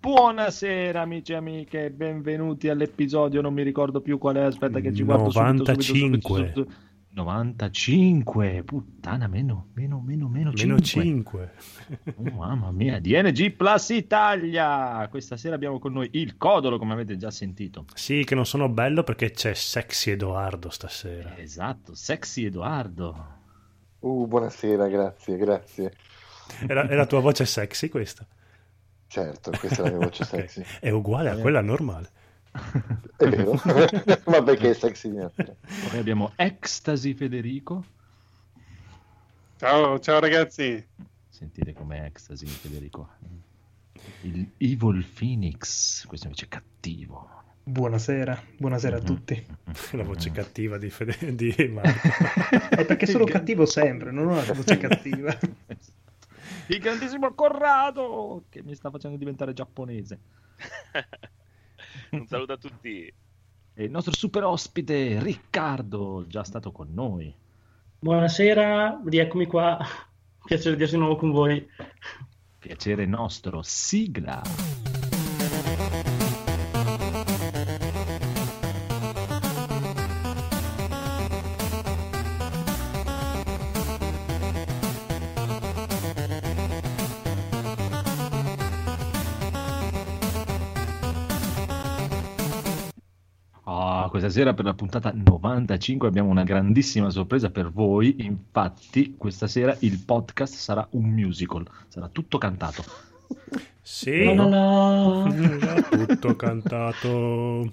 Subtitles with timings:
[0.00, 5.02] Buonasera amici e amiche, benvenuti all'episodio, non mi ricordo più qual è, aspetta che ci
[5.02, 5.82] guardo 95.
[5.82, 6.72] subito, subito, subito,
[7.08, 10.66] 95, puttana, meno, meno, meno, meno 5.
[10.66, 11.52] Meno 5.
[12.16, 15.08] Oh, mamma mia, DNG Plus Italia!
[15.08, 17.86] Questa sera abbiamo con noi il Codolo, come avete già sentito.
[17.94, 21.34] Sì, che non sono bello perché c'è Sexy Edoardo stasera.
[21.38, 23.26] Esatto, Sexy Edoardo.
[24.00, 25.92] Uh, buonasera, grazie, grazie.
[26.66, 28.26] È la, è la tua voce sexy questa?
[29.06, 30.48] Certo, questa è la mia voce okay.
[30.48, 30.64] sexy.
[30.80, 32.10] È uguale a quella normale.
[33.16, 33.60] È vero,
[34.26, 37.84] ma perché è sexy Poi abbiamo Ecstasy Federico.
[39.56, 40.84] Ciao, ciao ragazzi.
[41.28, 43.08] Sentite com'è Ecstasy Federico.
[44.22, 47.42] Il Evil Phoenix, questo invece è cattivo.
[47.66, 49.06] Buonasera, buonasera a mm-hmm.
[49.06, 49.46] tutti.
[49.92, 51.34] La voce cattiva di, Fede...
[51.34, 52.08] di Marco.
[52.68, 55.36] è perché sono cattivo sempre, non ho una voce cattiva.
[56.68, 60.18] Il grandissimo Corrado che mi sta facendo diventare giapponese.
[62.10, 63.12] Un saluto a tutti.
[63.76, 67.34] E il nostro super ospite Riccardo, già stato con noi.
[67.98, 69.78] Buonasera, rieccomi qua.
[70.44, 71.66] Piacere di essere di nuovo con voi.
[72.58, 74.83] Piacere nostro, sigla.
[94.24, 98.16] Questa sera per la puntata 95 abbiamo una grandissima sorpresa per voi.
[98.20, 102.82] Infatti, questa sera il podcast sarà un musical, sarà tutto cantato.
[103.82, 106.06] Sì, no, no, no.
[106.06, 107.70] tutto cantato.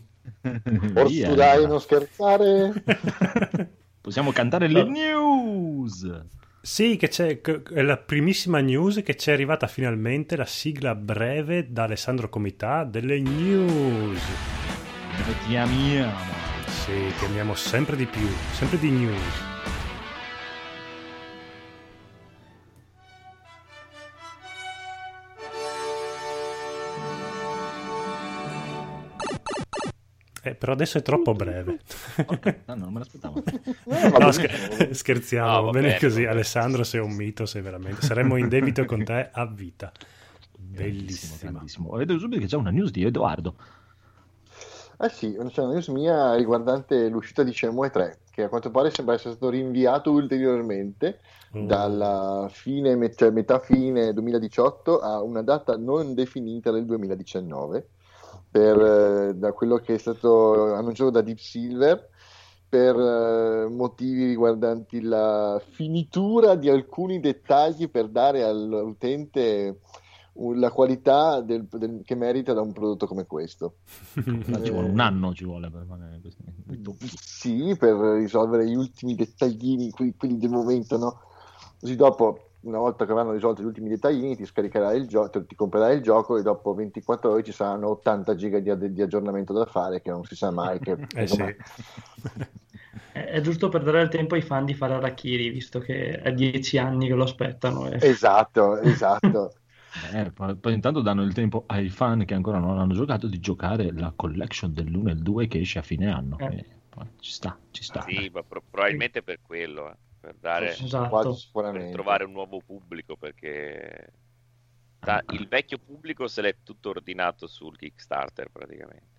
[0.93, 2.83] Orso dai, non scherzare.
[4.02, 6.23] Possiamo cantare le news.
[6.59, 11.71] Sì, che c'è è la primissima news che ci è arrivata finalmente la sigla breve
[11.71, 14.21] da Alessandro Comità delle news.
[15.22, 16.17] Dove ti amiamo.
[16.66, 19.49] Sì, ti amiamo sempre di più, sempre di news.
[30.42, 31.82] Eh, però adesso è troppo breve.
[32.15, 32.61] Okay.
[32.65, 33.43] No, non me l'aspettavo.
[34.17, 36.26] no, scher- scherziamo, no, bene, bene così.
[36.26, 38.02] Alessandro, sei un mito, sei veramente.
[38.02, 39.92] Saremmo in debito con te a vita.
[40.58, 41.52] Bellissimo.
[41.52, 41.95] Bellissimo.
[41.95, 43.55] Vedo subito che c'è una news di Edoardo.
[45.04, 48.92] Eh sì, c'è una news mia riguardante l'uscita di Shenmue 3, che a quanto pare
[48.92, 51.22] sembra essere stato rinviato ulteriormente
[51.58, 51.66] mm.
[51.66, 57.88] dalla fine, cioè metà fine 2018 a una data non definita del 2019,
[58.52, 62.10] per, eh, da quello che è stato annunciato da Deep Silver,
[62.70, 69.80] per eh, motivi riguardanti la finitura di alcuni dettagli per dare all'utente
[70.55, 73.75] la qualità del, del, che merita da un prodotto come questo.
[74.15, 76.43] ci vuole un anno ci vuole per fare questo.
[77.19, 81.21] Sì, per risolvere gli ultimi dettaglini, quelli, quelli del momento, no?
[81.79, 85.55] Così dopo, una volta che avranno risolto gli ultimi dettaglini, ti scaricherai il gioco, ti
[85.55, 89.65] comprerai il gioco e dopo 24 ore ci saranno 80 giga di, di aggiornamento da
[89.65, 90.79] fare, che non si sa mai.
[90.79, 91.43] Che, eh sì.
[93.13, 96.77] È giusto per dare il tempo ai fan di fare Arachiri, visto che è dieci
[96.77, 97.89] anni che lo aspettano.
[97.89, 97.97] E...
[97.99, 99.53] Esatto, esatto.
[100.13, 103.39] Eh, poi, poi, intanto danno il tempo ai fan che ancora non hanno giocato di
[103.39, 106.37] giocare la collection dell'1 e il 2 che esce a fine anno.
[106.39, 106.45] Eh.
[106.45, 106.65] Eh,
[107.19, 108.02] ci sta, ci sta.
[108.02, 111.37] Sì, ma pro- probabilmente per quello, eh, per, dare, esatto.
[111.52, 114.11] per trovare un nuovo pubblico perché
[114.99, 119.09] da, il vecchio pubblico se l'è tutto ordinato sul Kickstarter praticamente.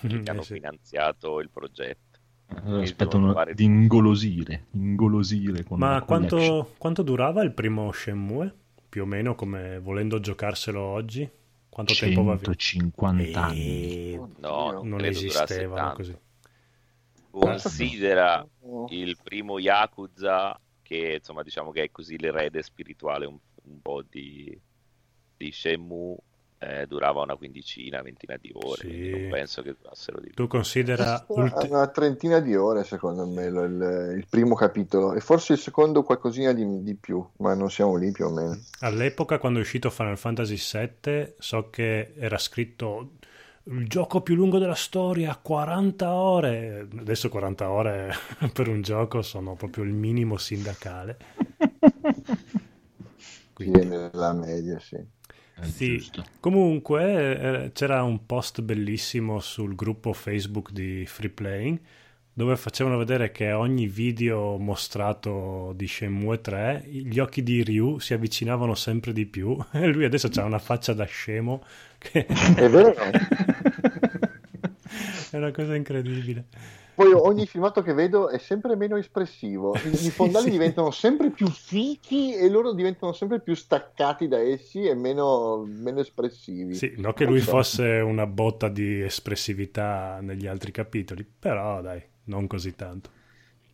[0.00, 0.54] Che hanno sì.
[0.54, 2.18] finanziato il progetto.
[2.46, 8.54] Allora, aspettano di ingolosire, ingolosire Ma quanto, quanto durava il primo Shenmue?
[8.94, 11.28] Più o meno come volendo giocarselo oggi?
[11.68, 12.44] Quanto tempo va via?
[12.44, 14.14] 150 anni.
[14.38, 16.16] no, non esistevano così.
[17.28, 18.46] Considera
[18.90, 24.56] il primo Yakuza che insomma diciamo che è così l'erede spirituale un, un po' di,
[25.38, 26.16] di Shenmue
[26.64, 29.10] eh, durava una quindicina, ventina di ore, sì.
[29.10, 30.34] non penso che durassero di più.
[30.34, 31.68] Tu considera ulti...
[31.68, 36.52] una trentina di ore secondo me il, il, primo capitolo e forse il secondo qualcosina
[36.52, 38.58] di, di, più, ma non siamo lì più o meno.
[38.80, 43.10] All'epoca quando è uscito Final Fantasy VII so che era scritto
[43.64, 46.88] il gioco più lungo della storia, 40 ore.
[46.98, 48.12] Adesso 40 ore
[48.52, 51.18] per un gioco sono proprio il minimo sindacale.
[53.52, 53.80] Quindi...
[53.84, 54.96] Sì, nella media, sì.
[55.62, 56.04] Sì.
[56.40, 61.80] Comunque eh, c'era un post bellissimo sul gruppo Facebook di Free Playing
[62.36, 68.12] dove facevano vedere che ogni video mostrato di Shenmue 3 gli occhi di Ryu si
[68.12, 71.62] avvicinavano sempre di più e lui adesso ha una faccia da scemo
[71.96, 72.26] che...
[72.26, 72.92] È vero?
[75.30, 76.46] è una cosa incredibile.
[76.94, 79.74] Poi ogni filmato che vedo è sempre meno espressivo.
[79.74, 80.50] I, i fondali sì.
[80.50, 86.00] diventano sempre più fichi e loro diventano sempre più staccati da essi e meno, meno
[86.00, 86.74] espressivi.
[86.74, 92.46] Sì, non che lui fosse una botta di espressività negli altri capitoli, però dai, non
[92.46, 93.10] così tanto.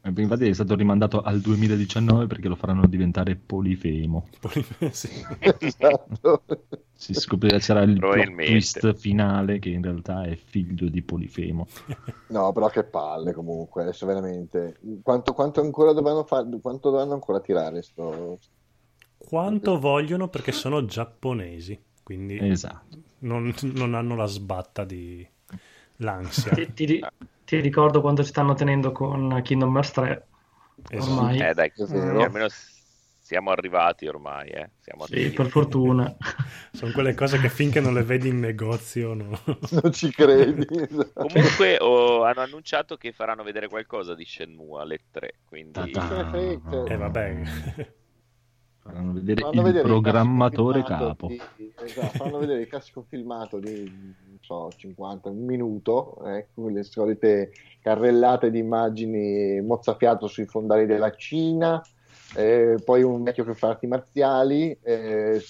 [0.02, 4.28] Eh, infatti è stato rimandato al 2019 perché lo faranno diventare polifemo.
[4.40, 5.08] Polifemo, sì.
[5.58, 6.42] esatto.
[6.92, 11.66] Si scoprirà c'era il twist finale che in realtà è figlio di Polifemo.
[12.28, 14.78] No, però che palle comunque, adesso veramente.
[15.02, 16.46] Quanto, quanto ancora dovranno fare?
[16.60, 18.38] Quanto dovranno ancora tirare sto...
[19.16, 22.98] Quanto vogliono perché sono giapponesi, quindi esatto.
[23.20, 25.26] non, non hanno la sbatta di
[25.96, 26.52] l'ansia.
[26.52, 27.04] Ti, ti,
[27.50, 30.26] ti ricordo quando ci stanno tenendo con Kingdom Hearts 3.
[30.88, 31.10] Esatto.
[31.10, 31.40] Ormai.
[31.40, 32.20] Eh dai, così, mm.
[32.20, 32.46] almeno
[33.18, 34.50] siamo arrivati ormai.
[34.50, 34.70] Eh.
[34.78, 36.14] Siamo sì, per fortuna.
[36.70, 39.36] Sono quelle cose che finché non le vedi in negozio no.
[39.82, 40.64] non ci credi.
[41.12, 45.34] Comunque oh, hanno annunciato che faranno vedere qualcosa di Shenmue alle 3.
[45.44, 45.90] Quindi...
[45.90, 47.42] Eh vabbè.
[48.82, 51.26] Faranno vedere fanno il vedere programmatore il capo.
[51.26, 51.40] Di,
[51.84, 57.52] esatto, fanno vedere il classico filmato di non so, 50, un minuto, ecco, le solite
[57.80, 61.82] carrellate di immagini mozzafiato sui fondali della Cina,
[62.34, 65.42] eh, poi un vecchio che fa arti marziali, eh,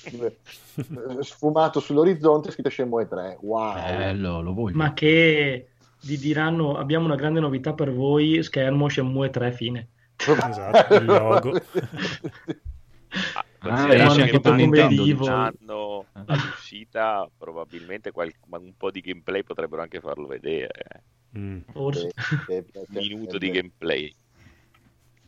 [1.20, 3.38] sfumato sull'orizzonte, scritto Shenmue 3.
[3.42, 3.74] Wow!
[3.74, 4.76] Bello, lo voglio.
[4.76, 5.68] Ma che
[6.02, 9.88] vi diranno, abbiamo una grande novità per voi, schermo Shenmue 3 fine.
[10.18, 11.52] esatto, il logo.
[13.12, 14.40] Ah, ah, che
[15.12, 21.02] un anno all'uscita, probabilmente qual- un po' di gameplay potrebbero anche farlo vedere.
[21.36, 21.58] Mm.
[21.72, 22.10] Forse.
[22.48, 24.14] Un minuto di gameplay.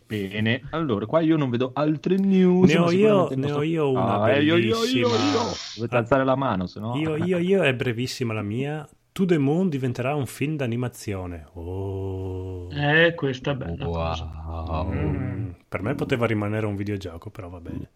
[0.06, 2.70] Bene, allora qua io non vedo altre news.
[2.70, 4.56] Ne ho io, ne ho io una ah, bellissima.
[4.56, 5.55] Io, io, io, io.
[5.76, 6.96] Dovete alzare la mano, se no...
[6.96, 8.87] Io, io, io, è brevissima la mia.
[9.12, 11.47] To the Moon diventerà un film d'animazione.
[11.53, 12.73] Oh.
[12.73, 13.87] Eh, questa è bella.
[13.87, 14.91] Wow.
[14.91, 17.91] Mm, per me poteva rimanere un videogioco, però va bene.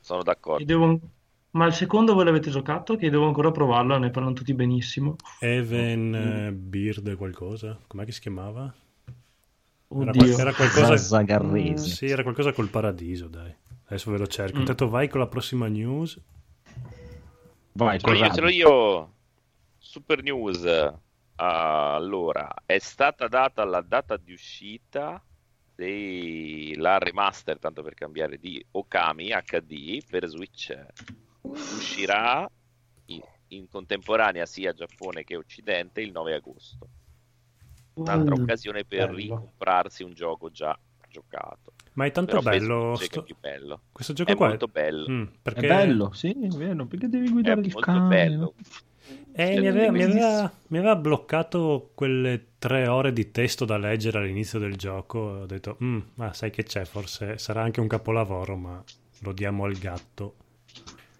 [0.00, 0.64] Sono d'accordo.
[0.64, 1.00] Devo...
[1.52, 2.96] Ma il secondo voi l'avete giocato?
[2.96, 5.14] Che devo ancora provarlo, ne parlano tutti benissimo.
[5.38, 6.48] Even mm.
[6.48, 7.78] uh, Beard qualcosa?
[7.86, 8.74] Com'è che si chiamava?
[9.88, 10.24] Oddio.
[10.24, 11.42] Era, era qualcosa...
[11.52, 13.54] Mm, sì, era qualcosa col paradiso, dai.
[13.84, 14.56] Adesso ve lo cerco.
[14.56, 14.60] Mm.
[14.60, 16.20] Intanto vai con la prossima news.
[17.74, 19.12] Vai, io, ce l'ho io.
[19.82, 20.62] Super news.
[20.62, 20.94] Uh,
[21.34, 25.22] allora, è stata data la data di uscita
[25.74, 30.72] della remaster, tanto per cambiare, di Okami HD per Switch.
[31.42, 32.48] Uscirà
[33.06, 36.88] in, in contemporanea sia Giappone che Occidente il 9 agosto
[37.94, 39.16] un'altra mm, occasione per bello.
[39.16, 41.72] ricomprarsi un gioco già giocato.
[41.94, 43.26] Ma è tanto Però bello, sto...
[43.38, 43.82] bello.
[43.92, 45.10] Questo gioco è qua molto bello.
[45.10, 45.66] Mm, perché...
[45.66, 48.08] È bello, sì, è vero, perché devi guidare è il molto cane.
[48.08, 48.54] bello.
[49.34, 54.18] Eh, mi, aveva, mi, aveva, mi, aveva, bloccato quelle tre ore di testo da leggere
[54.18, 55.18] all'inizio del gioco.
[55.18, 58.82] Ho detto, mm, ma sai che c'è, forse sarà anche un capolavoro, ma
[59.20, 60.36] lo diamo al gatto.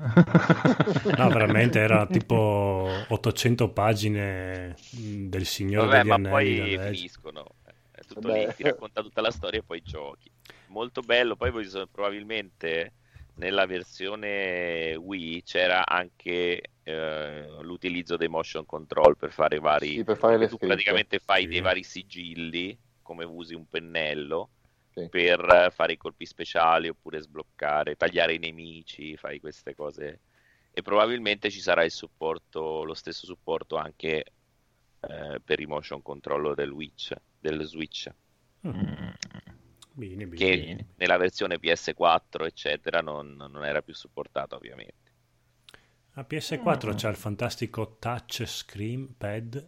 [1.16, 6.76] no, veramente era tipo 800 pagine del Signore Vabbè, degli ma Anelli.
[6.76, 7.46] poi finiscono.
[7.90, 8.46] È tutto Vabbè.
[8.46, 10.30] lì, ti racconta tutta la storia e poi giochi.
[10.68, 11.52] Molto bello, poi
[11.90, 12.92] probabilmente
[13.42, 19.96] nella versione Wii c'era anche eh, l'utilizzo dei motion control per fare vari...
[19.96, 20.66] Sì, per fare le tu scritte.
[20.66, 21.48] praticamente fai Sì.
[21.48, 24.50] dei vari sigilli, come usi un pennello,
[24.94, 25.08] Sì.
[25.08, 30.20] per fare i colpi speciali oppure sbloccare, tagliare i nemici, fai queste cose.
[30.72, 34.24] E probabilmente ci sarà il supporto, lo stesso supporto anche
[35.00, 38.08] eh, per i motion control del, Witch, del Switch,
[38.64, 39.08] Mm.
[39.94, 40.34] Bene, bene.
[40.36, 44.94] che nella versione PS4 eccetera non, non era più supportato ovviamente.
[46.14, 49.66] A PS4 c'è il fantastico touch screen pad.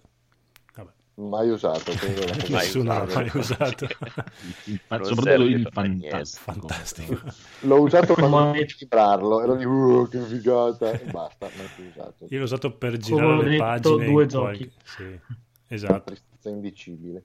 [0.74, 0.90] Vabbè.
[1.16, 1.92] Mai usato.
[2.50, 3.86] Nessuno l'ha mai usato.
[4.66, 6.42] Il- Non soprattutto il per fantastico.
[6.52, 7.20] Fantastico.
[7.60, 11.84] L'ho usato quando Come- dovevo calibrarlo, ero di uh, che figata e basta, non più
[11.84, 12.26] usato.
[12.28, 14.04] Io l'ho usato per Come girare ho le pagine.
[14.06, 14.72] due giochi.
[14.84, 15.20] Sì,
[15.68, 16.02] esatto.
[16.04, 17.24] Tristezza indicibile.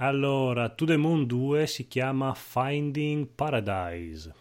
[0.00, 4.32] Allora, To The Moon 2 si chiama Finding Paradise.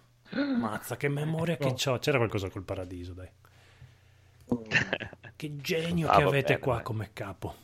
[0.60, 1.92] Mazza, che memoria che Oh.
[1.92, 1.98] ho.
[2.00, 3.30] C'era qualcosa col paradiso, dai.
[5.36, 6.84] Che genio Ah, che avete bene, qua dai.
[6.84, 7.56] come capo.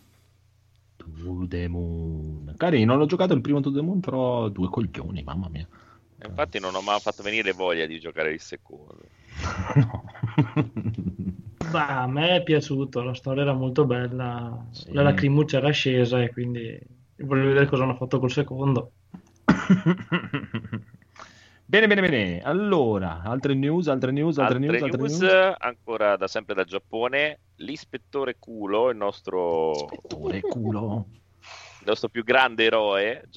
[0.97, 2.55] To the Moon.
[2.57, 5.67] Carino, l'ho giocato il primo To the Moon, però due coglioni, mamma mia.
[6.17, 9.01] E Infatti non ho mai fatto venire voglia di giocare il secondo.
[9.75, 10.03] no.
[11.69, 14.91] Beh, a me è piaciuto, la storia era molto bella, Sì.
[14.93, 16.79] la lacrimuccia era scesa e quindi
[17.17, 18.91] Voglio vedere cosa hanno fatto col secondo.
[21.65, 22.41] Bene, bene, bene.
[22.41, 26.65] Allora, altre news, altre news, altre, altre news, news, altre news, ancora da sempre dal
[26.65, 27.39] Giappone.
[27.55, 31.07] L'ispettore culo, il nostro ispettore culo,
[31.79, 33.27] il nostro più grande eroe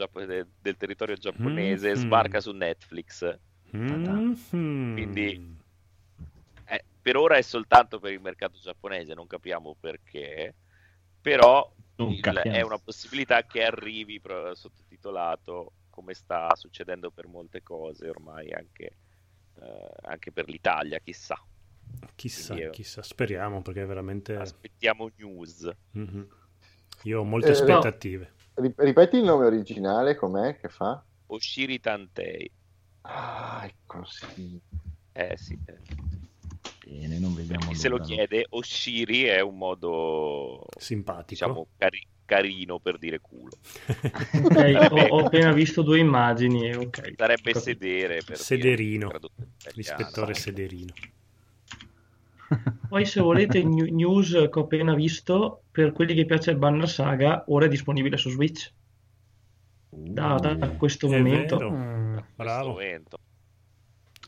[0.61, 1.97] del, territorio giapponese, mm-hmm.
[1.97, 3.39] sbarca su Netflix.
[3.75, 4.93] Mm-hmm.
[4.93, 5.57] Quindi
[6.67, 10.53] eh, per ora è soltanto per il mercato giapponese, non capiamo perché,
[11.23, 14.21] però è una possibilità che arrivi
[14.53, 18.97] sottotitolato come sta succedendo per molte cose ormai anche,
[19.61, 21.43] eh, anche per l'Italia, chissà.
[22.15, 22.71] Chissà, io...
[22.71, 24.37] chissà, speriamo perché veramente...
[24.37, 25.71] Aspettiamo news.
[25.97, 26.23] Mm-hmm.
[27.05, 28.35] Io ho molte eh, aspettative.
[28.55, 28.73] No.
[28.77, 31.03] Ripeti il nome originale, com'è che fa?
[31.27, 32.51] Oshiri Tantei.
[33.03, 34.61] Ah, ecco sì.
[35.13, 35.59] Eh sì.
[35.65, 35.79] Eh.
[36.89, 42.79] Bene, non vediamo Chi se lo chiede, Oshiri è un modo simpatico, diciamo, cari- carino
[42.79, 43.57] per dire culo.
[44.45, 46.73] okay, ho, ho, appena visto due immagini.
[46.73, 48.21] Okay, Sarebbe sedere.
[48.25, 49.11] Per Sederino.
[49.75, 50.93] L'ispettore Sederino.
[52.89, 57.43] Poi se volete news che ho appena visto, per quelli che piace il Banner Saga,
[57.49, 58.73] ora è disponibile su Switch.
[59.89, 61.57] Da, da questo è momento.
[62.37, 62.69] Bravo.
[62.69, 63.19] Momento.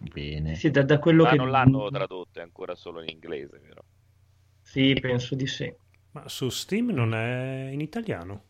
[0.01, 0.55] Bene.
[0.55, 1.37] Sì, da, da quello Ma che...
[1.37, 3.85] non l'hanno tradotto, è ancora solo in inglese, vero?
[4.63, 5.73] Sì, penso di sì.
[6.13, 8.45] Ma su Steam non è in italiano?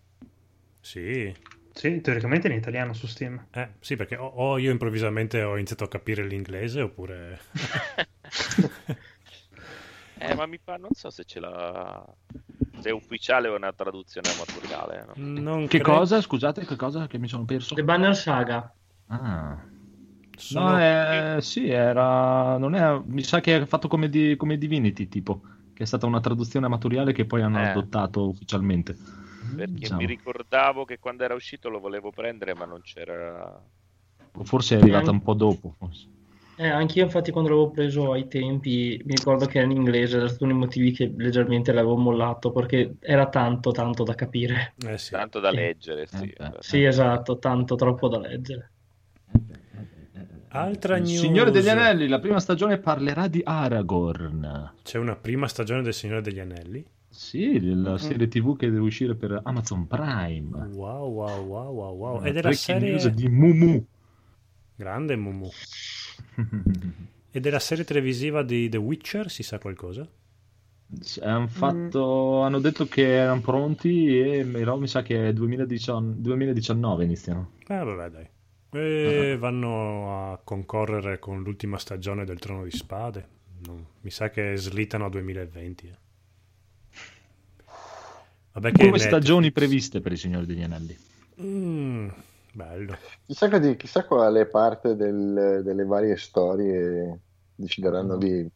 [0.81, 1.35] Sì.
[1.73, 3.47] Sì, teoricamente è in italiano su Steam.
[3.53, 7.41] Eh, sì, perché o, o io improvvisamente ho iniziato a capire l'inglese oppure...
[10.19, 12.05] eh, ma mi fa, non so se ce l'ha...
[12.81, 15.07] Se è ufficiale o una traduzione amatoriale.
[15.17, 15.61] No?
[15.63, 15.99] che credo...
[15.99, 16.21] cosa?
[16.21, 17.75] Scusate, che cosa che mi sono perso?
[17.75, 18.73] The Banner Saga.
[19.07, 19.77] Ah.
[20.39, 20.71] Sono...
[20.71, 22.57] No, eh, sì, era...
[22.57, 23.01] Non è...
[23.05, 24.37] Mi sa che è fatto come, di...
[24.37, 25.43] come Divinity, tipo
[25.79, 27.69] che è stata una traduzione amatoriale che poi hanno eh.
[27.69, 28.97] adottato ufficialmente.
[29.55, 30.01] Perché diciamo.
[30.01, 33.63] mi ricordavo che quando era uscito lo volevo prendere, ma non c'era.
[34.33, 35.77] O forse è arrivata un po' dopo.
[35.79, 36.09] Forse.
[36.57, 40.27] Eh, anch'io infatti quando l'avevo preso ai tempi mi ricordo che era in inglese, era
[40.27, 44.75] stato uno dei motivi che leggermente l'avevo mollato perché era tanto tanto da capire.
[44.85, 45.13] Eh sì.
[45.13, 46.29] Tanto da leggere, sì.
[46.29, 48.73] Eh, sì, esatto, tanto troppo da leggere.
[50.51, 51.19] Altra news.
[51.19, 54.73] Signore degli Anelli, la prima stagione parlerà di Aragorn.
[54.83, 56.85] C'è una prima stagione del Signore degli Anelli?
[57.11, 57.97] Sì, la mm.
[57.97, 60.69] serie TV che deve uscire per Amazon Prime.
[60.73, 62.25] Wow, wow, wow, wow, wow.
[62.25, 63.85] Ed è la serie news di Mumu.
[64.75, 65.49] Grande Mumu.
[67.31, 70.09] Ed è la serie televisiva di The Witcher, si sa qualcosa?
[71.21, 72.45] Hanno, fatto, mm.
[72.45, 77.51] hanno detto che erano pronti e però mi sa che è 2019, 2019 iniziano.
[77.67, 78.29] Ah, vabbè, dai.
[78.71, 83.29] E vanno a concorrere con l'ultima stagione del Trono di Spade.
[83.67, 85.87] No, mi sa che slittano a 2020.
[85.87, 85.97] Eh.
[88.53, 90.97] Vabbè che Due stagioni previste per i Signori degli Anelli.
[91.41, 92.09] Mm,
[92.53, 92.97] bello.
[93.25, 97.21] Chissà, che, chissà quale parte del, delle varie storie
[97.55, 98.19] decideranno mm.
[98.19, 98.51] di...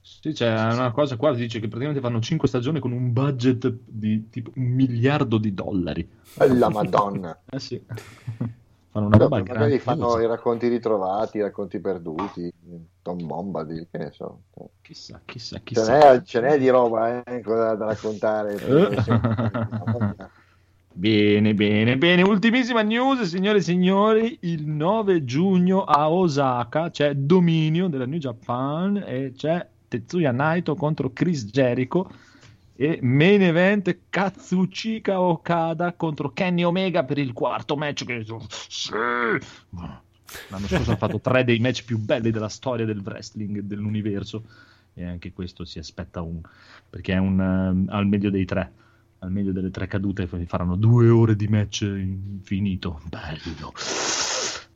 [0.00, 4.28] Sì, c'è una cosa qua, dice che praticamente fanno 5 stagioni con un budget di
[4.28, 6.08] tipo un miliardo di dollari.
[6.36, 7.38] La madonna.
[7.50, 7.82] eh sì.
[8.94, 9.80] Fanno una roba grande.
[9.80, 12.48] fanno i racconti ritrovati, i racconti perduti,
[13.02, 14.42] Tom Bombadil, che ne so.
[14.82, 15.84] Chissà, chissà, chissà.
[15.84, 18.54] Ce n'è, ce n'è di roba eh, da, da raccontare.
[20.94, 22.22] bene, bene, bene.
[22.22, 24.38] Ultimissima news, signore e signori.
[24.42, 31.10] Il 9 giugno a Osaka c'è dominio della New Japan e c'è Tetsuya Naito contro
[31.12, 32.08] Chris Jericho
[32.76, 38.90] e main event Katsuchika Okada contro Kenny Omega per il quarto match che sì!
[40.48, 44.44] l'anno scorso ha fatto tre dei match più belli della storia del wrestling dell'universo.
[44.94, 46.40] E anche questo si aspetta un
[46.88, 48.72] perché è un um, al meglio dei tre.
[49.20, 53.00] Al meglio delle tre cadute faranno due ore di match infinito.
[53.08, 53.72] Bello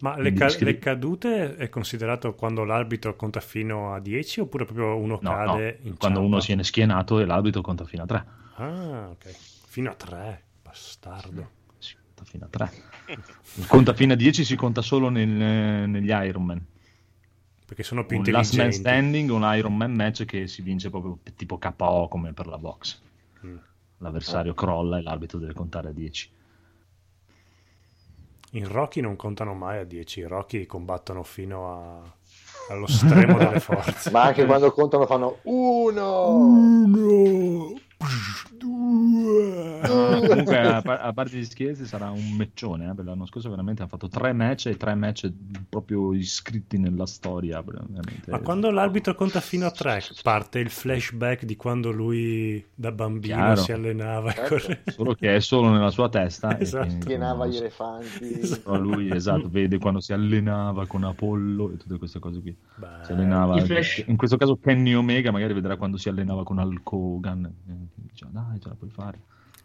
[0.01, 4.97] ma le, ca- le, cadute è considerato quando l'arbitro conta fino a 10 oppure proprio
[4.97, 5.95] uno no, cade no.
[5.99, 9.57] quando uno si viene schienato e l'arbitro conta fino a 3 ah ok.
[9.69, 11.51] Fino a 3 bastardo.
[11.79, 12.73] Si conta fino a 3
[13.67, 16.65] conta fino a 10 si conta solo nel, negli Ironman.
[17.67, 21.19] Perché sono più un intelligenti last man standing un Ironman match che si vince proprio
[21.37, 23.01] tipo KO come per la box.
[23.45, 23.57] Mm.
[23.99, 26.29] l'avversario crolla e l'arbitro deve contare a 10
[28.53, 32.03] in Rocky non contano mai a 10, i Rocky combattono fino a...
[32.71, 34.11] allo stremo delle forze.
[34.11, 37.81] Ma anche quando contano fanno uno, uno.
[39.87, 42.95] Comunque, a, a, parte gli scherzi, sarà un meccione.
[42.97, 45.29] Eh, l'anno scorso veramente ha fatto tre match e tre match
[45.69, 47.63] proprio iscritti nella storia.
[48.27, 53.35] Ma quando l'arbitro conta fino a tre, parte il flashback di quando lui da bambino
[53.35, 53.61] Chiaro.
[53.61, 54.33] si allenava.
[54.33, 54.91] Certo.
[54.93, 56.59] Solo che è solo nella sua testa.
[56.59, 56.99] Esatto.
[57.05, 58.41] Pienava gli elefanti.
[58.41, 58.79] Esatto.
[58.79, 62.57] Lui, esatto, vede quando si allenava con Apollo e tutte queste cose qui.
[62.77, 63.61] Beh, si allenava.
[64.07, 67.55] In questo caso Kenny Omega magari vedrà quando si allenava con Hulk Hogan.
[67.97, 69.21] E dice, dai, ce la puoi fare.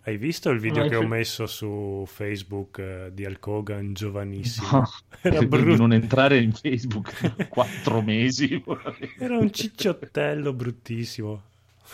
[0.06, 4.68] Hai visto il video no, che ho messo su Facebook uh, di Hulk Hogan giovanissimo?
[4.72, 4.90] No,
[5.22, 5.78] Era brutto.
[5.78, 8.62] Non entrare in Facebook quattro mesi.
[9.18, 11.42] Era un cicciottello bruttissimo.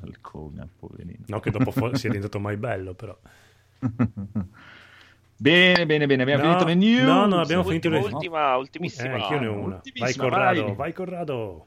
[0.00, 1.24] Hulk Hogan, poverino.
[1.26, 3.16] No, che dopo fu- sia diventato mai bello, però.
[5.36, 6.22] Bene, bene, bene.
[6.22, 7.02] Abbiamo no, finito le news.
[7.02, 8.12] No, no, abbiamo finito le news.
[8.12, 9.14] Ultima, ultimissima.
[9.14, 9.80] Eh, io ne ho una.
[9.96, 10.74] Vai Corrado, vai.
[10.74, 11.66] vai Corrado.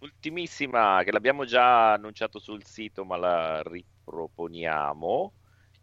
[0.00, 5.32] Ultimissima, che l'abbiamo già annunciato sul sito, ma la riproponiamo.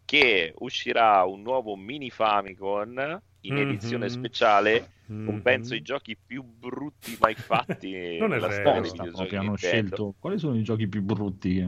[0.04, 3.68] Che uscirà un nuovo mini Famicom in mm-hmm.
[3.68, 5.26] edizione speciale mm-hmm.
[5.26, 9.56] con penso i giochi più brutti mai fatti non è nella vero, storia proprio hanno
[9.56, 11.66] scelto quali sono i giochi più brutti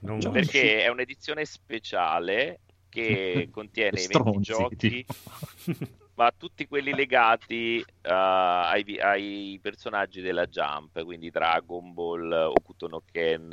[0.00, 2.60] non perché è un'edizione speciale
[2.94, 5.04] che contiene i 20 giochi,
[6.14, 13.02] ma tutti quelli legati uh, ai, ai, personaggi della Jump, quindi Dragon Ball, Okuto no
[13.10, 13.48] Ken,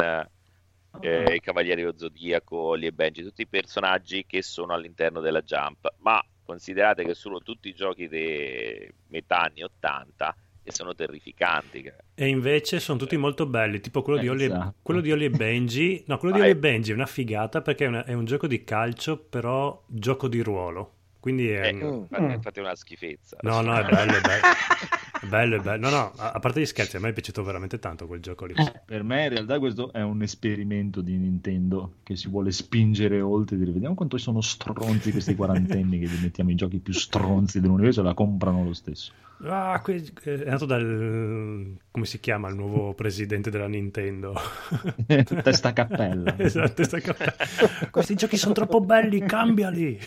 [1.00, 5.42] eh, i Cavalieri dello Zodiaco, Oli e Benji, tutti i personaggi che sono all'interno della
[5.42, 11.92] Jump, ma considerate che sono tutti i giochi dei metà anni 80 e sono terrificanti.
[12.14, 14.36] E invece sono tutti molto belli, tipo quello, esatto.
[14.36, 14.76] di, Oli, esatto.
[14.82, 16.04] quello di Oli e Benji.
[16.08, 18.48] No, quello di Oli e Benji è una figata perché è, una, è, un gioco
[18.48, 20.96] di calcio, però gioco di ruolo.
[21.22, 21.68] Quindi è...
[21.68, 22.32] Eh, mm.
[22.32, 23.38] Infatti è una schifezza.
[23.42, 24.42] No, no, è bello, è bello.
[25.22, 25.88] È bello, è bello.
[25.88, 28.56] No, no, a, parte gli scherzi, a me è piaciuto veramente tanto quel gioco lì.
[28.56, 33.22] Eh, per me in realtà questo è un esperimento di Nintendo che si vuole spingere
[33.22, 36.94] oltre e dire vediamo quanto sono stronzi questi quarantenni che gli mettiamo i giochi più
[36.94, 39.12] stronzi dell'universo e la comprano lo stesso.
[39.44, 44.36] Ah, è nato dal come si chiama il nuovo presidente della Nintendo?
[45.44, 46.38] testa cappella.
[46.40, 47.34] esatto, testa cappella.
[47.90, 50.00] Questi giochi sono troppo belli, cambiali.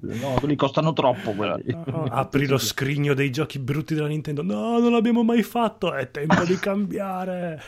[0.00, 1.32] no, quelli costano troppo.
[1.32, 1.76] Quelli.
[1.86, 4.42] No, apri lo scrigno dei giochi brutti della Nintendo.
[4.42, 7.62] No, non l'abbiamo mai fatto, è tempo di cambiare.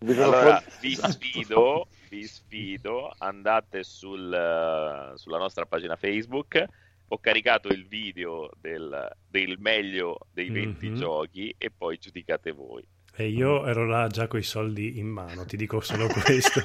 [0.00, 6.66] Allora, vi sfido, vi sfido, andate sul, sulla nostra pagina Facebook
[7.08, 10.96] ho caricato il video del, del meglio dei 20 mm-hmm.
[10.96, 12.86] giochi e poi giudicate voi.
[13.18, 16.60] E io ero là già con i soldi in mano, ti dico solo questo.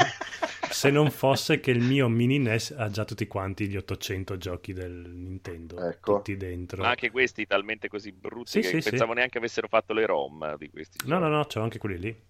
[0.69, 4.73] Se non fosse che il mio mini NES ha già tutti quanti gli 800 giochi
[4.73, 6.17] del Nintendo, ecco.
[6.17, 6.81] tutti dentro.
[6.81, 9.17] Ma anche questi talmente così brutti sì, che sì, pensavo sì.
[9.17, 11.29] neanche avessero fatto le ROM di questi No, giochi.
[11.29, 12.21] no, no, c'ho anche quelli lì.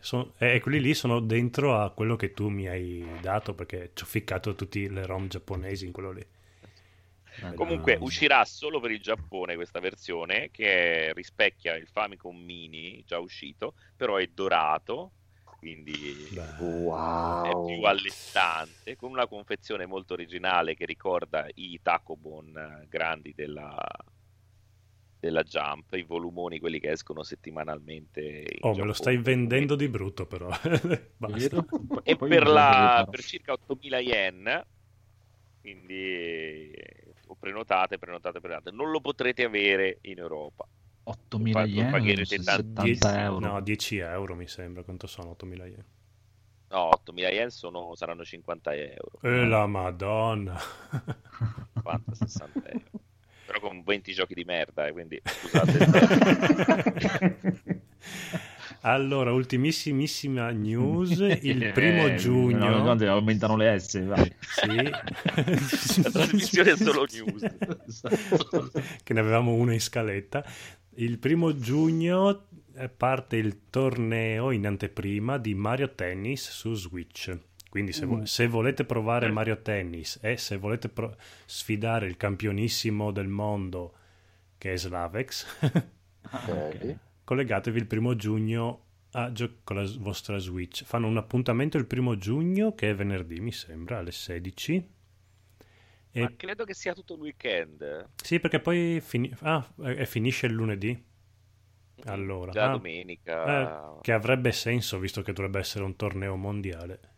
[0.00, 4.04] sono, e quelli lì sono dentro a quello che tu mi hai dato perché ci
[4.04, 6.26] ho ficcato tutte le ROM giapponesi in quello lì.
[7.54, 13.74] Comunque uscirà solo per il Giappone questa versione che rispecchia il Famicom Mini già uscito,
[13.96, 15.12] però è dorato,
[15.58, 17.44] quindi wow.
[17.44, 23.76] è più allettante, con una confezione molto originale che ricorda i Takobon grandi della,
[25.20, 28.46] della Jump, i volumoni, quelli che escono settimanalmente.
[28.60, 30.48] Oh, me lo stai vendendo di brutto però.
[32.02, 34.66] e per, la, per circa 8000 yen,
[35.60, 36.72] quindi
[37.30, 38.70] o prenotate, prenotate, prenotate.
[38.72, 40.66] Non lo potrete avere in Europa.
[41.04, 41.90] 8.000 yen?
[41.90, 43.38] Pagherete tanti euro.
[43.38, 44.82] No, 10 euro mi sembra.
[44.82, 45.84] Quanto sono 8.000 yen?
[46.68, 49.18] No, 8.000 yen sono, saranno 50 euro.
[49.22, 50.58] E la madonna!
[51.82, 52.84] 50-60 euro.
[53.46, 55.86] Però con 20 giochi di merda, eh, quindi scusate.
[58.82, 62.82] Allora, ultimissimissima news, il primo eh, giugno...
[62.82, 64.34] No, no, aumentano le S, vai.
[64.40, 64.66] Sì.
[66.02, 67.42] La trasmissione è solo news.
[69.02, 70.44] che ne avevamo una in scaletta.
[70.94, 77.36] Il primo giugno eh, parte il torneo in anteprima di Mario Tennis su Switch.
[77.68, 78.22] Quindi se, vo- mm.
[78.22, 79.30] se volete provare eh.
[79.30, 81.14] Mario Tennis e se volete pro-
[81.44, 83.94] sfidare il campionissimo del mondo
[84.58, 85.46] che è Slavex,
[86.32, 86.98] okay
[87.30, 90.82] collegatevi il primo giugno a gio- con la vostra Switch.
[90.82, 94.90] Fanno un appuntamento il primo giugno, che è venerdì, mi sembra, alle 16.
[96.10, 96.20] E...
[96.20, 98.08] Ma credo che sia tutto il weekend.
[98.20, 99.32] Sì, perché poi fini...
[99.42, 101.04] ah, e finisce il lunedì.
[102.06, 103.98] Allora, già ah, domenica.
[103.98, 107.09] Eh, che avrebbe senso visto che dovrebbe essere un torneo mondiale.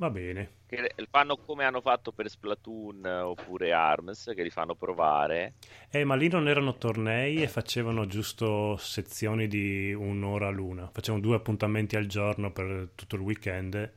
[0.00, 0.52] Va bene.
[0.66, 5.56] Che fanno come hanno fatto per Splatoon oppure ARMS, che li fanno provare.
[5.90, 10.88] Eh, ma lì non erano tornei e facevano giusto sezioni di un'ora l'una.
[10.90, 13.92] Facevano due appuntamenti al giorno per tutto il weekend.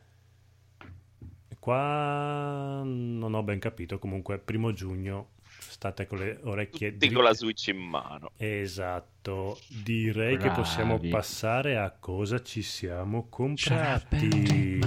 [1.58, 7.34] Qua non ho ben capito, comunque primo giugno state con le orecchie Tutti con la
[7.34, 8.32] Switch in mano.
[8.36, 10.50] Esatto, direi Bravi.
[10.50, 14.82] che possiamo passare a cosa ci siamo comprati.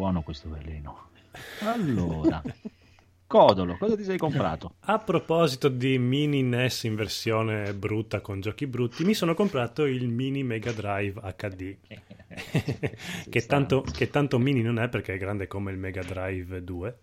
[0.00, 1.10] Buono questo veleno.
[1.60, 2.42] Allora,
[3.26, 4.76] Codolo, cosa ti sei comprato?
[4.80, 10.08] A proposito di mini NES in versione brutta con giochi brutti, mi sono comprato il
[10.08, 11.76] mini Mega Drive HD.
[13.28, 16.98] che, tanto, che, tanto, mini non è perché è grande come il Mega Drive 2.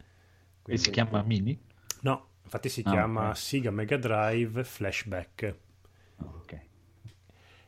[0.63, 0.81] Quindi...
[0.81, 1.55] E si chiama mini?
[2.01, 3.35] No, infatti si ah, chiama okay.
[3.35, 5.55] Sega Mega Drive Flashback.
[6.17, 6.61] Ok.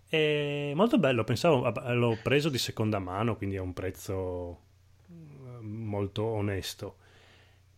[0.10, 4.69] È molto bello, pensavo, l'ho preso di seconda mano, quindi a un prezzo
[5.62, 6.98] molto onesto.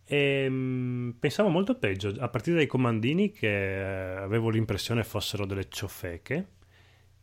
[0.04, 5.68] E, mh, pensavo molto peggio, a partire dai comandini che eh, avevo l'impressione fossero delle
[5.68, 6.46] ciofeche,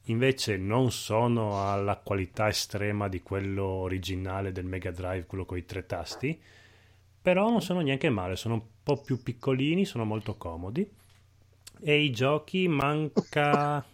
[0.06, 5.66] invece non sono alla qualità estrema di quello originale del Mega Drive, quello con i
[5.66, 6.40] tre tasti,
[7.22, 10.90] però non sono neanche male, sono un po' più piccolini, sono molto comodi
[11.82, 13.86] e i giochi manca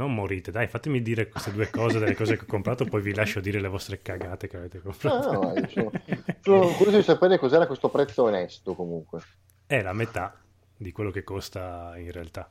[0.00, 3.14] non morite, dai, fatemi dire queste due cose delle cose che ho comprato, poi vi
[3.14, 5.40] lascio dire le vostre cagate che avete comprato.
[5.40, 5.90] Ah, no, sono,
[6.40, 9.20] sono curioso di sapere cos'era questo prezzo onesto comunque.
[9.66, 10.34] È la metà
[10.74, 12.50] di quello che costa in realtà.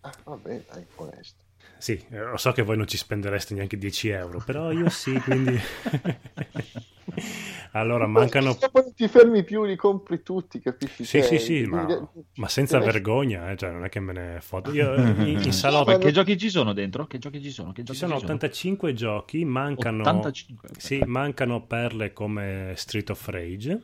[0.00, 1.44] Ah, vabbè, dai, onesto.
[1.78, 5.58] Sì, lo so che voi non ci spendereste neanche 10 euro, però io sì, quindi...
[7.72, 8.52] allora mancano...
[8.52, 11.04] Se poi non ti fermi più, li compri tutti, capisci?
[11.04, 11.86] Sì, sì, sì, ma,
[12.34, 14.72] ma senza vergogna, eh, cioè non è che me ne foto.
[14.72, 15.96] Io in, in salotto...
[15.98, 17.06] Che giochi ci sono dentro?
[17.06, 17.72] Che giochi ci sono?
[17.72, 18.98] Che giochi ci sono 85 sono?
[18.98, 20.02] giochi, mancano...
[20.02, 20.68] 85?
[20.76, 23.80] Sì, mancano perle come Street of Rage,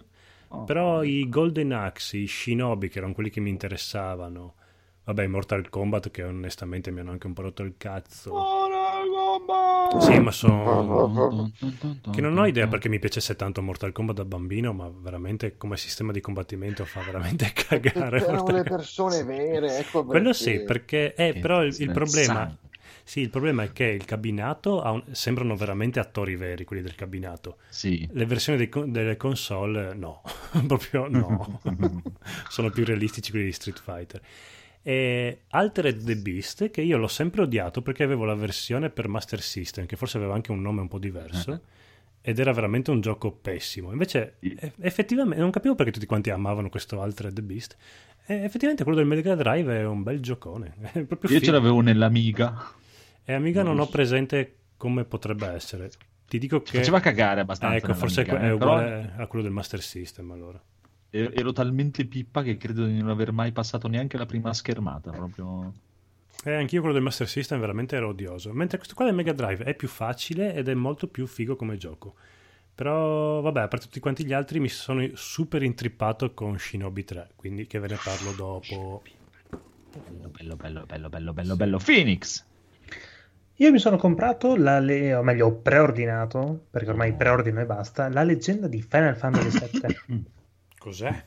[0.49, 1.05] oh, però oh.
[1.05, 4.57] i Golden Axe, i Shinobi, che erano quelli che mi interessavano
[5.05, 8.31] Vabbè, Mortal Kombat che onestamente mi hanno anche un po' rotto il cazzo.
[8.31, 9.99] Mortal Kombat!
[10.01, 11.53] Sì, ma sono...
[12.11, 15.77] che non ho idea perché mi piacesse tanto Mortal Kombat da bambino, ma veramente come
[15.77, 18.23] sistema di combattimento fa veramente cagare.
[18.23, 20.21] Erano le persone vere, ecco perché.
[20.21, 21.15] Quello sì, perché...
[21.15, 22.57] Eh, però il, il problema...
[23.07, 25.03] Sì, il problema è che il cabinato un...
[25.11, 27.59] sembrano veramente attori veri, quelli del cabinato.
[27.69, 28.09] Sì.
[28.11, 30.23] Le versioni dei, delle console no,
[30.67, 31.61] proprio no.
[32.49, 34.23] Sono più realistici quelli di Street Fighter
[34.87, 39.41] e Altered the Beast che io l'ho sempre odiato perché avevo la versione per Master
[39.41, 41.61] System che forse aveva anche un nome un po' diverso uh-huh.
[42.21, 43.93] ed era veramente un gioco pessimo.
[43.93, 44.37] Invece
[44.81, 47.79] effettivamente non capivo perché tutti quanti amavano questo Altered the Beast.
[48.27, 51.41] E effettivamente quello del Mega Drive è un bel giocone io figo.
[51.41, 52.71] ce l'avevo nell'Amiga.
[53.25, 55.93] E Amiga non, non ho presente come potrebbe essere.
[56.29, 59.23] Ti dico che faceva cagare abbastanza ecco forse è uguale però...
[59.23, 60.63] a quello del Master System allora
[61.15, 65.13] ero talmente pippa che credo di non aver mai passato neanche la prima schermata.
[65.13, 65.73] Proprio.
[66.45, 68.53] Eh, anch'io quello del Master System veramente era odioso.
[68.53, 71.77] Mentre questo qua del Mega Drive è più facile ed è molto più figo come
[71.77, 72.15] gioco.
[72.75, 77.69] Però, vabbè, per tutti quanti gli altri mi sono super intrippato con Shinobi 3, quindi
[77.69, 79.03] che ve ne parlo dopo.
[79.93, 81.79] Bello, bello, bello, bello, bello, bello, bello.
[81.79, 82.45] Phoenix!
[83.59, 85.15] Io mi sono comprato, la le...
[85.15, 89.71] o meglio, ho preordinato, perché ormai preordino e basta, la leggenda di Final Fantasy
[90.07, 90.25] VII.
[90.85, 91.25] Cos'è?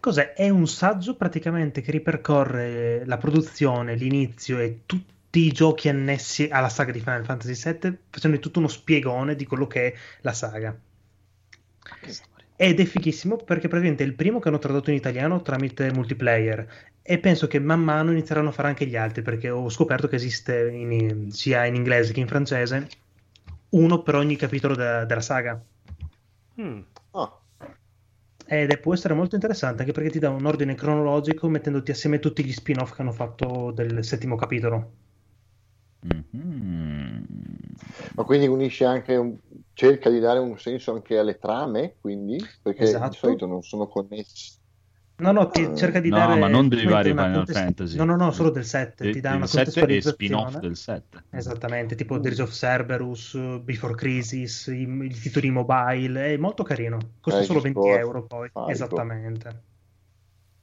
[0.00, 0.32] Cos'è?
[0.32, 6.70] È un saggio praticamente che ripercorre la produzione, l'inizio e tutti i giochi annessi alla
[6.70, 10.74] saga di Final Fantasy VII, facendo tutto uno spiegone di quello che è la saga.
[12.56, 16.66] Ed è fighissimo perché praticamente è il primo che hanno tradotto in italiano tramite multiplayer
[17.02, 20.16] e penso che man mano inizieranno a fare anche gli altri perché ho scoperto che
[20.16, 22.88] esiste in, sia in inglese che in francese
[23.70, 25.62] uno per ogni capitolo de- della saga.
[26.58, 26.80] Mm.
[28.52, 32.44] Ed può essere molto interessante anche perché ti dà un ordine cronologico mettendoti assieme tutti
[32.44, 34.92] gli spin-off che hanno fatto del settimo capitolo.
[36.04, 37.22] Mm-hmm.
[38.14, 39.38] Ma quindi unisce anche un...
[39.72, 42.36] cerca di dare un senso anche alle trame, quindi?
[42.60, 43.08] Perché esatto.
[43.08, 44.60] di solito non sono connessi
[45.22, 45.74] No, no, ti ah.
[45.74, 46.38] cerca di no, dare...
[46.38, 47.58] ma non dei vari Final contest...
[47.58, 47.96] Fantasy.
[47.96, 49.10] No, no, no, solo del 7.
[49.12, 51.24] ti dà una 7 e spin-off del 7.
[51.30, 56.32] Esattamente, tipo Days of Cerberus, Before Crisis, i, i titoli mobile.
[56.32, 56.98] È molto carino.
[57.20, 57.98] Costa eh, solo 20 sport.
[57.98, 58.48] euro poi.
[58.48, 58.70] Faico.
[58.70, 59.62] Esattamente.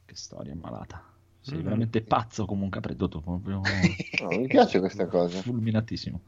[0.05, 1.03] Che storia malata.
[1.39, 1.63] Sei mm-hmm.
[1.63, 3.21] veramente pazzo come un capredotto.
[3.21, 3.61] Proprio...
[4.21, 5.41] no, mi piace questa cosa.
[5.41, 6.21] Fulminatissimo.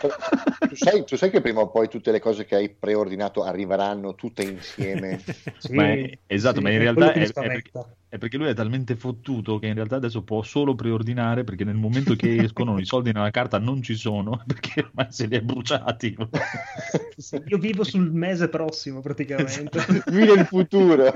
[0.00, 4.14] Tu, sai, tu, sai, che prima o poi tutte le cose che hai preordinato arriveranno
[4.14, 5.20] tutte insieme?
[5.58, 7.70] sì, ma è, esatto, sì, ma in realtà è, è, perché,
[8.08, 11.76] è, perché, lui è talmente fottuto che in realtà adesso può solo preordinare perché nel
[11.76, 15.40] momento che escono i soldi nella carta non ci sono perché ormai se li è
[15.40, 16.16] bruciati.
[17.16, 19.84] sì, io vivo sul mese prossimo praticamente.
[20.08, 21.12] Vivo il futuro.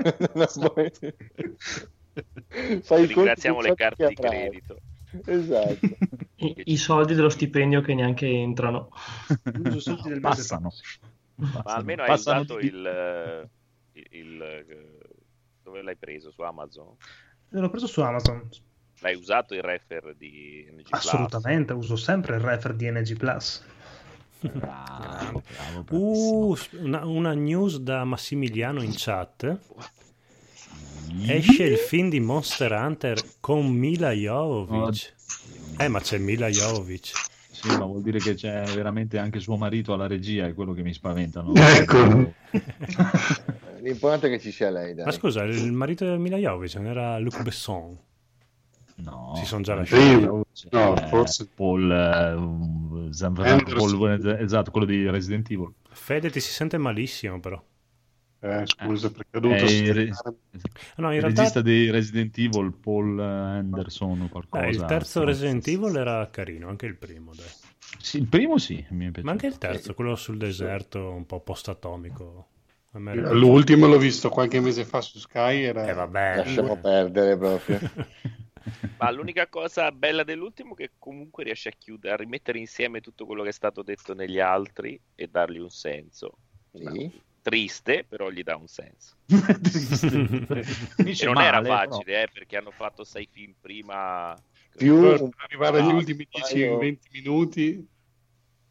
[2.87, 4.77] Ringraziamo le carte di credito.
[5.25, 5.85] Esatto.
[6.35, 8.89] I, I, soldi dello stipendio che neanche entrano.
[10.21, 10.71] Passano.
[11.35, 12.67] Ma almeno hai Passano usato di...
[12.67, 13.49] il,
[13.93, 14.97] il, il,
[15.63, 16.31] Dove l'hai preso?
[16.31, 16.95] Su Amazon?
[17.49, 18.47] L'ho preso su Amazon.
[18.99, 23.63] L'hai usato il refer di NG Assolutamente, uso sempre il refer di NG Plus.
[24.39, 29.59] Bravo, bravo, uh, una, una, news da Massimiliano in chat.
[31.27, 35.13] Esce il film di Monster Hunter con Mila Jovovic.
[35.77, 37.11] Oh, eh, ma c'è Mila Jovovic.
[37.51, 40.83] Sì, ma vuol dire che c'è veramente anche suo marito alla regia, è quello che
[40.83, 41.41] mi spaventa.
[41.41, 41.53] No?
[41.55, 42.33] Ecco.
[43.81, 44.93] L'importante è che ci sia lei.
[44.93, 45.05] Dai.
[45.05, 47.97] Ma scusa, il marito di Mila Jovovic non era Luc Besson?
[48.97, 50.23] No, si sono già lasciati.
[50.23, 50.43] No,
[50.95, 55.71] eh, forse Paul, uh, Paul, esatto, quello di Resident Evil.
[55.89, 57.63] Fede ti si sente malissimo, però.
[58.39, 60.09] Eh, scusa, perché ho dovuto eh, il, re...
[60.97, 61.27] no, in il realtà...
[61.27, 64.65] regista di Resident Evil, Paul Anderson o qualcosa.
[64.65, 67.47] Eh, il terzo Resident Evil era carino, anche il primo, dai.
[67.99, 72.49] Sì, il primo sì, mi Ma anche il terzo, quello sul deserto, un po' post-atomico.
[72.91, 75.63] L'ultimo l'ho visto qualche mese fa su Sky.
[75.63, 75.87] Era...
[75.87, 76.37] Eh, vabbè.
[76.37, 77.79] Lasciamo perdere proprio.
[78.97, 83.25] Ma l'unica cosa bella dell'ultimo è che comunque riesce a chiudere, a rimettere insieme tutto
[83.25, 86.37] quello che è stato detto negli altri e dargli un senso.
[86.73, 89.15] Sì triste, però gli dà un senso.
[89.27, 89.39] non
[91.33, 92.23] male, era facile, però...
[92.23, 94.35] eh, perché hanno fatto sei film prima.
[94.75, 97.87] Più per arrivare agli ultimi 10-20 minuti.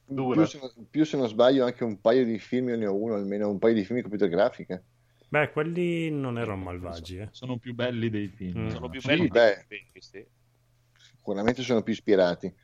[0.04, 0.60] Più se,
[0.90, 3.58] più se, non sbaglio, anche un paio di film, io ne ho uno almeno, un
[3.58, 4.80] paio di film di computer grafica.
[5.28, 7.16] Beh, quelli non erano malvagi.
[7.16, 7.28] Eh.
[7.32, 8.66] Sono più belli dei film.
[8.66, 8.68] Mm.
[8.68, 10.24] Sono più belli sì, dei film, sì.
[10.98, 12.54] Sicuramente sono più ispirati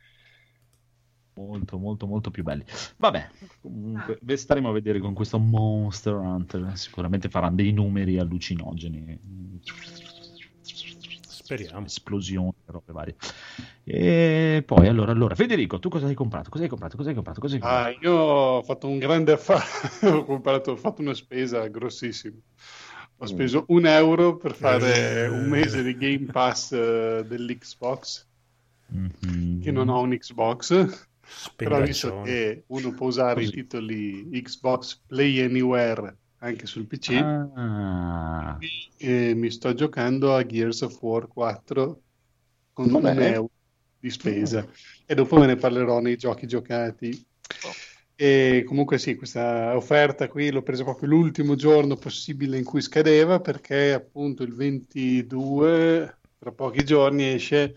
[1.35, 2.63] molto molto molto più belli.
[2.97, 3.29] Vabbè
[3.61, 6.71] comunque staremo a vedere con questo Monster Hunter.
[6.75, 9.19] Sicuramente faranno dei numeri allucinogeni.
[11.21, 11.85] Speriamo.
[11.85, 13.15] Esplosioni robe varie.
[13.83, 16.49] E poi allora allora Federico tu cosa hai comprato?
[16.49, 16.95] Cosa hai comprato?
[16.95, 17.41] Cosa hai comprato?
[17.41, 17.97] Cosa hai comprato?
[17.97, 19.63] ah, io ho fatto un grande affare.
[20.09, 22.37] Ho comprato ho fatto una spesa grossissima.
[23.17, 28.27] Ho speso un euro per fare un mese di Game Pass uh, dell'Xbox
[28.93, 29.61] mm-hmm.
[29.61, 31.09] che non ho un Xbox
[31.55, 33.47] però visto che uno può usare Così.
[33.47, 38.57] i titoli Xbox Play Anywhere anche sul PC, ah.
[38.97, 42.01] e, mi sto giocando a Gears of War 4
[42.73, 43.11] con Vabbè.
[43.11, 43.49] un euro
[43.97, 44.67] di spesa
[45.05, 47.25] e dopo ve ne parlerò nei giochi giocati.
[48.15, 53.39] E comunque sì, questa offerta qui l'ho presa proprio l'ultimo giorno possibile in cui scadeva
[53.39, 57.75] perché appunto il 22, tra pochi giorni, esce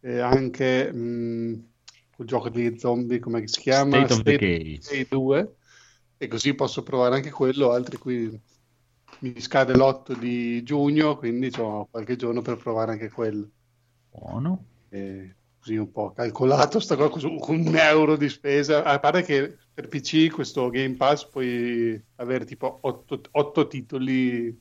[0.00, 0.92] eh, anche...
[0.92, 1.70] Mh,
[2.14, 3.96] quel gioco di zombie, come si chiama?
[3.96, 4.78] State of State Decay.
[4.78, 5.54] Decay 2
[6.18, 8.40] e così posso provare anche quello, altri qui
[9.18, 13.48] mi scade l'8 di giugno, quindi ho qualche giorno per provare anche quello.
[14.10, 14.64] Buono.
[14.88, 19.56] E così un po' calcolato sta cosa con un euro di spesa, a parte che
[19.72, 24.58] per PC questo Game Pass puoi avere tipo 8, titoli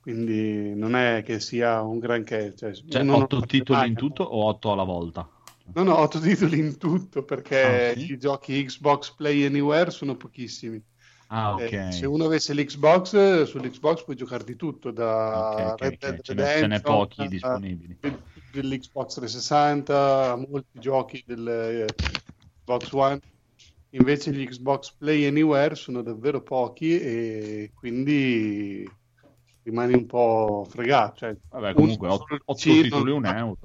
[0.00, 2.54] quindi non è che sia un granché.
[2.56, 5.28] Cioè, cioè 8 titoli in tutto o 8 alla volta?
[5.74, 8.12] No, no, otto titoli in tutto perché ah, sì?
[8.12, 10.82] i giochi Xbox Play Anywhere sono pochissimi.
[11.28, 11.72] Ah, ok.
[11.72, 16.18] Eh, se uno avesse l'Xbox, sull'Xbox puoi giocare di tutto, da okay, okay, Red Dead
[16.18, 16.34] okay.
[16.36, 17.98] Redemption, ce n'è pochi disponibili.
[18.52, 23.20] Dell'Xbox 360, molti giochi dell'Xbox eh, One.
[23.94, 28.86] Invece gli Xbox Play Anywhere sono davvero pochi e quindi
[29.62, 31.16] rimani un po' fregato.
[31.18, 33.58] Cioè, Vabbè, comunque 8 titoli un euro.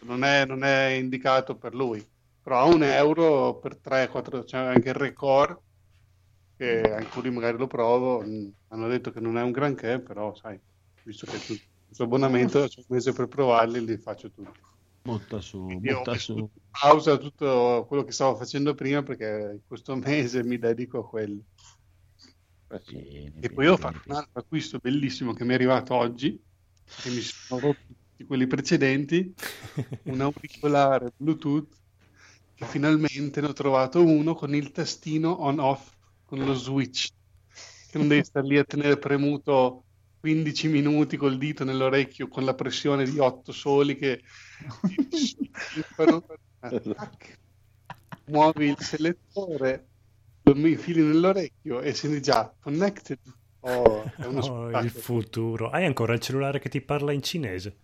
[0.00, 2.04] Non, è, non è indicato per lui,
[2.42, 5.58] però a un euro per 3-4, c'è anche il record,
[6.56, 10.58] che anche lui magari lo provo, hanno detto che non è un granché, però sai,
[11.02, 11.54] visto che tu,
[11.86, 14.60] questo abbonamento c'è un mese per provarli, li faccio tutti.
[15.02, 16.48] Butta su, butta su.
[16.70, 21.42] Pausa tutto quello che stavo facendo prima perché questo mese mi dedico a quello.
[22.66, 26.40] Bene, e poi ho fatto un altro acquisto bellissimo che mi è arrivato oggi,
[27.02, 29.34] che mi sono rotti di quelli precedenti,
[30.04, 31.82] un auricolare Bluetooth
[32.54, 35.92] che finalmente ne ho trovato uno con il tastino on-off
[36.24, 37.08] con lo switch,
[37.90, 39.84] che non devi stare lì a tenere premuto
[40.20, 44.22] 15 minuti col dito nell'orecchio con la pressione di 8 soli che
[48.26, 49.88] muovi il selettore,
[50.52, 53.18] infili nell'orecchio e senti già connected.
[53.60, 55.70] Oh, oh il futuro.
[55.70, 57.76] Hai ancora il cellulare che ti parla in cinese?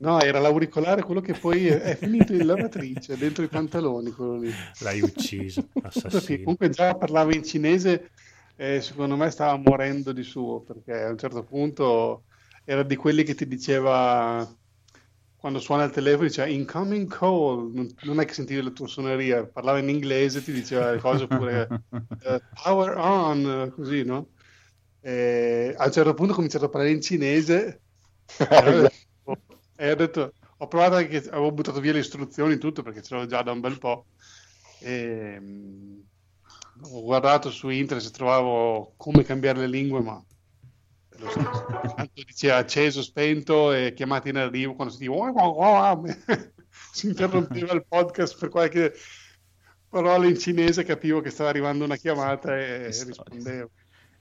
[0.00, 4.52] No, era l'auricolare, quello che poi è finito in lavatrice, dentro i pantaloni, quello lì.
[4.80, 6.42] L'hai ucciso, assassino.
[6.42, 8.10] Comunque già parlava in cinese
[8.54, 12.24] e secondo me stava morendo di suo, perché a un certo punto
[12.64, 14.48] era di quelli che ti diceva
[15.38, 19.46] quando suona il telefono diceva incoming call, non, non è che sentivi la tua suoneria,
[19.46, 24.30] parlava in inglese, ti diceva le cose oppure uh, power on, così, no?
[25.00, 27.80] E a un certo punto ho cominciato a parlare in cinese
[29.76, 33.30] e ho detto, ho provato anche, avevo buttato via le istruzioni tutto perché ce l'avevo
[33.30, 34.06] già da un bel po'.
[34.80, 36.02] E, um,
[36.82, 40.20] ho guardato su internet se trovavo come cambiare le lingue, ma
[41.18, 41.66] lo stesso.
[41.96, 45.10] Tanto diceva acceso, spento e chiamati in arrivo quando si dice
[46.92, 48.94] si interrompeva il podcast per qualche
[49.88, 53.70] parola in cinese capivo che stava arrivando una chiamata e rispondevo.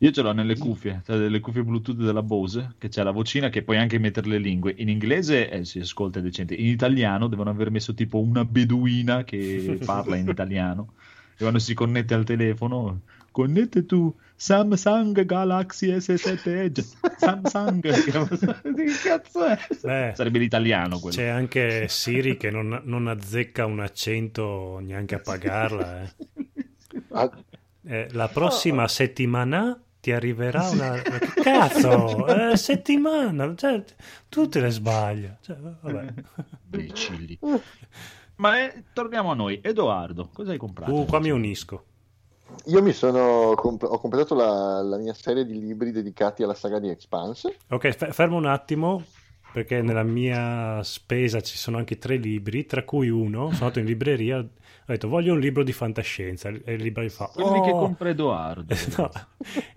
[0.01, 3.49] Io ce l'ho nelle cuffie, cioè delle cuffie Bluetooth della Bose, che c'è la vocina
[3.49, 4.75] che puoi anche mettere le lingue.
[4.77, 9.79] In inglese eh, si ascolta decente, in italiano devono aver messo tipo una beduina che
[9.83, 10.93] parla in italiano.
[11.33, 13.01] E quando si connette al telefono,
[13.37, 16.83] connette tu Samsung Galaxy S7 Edge.
[17.17, 19.59] Samsung, che cazzo è?
[19.79, 21.15] Beh, Sarebbe l'italiano quello.
[21.15, 26.01] C'è anche Siri che non, non azzecca un accento neanche a pagarla.
[26.01, 26.13] Eh.
[27.09, 27.31] Ah.
[27.85, 30.99] Eh, la prossima settimana ti arriverà una...
[30.99, 32.25] Che cazzo?
[32.25, 33.83] Eh, settimana, cioè,
[34.29, 35.37] tutte le sbaglia.
[35.41, 36.13] Cioè, vabbè.
[36.71, 37.37] Imbecilli.
[38.37, 39.59] Ma eh, torniamo a noi.
[39.61, 40.91] Edoardo, cosa hai comprato?
[40.91, 41.85] Uh, qua mi unisco.
[42.67, 46.79] Io mi sono comp- ho completato la, la, mia serie di libri dedicati alla saga
[46.79, 47.57] di Expanse.
[47.69, 49.03] Ok, fermo un attimo
[49.51, 53.85] perché nella mia spesa ci sono anche tre libri, tra cui uno, sono andato in
[53.85, 54.45] libreria
[54.89, 57.61] ho detto voglio un libro di fantascienza e il libraio fa quelli oh.
[57.61, 59.11] che compra Edoardo no.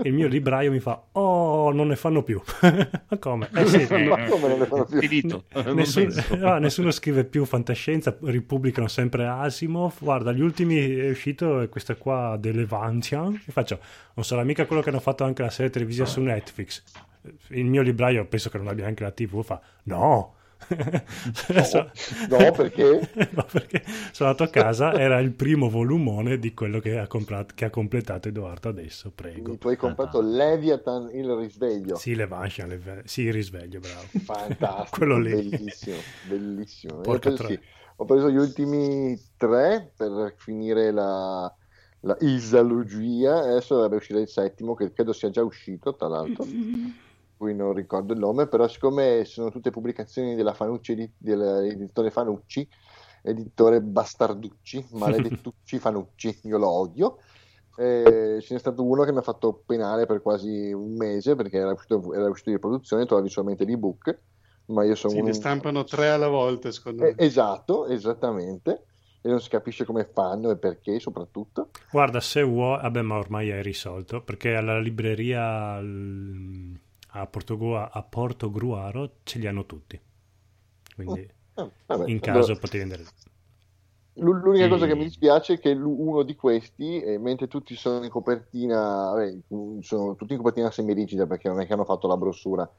[0.05, 3.49] il mio libraio mi fa oh non ne fanno più ma come?
[3.53, 3.87] Eh, sì.
[4.05, 5.01] ma come non ne fanno più?
[5.01, 11.61] finito nessuno, no, nessuno scrive più fantascienza ripubblicano sempre Asimov guarda gli ultimi è uscito
[11.61, 13.81] è questa qua dell'Evantian e faccio
[14.15, 16.85] non sarà mica quello che hanno fatto anche la serie televisiva su Netflix
[17.49, 20.37] il mio libraio penso che non abbia anche la tv fa no
[20.69, 21.87] No,
[22.29, 23.11] no, perché?
[23.33, 27.55] no, perché sono andato a casa, era il primo volumone di quello che ha, comprato,
[27.57, 29.41] che ha completato Edoardo adesso, prego.
[29.43, 31.97] Quindi tu hai comprato ah, Leviathan il risveglio.
[31.97, 33.03] Sì, Leviathan, le...
[33.07, 34.07] sì, il risveglio, bravo.
[34.23, 35.31] Fantastico, quello lì.
[35.31, 35.97] bellissimo,
[36.29, 36.95] bellissimo.
[36.99, 37.59] Ho preso, sì,
[37.97, 41.53] ho preso, gli ultimi tre per finire la,
[42.01, 46.45] la isalogia, adesso dovrebbe uscire il settimo, che credo sia già uscito, tra l'altro.
[47.41, 52.69] Cui non ricordo il nome, però siccome sono tutte pubblicazioni della Fanucci, dell'editore Fanucci,
[53.23, 57.17] editore Bastarducci, maledettucci Fanucci, io lo odio,
[57.79, 61.57] eh, ce n'è stato uno che mi ha fatto penale per quasi un mese perché
[61.57, 64.19] era uscito, era uscito di produzione, trovavi solamente l'ebook,
[64.67, 65.25] ma io sono sì, un...
[65.25, 67.15] ne stampano tre alla volta, secondo me.
[67.17, 68.85] Eh, esatto, esattamente.
[69.23, 71.71] E non si capisce come fanno e perché, soprattutto.
[71.91, 75.79] Guarda, se vuoi, vabbè, ma ormai è risolto perché alla libreria
[77.13, 80.01] a, Portogru- a Portogruaro ce li hanno tutti.
[80.95, 83.05] Quindi oh, vabbè, in caso allora, potevi andare.
[84.15, 84.69] L'unica e...
[84.69, 89.13] cosa che mi dispiace è che uno di questi, eh, mentre tutti sono in copertina,
[89.13, 89.37] vabbè,
[89.81, 92.71] sono tutti in copertina semirigida perché non è che hanno fatto la brossura,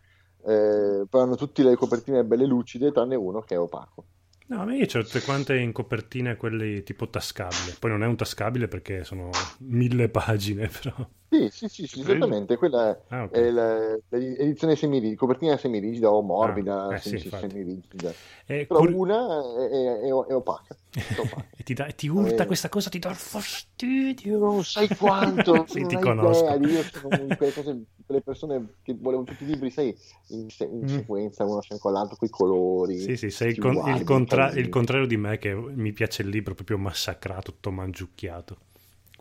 [0.46, 4.06] eh, però hanno tutte le copertine belle lucide, tranne uno che è opaco.
[4.52, 7.78] No, ma io c'ho tutte quante in copertina quelli tipo tascabile.
[7.80, 10.94] Poi non è un tascabile perché sono mille pagine, però.
[11.30, 12.58] Sì, sì, sì, sì esattamente.
[12.58, 13.48] Quella è, ah, okay.
[13.48, 18.12] è l'edizione semirigida, copertina semirigida o morbida, ah, eh, sì, semirigida.
[18.46, 18.92] Eh, Però cur...
[18.94, 20.76] una è, è, è opaca.
[21.56, 22.46] e, ti da, ti urta eh.
[22.46, 24.38] questa cosa, ti dà fastidio.
[24.38, 25.64] Non sai quanto.
[25.72, 26.54] sì, ti conosco.
[26.54, 26.68] Idea.
[26.68, 29.96] Io sono quelle, cose, quelle persone che volevano tutti i libri, sai,
[30.32, 30.88] in, in mm.
[30.88, 33.00] sequenza, uno con l'altro, con i colori.
[33.00, 34.04] Sì, sì, sei il, con, il,
[34.46, 38.58] contra- il contrario di me che mi piace il libro proprio massacrato, tutto mangiucchiato.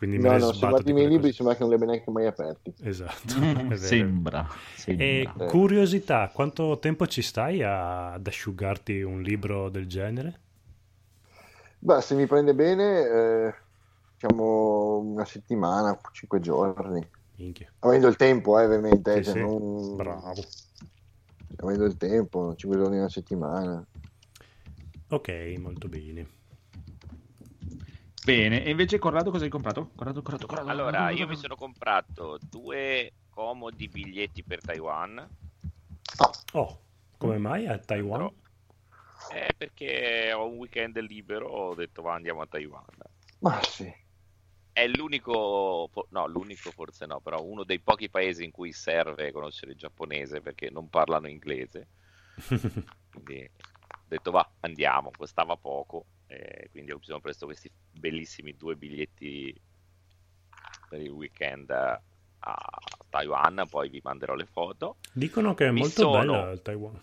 [0.00, 2.26] Quindi no, no, se guardi i miei libri sembra che non li abbia neanche mai
[2.26, 2.72] aperti.
[2.83, 3.35] Esatto.
[3.76, 4.48] sembra.
[4.74, 5.04] sembra.
[5.04, 10.40] E curiosità, quanto tempo ci stai a, ad asciugarti un libro del genere?
[11.78, 13.54] Beh, se mi prende bene, eh,
[14.14, 17.06] diciamo una settimana, cinque giorni.
[17.37, 17.70] Minchia.
[17.80, 19.16] Avendo il tempo, eh, ovviamente.
[19.16, 19.40] Sì, cioè, sì.
[19.40, 19.96] Non...
[19.96, 20.42] Bravo.
[21.56, 23.87] Avendo il tempo, cinque giorni una settimana.
[25.11, 26.38] Ok, molto bene.
[28.25, 29.90] Bene, e invece Corrado cosa hai comprato?
[29.96, 30.68] Corrado, Corrado, Corrado.
[30.68, 35.28] Allora, io mi sono comprato due comodi biglietti per Taiwan.
[36.53, 36.84] Oh,
[37.16, 38.30] come mai a Taiwan?
[39.32, 42.84] Eh, perché ho un weekend libero, ho detto va andiamo a Taiwan.
[43.41, 43.93] Ma sì.
[44.72, 49.72] È l'unico, no, l'unico forse no, però uno dei pochi paesi in cui serve conoscere
[49.72, 51.89] il giapponese perché non parlano inglese.
[53.11, 53.51] Quindi
[54.11, 59.58] detto va, andiamo, costava poco, e quindi ci siamo preso questi bellissimi due biglietti
[60.88, 62.02] per il weekend a
[63.08, 64.96] Taiwan, poi vi manderò le foto.
[65.12, 66.32] Dicono che è Mi molto sono...
[66.32, 67.00] bella il Taiwan.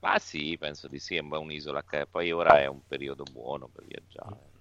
[0.00, 3.84] Ma sì, penso di sì, è un'isola che poi ora è un periodo buono per
[3.86, 4.52] viaggiare.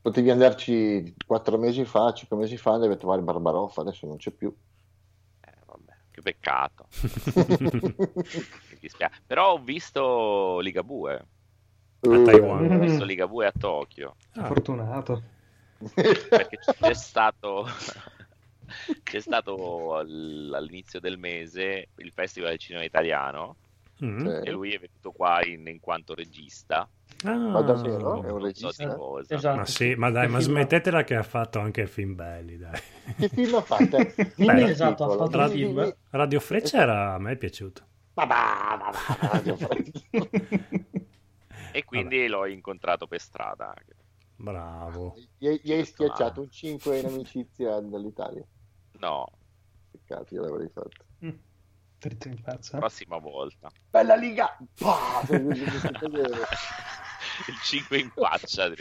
[0.00, 4.54] Potevi andarci quattro mesi fa, cinque mesi fa, devi trovare Barbarossa, adesso non c'è più.
[5.40, 6.86] Eh, vabbè, che peccato.
[9.26, 11.14] Però ho visto Ligabue.
[12.00, 12.70] A Taiwan.
[12.70, 14.16] Ho visto Ligabue a Tokyo.
[14.34, 14.46] Ah.
[14.46, 15.22] Fortunato.
[15.94, 17.66] Perché c'è stato...
[19.02, 23.56] c'è stato all'inizio del mese il Festival del Cinema Italiano
[24.04, 24.26] mm.
[24.42, 26.88] e lui è venuto qua in, in quanto regista.
[27.24, 28.22] Ah, ma davvero?
[28.22, 28.96] È un regista?
[29.28, 29.56] Esatto.
[29.56, 32.78] Ma sì, ma dai, ma smettetela che ha fatto anche film belli, dai.
[33.16, 33.96] Che film ha fatto?
[34.36, 35.96] Beh, esatto, ha fatto Radio, film.
[36.10, 37.82] Radio Freccia era, a me è piaciuto.
[38.14, 38.92] Ma va,
[41.72, 42.28] e quindi Vabbè.
[42.28, 43.74] l'ho incontrato per strada.
[44.36, 45.16] Bravo.
[45.36, 48.44] Gli, gli hai schiacciato un 5 in amicizia dall'Italia?
[48.98, 49.26] No.
[49.90, 51.04] Peccato, io l'avrei fatto.
[51.24, 51.30] Mm.
[51.98, 52.78] Dritto in faccia.
[52.78, 53.70] Prossima volta.
[53.90, 54.56] Bella liga!
[57.48, 58.72] il 5 in faccia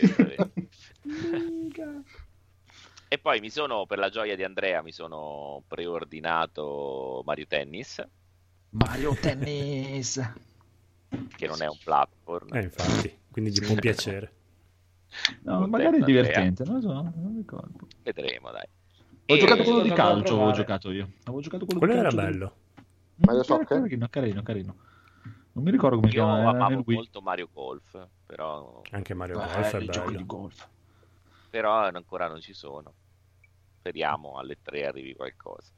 [3.07, 8.03] e poi mi sono per la gioia di Andrea mi sono preordinato Mario Tennis
[8.73, 10.33] Mario Tennis
[11.35, 14.33] che non è un platform eh, infatti quindi gli può piacere
[15.41, 18.67] no, magari è divertente non, so, non ricordo vedremo dai
[19.25, 22.55] ho e giocato quello di calcio avevo giocato io avevo giocato quello, quello era bello
[23.15, 23.81] Mario Soccer?
[23.81, 24.75] Carino, carino, carino.
[25.53, 26.41] Non mi ricordo come si chiama.
[26.41, 28.81] Io amavo molto Mario Golf, però...
[28.91, 30.11] Anche Mario Beh, Golf è bello.
[30.11, 30.67] Di golf.
[31.49, 32.93] Però ancora non ci sono.
[33.77, 35.71] Speriamo alle tre arrivi qualcosa.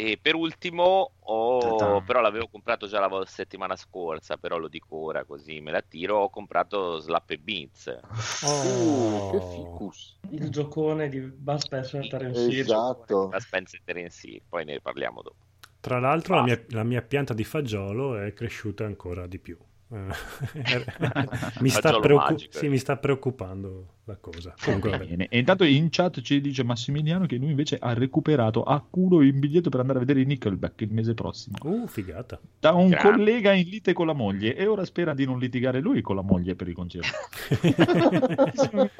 [0.00, 5.26] E per ultimo, ho, però l'avevo comprato già la settimana scorsa, però lo dico ora
[5.26, 7.98] così me la tiro, ho comprato Slap e Beats.
[8.44, 10.18] Oh, che ficus.
[10.30, 13.28] Il giocone di Bud Spencer e Terence Esatto.
[13.28, 15.36] Bud Spencer e Terence poi ne parliamo dopo.
[15.80, 19.58] Tra l'altro la mia, la mia pianta di fagiolo è cresciuta ancora di più.
[21.60, 24.54] mi, sta preoccup- sì, mi, sta preoccupando la cosa.
[24.62, 29.20] Comunque, e intanto in chat ci dice Massimiliano che lui invece ha recuperato a culo
[29.20, 31.56] il biglietto per andare a vedere i Nickelback il mese prossimo.
[31.62, 32.38] Uh, figata.
[32.60, 33.10] Da un Grazie.
[33.10, 36.22] collega in lite con la moglie e ora spera di non litigare lui con la
[36.22, 37.08] moglie per il concerto.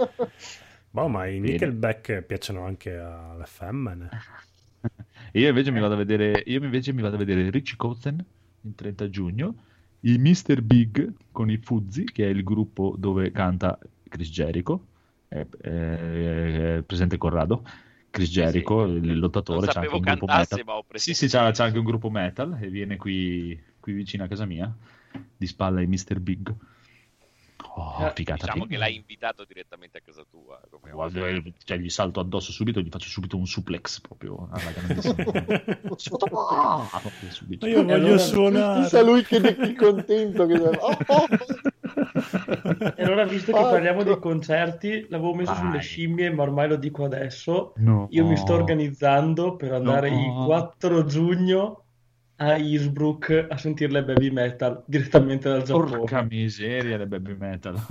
[0.91, 4.09] boh, ma i Nickelback piacciono anche alle femmine.
[5.35, 8.25] io invece mi vado a vedere, io invece mi vado a vedere Richie Kotzen
[8.63, 9.55] il 30 giugno
[10.01, 10.63] i Mr.
[10.63, 13.79] Big con i Fuzzi, che è il gruppo dove canta
[14.09, 14.87] Chris Jericho,
[15.29, 17.63] è, è, è presente Corrado.
[18.11, 18.95] Chris Jericho, sì.
[18.95, 20.85] il lottatore, c'è anche un gruppo metal.
[20.95, 24.47] Sì, sì, c'è, c'è, anche un gruppo metal e viene qui, qui vicino a casa
[24.47, 24.73] mia,
[25.37, 26.19] di spalla ai Mr.
[26.19, 26.53] Big.
[27.75, 28.47] Oh, eh, figata.
[28.47, 30.61] Diciamo che l'hai invitato direttamente a casa tua.
[30.91, 31.21] Guarda,
[31.65, 35.15] cioè, gli salto addosso subito, gli faccio subito un suplex proprio alla grandissima.
[36.51, 37.01] ah,
[37.67, 38.83] Io voglio allora, suonare.
[38.83, 40.47] Chissà lui che è contento.
[40.47, 40.55] Che...
[40.55, 41.27] Oh, oh.
[42.97, 45.61] e allora, visto che parliamo dei concerti, l'avevo messo Vai.
[45.63, 47.73] sulle scimmie, ma ormai lo dico adesso.
[47.77, 48.09] No.
[48.11, 50.17] Io mi sto organizzando per andare no.
[50.17, 51.85] il 4 giugno
[52.41, 55.99] a Innsbruck a sentire le baby metal direttamente dal Giappone.
[55.99, 57.77] Porca miseria le baby metal.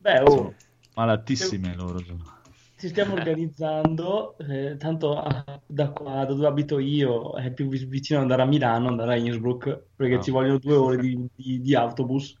[0.00, 0.54] Beh, oh,
[0.94, 2.40] malatissime loro sono.
[2.78, 8.18] Ci stiamo organizzando, eh, tanto a, da qua, da dove abito io, è più vicino
[8.18, 10.22] andare a Milano, andare a Innsbruck, perché no.
[10.22, 12.36] ci vogliono due ore di, di, di autobus.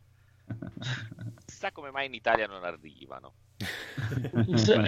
[1.46, 3.34] Chissà come mai in Italia non arrivano.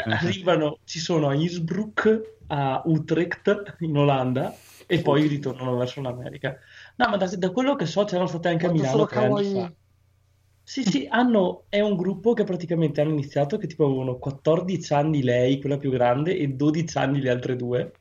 [0.07, 4.53] arrivano, ci sono a Innsbruck, a Utrecht in Olanda
[4.95, 6.57] e poi ritornano verso l'America.
[6.97, 9.73] No, ma da, da quello che so c'erano state anche a Milano tre anni fa.
[10.67, 15.23] Sì, sì, hanno, è un gruppo che praticamente hanno iniziato che tipo avevano 14 anni
[15.23, 17.93] lei, quella più grande, e 12 anni le altre due.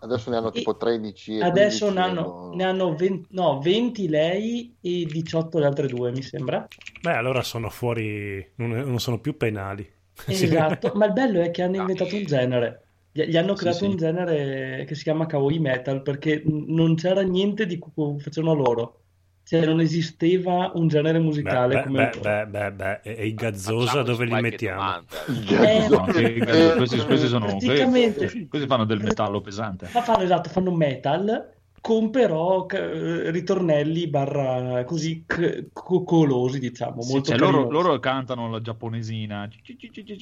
[0.00, 1.40] Adesso ne hanno tipo e 13.
[1.40, 6.20] adesso ne hanno, ne hanno 20, no, 20 lei e 18 le altre due, mi
[6.20, 6.68] sembra.
[7.00, 9.90] Beh, allora sono fuori, non, non sono più penali.
[10.26, 12.83] Esatto, ma il bello è che hanno inventato un genere.
[13.16, 13.90] Gli hanno creato sì, sì.
[13.90, 18.98] un genere che si chiama kawaii metal perché non c'era niente di cui facevano loro.
[19.44, 24.24] Cioè, non esisteva un genere musicale beh, come beh, beh, beh, e i Gazzosa dove
[24.24, 25.02] li mettiamo?
[25.28, 29.90] Eh, no, questi, questi, sono questi, questi fanno del metallo pesante.
[29.92, 31.53] Ma fanno esatto, fanno metal
[31.84, 37.02] con però c- ritornelli barra così c- cocolosi, diciamo.
[37.02, 39.46] Sì, cioè loro, loro, cantano la giapponesina,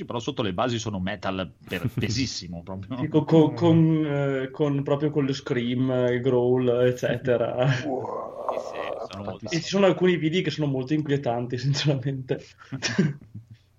[0.04, 2.64] però sotto le basi sono metal per, pesissimo.
[2.64, 2.98] proprio.
[2.98, 7.64] Sì, con, con, con, eh, con, proprio con lo scream, il growl, eccetera.
[9.12, 9.38] Wow.
[9.42, 12.40] e ci sono alcuni video che sono molto inquietanti, sinceramente.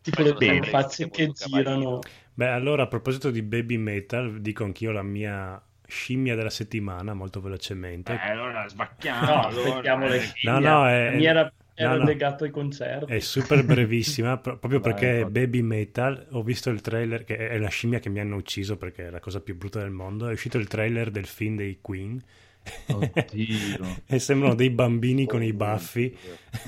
[0.02, 2.00] tipo le, le facce che girano.
[2.34, 5.62] Beh, allora a proposito di baby metal, dico anch'io la mia
[5.94, 8.14] scimmia della settimana molto velocemente.
[8.14, 9.26] Eh, allora svacchiamo.
[9.26, 11.16] No, aspettiamo le No, no, è...
[11.16, 13.14] Mi era, era no, legato ai concerti.
[13.14, 16.28] È super brevissima, proprio perché è Baby Metal.
[16.32, 19.20] Ho visto il trailer, che è la scimmia che mi hanno ucciso perché è la
[19.20, 20.28] cosa più brutta del mondo.
[20.28, 22.22] È uscito il trailer del film dei Queen.
[24.08, 26.16] e sembrano dei bambini con i baffi.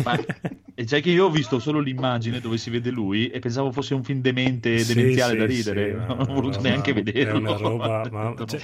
[0.03, 0.19] Ma,
[0.77, 3.93] e c'è che io ho visto solo l'immagine dove si vede lui e pensavo fosse
[3.93, 5.91] un film demente, demenziale sì, da ridere.
[5.91, 7.37] Sì, non ho voluto no, neanche vederlo.
[7.37, 8.07] È una roba.
[8.11, 8.59] Ma, cioè,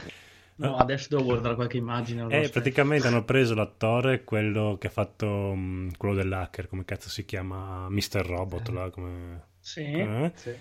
[0.61, 2.27] No, adesso devo guardare qualche immagine.
[2.29, 7.25] Eh, praticamente hanno preso l'attore, quello che ha fatto um, quello dell'hacker, come cazzo si
[7.25, 7.89] chiama?
[7.89, 8.23] Mr.
[8.23, 8.71] Robot, eh.
[8.71, 9.45] là, come...
[9.59, 10.31] Sì, eh?
[10.35, 10.51] sì.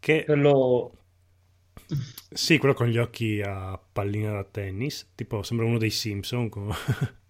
[0.00, 0.24] Che...
[0.24, 0.92] Quello...
[2.30, 6.48] Sì, quello con gli occhi a pallina da tennis, tipo sembra uno dei Simpson.
[6.48, 6.74] Con...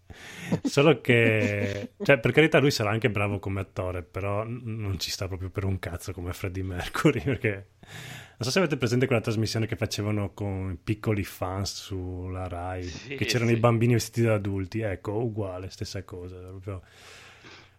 [0.63, 5.27] Solo che, cioè, per carità, lui sarà anche bravo come attore, però non ci sta
[5.27, 9.67] proprio per un cazzo come Freddie Mercury, perché non so se avete presente quella trasmissione
[9.67, 13.57] che facevano con piccoli fans sulla Rai, sì, che c'erano sì.
[13.57, 14.81] i bambini vestiti da adulti.
[14.81, 16.37] Ecco, uguale, stessa cosa.
[16.37, 16.83] Proprio...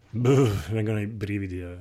[0.09, 1.61] Buh, vengono i brividi.
[1.61, 1.77] Eh.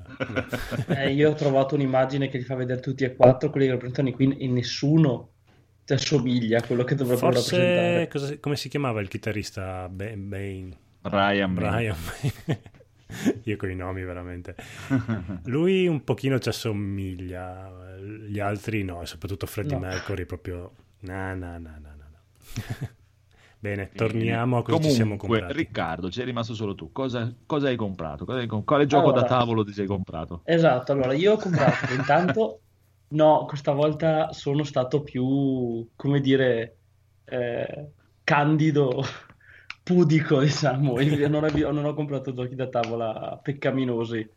[0.88, 4.09] eh, io ho trovato un'immagine che li fa vedere tutti e quattro, quelli che rappresentano
[4.09, 5.36] i Queen, e nessuno
[5.87, 8.09] ti assomiglia a quello che dovrebbero Forse, rappresentare.
[8.09, 10.76] Cosa, come si chiamava il chitarrista Bane?
[11.01, 12.61] Brian Brian Bane.
[13.45, 14.57] Io con i nomi veramente.
[15.47, 19.87] Lui un pochino ci assomiglia, gli altri no, e soprattutto Freddie no.
[19.87, 20.72] Mercury proprio...
[21.01, 22.89] No, no, no, no, no.
[23.61, 25.53] Bene, torniamo a cosa Comunque, ci siamo comprati.
[25.53, 26.91] Riccardo, c'è rimasto solo tu.
[26.91, 28.24] Cosa, cosa hai comprato?
[28.24, 30.41] Cosa hai, quale gioco allora, da tavolo ti sei comprato?
[30.45, 32.61] Esatto, allora io ho comprato intanto...
[33.09, 36.76] No, questa volta sono stato più, come dire,
[37.24, 37.90] eh,
[38.24, 39.02] candido
[39.82, 41.00] pudico, diciamo.
[41.00, 44.28] Io non, avevo, non ho comprato giochi da tavola peccaminosi.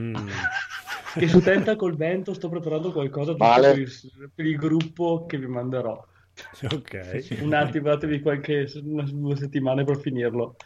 [0.00, 0.14] Mm.
[1.18, 3.72] che su Tenta col vento sto preparando qualcosa vale.
[3.72, 6.04] per, il, per, il, gruppo che vi manderò.
[6.72, 7.38] Ok.
[7.42, 10.56] Un attimo, datevi qualche una, due settimane per finirlo.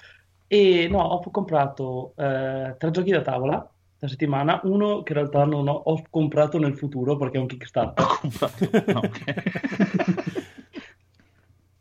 [0.47, 4.61] E no, ho comprato eh, tre giochi da tavola la settimana.
[4.65, 8.05] Uno che in realtà non ho, ho comprato nel futuro perché è un Kickstarter.
[8.05, 8.93] Ho comprato.
[8.93, 9.35] No, okay.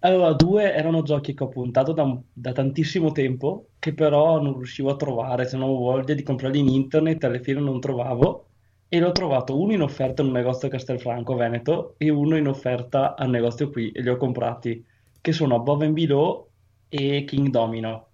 [0.01, 4.91] Allora, due erano giochi che ho puntato da, da, tantissimo tempo, che però non riuscivo
[4.91, 8.45] a trovare, se non avevo voglia di comprarli in internet, alle fine non trovavo,
[8.87, 12.47] e l'ho trovato uno in offerta in un negozio a Castelfranco, Veneto, e uno in
[12.47, 14.85] offerta al negozio qui, e li ho comprati,
[15.19, 16.47] che sono Above and Below
[16.89, 18.07] e King Domino.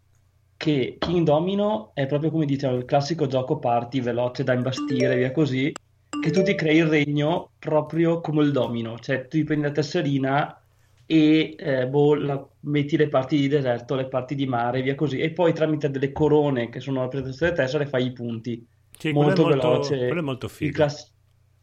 [0.63, 5.33] Che King Domino è proprio come dicevo, il classico gioco party veloce da imbastire, via
[5.33, 5.73] così,
[6.21, 9.73] che tu ti crei il regno proprio come il domino, cioè tu ti prendi la
[9.73, 10.61] tesserina
[11.05, 15.19] e eh, boh, la, metti le parti di deserto, le parti di mare, via così,
[15.19, 18.65] e poi tramite delle corone che sono la presentazione delle tessere fai i punti.
[18.97, 19.97] Sì, molto, molto veloce.
[19.97, 20.71] Quello è molto figo.
[20.71, 21.11] Class...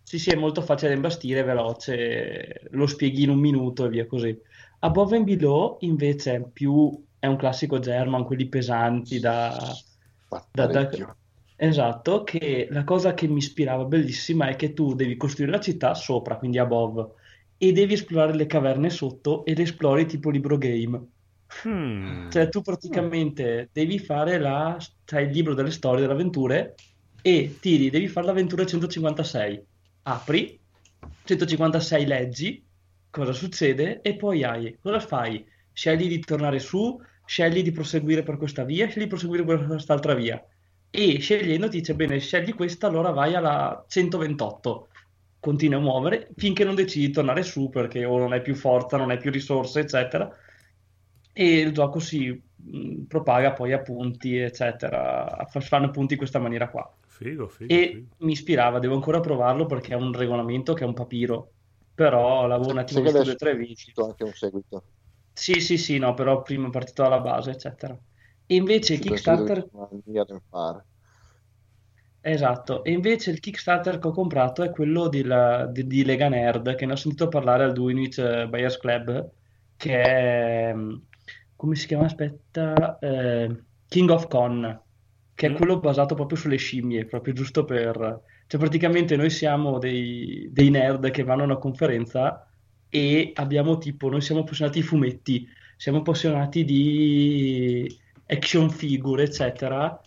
[0.03, 4.07] Sì, sì, è molto facile da imbastire, veloce, lo spieghi in un minuto e via
[4.07, 4.38] così.
[4.80, 9.57] Above and Below invece è più è un classico German, quelli pesanti da,
[10.51, 10.89] da, da,
[11.62, 15.93] Esatto, che la cosa che mi ispirava bellissima è che tu devi costruire la città
[15.93, 17.07] sopra, quindi above,
[17.59, 20.99] e devi esplorare le caverne sotto ed esplori tipo libro game.
[21.62, 22.31] Hmm.
[22.31, 26.77] Cioè tu praticamente devi fare la, cioè, il libro delle storie, delle avventure
[27.21, 29.62] e tiri, devi fare l'avventura 156.
[30.05, 30.59] Apri,
[31.25, 32.64] 156 leggi,
[33.11, 35.45] cosa succede e poi hai, cosa fai?
[35.75, 36.99] Scegli di tornare su,
[37.31, 40.45] scegli di proseguire per questa via, scegli di proseguire per quest'altra via.
[40.91, 44.89] E scegliendo ti dice bene, scegli questa, allora vai alla 128
[45.39, 48.97] continui a muovere finché non decidi di tornare su perché o non hai più forza,
[48.97, 50.28] non hai più risorse, eccetera.
[51.33, 55.47] E il gioco si mh, propaga poi a punti, eccetera.
[55.49, 56.93] Fanno punti in questa maniera qua.
[57.07, 58.07] Figo, figo, e figo.
[58.24, 61.53] mi ispirava, devo ancora provarlo perché è un regolamento che è un papiro.
[61.95, 64.05] Però l'avevo un attimo visto due o tre video.
[64.05, 64.83] anche un seguito.
[65.33, 67.99] Sì, sì, sì, no, però prima è partito dalla base, eccetera.
[68.47, 69.68] E invece il Kickstarter...
[72.22, 76.28] Esatto, e invece il Kickstarter che ho comprato è quello di, la, di, di Lega
[76.28, 79.31] Nerd, che ne ho sentito parlare al Duinwich eh, Buyers Club,
[79.76, 80.97] che è, mm,
[81.57, 82.05] come si chiama?
[82.05, 84.83] Aspetta, eh, King of Con,
[85.35, 85.55] che è mm.
[85.55, 88.22] quello basato proprio sulle scimmie, proprio giusto per...
[88.47, 92.49] Cioè praticamente noi siamo dei, dei nerd che vanno a una conferenza
[92.91, 99.99] e abbiamo tipo, noi siamo appassionati ai fumetti, siamo appassionati di action figure, eccetera,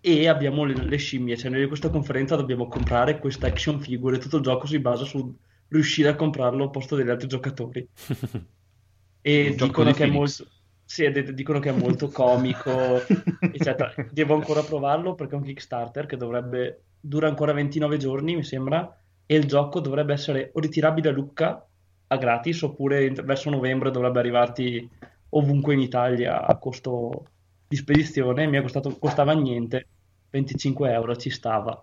[0.00, 1.36] e abbiamo le, le scimmie.
[1.36, 4.18] Cioè, noi in questa conferenza dobbiamo comprare questa action figure.
[4.18, 5.32] Tutto il gioco si basa su
[5.68, 7.86] riuscire a comprarlo al posto degli altri giocatori.
[9.20, 10.46] e dicono che, molto,
[10.84, 12.70] sì, dicono che è molto comico,
[13.40, 13.94] eccetera.
[14.10, 18.98] Devo ancora provarlo perché è un Kickstarter che dovrebbe dura ancora 29 giorni, mi sembra,
[19.26, 21.66] e il gioco dovrebbe essere o ritirabile a Lucca
[22.12, 24.88] a gratis oppure verso novembre dovrebbe arrivarti
[25.30, 27.26] ovunque in Italia a costo
[27.66, 28.46] di spedizione.
[28.46, 29.86] Mi è costato, costava niente,
[30.30, 31.82] 25 euro ci stava.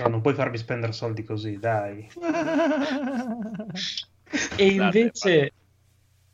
[0.00, 2.08] No, non puoi farmi spendere soldi così, dai.
[4.56, 5.52] e invece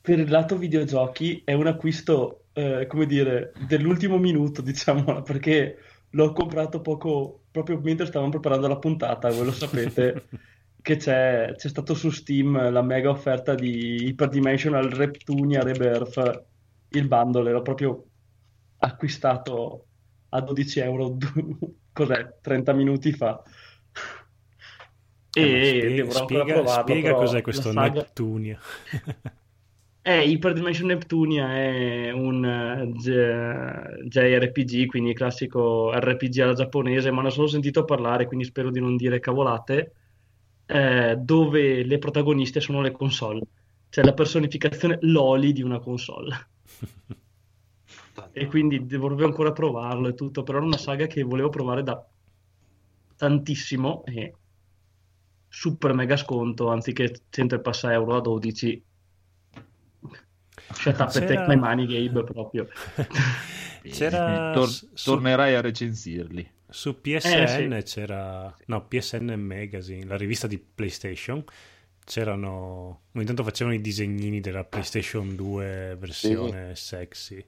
[0.01, 5.77] per il lato videogiochi è un acquisto, eh, come dire, dell'ultimo minuto, diciamo, perché
[6.11, 10.29] l'ho comprato poco, proprio mentre stavamo preparando la puntata, voi lo sapete,
[10.83, 16.45] che c'è, c'è stato su Steam la mega offerta di Hyperdimensional Reptunia Rebirth,
[16.91, 18.05] il bundle, l'ho proprio
[18.79, 19.87] acquistato
[20.31, 21.17] a 12 euro,
[21.93, 23.43] cos'è, 30 minuti fa.
[25.33, 28.01] Eh, e spiega, spiega, spiega cos'è questo saga...
[28.01, 28.59] Neptunia.
[30.03, 32.99] Eh, Hyperdimension Neptunia è un uh,
[34.09, 38.81] JRPG, quindi classico RPG alla giapponese, ma ne ho solo sentito parlare, quindi spero di
[38.81, 39.93] non dire cavolate,
[40.71, 43.43] eh, dove le protagoniste sono le console,
[43.89, 46.49] cioè la personificazione loli di una console.
[48.33, 52.07] e quindi devo ancora provarlo e tutto, però è una saga che volevo provare da
[53.17, 54.35] tantissimo e
[55.49, 58.85] super mega sconto, anziché 100 e passa euro a 12
[60.73, 61.49] Shut up C'era...
[61.49, 62.69] my money, Gabe, proprio.
[63.83, 64.53] C'era...
[64.53, 66.49] Tor- tornerai a recensirli.
[66.71, 67.95] Su PSN eh, sì.
[67.95, 68.55] c'era...
[68.67, 71.45] No, PSN Magazine, la rivista di PlayStation.
[72.05, 73.03] C'erano...
[73.13, 76.85] Ogni tanto facevano i disegnini della PlayStation 2 versione sì.
[76.85, 77.45] sexy.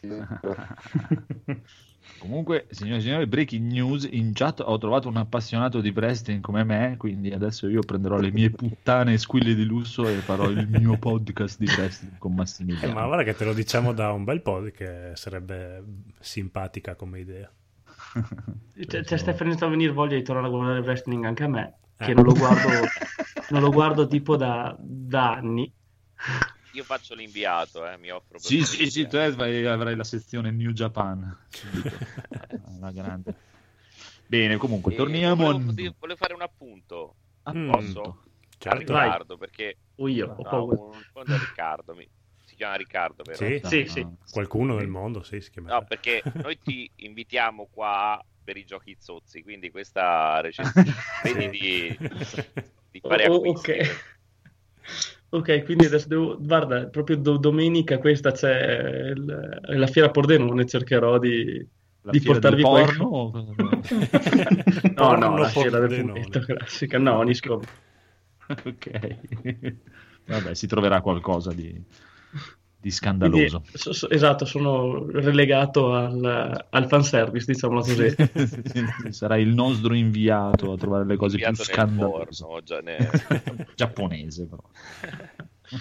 [0.00, 0.08] Sì.
[2.18, 6.64] Comunque, signore e signori, breaking news in chat ho trovato un appassionato di wrestling come
[6.64, 10.98] me, quindi adesso io prenderò le mie puttane squille di lusso e farò il mio
[10.98, 12.90] podcast di wrestling con Massimiliano.
[12.90, 15.82] Eh, ma guarda che te lo diciamo da un bel po' che sarebbe
[16.18, 17.50] simpatica come idea.
[18.86, 21.78] C'è, c'è Stefano sta a venire voglia di tornare a guardare wrestling anche a me,
[21.96, 22.06] eh.
[22.06, 22.68] che non lo guardo,
[23.50, 25.72] non lo guardo tipo da, da anni
[26.72, 28.38] io faccio l'inviato, eh, mi offro.
[28.38, 31.36] Sì, sì, sì, tu avrai la sezione New Japan.
[32.78, 33.34] la grande.
[34.26, 35.52] Bene, comunque, e torniamo.
[35.52, 37.16] Volevo, volevo, fare un appunto.
[37.50, 37.70] Mm.
[37.70, 38.22] Posso?
[38.56, 38.92] Certo.
[38.92, 41.94] A Riccardo, perché o io no, un, un Riccardo.
[41.94, 42.08] Mi...
[42.60, 43.38] Chiama Riccardo, vero?
[43.38, 44.06] Sì, sì, sì.
[44.30, 45.70] Qualcuno del mondo, sì, si chiama.
[45.70, 50.84] No, perché noi ti invitiamo qua per i giochi zozzi, quindi questa recensione
[51.48, 51.96] di,
[52.90, 53.70] di fare oh, acquisti.
[53.70, 54.04] Ok.
[55.30, 61.18] Ok, quindi adesso devo, guarda, proprio do, domenica questa c'è il, la fiera Pordenone, cercherò
[61.18, 61.66] di,
[62.02, 63.30] di portarvi porno?
[64.96, 67.62] no, no, la fiera del fumetto classica, no, Nisco.
[68.48, 69.16] ok,
[70.26, 72.08] vabbè, si troverà qualcosa di
[72.80, 73.60] di scandaloso.
[73.60, 78.14] Quindi, so, so, esatto, sono relegato al, al fanservice, diciamo così.
[79.10, 82.44] Sarà il nostro inviato a trovare le cose inviato più scandalose.
[82.44, 83.10] Porno, ne...
[83.76, 84.62] Giapponese, però.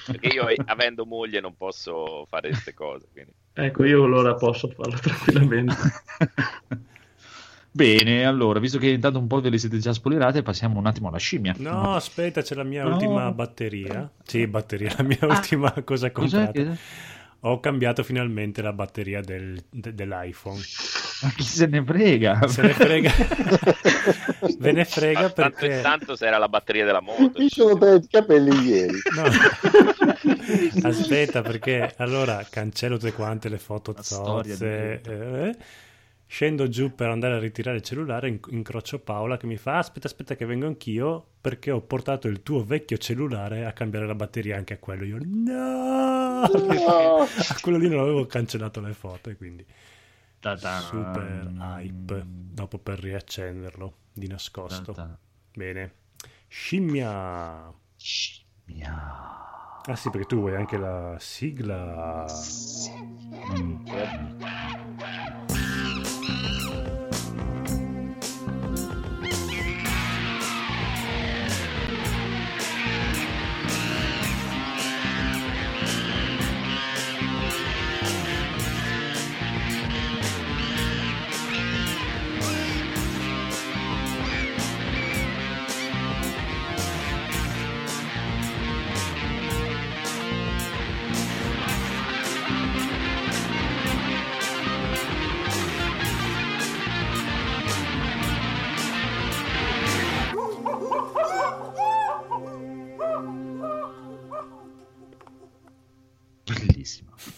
[0.06, 3.08] Perché io, avendo moglie, non posso fare queste cose.
[3.12, 3.32] Quindi.
[3.54, 5.76] Ecco, io allora posso farlo tranquillamente.
[7.72, 11.10] Bene, allora, visto che intanto un po' ve le siete già spoilerate, passiamo un attimo
[11.10, 11.54] alla scimmia.
[11.58, 12.94] No, aspetta, c'è la mia no.
[12.94, 14.10] ultima batteria.
[14.24, 16.78] Sì, batteria, la mia ah, ultima cosa comprata.
[17.44, 20.60] Ho cambiato finalmente la batteria del, de, dell'iPhone.
[21.22, 22.48] Ma chi se ne frega?
[22.48, 23.12] Se ne frega.
[24.60, 25.68] Ve ne frega perché...
[25.68, 27.32] Tanto, tanto se era la batteria della moto.
[27.38, 29.00] Mi sono tagliati i capelli ieri.
[29.16, 29.24] No.
[30.88, 35.02] Aspetta, perché allora cancello tutte quante le foto zozze.
[35.02, 35.56] Eh,
[36.32, 40.36] Scendo giù per andare a ritirare il cellulare, incrocio Paola che mi fa aspetta aspetta
[40.36, 44.76] che vengo anch'io perché ho portato il tuo vecchio cellulare a cambiare la batteria anche
[44.76, 45.06] a quello.
[45.06, 46.46] Io no!
[46.46, 47.18] no!
[47.26, 49.66] a quello lì non avevo cancellato le foto e quindi
[50.40, 50.78] Ta-da.
[50.82, 54.94] super hype dopo per riaccenderlo di nascosto.
[54.94, 55.18] Ta-da.
[55.52, 55.94] Bene.
[56.48, 57.74] Scimmia.
[57.96, 59.28] Scimmia.
[59.84, 62.28] Ah sì, perché tu vuoi anche la sigla.
[63.58, 63.88] Mm.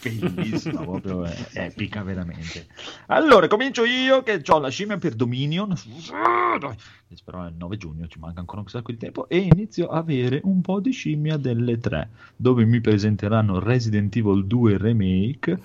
[0.10, 2.68] Bellissima, proprio è, epica veramente.
[3.08, 5.74] Allora, comincio io che ho la scimmia per Dominion,
[7.24, 10.00] però è il 9 giugno, ci manca ancora un sacco di tempo, e inizio a
[10.00, 15.60] avere un po' di scimmia delle tre, dove mi presenteranno Resident Evil 2 Remake,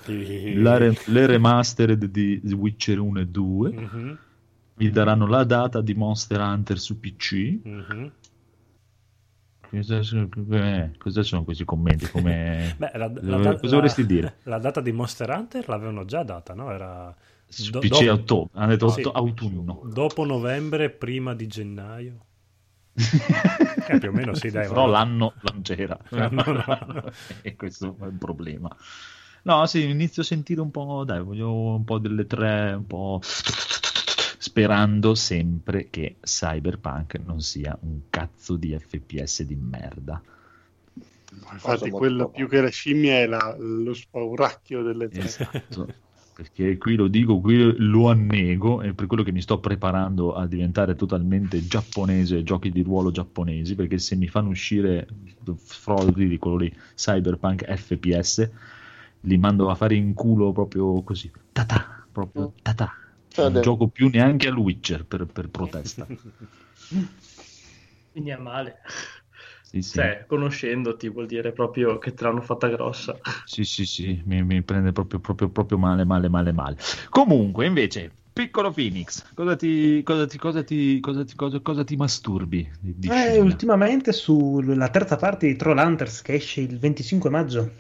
[0.79, 4.15] re- le remastered di Witcher 1 e 2, mm-hmm.
[4.75, 8.07] mi daranno la data di Monster Hunter su PC, mm-hmm
[9.81, 12.09] eh, cosa sono questi commenti?
[12.11, 12.75] Come...
[12.79, 14.37] Beh, la, la cosa vorresti dire?
[14.45, 16.71] La data di Monster Hunter l'avevano già data, no?
[16.71, 17.15] Era
[17.71, 19.83] do, PC dopo, ottobre, hanno detto sì, autunno.
[19.85, 22.25] Dopo novembre, prima di gennaio.
[23.89, 24.69] eh, più o meno sì, dai.
[24.69, 25.99] Però l'anno non c'era.
[26.11, 27.13] No, no.
[27.43, 28.75] e questo è un problema.
[29.43, 33.21] No, sì, inizio a sentire un po', dai, voglio un po' delle tre, un po'
[34.47, 40.23] sperando sempre che Cyberpunk non sia un cazzo di FPS di merda.
[41.53, 45.25] Infatti, quello più che la scimmia è la, lo spauracchio delle tre.
[45.25, 45.93] Esatto.
[46.33, 50.47] perché qui lo dico, qui lo annego, è per quello che mi sto preparando a
[50.47, 55.09] diventare totalmente giapponese, giochi di ruolo giapponesi, perché se mi fanno uscire
[55.57, 58.49] frodi di quello lì, Cyberpunk FPS,
[59.23, 63.01] li mando a fare in culo proprio così, tata, proprio tata
[63.43, 66.07] cioè, non gioco più neanche al Witcher per, per protesta.
[68.11, 68.79] Quindi è male.
[69.63, 69.95] Sì, sì.
[69.95, 73.19] Cioè, conoscendoti vuol dire proprio che te l'hanno fatta grossa.
[73.45, 76.79] Sì, sì, sì, mi, mi prende proprio, proprio, proprio male, male, male, male.
[77.11, 81.97] Comunque, invece, piccolo Phoenix, cosa ti, cosa ti, cosa ti, cosa ti, cosa, cosa ti
[81.97, 82.71] masturbi?
[83.03, 87.73] Eh, ultimamente sulla terza parte di Trollhunters che esce il 25 maggio.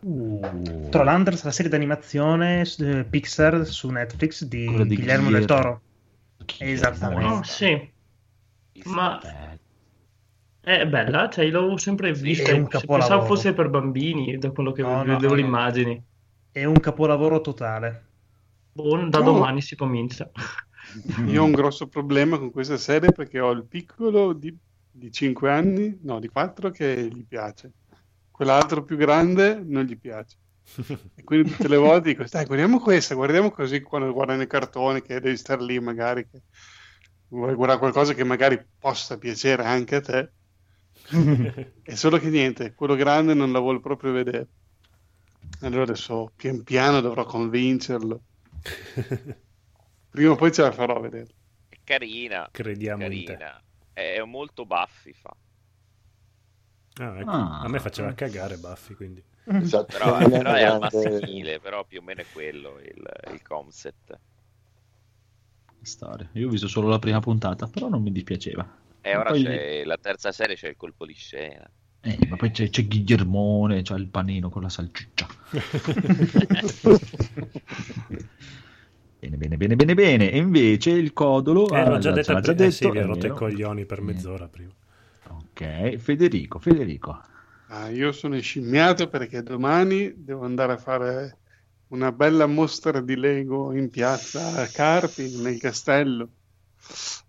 [0.00, 0.88] Uh.
[0.90, 5.80] Trollhunters, la serie d'animazione eh, Pixar su Netflix di, di Guillermo del Toro.
[6.58, 7.32] Esattamente.
[7.32, 7.90] Oh, sì.
[8.84, 9.20] Ma
[10.60, 12.52] è bella, cioè l'ho sempre vista.
[12.52, 12.98] Capolavoro.
[12.98, 16.04] Pensavo fosse per bambini, da quello che no, vedevo no, le immagini.
[16.50, 18.06] È un capolavoro totale.
[18.72, 19.22] Buon, da oh.
[19.22, 20.30] domani si comincia.
[21.26, 24.56] Io ho un grosso problema con questa serie perché ho il piccolo di,
[24.90, 27.72] di 5 anni, no, di 4 che gli piace
[28.42, 30.36] quell'altro più grande non gli piace.
[31.14, 35.02] E quindi tutte le volte dico, dai, guardiamo questa, guardiamo così quando guardano i cartoni
[35.02, 36.42] che devi stare lì magari, che
[37.28, 40.32] vuoi guardare qualcosa che magari possa piacere anche a te.
[41.82, 44.48] è solo che niente, quello grande non la vuole proprio vedere.
[45.60, 48.22] Allora adesso pian piano dovrò convincerlo.
[50.10, 51.28] Prima o poi ce la farò vedere.
[51.68, 52.48] È carina.
[52.50, 53.62] Crediamo carina.
[53.92, 55.34] È molto baffi fa.
[57.00, 57.30] Ah, ecco.
[57.30, 58.14] ah, a me faceva ah.
[58.14, 59.22] cagare Buffy, quindi.
[59.44, 59.96] Esatto.
[59.96, 64.18] Però, però è al maschile, però più o meno è quello il, il concept.
[65.80, 66.28] Storia.
[66.34, 68.80] Io ho visto solo la prima puntata, però non mi dispiaceva.
[69.00, 69.42] E ora poi...
[69.42, 71.68] c'è la terza serie, c'è il colpo di scena.
[72.04, 75.26] Eh, ma poi c'è, c'è Guillermone, c'è il panino con la salciccia.
[79.18, 80.30] bene, bene, bene, bene, bene.
[80.30, 81.68] E invece il codolo...
[81.68, 84.48] Eh, l'ho già detto, già detto, eh, sì, vi ha rotto i coglioni per mezz'ora
[84.48, 84.72] prima.
[85.52, 87.20] Ok, Federico, Federico.
[87.68, 91.38] Ah, io sono scimmiato perché domani devo andare a fare
[91.88, 96.30] una bella mostra di Lego in piazza Carpi, nel castello.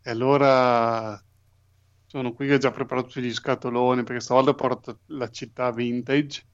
[0.02, 1.22] E allora
[2.06, 6.46] sono qui che ho già preparato tutti gli scatoloni perché stavolta porto la città vintage.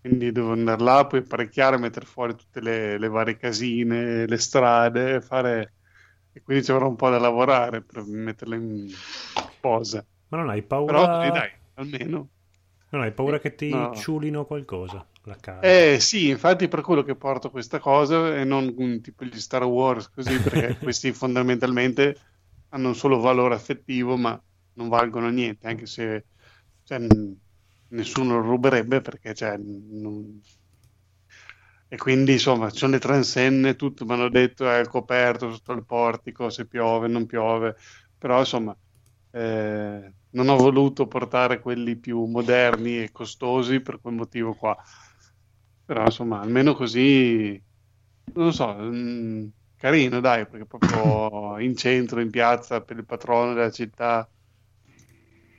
[0.00, 5.20] Quindi devo andare là, poi apparecchiare, mettere fuori tutte le, le varie casine, le strade,
[5.20, 5.74] fare...
[6.32, 8.86] E quindi ci avrò un po' da lavorare per metterle in
[9.60, 10.04] posa.
[10.34, 11.18] Ma non hai paura...
[11.18, 12.28] Però dai, almeno...
[12.88, 13.94] Non hai paura che ti no.
[13.94, 15.06] ciulino qualcosa?
[15.22, 15.60] La cara.
[15.60, 20.10] Eh sì, infatti per quello che porto questa cosa e non tipo gli Star Wars
[20.10, 22.16] così, perché questi fondamentalmente
[22.70, 24.40] hanno un solo valore affettivo, ma
[24.74, 26.24] non valgono niente, anche se
[26.82, 26.98] cioè,
[27.88, 30.40] nessuno lo ruberebbe perché cioè, non...
[31.88, 35.84] e quindi insomma ci sono le transenne, tutto mi hanno detto è coperto sotto il
[35.84, 37.76] portico se piove, non piove,
[38.18, 38.76] però insomma
[39.34, 44.76] eh, non ho voluto portare quelli più moderni e costosi per quel motivo qua.
[45.84, 47.60] Però insomma, almeno così,
[48.34, 53.04] non lo so, mh, mm, carino dai, perché proprio in centro, in piazza, per il
[53.04, 54.28] patrono della città.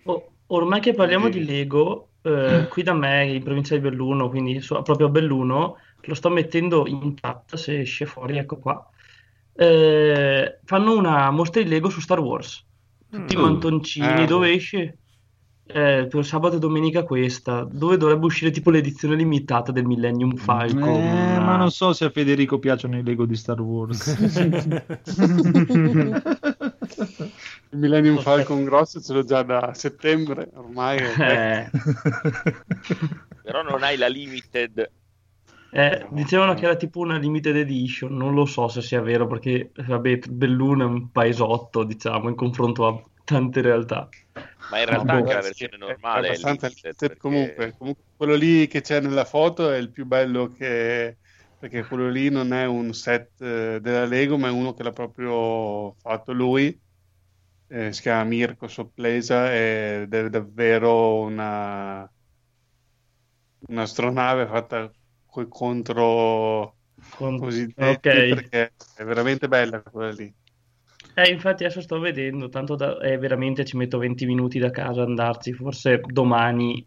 [0.03, 1.45] Oh, ormai che parliamo quindi...
[1.45, 5.78] di Lego, eh, qui da me in provincia di Belluno, quindi so, proprio a Belluno,
[6.01, 8.89] lo sto mettendo in chat se esce fuori, ecco qua.
[9.53, 12.65] Eh, fanno una mostra di Lego su Star Wars
[13.16, 13.41] tutti i mm.
[13.41, 14.97] mantoncini, eh, dove esce?
[15.68, 20.84] Eh, per sabato e domenica questa, dove dovrebbe uscire tipo l'edizione limitata del Millennium Falcon.
[20.84, 24.05] Eh, ma non so se a Federico piacciono i Lego di Star Wars.
[27.72, 30.97] Il Millennium Falcon grosso ce l'ho già da settembre, ormai.
[30.97, 31.70] Eh.
[33.41, 34.88] Però non hai la limited
[35.78, 39.71] Eh, dicevano che era tipo una limited edition, non lo so se sia vero perché,
[39.76, 44.07] vabbè, Belluno è un paesotto, diciamo, in confronto a tante realtà.
[44.69, 47.17] Ma in realtà anche la versione normale è, abbastanza limited, perché...
[47.17, 51.17] comunque, comunque, quello lì che c'è nella foto è il più bello che
[51.59, 54.93] perché quello lì non è un set eh, della Lego, ma è uno che l'ha
[54.93, 56.80] proprio fatto lui.
[57.67, 62.09] Eh, si chiama Mirko Sopplesa ed è davvero una
[63.67, 64.89] un'astronave fatta
[65.36, 66.76] coi contro
[67.10, 67.38] Con...
[67.38, 68.34] cosiddetti okay.
[68.34, 70.34] perché è veramente bella quella lì.
[71.18, 75.02] Eh, infatti adesso sto vedendo, tanto da, eh, veramente ci metto 20 minuti da casa
[75.02, 76.86] ad andarci, forse domani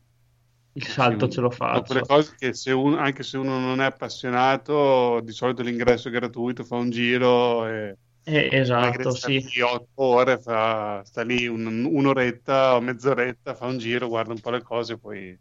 [0.73, 1.83] il salto sì, ce lo faccio.
[1.83, 6.11] Quelle cose che se uno, anche se uno non è appassionato, di solito l'ingresso è
[6.11, 7.97] gratuito, fa un giro e...
[8.25, 9.43] Eh, esatto, sì.
[9.63, 14.51] Otto ore, fa, sta lì un, un'oretta o mezz'oretta, fa un giro, guarda un po'
[14.51, 15.39] le cose e poi...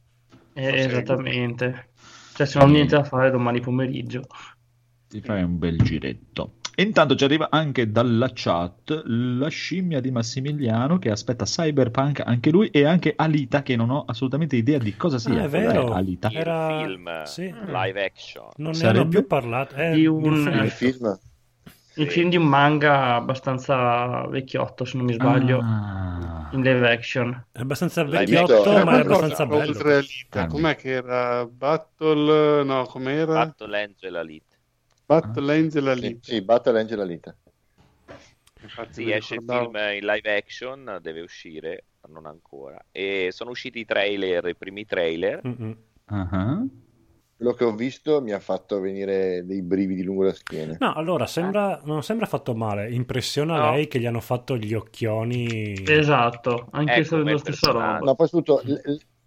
[0.53, 1.89] Eh, esattamente.
[2.38, 4.21] Cioè, se non ho niente da fare domani pomeriggio.
[5.09, 6.57] Ti fai un bel giretto.
[6.75, 12.67] Intanto ci arriva anche dalla chat la scimmia di Massimiliano che aspetta Cyberpunk anche lui
[12.67, 15.41] e anche Alita che non ho assolutamente idea di cosa sia.
[15.41, 16.29] Ah, è vero, Alita.
[16.31, 17.51] Era film sì.
[17.65, 18.49] live action.
[18.57, 18.99] Non ne Sarebbe...
[18.99, 19.73] hanno più parlato.
[19.73, 21.19] È di un, un film.
[21.97, 26.49] Il film di un manga abbastanza vecchiotto, se non mi sbaglio, ah.
[26.53, 27.45] in live action.
[27.51, 29.69] È abbastanza vecchiotto, ma è abbastanza bello.
[29.69, 31.45] Oltre Alita, com'è che era?
[31.45, 32.63] Battle...
[32.63, 33.45] no, com'era?
[33.45, 34.55] Battle Angel Alita.
[35.05, 36.19] Battle Angel Alita.
[36.21, 37.35] Sì, sì, Battle Angel Alita.
[38.61, 42.77] Infatti sì, esce il film in live action, deve uscire, non ancora.
[42.91, 45.41] E sono usciti i trailer, i primi trailer.
[45.43, 46.85] Uh-huh
[47.38, 50.75] quello che ho visto mi ha fatto venire dei brividi lungo la schiena.
[50.79, 52.91] No, allora sembra, non sembra fatto male.
[52.91, 53.71] Impressiona no.
[53.73, 55.75] lei che gli hanno fatto gli occhioni.
[55.85, 57.99] Esatto, anche ecco, se è lo stesso roba.
[58.01, 58.63] Ma poi, tutto,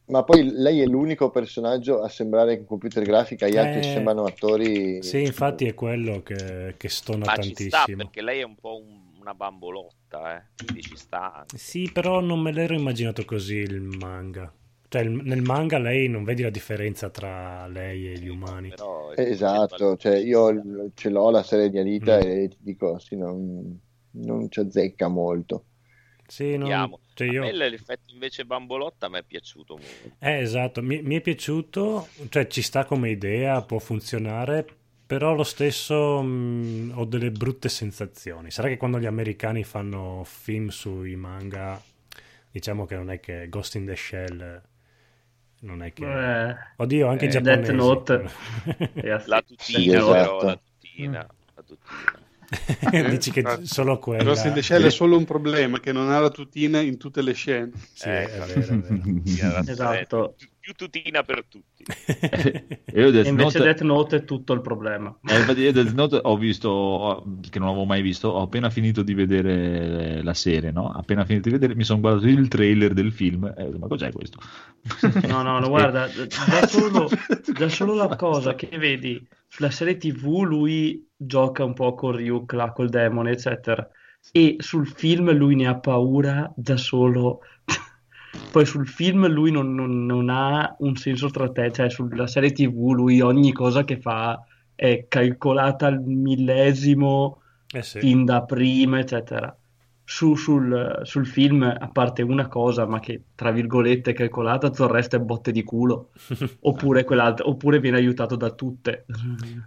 [0.06, 3.84] ma poi lei è l'unico personaggio a sembrare in computer grafica, gli altri eh...
[3.84, 5.00] sembrano attori.
[5.04, 7.68] Sì, infatti è quello che, che stona ma tantissimo.
[7.68, 10.42] Ci sta perché lei è un po' un, una bambolotta, eh.
[10.56, 11.44] quindi ci sta.
[11.54, 14.52] Sì, però non me l'ero immaginato così il manga.
[14.91, 18.70] Cioè, nel manga lei non vedi la differenza tra lei e gli umani.
[18.70, 22.22] Però, esatto, cioè, io ce l'ho la serie di Alita mm.
[22.22, 23.78] e ti dico, sì, non,
[24.11, 25.66] non ci azzecca molto.
[26.26, 26.99] Sì, non...
[27.14, 27.43] cioè io...
[27.43, 30.16] a me l'effetto invece bambolotta mi è piaciuto molto.
[30.18, 34.66] Eh, esatto, mi, mi, è piaciuto, cioè ci sta come idea, può funzionare,
[35.07, 38.51] però lo stesso mh, ho delle brutte sensazioni.
[38.51, 41.80] Sarà che quando gli americani fanno film sui manga,
[42.51, 44.68] diciamo che non è che Ghost in the Shell
[45.61, 46.04] non è che...
[46.04, 47.62] Eh, Oddio, anche eh, i giapponesi.
[47.62, 48.30] Death Note.
[49.26, 50.12] la tutina, esatto.
[50.12, 51.26] però, la tutina.
[51.54, 53.08] La tutina.
[53.08, 54.22] Dici che solo quella.
[54.22, 57.32] Però Sid Shell è solo un problema che non ha la tutina in tutte le
[57.32, 57.70] scene.
[57.92, 59.61] Sì, eh, è vero, è vero.
[59.70, 60.34] esatto.
[60.70, 61.82] Più tutina per tutti.
[62.94, 63.62] io Death invece Note...
[63.62, 65.18] Death Note è tutto il problema.
[65.26, 69.02] Eh, infatti io Death Note ho visto, che non avevo mai visto, ho appena finito
[69.02, 70.92] di vedere la serie, no?
[70.92, 74.38] Appena finito di vedere mi sono guardato il trailer del film e ma cos'è questo?
[75.26, 77.08] No, no, no guarda, già solo,
[77.52, 82.52] già solo la cosa che vedi sulla serie TV lui gioca un po' con Ryuk,
[82.52, 83.88] là, col demone, eccetera.
[84.30, 87.40] E sul film lui ne ha paura da solo.
[88.51, 92.93] Poi sul film lui non, non, non, ha un senso strategico, cioè sulla serie TV
[92.93, 94.41] lui ogni cosa che fa
[94.74, 97.99] è calcolata al millesimo eh sì.
[97.99, 99.55] fin da prima, eccetera
[100.11, 104.86] su, sul, sul, film, a parte una cosa, ma che tra virgolette è calcolata, tutto
[104.86, 106.11] il resto è botte di culo.
[106.62, 109.04] oppure, oppure viene aiutato da tutte.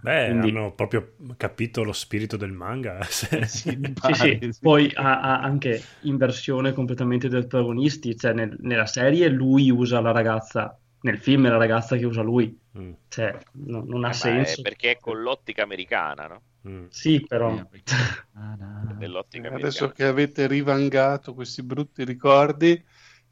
[0.01, 0.49] Beh, Quindi...
[0.49, 3.01] hanno proprio capito lo spirito del manga.
[3.07, 4.49] sì, sì, sì.
[4.59, 8.17] Poi ha, ha, anche inversione completamente dei protagonisti.
[8.17, 12.21] Cioè, nel, nella serie lui usa la ragazza, nel film è la ragazza che usa
[12.21, 12.59] lui.
[12.77, 12.91] Mm.
[13.07, 13.37] Cioè,
[13.67, 14.61] no, non ha eh, senso.
[14.61, 16.41] perché è con l'ottica americana, no?
[16.67, 16.85] Mm.
[16.89, 17.49] Sì, però
[19.53, 22.81] adesso che avete rivangato questi brutti ricordi,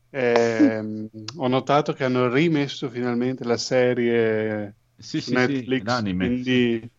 [0.09, 0.79] eh,
[1.37, 6.91] ho notato che hanno rimesso finalmente la serie sì, su sì, Netflix, sì, quindi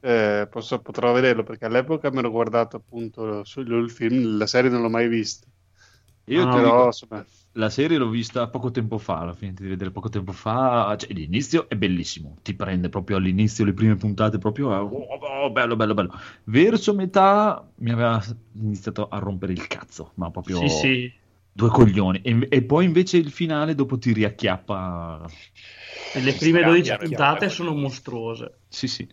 [0.00, 4.80] eh, posso, potrò vederlo perché all'epoca me l'ho guardato appunto sul film, la serie non
[4.82, 5.46] l'ho mai vista.
[6.26, 9.90] Io no, però, insomma, la serie l'ho vista poco tempo fa, l'ho finita di vedere
[9.90, 10.94] poco tempo fa.
[10.96, 15.74] Cioè, l'inizio è bellissimo, ti prende proprio all'inizio, le prime puntate, proprio oh, oh, bello,
[15.74, 16.18] bello, bello.
[16.44, 18.22] Verso metà mi aveva
[18.54, 21.12] iniziato a rompere il cazzo, ma proprio sì, sì.
[21.52, 22.20] due coglioni.
[22.22, 25.28] E, e, poi invece il finale dopo ti riacchiappa.
[26.14, 28.58] E le prime 12 puntate sono mostruose.
[28.68, 29.08] Sì, sì.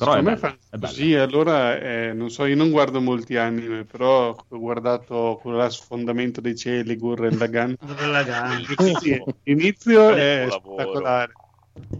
[0.00, 4.30] Però Secondo me fa così, allora eh, non so, io non guardo molti anime, però
[4.30, 7.74] ho guardato quello là sfondamento dei cieli, Gurren Lagann.
[8.10, 8.62] Lagann.
[9.42, 11.34] Inizio, è spettacolare.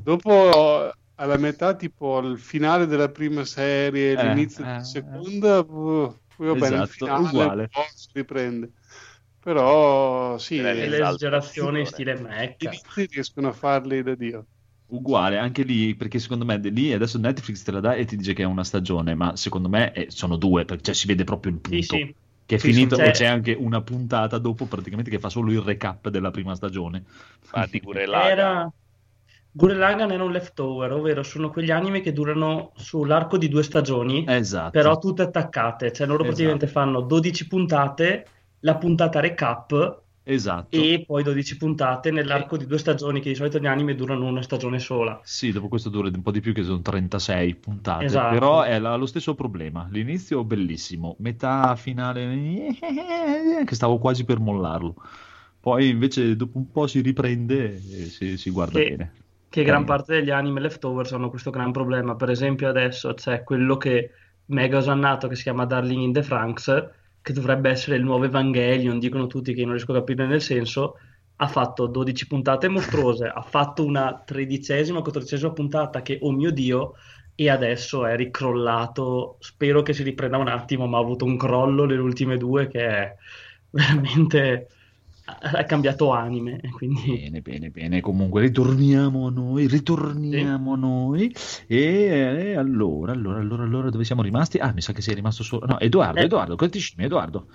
[0.02, 6.16] Dopo alla metà, tipo al finale della prima serie, eh, l'inizio eh, della seconda, uh,
[6.34, 7.68] poi va bene, il esatto, finale uguale.
[7.94, 8.70] si riprende.
[9.40, 12.62] Però sì, le esagerazioni stile Mac.
[12.62, 14.46] I riescono a farli da Dio
[14.90, 18.32] uguale anche lì perché secondo me lì adesso Netflix te la dà e ti dice
[18.32, 21.52] che è una stagione ma secondo me è, sono due perché cioè, si vede proprio
[21.52, 22.14] il punto sì, sì.
[22.46, 23.10] che è sì, finito c'è...
[23.10, 27.04] c'è anche una puntata dopo praticamente che fa solo il recap della prima stagione
[27.40, 28.72] infatti pure Era...
[29.52, 34.24] Gurren Lagann era un leftover, ovvero sono quegli anime che durano sull'arco di due stagioni,
[34.28, 34.70] esatto.
[34.70, 36.36] però tutte attaccate, cioè loro esatto.
[36.36, 38.26] praticamente fanno 12 puntate,
[38.60, 40.76] la puntata recap Esatto.
[40.76, 44.42] E poi 12 puntate nell'arco di due stagioni, che di solito gli anime durano una
[44.42, 45.18] stagione sola.
[45.24, 48.04] Sì, dopo questo dura un po' di più, che sono 36 puntate.
[48.04, 48.34] Esatto.
[48.34, 49.88] Però è la, lo stesso problema.
[49.90, 52.76] L'inizio bellissimo, metà finale
[53.64, 54.94] che stavo quasi per mollarlo.
[55.58, 59.12] Poi invece dopo un po' si riprende e si, si guarda che, bene.
[59.48, 62.14] Che gran parte degli anime leftovers hanno questo gran problema.
[62.14, 64.10] Per esempio adesso c'è quello che
[64.46, 68.98] mega osannato che si chiama Darling in the Franks che dovrebbe essere il nuovo Evangelion,
[68.98, 70.96] dicono tutti che non riesco a capire nel senso,
[71.36, 76.94] ha fatto 12 puntate mostruose, ha fatto una tredicesima quattordicesima puntata che, oh mio Dio,
[77.34, 79.36] e adesso è ricrollato.
[79.40, 82.86] Spero che si riprenda un attimo, ma ha avuto un crollo le ultime due che
[82.86, 83.16] è
[83.70, 84.68] veramente
[85.38, 86.60] ha cambiato anime.
[86.72, 87.20] Quindi...
[87.20, 88.00] Bene, bene, bene.
[88.00, 91.34] Comunque ritorniamo a noi, ritorniamo a noi.
[91.66, 94.58] E, e, allora, allora, allora, allora, dove siamo rimasti?
[94.58, 95.66] Ah, mi sa che sei rimasto solo.
[95.66, 96.24] No, Edoardo, eh.
[96.24, 97.46] Edoardo, cosa ti scimi, Edoardo?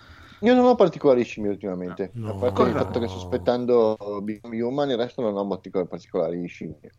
[0.41, 2.31] Io non ho particolari scimmie ultimamente, no.
[2.31, 5.47] a parte il fatto che sospettando Become Human, il resto non ho
[5.87, 6.91] particolari scimmie.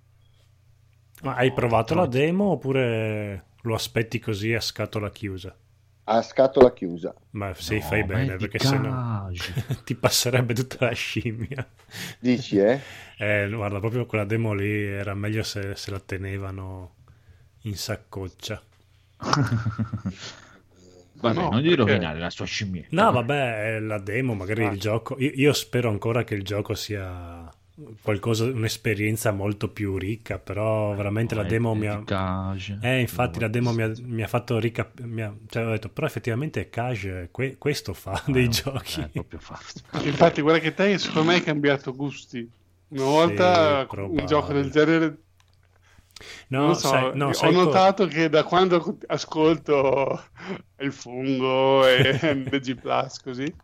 [1.22, 5.54] Ma hai provato la demo oppure lo aspetti così a scatola chiusa?
[6.08, 7.14] A scatola chiusa.
[7.30, 9.28] Ma sì, no, fai bene perché sennò
[9.84, 11.68] ti passerebbe tutta la scimmia.
[12.18, 12.80] Dici, eh?
[13.18, 13.48] eh?
[13.50, 16.94] Guarda, proprio quella demo lì era meglio se, se la tenevano
[17.62, 18.62] in saccoccia.
[21.18, 21.82] Vabbè, no, non gli perché...
[21.82, 22.84] rovinare la sua scimmia.
[22.90, 24.70] No, vabbè, la demo, magari ah.
[24.70, 25.16] il gioco.
[25.18, 27.45] Io, io, spero ancora che il gioco sia
[28.00, 32.02] qualcosa, un'esperienza molto più ricca, però veramente oh, la demo mi ha...
[32.04, 32.78] Cage.
[32.80, 34.90] Eh, infatti la demo mi ha, mi ha fatto ricca...
[35.02, 37.56] Mi Cioè, ho detto, però effettivamente è Cage, que...
[37.58, 39.02] questo fa ah, dei giochi.
[39.02, 39.82] È proprio fatto.
[40.06, 42.48] infatti, guarda che te, secondo me, hai cambiato gusti.
[42.88, 45.18] Una volta sì, un gioco del genere...
[46.48, 48.10] No, so, sai, no, ho notato co...
[48.10, 50.24] che da quando ascolto
[50.78, 52.18] il fungo e
[52.50, 53.54] MG Plus così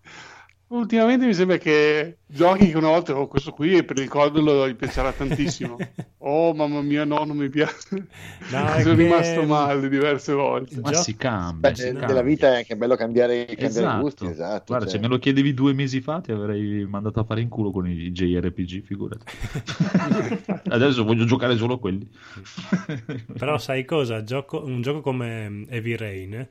[0.72, 4.74] Ultimamente mi sembra che giochi che una volta con questo qui e per ricordarlo gli
[4.74, 5.76] piacerà tantissimo.
[6.24, 8.06] oh mamma mia, no, non mi piace.
[8.50, 8.94] No, Sono che...
[8.94, 10.80] rimasto male diverse volte.
[10.80, 11.68] Ma si cambia.
[11.68, 12.22] Beh, si nella cambia.
[12.22, 14.00] vita è anche bello cambiare, cambiare esatto.
[14.00, 14.26] gusti.
[14.26, 14.64] Esatto.
[14.68, 14.94] Guarda, cioè.
[14.94, 17.86] se me lo chiedevi due mesi fa ti avrei mandato a fare in culo con
[17.86, 19.24] i JRPG, figurati.
[20.72, 22.08] Adesso voglio giocare solo quelli.
[23.38, 24.22] Però sai cosa?
[24.22, 26.48] Gioco, un gioco come Heavy Rain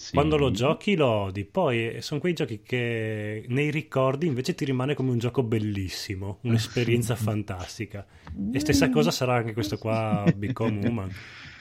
[0.00, 0.14] sì.
[0.14, 4.64] Quando lo giochi lo odi, poi eh, sono quei giochi che nei ricordi invece ti
[4.64, 8.06] rimane come un gioco bellissimo, un'esperienza fantastica.
[8.50, 11.14] E stessa cosa sarà anche questo qua, Become Human.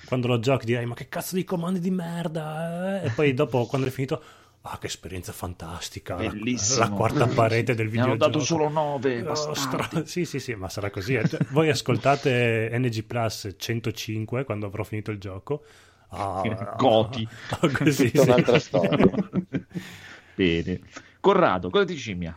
[0.06, 3.08] Quando lo giochi direi ma che cazzo di comandi di merda, eh?
[3.08, 4.24] e poi dopo quando è finito...
[4.62, 6.16] Ah, che esperienza fantastica!
[6.16, 6.80] Bellissimo.
[6.80, 8.18] La, la quarta parete del videogioco.
[8.18, 9.22] Mi hanno dato solo 9.
[9.22, 9.90] Oh, stra...
[10.04, 11.14] Sì, sì, sì, ma sarà così.
[11.14, 11.28] Eh.
[11.28, 15.64] Cioè, voi ascoltate NG Plus 105 quando avrò finito il gioco
[16.10, 17.28] Ah, Goti.
[17.49, 19.05] Ah, così, Tutta un'altra storia.
[20.36, 20.82] Bene.
[21.20, 22.36] Corrado, cosa ti scimmia?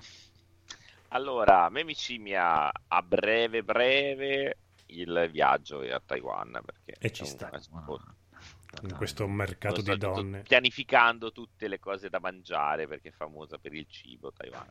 [1.08, 7.24] Allora, a me mi scimmia a breve breve il viaggio a Taiwan perché e ci
[7.24, 7.50] sta
[8.82, 13.74] in questo mercato di donne pianificando tutte le cose da mangiare perché è famosa per
[13.74, 14.66] il cibo Taiwan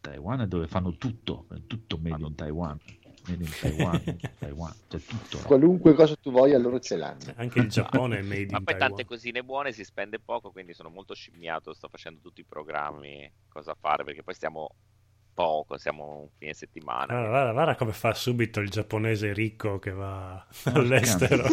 [0.00, 2.78] Taiwan è dove fanno tutto tutto made in Taiwan
[3.26, 5.38] made in Taiwan, Taiwan c'è tutto.
[5.38, 7.32] Qualunque cosa tu voglia, loro ce l'hanno.
[7.36, 10.74] Anche il Giappone è made in Ma poi tante cosine buone, si spende poco, quindi
[10.74, 14.70] sono molto scimmiato, sto facendo tutti i programmi, cosa fare, perché poi stiamo
[15.36, 17.04] poco, siamo un fine settimana.
[17.04, 21.46] Guarda, guarda, guarda, come fa subito il giapponese ricco che va all'estero.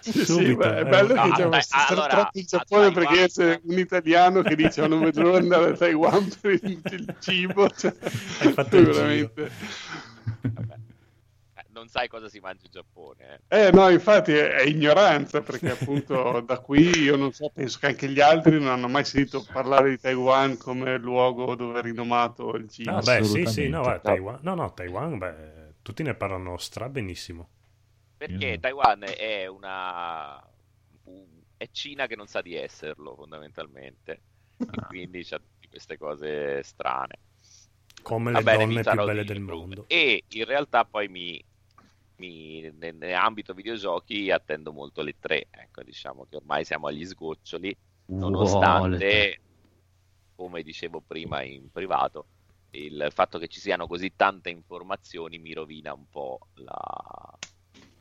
[0.00, 4.40] Sì, sì, beh, è bello che diciamo, no, allora, il Giappone perché c'è un italiano
[4.40, 7.68] che dice non vedo andare a Taiwan per il, cibo.
[7.68, 7.94] Cioè,
[8.40, 9.44] Hai fatto veramente...
[9.44, 10.17] Eh,
[11.78, 13.40] non sai cosa si mangia in Giappone.
[13.48, 17.78] Eh, eh no, infatti è, è, ignoranza perché appunto da qui io non so, penso
[17.78, 21.82] che anche gli altri non hanno mai sentito parlare di Taiwan come luogo dove è
[21.82, 22.96] rinomato il cibo.
[22.96, 26.88] Ah, beh, sì, sì, no, beh, Taiwan, no, no, Taiwan, beh, tutti ne parlano stra
[26.88, 27.48] benissimo.
[28.16, 28.60] Perché mm.
[28.60, 30.44] Taiwan è una...
[31.56, 34.22] è Cina che non sa di esserlo fondamentalmente.
[34.58, 37.18] E quindi c'ha queste cose strane
[38.02, 39.84] come le Vabbè, donne più belle del mondo.
[39.88, 41.42] E in realtà poi mi,
[42.16, 47.76] mi, nell'ambito videogiochi attendo molto le tre, ecco, diciamo che ormai siamo agli sgoccioli,
[48.06, 49.40] nonostante,
[50.34, 52.26] come dicevo prima in privato,
[52.70, 57.38] il fatto che ci siano così tante informazioni mi rovina un po' la,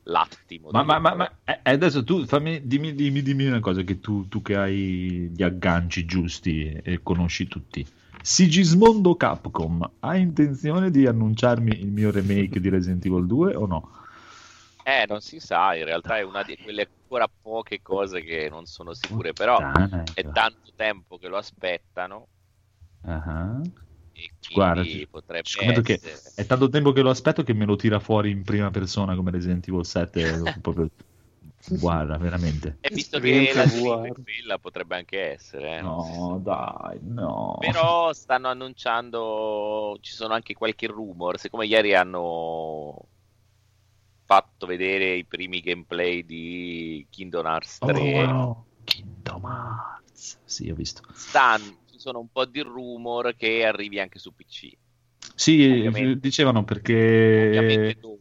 [0.03, 0.69] l'attimo.
[0.71, 4.27] Ma, ma, ma, ma, eh, adesso tu fammi, dimmi, dimmi, dimmi, una cosa che tu,
[4.27, 7.87] tu, che hai gli agganci giusti e conosci tutti.
[8.27, 13.89] Sigismondo Capcom ha intenzione di annunciarmi il mio remake di Resident Evil 2 o no?
[14.83, 18.65] Eh, non si sa, in realtà è una di quelle ancora poche cose che non
[18.65, 19.57] sono sicure, però
[20.13, 22.27] è tanto tempo che lo aspettano.
[23.03, 23.61] Uh-huh.
[24.53, 25.81] Guarda, potrebbe essere...
[25.81, 26.01] che
[26.35, 29.31] è tanto tempo che lo aspetto che me lo tira fuori in prima persona come
[29.31, 30.89] Resident Evil 7 proprio...
[31.69, 32.77] Guarda, veramente.
[32.81, 35.77] E visto che la quella potrebbe anche essere.
[35.77, 35.81] Eh?
[35.81, 37.57] No, dai, no.
[37.59, 43.07] Però stanno annunciando, ci sono anche qualche rumor, siccome ieri hanno
[44.23, 48.23] fatto vedere i primi gameplay di Kingdom Hearts 3.
[48.23, 51.01] Oh, Kingdom Hearts, sì, ho visto.
[51.13, 54.69] Stanno ci sono un po' di rumor che arrivi anche su PC.
[55.33, 57.47] Sì, ovviamente, dicevano perché...
[57.47, 58.19] Ovviamente dopo,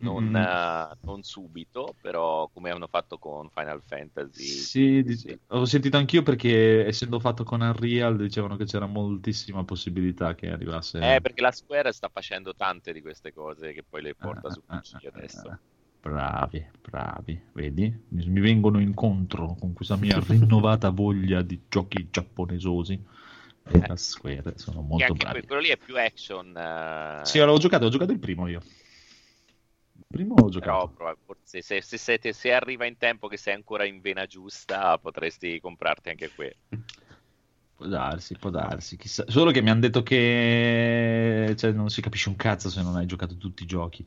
[0.00, 0.34] non, mm.
[0.34, 4.44] uh, non, subito, però come hanno fatto con Final Fantasy.
[4.44, 10.34] Sì, sì, ho sentito anch'io perché essendo fatto con Unreal dicevano che c'era moltissima possibilità
[10.34, 10.98] che arrivasse.
[10.98, 14.52] Eh, perché la Square sta facendo tante di queste cose che poi le porta ah,
[14.52, 15.48] su PC ah, adesso.
[15.48, 15.58] Ah,
[16.00, 17.94] Bravi, bravi, vedi?
[18.08, 22.98] Mi, mi, vengono incontro con questa mia rinnovata voglia di giochi giapponesosi.
[23.64, 23.86] Eh.
[23.86, 25.42] la Square sono molto bravi.
[25.42, 26.48] Quello lì è più action.
[26.48, 27.24] Uh...
[27.26, 28.62] Sì, l'avevo giocato, ho giocato il primo io.
[30.10, 30.88] Primo l'ho giocato.
[30.88, 34.98] Però, forse se, se, se, se, arriva in tempo che sei ancora in vena giusta,
[34.98, 36.54] potresti comprarti anche quello.
[37.80, 38.98] Può darsi, può darsi.
[38.98, 39.24] Chissà.
[39.26, 43.06] Solo che mi hanno detto che cioè, non si capisce un cazzo se non hai
[43.06, 44.04] giocato tutti i giochi.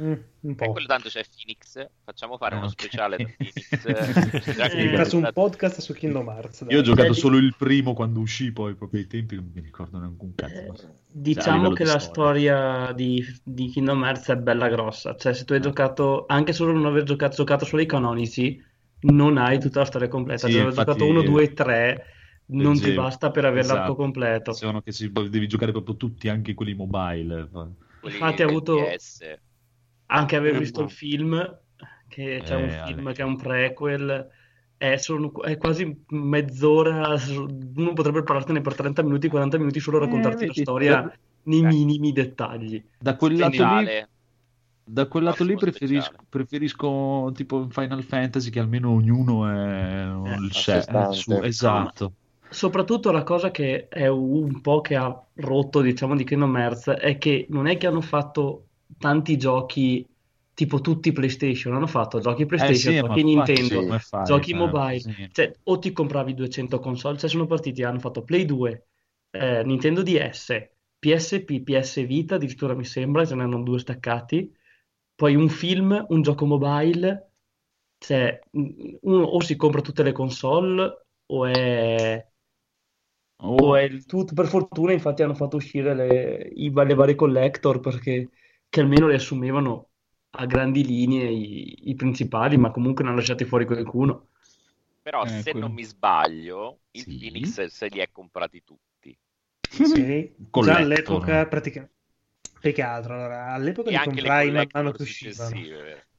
[0.00, 0.64] Mm, un po'.
[0.64, 1.84] E quello tanto c'è Phoenix.
[2.04, 2.76] Facciamo fare uno okay.
[2.76, 3.36] speciale
[4.56, 5.12] da Phoenix.
[5.12, 6.64] un podcast su Kingdom Hearts.
[6.64, 6.74] Dai.
[6.74, 9.98] Io ho giocato solo il primo quando uscì, poi proprio ai tempi non mi ricordo
[9.98, 10.54] neanche un cazzo.
[10.54, 15.16] Eh, cioè, diciamo che la storia di, di, Kingdom Hearts è bella grossa.
[15.16, 15.62] Cioè, se tu hai eh.
[15.62, 18.64] giocato, anche solo non aver giocato, giocato solo i canonici,
[19.00, 20.46] non hai tutta la storia completa.
[20.46, 22.06] Sì, se hai giocato 1, 2 e 3
[22.50, 22.88] non leggevo.
[22.88, 23.78] ti basta per aver esatto.
[23.78, 24.52] l'arco completo.
[24.52, 27.48] Sono che si, devi giocare proprio tutti, anche quelli mobile.
[28.02, 28.76] Infatti ha avuto...
[28.76, 29.46] PS
[30.08, 31.58] anche aver eh, visto il film,
[32.08, 33.14] che c'è eh, un film Ale.
[33.14, 34.28] che è un prequel,
[34.76, 37.14] è, solo, è, quasi mezz'ora,
[37.76, 42.12] uno potrebbe parlartene per 30 minuti, 40 minuti solo raccontarti eh, la storia nei minimi
[42.12, 42.82] dettagli.
[42.98, 44.06] Da quel lato lì,
[44.84, 50.52] da quel lato lì preferisco, preferisco, tipo Final Fantasy che almeno ognuno è eh, il
[50.52, 52.12] sé, su, esatto.
[52.50, 57.18] Soprattutto la cosa che è un po' che ha rotto, diciamo, di Kingdom Hearts è
[57.18, 58.67] che non è che hanno fatto
[58.98, 60.06] tanti giochi
[60.58, 65.28] tipo tutti PlayStation hanno fatto giochi PlayStation, eh sì, giochi Nintendo, sì, giochi mobile, sì.
[65.30, 68.86] cioè, o ti compravi 200 console, cioè sono partiti, hanno fatto Play 2,
[69.30, 70.68] eh, Nintendo DS,
[70.98, 74.52] PSP, PS Vita, addirittura mi sembra, ce ne hanno due staccati,
[75.14, 77.30] poi un film, un gioco mobile,
[77.98, 82.26] cioè uno o si compra tutte le console o è...
[83.40, 83.54] Oh.
[83.54, 87.78] O è il tutto, per fortuna infatti hanno fatto uscire le, i, le varie collector
[87.78, 88.28] perché
[88.68, 89.88] che almeno riassumevano
[90.30, 94.28] a grandi linee i, i principali, ma comunque ne hanno lasciati fuori qualcuno.
[95.02, 97.18] Però eh, se non mi sbaglio, il sì.
[97.18, 99.16] Phoenix se li è comprati tutti.
[99.68, 101.96] Sì, già all'epoca praticamente.
[102.60, 105.60] Più che altro, allora, all'epoca e li comprai man mano che uscivano.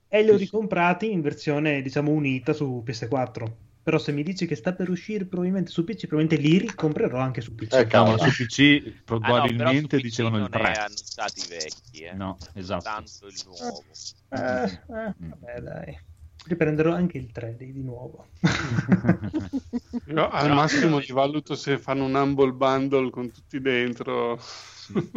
[0.08, 3.52] E li ho ricomprati in versione, diciamo, unita su PS4.
[3.90, 7.41] Però se mi dici che sta per uscire probabilmente su PC, probabilmente li ricomprerò anche
[7.41, 7.74] su PC.
[7.74, 10.61] Eh, cavolo, su PC probabilmente ah, no, dicevano il 3.
[10.61, 12.14] Non stati vecchi, eh.
[12.14, 12.84] No, esatto.
[12.84, 13.84] Tanto il nuovo.
[14.30, 15.99] Eh, eh, vabbè, dai.
[16.45, 18.28] Riprenderò anche il 3 di, di nuovo.
[20.06, 24.40] Io, al massimo li valuto se fanno un humble bundle con tutti dentro.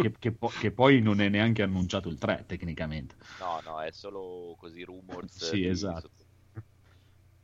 [0.00, 3.16] Che, che, po- che, poi non è neanche annunciato il 3 tecnicamente.
[3.38, 5.50] No, no, è solo così rumors.
[5.50, 6.08] Sì, esatto.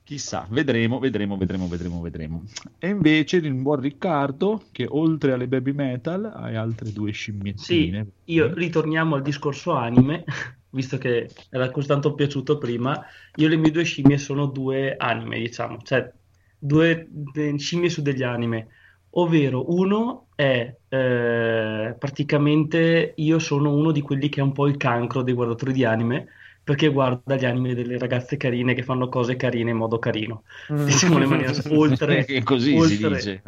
[0.09, 2.43] Chissà, vedremo, vedremo, vedremo, vedremo, vedremo.
[2.79, 8.07] E invece il buon Riccardo, che oltre alle baby metal hai altre due scimmiettine.
[8.25, 10.25] Sì, io ritorniamo al discorso anime,
[10.71, 13.05] visto che era così tanto piaciuto prima.
[13.35, 16.11] Io le mie due scimmie sono due anime, diciamo, cioè
[16.59, 17.07] due
[17.59, 18.69] scimmie su degli anime.
[19.11, 24.79] Ovvero, uno è eh, praticamente io sono uno di quelli che è un po' il
[24.79, 26.29] cancro dei guardatori di anime
[26.69, 30.43] perché guarda gli anime delle ragazze carine che fanno cose carine in modo carino.
[30.71, 30.85] Mm.
[30.85, 33.43] Diciamo in maniera oltre, così oltre, si dice.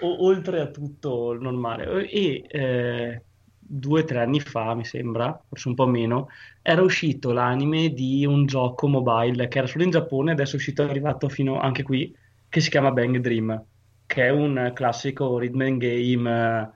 [0.00, 2.06] O, oltre a tutto il normale.
[2.10, 3.22] E eh,
[3.58, 6.28] due o tre anni fa, mi sembra, forse un po' meno,
[6.60, 10.82] era uscito l'anime di un gioco mobile che era solo in Giappone, adesso è uscito,
[10.82, 12.14] è arrivato fino anche qui,
[12.46, 13.64] che si chiama Bang Dream,
[14.04, 16.72] che è un classico rhythm and game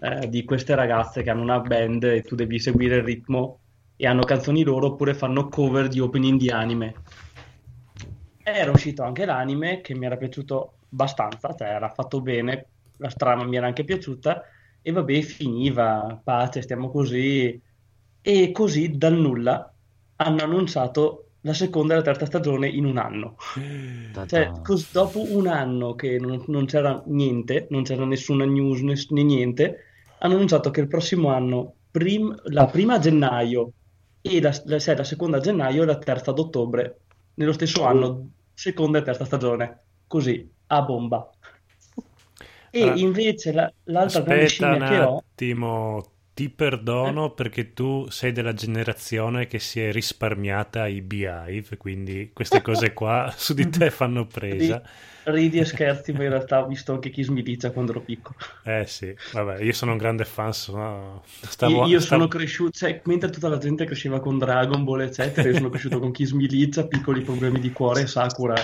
[0.00, 3.60] eh, di queste ragazze che hanno una band e tu devi seguire il ritmo
[3.96, 6.94] e hanno canzoni loro oppure fanno cover di opening di anime.
[8.42, 12.68] Era uscito anche l'anime che mi era piaciuto abbastanza, cioè era fatto bene,
[12.98, 14.42] la strada mi era anche piaciuta
[14.80, 17.60] e vabbè finiva, pace, stiamo così
[18.20, 19.74] e così dal nulla
[20.16, 23.36] hanno annunciato la seconda e la terza stagione in un anno.
[24.26, 29.22] Cioè, cos- dopo un anno che non, non, c'era niente, non c'era nessuna news né
[29.22, 29.78] niente,
[30.18, 33.72] hanno annunciato che il prossimo anno, prim- la prima gennaio
[34.26, 37.00] e la, la, cioè, la seconda a gennaio e la terza ad ottobre,
[37.34, 39.80] nello stesso anno, seconda e terza stagione.
[40.06, 41.30] Così, a bomba.
[42.70, 45.12] E allora, invece la, l'altra grande scimmia che ho...
[45.12, 46.04] un attimo,
[46.36, 52.60] ti perdono perché tu sei della generazione che si è risparmiata i Beehive, quindi queste
[52.60, 54.82] cose qua su di te fanno presa.
[55.22, 58.36] Ridi e scherzi, ma in realtà ho visto anche Kiss Militia quando ero piccolo.
[58.64, 61.22] Eh sì, vabbè, io sono un grande fan, sono...
[61.24, 62.20] Stavo, io, io stavo...
[62.20, 65.98] sono cresciuto, cioè, mentre tutta la gente cresceva con Dragon Ball, eccetera, io sono cresciuto
[65.98, 68.54] con Kiss Militia, piccoli problemi di cuore, Sakura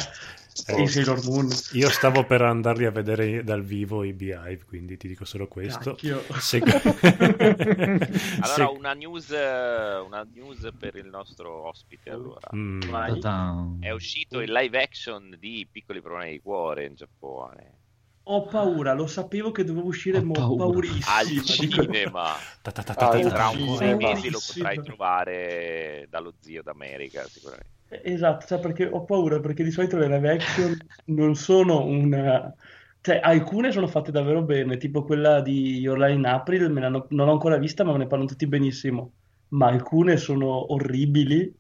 [0.53, 1.49] Sailor Moon.
[1.73, 5.97] Io stavo per andarli a vedere dal vivo i Beehive, quindi ti dico solo questo.
[6.39, 6.59] Se...
[6.63, 8.63] allora, Se...
[8.63, 12.11] una, news, una, news, per il nostro ospite.
[12.11, 12.51] Allora.
[12.55, 13.81] Mm.
[13.81, 17.81] È uscito il live action di Piccoli problemi di cuore in Giappone.
[18.27, 21.05] Ho paura, lo sapevo che dovevo uscire, ma ho paurissimo.
[21.09, 22.35] Al cinema.
[22.63, 27.81] Tra un sei mesi lo potrai trovare dallo zio d'America, sicuramente.
[28.03, 32.55] Esatto, cioè perché ho paura, perché di solito le live action non sono una...
[33.01, 37.07] Cioè, alcune sono fatte davvero bene, tipo quella di Your Line in April, me non
[37.09, 39.13] l'ho ancora vista, ma me ne parlano tutti benissimo.
[39.49, 41.53] Ma alcune sono orribili.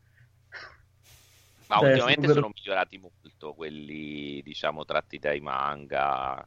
[1.67, 6.47] Ma cioè, ultimamente sono, sono migliorati molto quelli, diciamo, tratti dai manga.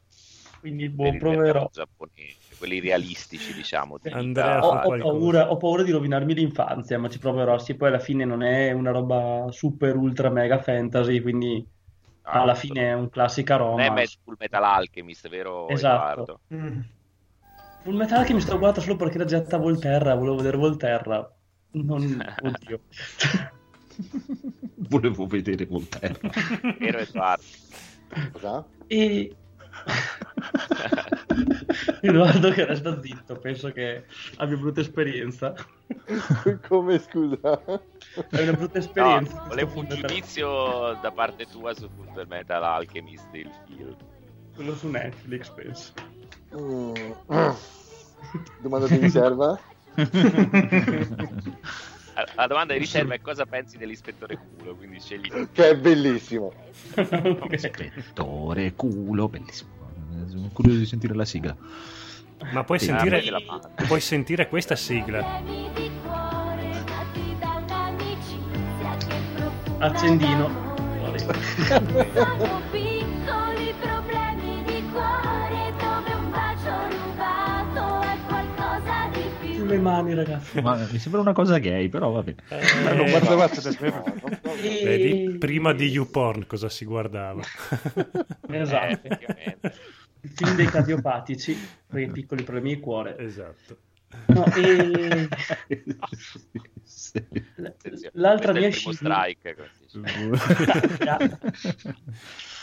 [0.61, 1.69] Quindi, boh, proverò.
[1.71, 3.97] Giapponese quelli realistici, diciamo.
[4.11, 7.57] Andrea, ho, ho, paura, ho, paura, di rovinarmi l'infanzia, ma ci proverò.
[7.57, 11.65] Sì, poi alla fine non è una roba super ultra mega fantasy, quindi
[12.23, 13.87] ah, alla fine è un classica Roma.
[13.87, 15.67] Non è Full Metal Alchemist, vero?
[15.69, 16.39] Esatto.
[16.53, 16.79] Mm.
[17.83, 21.31] Full Metal Alchemist ho guardato solo perché era Getta Volterra, volevo vedere Volterra.
[21.71, 22.25] Non...
[22.41, 22.79] Oddio.
[24.89, 26.29] volevo vedere Volterra.
[26.79, 27.43] Ero Edoardo.
[28.31, 28.65] Cosa?
[28.87, 29.35] E
[32.01, 34.05] Edoardo che resta zitto, penso che
[34.37, 35.53] abbia brutta esperienza.
[36.67, 37.61] Come scusa?
[38.29, 39.41] È una brutta esperienza.
[39.41, 43.95] No, volevo un giudizio da parte tua su Full Metal Alchemist, il film.
[44.53, 45.93] Quello su Netflix, penso.
[46.55, 46.93] Mm.
[48.61, 49.59] Domanda di riserva?
[52.35, 55.29] La domanda di riserva è cosa pensi dell'ispettore culo, quindi scegli.
[55.51, 56.53] Che è bellissimo.
[57.49, 59.74] ispettore culo, bellissimo.
[60.27, 61.55] Sono curioso di sentire la sigla.
[62.51, 63.23] Ma puoi, sì, sentire,
[63.87, 65.41] puoi sentire questa sigla.
[69.79, 70.63] Accendino.
[79.65, 80.61] sulle mani, ragazzi.
[80.61, 82.37] Ma mi sembra una cosa gay, però va bene.
[82.49, 83.61] Eh, non guardavate.
[84.61, 87.41] Vedi, prima di YouPorn cosa si guardava?
[88.49, 89.07] esatto.
[89.07, 89.57] Eh,
[90.25, 91.57] il film dei cardiopatici
[91.87, 93.17] per i piccoli problemi di cuore.
[93.17, 93.77] Esatto.
[94.27, 95.27] No, e...
[98.13, 98.97] L'altra mia scimmia...
[98.97, 99.55] strike.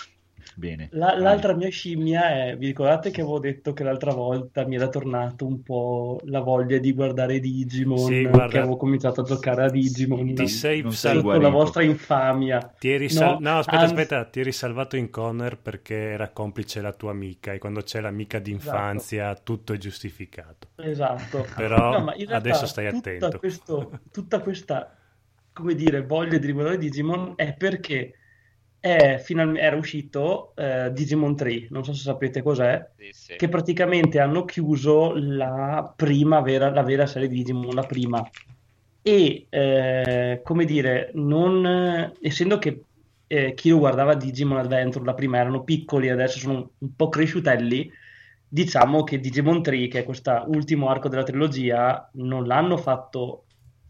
[0.55, 0.89] Bene.
[0.93, 4.89] La, l'altra mia scimmia è, vi ricordate che avevo detto che l'altra volta mi era
[4.89, 9.65] tornato un po' la voglia di guardare Digimon, sì, guarda, che avevo cominciato a giocare
[9.65, 10.35] a Digimon.
[10.35, 12.75] Ti sei salvato la vostra infamia.
[12.79, 13.95] Ti eri sal- no, no, aspetta, anzi...
[13.95, 18.01] aspetta, ti eri salvato in Connor perché era complice la tua amica e quando c'è
[18.01, 19.43] l'amica d'infanzia esatto.
[19.45, 20.69] tutto è giustificato.
[20.77, 21.47] Esatto.
[21.57, 23.39] Però no, adesso stai attento.
[23.39, 24.95] Questo, tutta questa,
[25.53, 28.17] come dire, voglia di riguardare Digimon è perché
[28.83, 33.37] final- era uscito eh, Digimon 3, non so se sapete cos'è, sì, sì.
[33.37, 38.29] che praticamente hanno chiuso la prima vera, la vera serie di Digimon, la prima.
[39.01, 42.85] E, eh, come dire, non, essendo che
[43.29, 47.91] eh, chi lo guardava Digimon Adventure, la prima erano piccoli, adesso sono un po' cresciutelli,
[48.49, 53.47] diciamo che Digimon 3, che è questo ultimo arco della trilogia, non l'hanno fatto,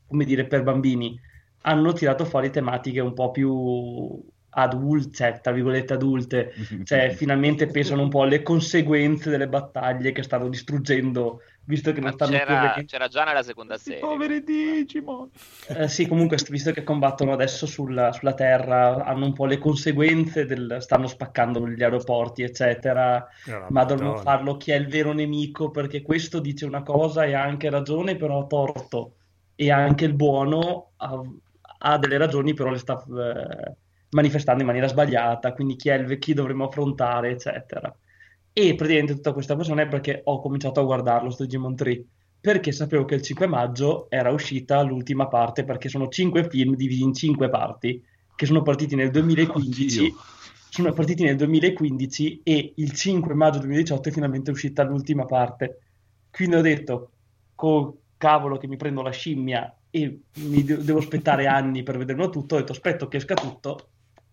[0.07, 1.19] come dire, per bambini,
[1.63, 4.23] hanno tirato fuori tematiche un po' più
[4.55, 6.53] adulte, cioè, tra virgolette adulte,
[6.85, 12.13] cioè finalmente pensano un po' alle conseguenze delle battaglie che stanno distruggendo visto che non
[12.13, 12.85] stanno c'era, più perché...
[12.87, 14.01] c'era già nella seconda serie.
[14.01, 15.31] Poveri Digimon.
[15.69, 20.45] Eh, sì, comunque, visto che combattono adesso sulla, sulla, Terra, hanno un po' le conseguenze,
[20.45, 23.27] del, stanno spaccando gli aeroporti, eccetera,
[23.69, 27.43] ma devono farlo chi è il vero nemico, perché questo dice una cosa e ha
[27.43, 29.15] anche ragione, però ha torto,
[29.55, 31.21] e anche il buono ha,
[31.79, 33.77] ha delle ragioni, però le sta eh,
[34.13, 37.95] manifestando in maniera sbagliata, quindi chi, è il, chi dovremmo affrontare, eccetera.
[38.53, 42.05] E praticamente tutta questa questione è perché ho cominciato a guardarlo sto Digimon 3
[42.43, 47.03] perché sapevo che il 5 maggio era uscita l'ultima parte perché sono 5 film divisi
[47.03, 50.17] in 5 parti che sono partiti nel 2015 Oddio.
[50.69, 55.79] sono partiti nel 2015 e il 5 maggio 2018 è finalmente uscita l'ultima parte
[56.33, 57.11] quindi ho detto
[57.55, 62.29] col cavolo che mi prendo la scimmia e mi de- devo aspettare anni per vederlo
[62.29, 63.92] tutto ho detto aspetto che esca tutto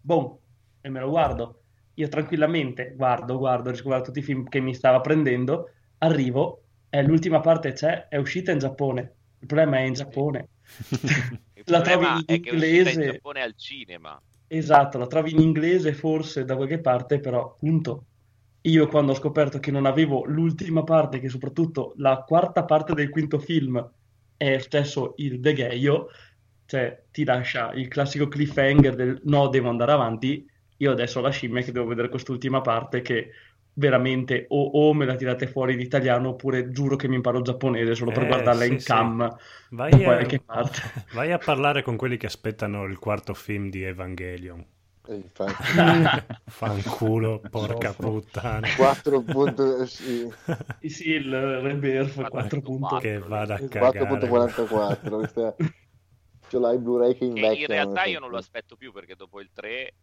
[0.10, 0.38] boom
[0.82, 1.60] e me lo guardo
[2.00, 5.70] io tranquillamente guardo, guardo, riscoperto tutti i film che mi stava prendendo,
[6.00, 9.14] arrivo, e l'ultima parte c'è, è uscita in Giappone.
[9.40, 10.48] Il problema è in Giappone.
[11.66, 13.04] la trovi in inglese.
[13.04, 14.20] in Giappone al cinema.
[14.48, 18.06] Esatto, la trovi in inglese forse da qualche parte, però appunto
[18.62, 23.10] io quando ho scoperto che non avevo l'ultima parte, che soprattutto la quarta parte del
[23.10, 23.92] quinto film
[24.38, 26.08] è stesso il degheio,
[26.70, 30.48] cioè ti lascia il classico cliffhanger del no, devo andare avanti,
[30.78, 33.32] io adesso ho la scimmia che devo vedere quest'ultima parte che
[33.74, 37.96] veramente o, o, me la tirate fuori in italiano oppure giuro che mi imparo giapponese
[37.96, 39.76] solo per eh, guardarla sì, in cam sì.
[39.76, 40.70] vai, a,
[41.14, 44.64] vai a parlare con quelli che aspettano il quarto film di Evangelion
[45.08, 45.24] eh,
[46.46, 48.68] Fanculo, porca puttana.
[48.76, 50.32] 4 punto, sì.
[50.82, 52.98] sì, il Rebirth 4 punto.
[52.98, 54.02] Che vada a cagare.
[54.02, 55.56] 4.44.
[56.50, 57.62] Ce l'hai Blu-ray che invecchia.
[57.62, 59.94] In realtà io non lo aspetto più perché dopo il 3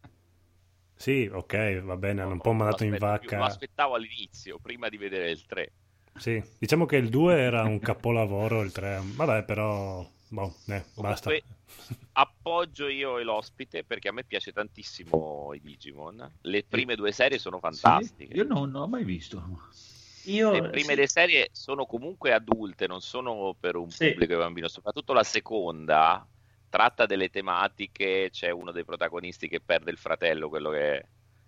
[0.96, 3.36] sì, ok, va bene, hanno un po' mandato in vacca.
[3.36, 5.72] Lo aspettavo all'inizio, prima di vedere il 3.
[6.16, 11.30] Sì, diciamo che il 2 era un capolavoro, il 3, vabbè, però boh, eh, basta.
[12.12, 16.38] appoggio io e l'ospite perché a me piace tantissimo i Digimon.
[16.40, 18.32] Le prime due serie sono fantastiche.
[18.32, 18.38] Sì?
[18.38, 19.42] Io non, non ho mai visto.
[20.24, 20.94] Io, le prime sì.
[20.94, 24.08] due serie sono comunque adulte, non sono per un sì.
[24.08, 26.26] pubblico bambino, soprattutto la seconda
[26.68, 31.06] tratta delle tematiche, c'è uno dei protagonisti che perde il fratello, quello che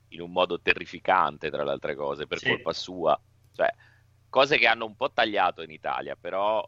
[0.08, 2.48] in un modo terrificante, tra le altre cose, per sì.
[2.48, 3.20] colpa sua.
[3.52, 3.68] Cioè,
[4.28, 6.66] cose che hanno un po' tagliato in Italia, però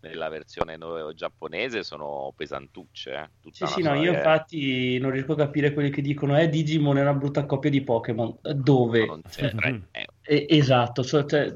[0.00, 0.78] nella versione
[1.14, 3.12] giapponese sono pesantucce.
[3.12, 3.50] Eh?
[3.50, 7.02] Sì, sì, no, io infatti non riesco a capire quelli che dicono eh, Digimon è
[7.02, 8.38] una brutta coppia di Pokémon.
[8.40, 9.04] Dove?
[9.04, 9.52] No, cioè,
[9.90, 10.06] eh.
[10.22, 11.04] eh, esatto.
[11.04, 11.54] Cioè, cioè,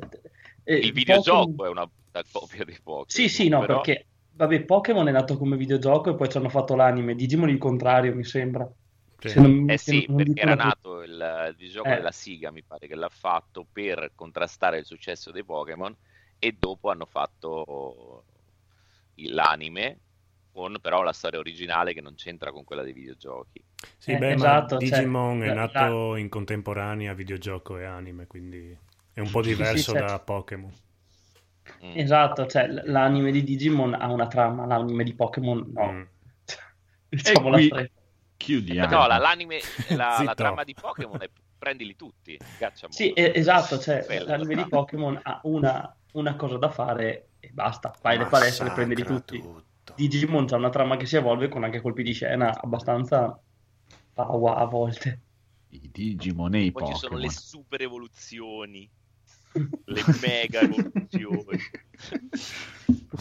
[0.64, 1.66] il videogioco Pokemon...
[1.66, 3.08] è una brutta coppia di Pokémon.
[3.08, 3.80] Sì, sì, no, però...
[3.80, 7.14] perché Vabbè, Pokémon è nato come videogioco e poi ci hanno fatto l'anime.
[7.14, 8.68] Digimon il contrario, mi sembra.
[9.18, 9.40] Sì.
[9.40, 11.94] Non, eh sì, perché era nato il, il videogioco eh.
[11.94, 15.96] della Siga, mi pare che l'ha fatto per contrastare il successo dei Pokémon
[16.38, 18.24] e dopo hanno fatto
[19.14, 19.98] l'anime
[20.52, 23.62] con però la storia originale che non c'entra con quella dei videogiochi.
[23.98, 26.18] Sì, eh, beh, esatto, cioè, Digimon cioè, è nato la...
[26.18, 28.76] in contemporanea videogioco e anime, quindi
[29.12, 30.06] è un po' diverso sì, sì, certo.
[30.06, 30.72] da Pokémon.
[31.84, 31.92] Mm.
[31.98, 35.92] Esatto, cioè l'anime di Digimon ha una trama, l'anime di Pokémon no.
[35.92, 36.02] Mm.
[37.08, 37.90] diciamo la qui...
[38.36, 38.94] Chiudiamo.
[38.94, 39.60] No, la, l'anime,
[39.96, 42.38] la, la trama di Pokémon è prendili tutti.
[42.88, 47.92] Sì, esatto, cioè l'anime di Pokémon ha una, una, cosa da fare e basta.
[47.98, 49.40] Fai le palestre e prendili tutti.
[49.40, 49.92] Tutto.
[49.94, 53.38] Digimon c'ha una trama che si evolve con anche colpi di scena abbastanza
[54.14, 55.20] wow a volte.
[55.70, 57.00] I Digimon e i Poi Pokémon.
[57.00, 58.88] ci sono le super evoluzioni
[59.84, 61.58] le mega evoluzioni.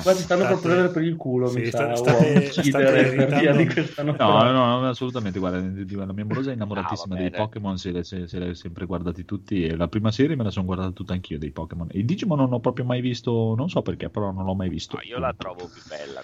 [0.01, 3.39] Qua ci stanno per prendere per il culo, sì, mi sta, sa, state, state per
[3.39, 7.29] via di questa no, no, no, assolutamente, guarda, la mia morosa è innamoratissima ah, dei
[7.29, 10.65] Pokémon, se li se, se sempre guardati tutti e la prima serie me la sono
[10.65, 11.87] guardata tutta anch'io dei Pokémon.
[11.91, 14.97] I Digimon non ho proprio mai visto, non so perché, però non l'ho mai visto.
[14.97, 16.21] No, io la trovo più bella.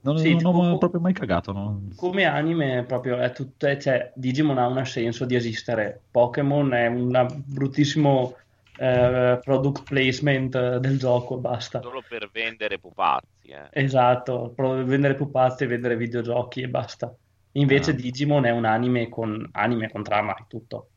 [0.00, 1.52] Non, sì, non tipo, ho proprio mai cagato.
[1.52, 1.82] No?
[1.96, 6.00] Come anime, proprio è tutto, cioè, Digimon ha un senso di esistere.
[6.10, 8.36] Pokémon è un bruttissimo
[8.78, 11.80] eh, product placement del gioco e basta.
[11.82, 13.48] Solo per vendere pupazzi.
[13.48, 13.68] Eh.
[13.70, 17.12] Esatto, per vendere pupazzi e vendere videogiochi e basta.
[17.52, 17.94] Invece ah.
[17.94, 20.90] Digimon è un anime con, anime con trama e tutto.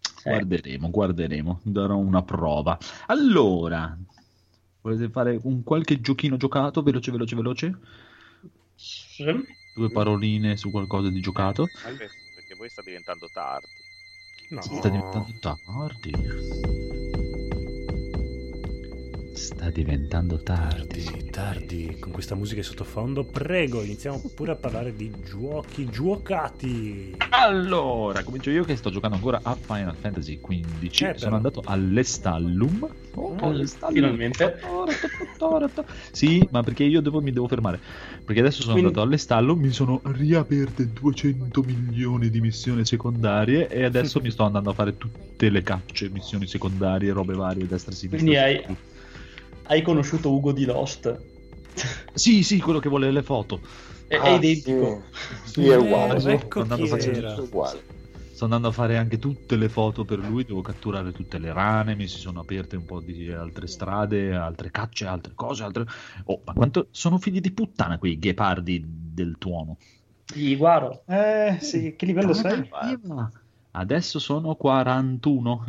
[0.00, 0.28] Sì.
[0.28, 2.76] Guarderemo, guarderemo, darò una prova.
[3.06, 3.96] Allora,
[4.80, 7.78] volete fare un qualche giochino giocato, veloce, veloce, veloce?
[8.74, 9.24] Sì.
[9.74, 11.66] Due paroline su qualcosa di giocato?
[11.82, 13.68] Perché poi sta diventando tardi.
[14.50, 14.62] No.
[14.62, 16.10] Sta diventando tardi.
[19.32, 21.04] Sta diventando tardi.
[21.04, 23.24] Tardi, tardi, con questa musica in sottofondo.
[23.24, 27.16] Prego, iniziamo pure a parlare di giochi giocati.
[27.30, 31.04] Allora, comincio io che sto giocando ancora a Final Fantasy XV.
[31.04, 32.88] Eh, Sono andato all'Estallum.
[33.14, 33.94] Oh, oh all'Estallum.
[33.94, 34.58] Finalmente.
[36.10, 37.78] sì, ma perché io devo, mi devo fermare.
[38.24, 38.90] Perché adesso sono Quindi...
[38.90, 44.70] andato all'Estallum, mi sono riaperte 200 milioni di missioni secondarie e adesso mi sto andando
[44.70, 48.18] a fare tutte le cacce, missioni secondarie, robe varie, destra e sinistra.
[48.18, 48.88] Quindi hai
[49.70, 51.20] hai conosciuto Ugo di Lost?
[52.12, 53.60] Sì, sì, quello che vuole le foto.
[54.08, 55.04] È, ah, è identico.
[55.44, 56.14] Sì, sì è uguale.
[56.14, 57.82] Eh, ecco sto, andando uguale.
[58.32, 61.94] sto andando a fare anche tutte le foto per lui, devo catturare tutte le rane,
[61.94, 65.86] mi si sono aperte un po' di altre strade, altre cacce, altre cose, altre...
[66.24, 69.76] Oh, ma quanto sono figli di puttana quei ghepardi del tuono.
[70.34, 71.04] Gli guaro.
[71.06, 72.68] Eh, sì, che livello sei?
[73.70, 75.64] Adesso sono 41.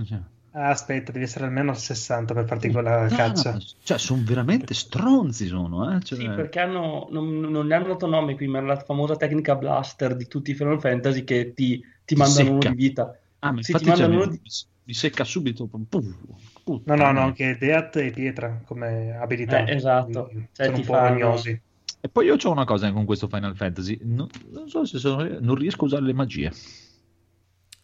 [0.54, 3.58] Aspetta, devi essere almeno 60 per farti quella caccia.
[3.84, 6.02] Cioè, sono veramente stronzi, sono, eh?
[6.02, 6.20] cioè...
[6.20, 9.56] Sì, perché hanno, non, non gli hanno dato nome qui, ma è la famosa tecnica
[9.56, 13.18] blaster di tutti i Final Fantasy che ti, ti mandano uno di vita.
[13.40, 14.42] Ah, ma sì, infatti cioè, mi, di...
[14.84, 15.70] mi, secca subito.
[15.72, 19.64] no, no, no, anche Deat e Pietra come abilità.
[19.64, 20.32] Eh, esatto.
[20.52, 21.62] Cioè, sono un po' rognosi.
[22.04, 25.26] E poi io ho una cosa con questo Final Fantasy, non, non so se sono,
[25.40, 26.52] non riesco a usare le magie.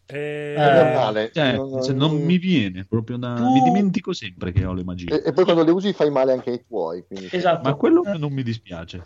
[0.07, 1.31] Eh, è normale.
[1.33, 3.33] Cioè, non, cioè, non, mi viene proprio da...
[3.35, 3.51] Tu...
[3.51, 5.21] Mi dimentico sempre che ho le magie.
[5.21, 7.03] E, e, poi quando le usi fai male anche ai tuoi.
[7.05, 7.27] Quindi...
[7.31, 7.67] Esatto.
[7.67, 9.03] Ma quello non mi dispiace.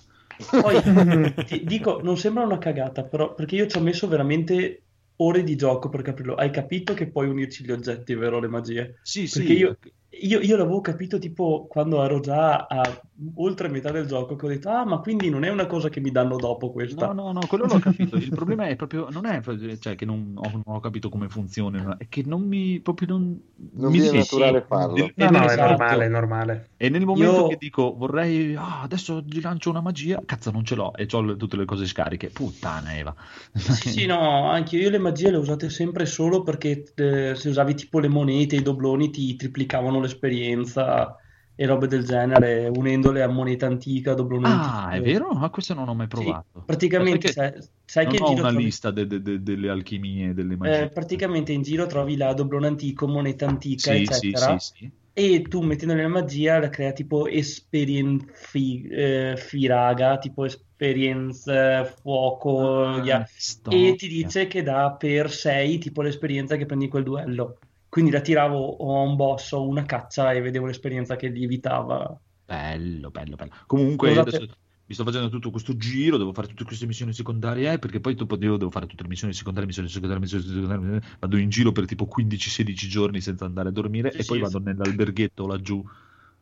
[0.50, 0.82] Poi
[1.46, 4.84] ti dico, non sembra una cagata, però perché io ci ho messo veramente
[5.18, 6.36] ore di gioco per capirlo.
[6.36, 8.40] Hai capito che puoi unirci gli oggetti, vero?
[8.40, 9.00] Le magie?
[9.02, 9.58] Sì, perché sì.
[9.58, 9.78] Io,
[10.10, 13.02] io, io, l'avevo capito tipo quando ero già a
[13.36, 16.00] oltre metà del gioco che ho detto ah ma quindi non è una cosa che
[16.00, 17.08] mi danno dopo questa.
[17.08, 18.16] No no no quello l'ho capito.
[18.16, 19.42] Il problema è proprio non è
[19.80, 23.40] cioè che non ho, non ho capito come funziona è che non mi proprio non,
[23.74, 25.12] non mi viene naturale farlo.
[25.14, 26.70] no, no, no è normale è normale.
[26.78, 27.48] E nel momento io...
[27.48, 31.36] che dico vorrei ah, adesso gli lancio una magia cazzo non ce l'ho e ho
[31.36, 32.30] tutte le cose scariche.
[32.30, 33.14] Puttana Eva.
[33.54, 37.50] Sì sì no anche io le magie le ho usate sempre solo perché eh, se
[37.50, 41.16] usavi tipo le monete i dobloni ti triplicavano l'esperienza
[41.62, 44.90] e robe del genere, unendole a moneta antica, doblone Ah, antico.
[44.90, 45.32] è vero?
[45.34, 46.48] Ma questo non ho mai provato.
[46.56, 47.54] Sì, praticamente sai,
[47.86, 48.64] sai che in giro una trovi...
[48.64, 50.82] lista de, de, de, delle alchimie, delle magie.
[50.82, 54.58] Eh, praticamente in giro trovi la doblone antico, moneta antica, sì, eccetera.
[54.58, 58.26] Sì, sì, e tu mettendo la magia la crea tipo experience
[58.56, 63.24] eh, firaga, tipo experience fuoco, ah,
[63.70, 67.60] e ti dice che dà per 6 tipo l'esperienza che prendi in quel duello.
[67.92, 72.18] Quindi la tiravo a un boss o una caccia e vedevo l'esperienza che lievitava.
[72.46, 73.52] Bello, bello, bello.
[73.66, 74.48] Comunque adesso
[74.86, 78.16] mi sto facendo tutto questo giro, devo fare tutte queste missioni secondarie, eh, perché poi
[78.16, 81.84] dopo devo fare tutte le missioni secondarie, missioni secondarie, missioni secondarie, vado in giro per
[81.84, 84.44] tipo 15-16 giorni senza andare a dormire sì, e sì, poi sì.
[84.44, 85.84] vado nell'alberghetto laggiù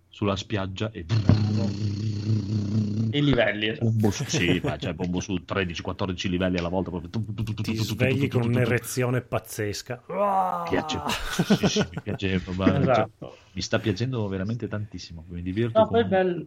[0.10, 1.06] sulla spiaggia e...
[3.12, 3.76] I livelli.
[3.80, 6.92] Bombo su, sì, cioè bombo su 13-14 livelli alla volta.
[6.92, 7.10] Proprio.
[7.56, 10.04] Ti svegli con un'erezione pazzesca.
[10.70, 11.02] Piace.
[11.56, 12.34] Sì, sì, mi piace.
[12.36, 13.38] Esatto.
[13.54, 15.26] mi sta piacendo veramente tantissimo.
[15.30, 15.80] Mi diverto.
[15.80, 16.46] No, poi bello.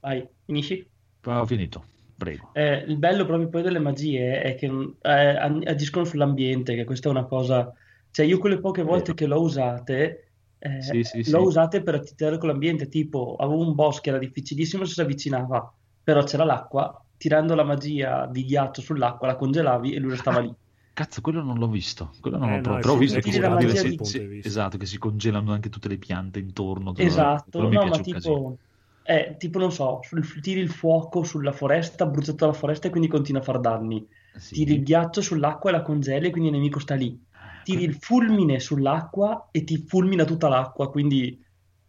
[0.00, 0.86] Vai, finisci?
[1.24, 1.84] Ho finito.
[2.16, 2.50] Prego.
[2.52, 4.66] Eh, il bello proprio poi delle magie è che
[5.00, 7.72] eh, agiscono sull'ambiente, che questa è una cosa...
[8.12, 10.29] Cioè io quelle poche volte che l'ho usate
[10.62, 11.46] eh, sì, sì, l'ho sì.
[11.46, 15.72] usate per attizzare con l'ambiente, tipo avevo un boss che era difficilissimo se si avvicinava,
[16.04, 20.54] però c'era l'acqua, tirando la magia di ghiaccio sull'acqua la congelavi e lui restava lì.
[20.92, 22.10] Cazzo, quello non l'ho visto.
[22.20, 24.04] Quello non eh, l'ho no, però ho visto che, si, di...
[24.04, 26.92] si, esatto, che si congelano anche tutte le piante intorno.
[26.94, 28.58] Esatto, no, ma tipo,
[29.04, 32.90] eh, tipo, non so, sul, tiri il fuoco sulla foresta, brucia tutta la foresta e
[32.90, 34.06] quindi continua a far danni.
[34.36, 34.56] Sì.
[34.56, 37.18] Tiri il ghiaccio sull'acqua e la congeli e quindi il nemico sta lì
[37.62, 41.38] tiri il fulmine sull'acqua e ti fulmina tutta l'acqua, quindi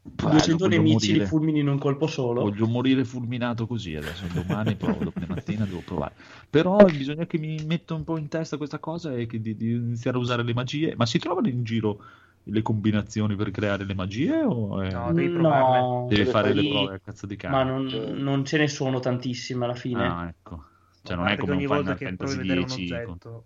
[0.04, 1.24] Bello, 200 nemici morire.
[1.24, 2.42] li fulmini in un colpo solo.
[2.42, 6.14] Voglio morire fulminato così adesso, domani provo, domani mattina devo provare.
[6.50, 10.18] Però bisogna che mi metta un po' in testa questa cosa e di, di, iniziare
[10.18, 10.96] a usare le magie.
[10.96, 12.04] Ma si trovano in giro
[12.46, 14.42] le combinazioni per creare le magie?
[14.42, 14.92] O è...
[14.92, 15.80] No, devi provarle.
[15.80, 17.56] No, devi fare le prove a cazzo di cane.
[17.56, 17.86] Ma non,
[18.18, 20.04] non, ce ne sono tantissime alla fine.
[20.04, 20.64] Ah, ecco.
[21.04, 23.44] Cioè, non è come ogni un Final volta Fantasy che provi 10 un oggetto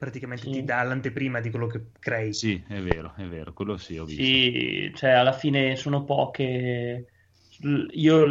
[0.00, 0.50] praticamente sì.
[0.50, 2.32] ti dà l'anteprima di quello che crei.
[2.32, 4.22] Sì, è vero, è vero, quello sì, ho visto.
[4.22, 7.04] Sì, cioè alla fine sono poche.
[7.90, 8.24] Io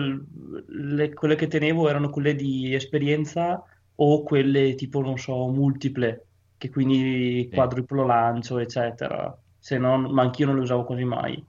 [0.65, 3.63] le, quelle che tenevo erano quelle di esperienza
[3.93, 6.25] o quelle tipo, non so, multiple,
[6.57, 9.39] che quindi quadruplo lancio, eccetera.
[9.59, 11.45] Se no, ma anch'io non le usavo quasi mai.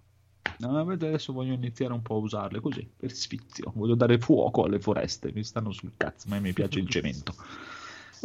[0.59, 3.72] No, adesso voglio iniziare un po' a usarle così, per sfizio.
[3.74, 7.34] Voglio dare fuoco alle foreste, mi stanno sul cazzo, ma mi piace il cemento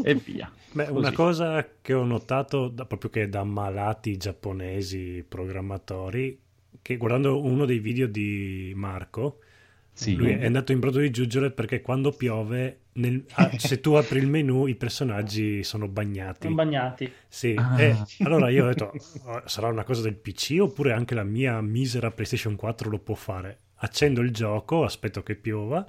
[0.04, 0.52] e via.
[0.72, 6.38] Beh, una cosa che ho notato da, proprio che da malati giapponesi programmatori
[6.82, 9.40] che guardando uno dei video di Marco,
[9.92, 10.16] sì.
[10.16, 14.20] lui è andato in brodo di giuggiole perché quando piove, nel, ah, se tu apri
[14.20, 16.44] il menu, i personaggi sono bagnati.
[16.44, 17.12] Sono bagnati.
[17.28, 17.82] Sì, ah.
[17.82, 18.94] e allora io ho detto,
[19.24, 23.16] oh, sarà una cosa del PC oppure anche la mia misera PlayStation 4 lo può
[23.16, 23.60] fare?
[23.78, 25.88] Accendo il gioco, aspetto che piova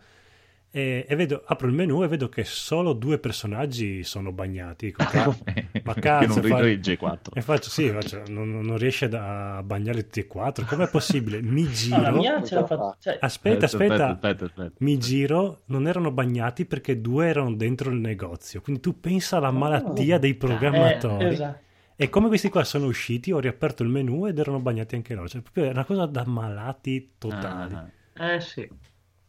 [0.77, 4.95] e, e, vedo, apro il menu e vedo che solo due personaggi sono bagnati.
[5.83, 6.69] ma cazzo, non fa...
[6.69, 7.19] il G4.
[7.33, 10.67] E faccio, sì, faccio, non, non, riesce a bagnare tutti e quattro.
[10.67, 11.41] Com'è possibile?
[11.41, 12.21] Mi giro.
[12.21, 12.43] Ah.
[12.45, 13.17] Cioè...
[13.19, 18.61] Aspetta, aspetta, aspetta, aspetta, Mi giro, non erano bagnati perché due erano dentro il negozio.
[18.61, 21.25] Quindi tu pensa alla malattia dei programmatori.
[21.25, 21.61] Eh, esatto.
[21.97, 25.27] E come questi qua sono usciti, ho riaperto il menu ed erano bagnati anche loro.
[25.27, 27.75] Cioè, proprio è una cosa da malati totali.
[28.13, 28.69] Ah, eh sì.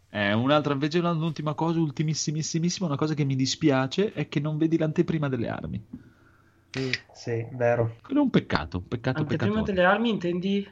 [0.09, 4.77] Eh, un'altra invece, l'ultima cosa, ultimissimissima, una cosa che mi dispiace è che non vedi
[4.77, 5.83] l'anteprima delle armi.
[6.71, 7.97] Sì, sì vero.
[8.01, 10.67] Quello è un peccato, un peccato, Anteprima delle armi intendi?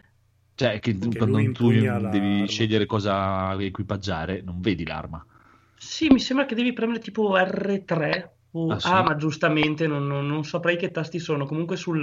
[0.56, 5.26] Cioè, che, che quando tu devi scegliere cosa equipaggiare, non vedi l'arma.
[5.78, 8.30] Sì, mi sembra che devi premere tipo R3.
[8.52, 8.72] O...
[8.72, 8.88] Ah, sì?
[8.88, 11.46] ah, ma giustamente non, non, non saprei che tasti sono.
[11.46, 12.02] Comunque sul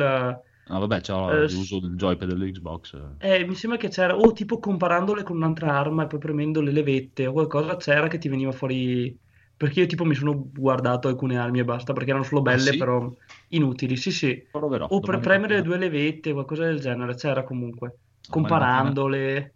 [0.66, 3.16] Ah, vabbè, c'ho, uh, uso il joypad dell'Xbox.
[3.18, 6.70] Eh, mi sembra che c'era, o tipo comparandole con un'altra arma e poi premendo le
[6.70, 9.18] levette o qualcosa, c'era che ti veniva fuori.
[9.56, 12.70] Perché io tipo mi sono guardato alcune armi e basta, perché erano solo ah, belle,
[12.70, 12.78] ah, sì?
[12.78, 13.12] però
[13.48, 13.96] inutili.
[13.96, 14.46] Sì, sì.
[14.50, 17.98] Proverò, o per premere le due levette, qualcosa del genere, c'era comunque.
[18.28, 19.52] Comparandole, mattina...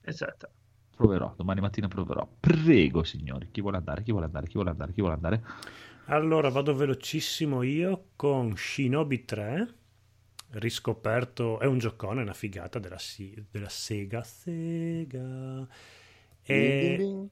[0.00, 0.52] eccetera.
[0.96, 2.28] Proverò, domani mattina proverò.
[2.40, 5.42] Prego, signori, chi vuole andare, chi vuole andare, chi vuole andare, chi vuole andare?
[6.06, 9.74] Allora, vado velocissimo io con Shinobi 3
[10.52, 12.98] riscoperto, è un giocone, una figata della,
[13.50, 14.22] della Sega.
[14.22, 15.66] Sega.
[16.42, 17.28] E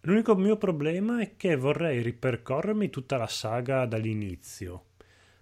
[0.00, 4.84] l'unico mio problema è che vorrei ripercorrermi tutta la saga dall'inizio.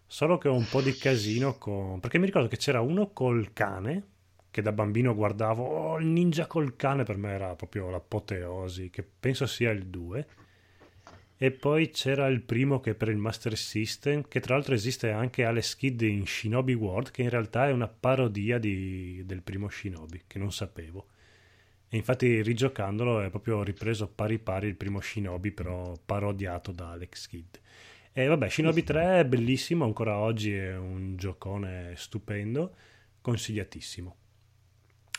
[0.06, 2.01] Solo che ho un po' di casino con...
[2.01, 4.09] Perché mi ricordo che c'era uno col cane,
[4.51, 9.02] che da bambino guardavo, oh, il ninja col cane per me era proprio l'apoteosi, che
[9.02, 10.27] penso sia il 2
[11.44, 15.44] e poi c'era il primo che per il Master System, che tra l'altro esiste anche
[15.44, 20.22] Alex Kidd in Shinobi World, che in realtà è una parodia di, del primo Shinobi,
[20.26, 21.08] che non sapevo.
[21.90, 27.26] E infatti rigiocandolo è proprio ripreso pari pari il primo Shinobi, però parodiato da Alex
[27.26, 27.56] Kidd.
[28.14, 32.74] E vabbè, Shinobi 3 è bellissimo, ancora oggi è un giocone stupendo,
[33.20, 34.16] consigliatissimo.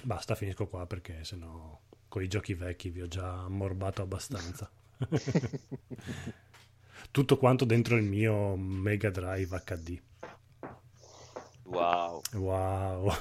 [0.02, 4.72] Basta, finisco qua perché sennò con i giochi vecchi vi ho già ammorbato abbastanza.
[7.12, 10.02] Tutto quanto dentro il mio Mega Drive HD.
[11.64, 12.22] Wow.
[12.34, 13.12] Wow.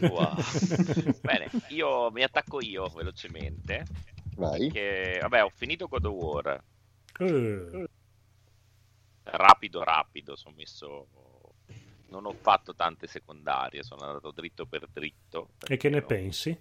[0.00, 0.34] wow.
[1.22, 3.84] Bene, io mi attacco io velocemente.
[4.36, 4.70] Vai.
[4.70, 6.64] Perché, vabbè, ho finito God of War.
[7.18, 7.84] Uh.
[9.24, 11.06] Rapido, rapido, sono messo...
[12.08, 15.50] Non ho fatto tante secondarie, sono andato dritto per dritto.
[15.66, 16.06] E che ne no?
[16.06, 16.58] pensi?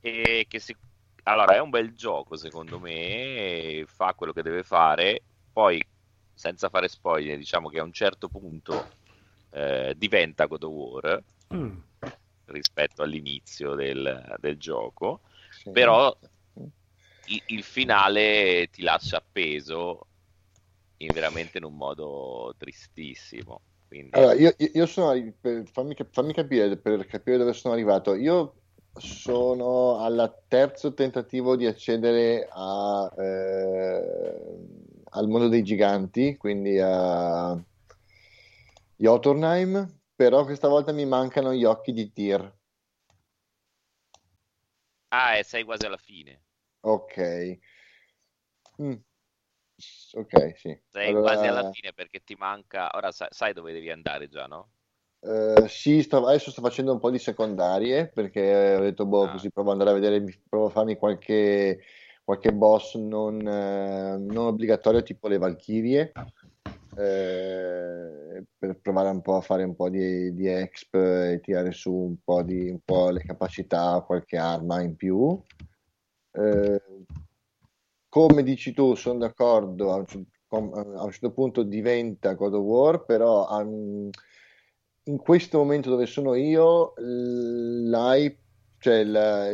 [0.00, 0.76] E che si
[1.24, 5.22] allora, è un bel gioco secondo me, fa quello che deve fare,
[5.52, 5.84] poi
[6.34, 8.88] senza fare spoiler, diciamo che a un certo punto
[9.50, 11.22] eh, diventa God of War
[11.54, 11.78] mm.
[12.46, 15.20] rispetto all'inizio del, del gioco,
[15.50, 15.70] sì.
[15.70, 16.16] però
[17.26, 20.06] il, il, finale ti lascia appeso
[20.98, 23.60] in veramente in un modo tristissimo.
[23.86, 24.10] Quindi...
[24.12, 28.59] Allora, io, io sono, per, fammi, fammi capire, per capire dove sono arrivato, io
[29.00, 34.40] sono al terzo tentativo di accedere a, eh,
[35.10, 37.58] al mondo dei giganti, quindi a
[38.96, 42.58] Jotunheim, però questa volta mi mancano gli occhi di Tyr.
[45.08, 46.44] Ah, e sei quasi alla fine.
[46.80, 47.58] Ok.
[48.82, 48.92] Mm.
[50.12, 50.78] Ok, sì.
[50.88, 51.22] Sei allora...
[51.22, 52.90] quasi alla fine perché ti manca...
[52.94, 54.72] Ora sai, sai dove devi andare già, no?
[55.22, 59.32] Uh, sì, sto, adesso sto facendo un po' di secondarie perché ho detto, boh, ah.
[59.32, 61.80] così provo ad andare a vedere, provo a farmi qualche,
[62.24, 66.12] qualche boss non, eh, non, obbligatorio, tipo le Valchirie,
[66.96, 71.92] eh, per provare un po' a fare un po' di, di exp e tirare su
[71.92, 75.38] un po', di, un po' le capacità, qualche arma in più.
[76.32, 76.82] Eh,
[78.08, 83.04] come dici tu, sono d'accordo, a un, a un, certo punto diventa God of War,
[83.04, 83.46] però...
[83.50, 84.08] Um,
[85.04, 88.38] in questo momento dove sono io, l'hype,
[88.78, 89.48] cioè la,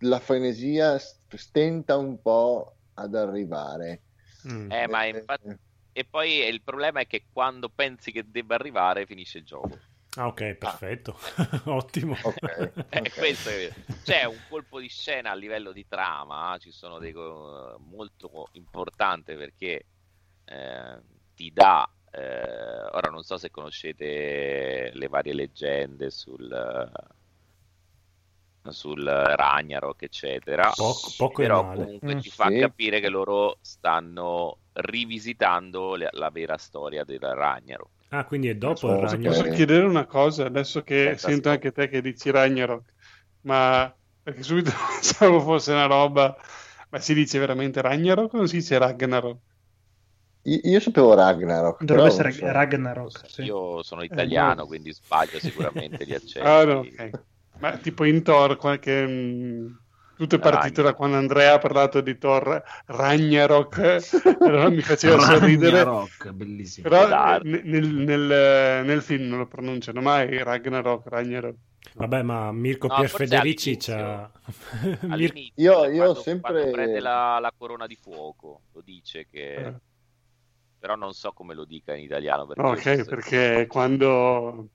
[0.00, 4.02] la frenesia stenta un po' ad arrivare.
[4.50, 4.70] Mm.
[4.70, 5.48] Eh, ma eh, infatti...
[5.48, 5.58] Eh.
[5.96, 9.78] E poi il problema è che quando pensi che debba arrivare, finisce il gioco.
[10.16, 11.16] Ah, ok, perfetto.
[11.36, 11.62] Ah.
[11.70, 12.16] Ottimo.
[12.20, 13.10] Okay, okay.
[13.10, 13.72] Questo è...
[14.02, 19.86] C'è un colpo di scena a livello di trama, ci sono dei molto importante perché
[20.44, 21.00] eh,
[21.34, 26.48] ti dà eh, ora non so se conoscete le varie leggende sul,
[28.70, 30.70] sul Ragnarok, eccetera.
[30.74, 36.56] Poco, poco però comunque mm, ti fa capire che loro stanno rivisitando le, la vera
[36.56, 37.90] storia del Ragnarok.
[38.10, 39.38] Ah, quindi è dopo il Ragnarok.
[39.38, 42.92] Posso chiedere una cosa, adesso che Aspetta, sento anche te che dici Ragnarok,
[43.40, 43.92] ma
[44.22, 46.36] perché subito pensavo fosse una roba,
[46.90, 49.38] ma si dice veramente Ragnarok o non si dice Ragnarok?
[50.44, 51.84] Io, io sapevo Ragnarok.
[51.84, 52.50] Dovrebbe essere so.
[52.50, 53.22] Ragnarok.
[53.26, 53.42] Sì.
[53.42, 56.46] Io sono italiano, eh, quindi sbaglio sicuramente gli accenti.
[56.48, 57.10] Ah, no, okay.
[57.58, 59.06] Ma tipo in Thor, qualche...
[59.06, 59.78] Mh,
[60.16, 60.92] tutto è partito Ragnar.
[60.92, 63.98] da quando Andrea ha parlato di Thor Ragnarok,
[64.40, 65.82] allora mi faceva sorridere.
[65.82, 66.88] Ragnarok, bellissimo.
[66.88, 71.54] Però nel, nel, nel, film non lo pronunciano mai Ragnarok, Ragnarok.
[71.94, 74.30] Vabbè, ma Mirko no, Pierfederici c'ha...
[75.06, 76.52] io, io quando, sempre...
[76.52, 79.54] Quando prende la, la, corona di fuoco, lo dice che...
[79.54, 79.74] Eh.
[80.84, 82.44] Però non so come lo dica in italiano.
[82.44, 84.68] Perché ok, perché quando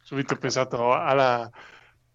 [0.00, 1.50] subito ho pensato alla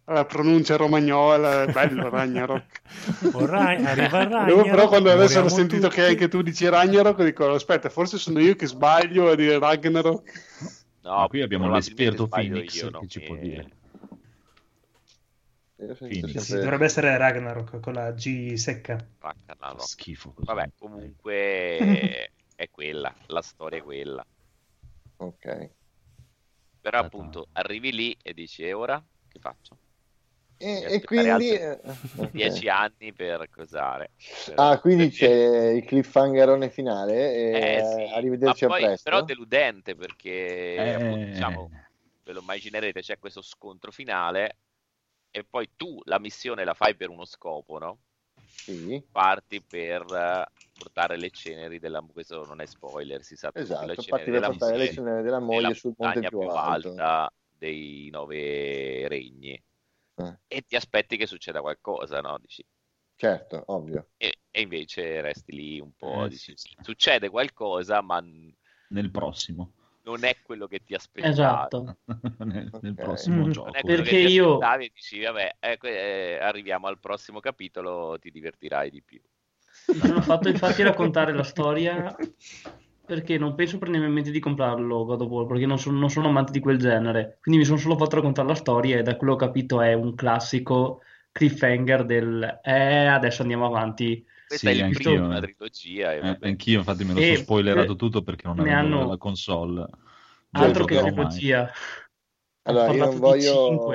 [0.06, 2.82] la pronuncia romagnola, bello Ragnarok.
[3.36, 4.70] Oh, arriva Ragnarok.
[4.70, 5.99] Però quando adesso ho sentito tutti.
[5.99, 10.32] che anche tu dici Ragnarok, dico aspetta, forse sono io che sbaglio a dire Ragnarok.
[11.02, 13.70] No, qui abbiamo l'esperto Phoenix io, che ci può dire.
[15.99, 19.06] Sì, dovrebbe essere Ragnarok con la G secca.
[19.20, 19.82] Ragnarok.
[19.82, 20.32] Schifo.
[20.32, 20.45] Così.
[20.45, 22.30] Vabbè, comunque
[22.64, 24.26] è quella, la storia è quella.
[25.18, 25.69] Ok.
[26.81, 29.77] Però appunto arrivi lì e dici e ora che faccio?
[30.57, 31.80] E, e quindi eh,
[32.31, 34.11] dieci anni per cosare.
[34.45, 37.34] Per, ah, quindi per c'è il cliffhangerone finale.
[37.34, 38.14] E eh, sì.
[38.14, 39.10] Arrivederci poi, a presto.
[39.10, 40.94] Però deludente perché eh...
[40.94, 41.69] appunto, diciamo,
[42.23, 44.57] ve lo immaginerete, c'è questo scontro finale
[45.31, 47.98] e poi tu la missione la fai per uno scopo, no?
[48.54, 49.04] Sì.
[49.12, 50.06] Parti per
[50.74, 54.78] portare le ceneri della questo non è spoiler, si sa esatto, le ceneri della, portare
[54.78, 56.90] le ceneri della moglie sul ponte più, più alto.
[56.90, 59.62] alta dei nove regni
[60.16, 60.38] eh.
[60.48, 62.38] e ti aspetti che succeda qualcosa, no?
[62.40, 62.66] Dici,
[63.16, 64.10] certo, ovvio.
[64.18, 66.76] E, e, invece resti lì un po', eh, dici, sì.
[66.82, 68.24] succede qualcosa, ma
[68.90, 69.74] nel prossimo.
[70.04, 71.32] Non è quello che ti aspettavi.
[71.32, 71.98] Esatto.
[72.46, 73.52] nel, nel, prossimo mm.
[73.52, 73.68] gioco.
[73.68, 74.60] Non è Perché io...
[74.62, 79.22] e dici, vabbè, eh, eh, arriviamo al prossimo capitolo, ti divertirai di più.
[79.88, 82.16] Mi sono fatto infatti raccontare la storia
[83.06, 86.52] perché non penso prendemente di comprarlo God of War, perché non sono, non sono amante
[86.52, 87.38] di quel genere.
[87.42, 89.94] Quindi mi sono solo fatto raccontare la storia e da quello che ho capito è
[89.94, 91.02] un classico
[91.32, 94.26] cliffhanger del eh, adesso andiamo avanti.
[94.60, 96.14] Questa sì, è anch'io, una trilogia.
[96.14, 99.08] Eh, anch'io infatti me lo sono spoilerato tutto perché non avevo hanno...
[99.08, 99.88] la console.
[100.52, 101.72] Altro che trilogia.
[102.64, 103.94] Allora, io non, voglio,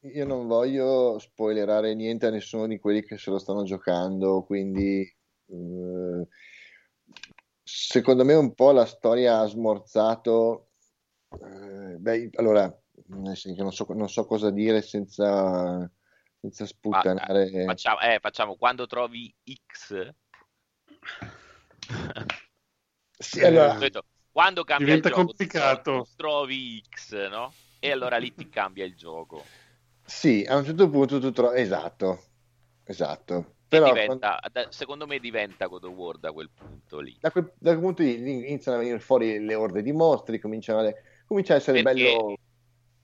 [0.00, 5.10] io non voglio spoilerare niente a nessuno di quelli che se lo stanno giocando, quindi...
[5.46, 6.26] Uh
[7.70, 10.70] secondo me un po' la storia ha smorzato.
[11.30, 12.76] Eh, beh, allora,
[13.06, 15.90] non so, non so, cosa dire senza,
[16.40, 17.50] senza sputtanare.
[17.64, 20.14] Ma, facciamo, eh, facciamo, quando trovi X.
[23.18, 23.78] sì, allora,
[24.32, 26.06] quando cambia diventa il gioco, complicato.
[26.16, 27.52] Trovi X, no?
[27.78, 29.44] E allora lì ti cambia il gioco.
[30.04, 31.60] Sì, a un certo punto tu trovi.
[31.60, 32.22] Esatto,
[32.84, 33.54] esatto.
[33.68, 34.72] Però, diventa, quando...
[34.72, 37.16] secondo me diventa God of War da quel punto lì.
[37.20, 40.80] Da quel, da quel punto lì iniziano a venire fuori le orde di mostri, cominciano
[40.80, 40.92] a,
[41.24, 42.36] comincia a essere perché, bello...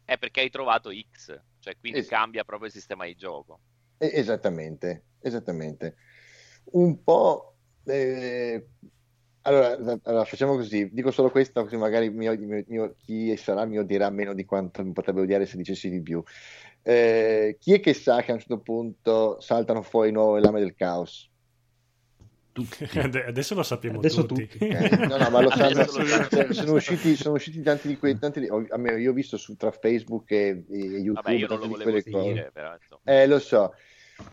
[0.05, 2.07] È perché hai trovato X, cioè quindi es...
[2.07, 3.59] cambia proprio il sistema di gioco.
[3.99, 5.97] Esattamente, esattamente.
[6.73, 7.57] Un po'...
[7.85, 8.69] Eh...
[9.43, 13.79] Allora, allora, facciamo così, dico solo questo, così magari mio, mio, mio, chi sarà mi
[13.79, 16.21] odierà meno di quanto mi potrebbe odiare se dicessi di più.
[16.83, 20.75] Eh, chi è che sa che a un certo punto saltano fuori nuove lame del
[20.75, 21.31] caos?
[22.57, 22.89] Tutti.
[22.99, 24.49] Adesso lo sappiamo Adesso tutti.
[24.49, 24.65] tutti.
[24.73, 25.85] Eh, no, no, ma lo sanno.
[26.55, 28.19] Sono, usciti, sono usciti tanti di quei.
[28.19, 31.13] Tanti di, almeno io ho visto su, tra Facebook e, e YouTube.
[31.13, 32.75] Vabbè, io non lo volevo dire, però,
[33.05, 33.75] eh, lo so.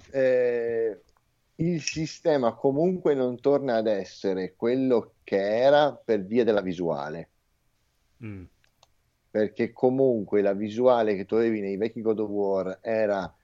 [0.10, 1.02] Eh,
[1.56, 7.30] il sistema comunque non torna ad essere quello che era per via della visuale.
[8.24, 8.44] Mm
[9.34, 13.36] perché comunque la visuale che tu avevi nei vecchi God of War era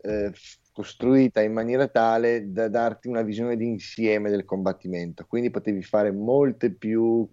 [0.00, 0.30] eh,
[0.74, 6.74] costruita in maniera tale da darti una visione d'insieme del combattimento, quindi potevi fare molte
[6.74, 7.26] più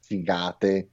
[0.00, 0.90] figate.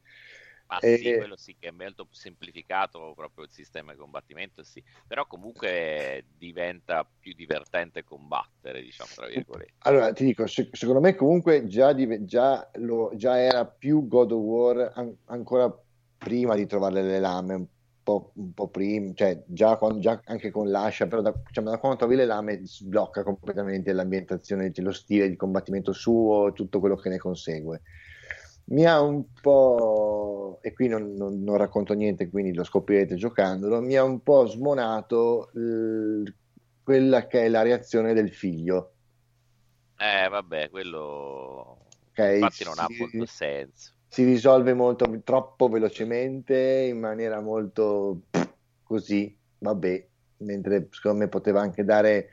[0.68, 0.98] Ma e...
[0.98, 4.84] sì, quello sì che è molto semplificato proprio il sistema di combattimento, sì.
[5.08, 9.74] Però comunque diventa più divertente combattere, diciamo, tra virgolette.
[9.80, 14.32] Allora, ti dico, se, secondo me comunque già, div- già, lo, già, era più God
[14.32, 15.72] of War an- ancora
[16.18, 17.68] prima di trovare le lame,
[18.06, 21.80] po', un po prima, cioè già, quando, già, anche con l'ascia, però da, diciamo, da,
[21.80, 27.10] quando trovi le lame sblocca completamente l'ambientazione, lo stile di combattimento suo, tutto quello che
[27.10, 27.82] ne consegue.
[28.65, 33.82] Mi ha un po' e qui non, non, non, racconto niente, quindi lo scoprirete giocandolo,
[33.82, 36.23] mi ha un po' smonato l-
[36.84, 38.94] quella che è la reazione del figlio.
[39.98, 43.94] Eh, vabbè, quello okay, infatti non si, ha molto senso.
[44.07, 48.23] Si risolve molto, troppo velocemente, in maniera molto
[48.84, 50.07] così, vabbè,
[50.38, 52.30] mentre secondo me poteva anche dare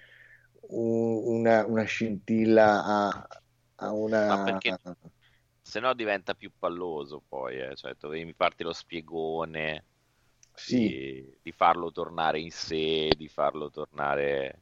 [0.68, 3.28] un, una, una, scintilla a,
[3.76, 4.42] a una...
[4.44, 4.78] Perché
[5.60, 7.74] se no diventa più palloso poi, eh.
[7.74, 9.84] cioè dovevi farti lo spiegone
[10.54, 10.78] sì.
[10.78, 14.60] di, di, farlo tornare in sé, di farlo tornare...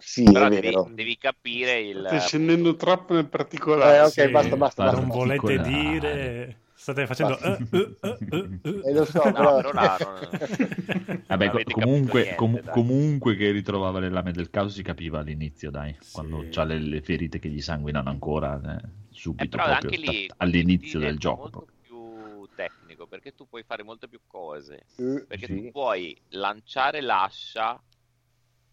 [0.00, 2.04] Sì, Però devi, devi, capire il...
[2.06, 3.96] Stai scendendo troppo nel particolare.
[3.96, 5.00] Eh, ok, sì, basta, basta, basta.
[5.00, 6.56] Non volete dire...
[6.80, 7.38] State facendo...
[7.42, 9.60] Uh, uh, uh, e lo so, no, però...
[9.60, 14.82] però no, no, Vabbè, comunque, niente, com- comunque che ritrovava le lame del caso si
[14.82, 16.12] capiva all'inizio, dai, sì.
[16.12, 20.98] quando ha le, le, ferite che gli sanguinano ancora, eh, subito, eh, anche lì, all'inizio
[21.00, 21.40] del gioco.
[21.40, 25.62] Molto più tecnico, perché tu puoi fare molte più cose, perché sì.
[25.62, 27.78] tu puoi lanciare l'ascia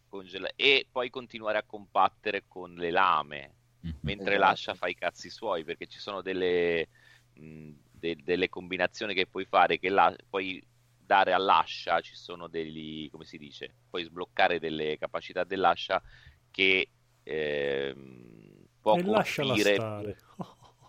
[0.08, 3.54] congela- e poi continuare a combattere con le lame,
[3.86, 3.96] mm-hmm.
[4.02, 4.50] mentre esatto.
[4.50, 6.88] l'ascia fa i cazzi suoi, perché ci sono delle...
[7.34, 10.64] Mh, de- delle combinazioni che puoi fare che la- puoi
[10.98, 16.02] dare all'ascia ci sono degli come si dice puoi sbloccare delle capacità dell'ascia
[16.52, 16.90] che
[17.24, 20.18] ehm, può e colpire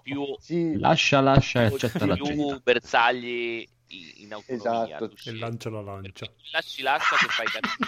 [0.03, 0.77] più sì.
[0.79, 2.61] lascia lascia accetta più l'accetta.
[2.63, 5.15] bersagli in autonomia esatto.
[5.25, 7.47] e lancia la lancia lasci lascia che fai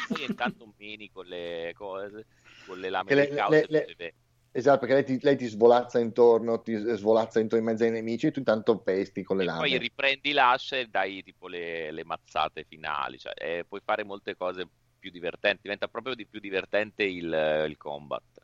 [0.08, 2.26] poi intanto meni con le cose
[2.66, 4.14] con le lame le, le, le,
[4.52, 8.26] Esatto, perché lei ti, lei ti, svolazza intorno, ti svolazza intorno in mezzo ai nemici
[8.26, 9.60] e tu intanto pesti con le lame.
[9.60, 14.36] Poi riprendi l'ascia e dai tipo le, le mazzate finali, cioè, eh, puoi fare molte
[14.36, 14.68] cose
[14.98, 18.42] più divertenti, diventa proprio di più divertente il, il combat.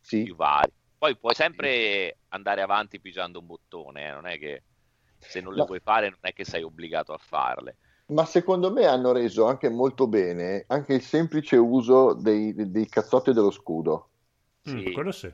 [0.00, 0.22] Sì.
[0.22, 0.72] Più vari.
[0.96, 4.12] Poi puoi sempre andare avanti pigiando un bottone, eh?
[4.12, 4.62] non è che
[5.28, 5.66] se non le no.
[5.66, 7.76] vuoi fare non è che sei obbligato a farle.
[8.08, 13.32] Ma secondo me hanno reso anche molto bene anche il semplice uso dei, dei cazzotti
[13.32, 14.10] dello scudo
[14.68, 14.92] Mm, sì.
[14.92, 15.32] quello sì.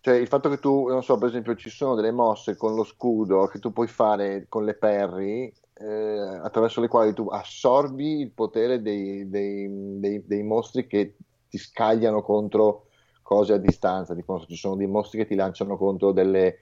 [0.00, 2.84] Cioè il fatto che tu, non so, per esempio ci sono delle mosse con lo
[2.84, 8.30] scudo che tu puoi fare con le perri eh, attraverso le quali tu assorbi il
[8.30, 9.66] potere dei, dei,
[9.98, 11.16] dei, dei, mostri che
[11.48, 12.88] ti scagliano contro
[13.22, 16.58] cose a distanza, tipo ci sono dei mostri che ti lanciano contro delle,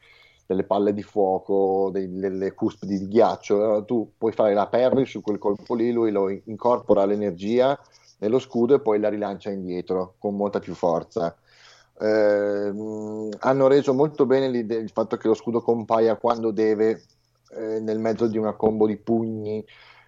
[0.52, 5.04] delle palle di fuoco, dei, delle cuspidi di ghiaccio, allora, tu puoi fare la perri
[5.04, 7.78] su quel colpo lì, lui lo incorpora l'energia
[8.18, 11.36] nello scudo e poi la rilancia indietro con molta più forza.
[11.98, 12.72] Eh,
[13.38, 17.02] hanno reso molto bene il fatto che lo scudo compaia quando deve
[17.50, 19.64] eh, nel mezzo di una combo di pugni.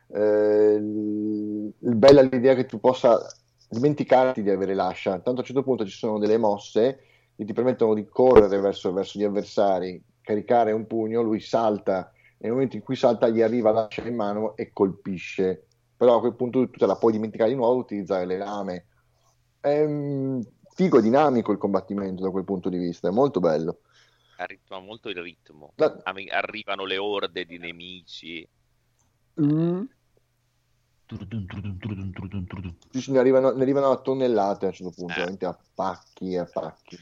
[0.06, 3.20] Eh, bella l'idea che tu possa
[3.68, 5.12] dimenticarti di avere l'ascia.
[5.12, 7.00] Tanto a un certo punto ci sono delle mosse
[7.36, 12.50] che ti permettono di correre verso, verso gli avversari caricare un pugno lui salta nel
[12.50, 16.68] momento in cui salta gli arriva l'ascia in mano e colpisce però a quel punto
[16.68, 18.86] tu te la puoi dimenticare di nuovo utilizzare le lame
[19.64, 20.42] ehm,
[20.74, 23.80] figo, dinamico il combattimento da quel punto di vista, è molto bello.
[24.36, 25.72] Arriva molto il ritmo.
[25.76, 25.96] La...
[26.02, 28.46] Arrivano le orde di nemici.
[29.40, 29.84] Mm.
[32.90, 35.46] Sì, ne, arrivano, ne arrivano a tonnellate a un certo punto, eh.
[35.46, 36.98] a pacchi e a pacchi.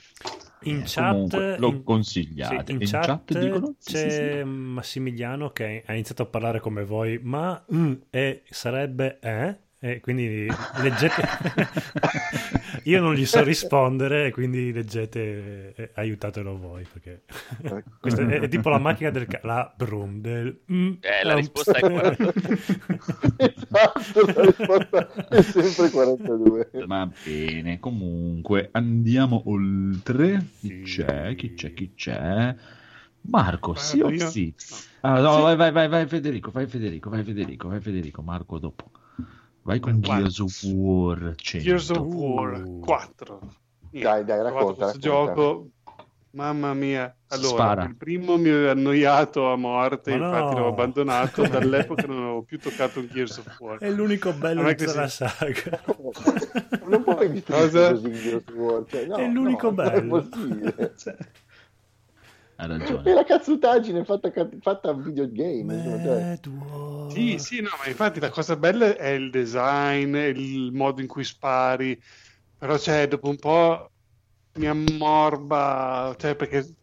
[0.64, 2.64] In eh, chat lo in, consigliate.
[2.66, 6.60] Sì, in, in, chat, chat dicono, c'è sì, sì, Massimiliano che ha iniziato a parlare
[6.60, 9.58] come voi, ma mm, e sarebbe eh?
[9.84, 10.46] E quindi
[10.76, 11.22] leggete.
[12.84, 16.86] Io non gli so rispondere, quindi leggete, eh, aiutatelo voi.
[16.90, 17.22] Perché
[17.64, 17.82] ecco.
[17.98, 20.60] questa è, è, tipo la macchina del ca- la broom del.
[20.72, 22.32] Mm, eh, la risposta è 42.
[23.38, 26.70] esatto, la risposta è sempre 42.
[26.86, 30.46] Va bene, comunque andiamo oltre.
[30.60, 31.34] Chi c'è?
[31.34, 31.74] Chi c'è?
[31.74, 32.54] Chi c'è?
[33.22, 34.54] Marco, sì o sì?
[35.00, 35.42] Ah, no, sì.
[35.42, 38.90] Vai, vai, vai, vai, Federico, vai Federico, vai Federico, vai Federico, Marco dopo.
[39.64, 41.62] Vai con Gears of War 100.
[41.62, 43.40] Gears of War 4.
[43.90, 44.84] Dai, dai, racconta.
[44.86, 45.68] Questo gioco,
[46.30, 47.14] mamma mia.
[47.28, 47.84] Allora, Spara.
[47.84, 50.60] il primo mi ha annoiato a morte, Ma infatti no.
[50.60, 51.46] l'ho abbandonato.
[51.48, 53.78] Dall'epoca non ho più toccato un Gears of War.
[53.78, 55.80] È l'unico bello di tutta la saga.
[56.88, 58.84] non puoi distruggere così Gears of War.
[58.88, 60.28] Cioè, no, è l'unico no, bello.
[60.96, 61.16] Cioè
[62.62, 63.10] ha ragione.
[63.10, 64.30] È la cazzutaggine fatta,
[64.60, 66.00] fatta a videogame.
[66.02, 66.38] Cioè.
[67.10, 71.24] Sì, sì, no, ma infatti la cosa bella è il design, il modo in cui
[71.24, 72.00] spari,
[72.56, 73.90] però cioè, dopo un po'
[74.58, 76.74] mi ammorba, cioè, perché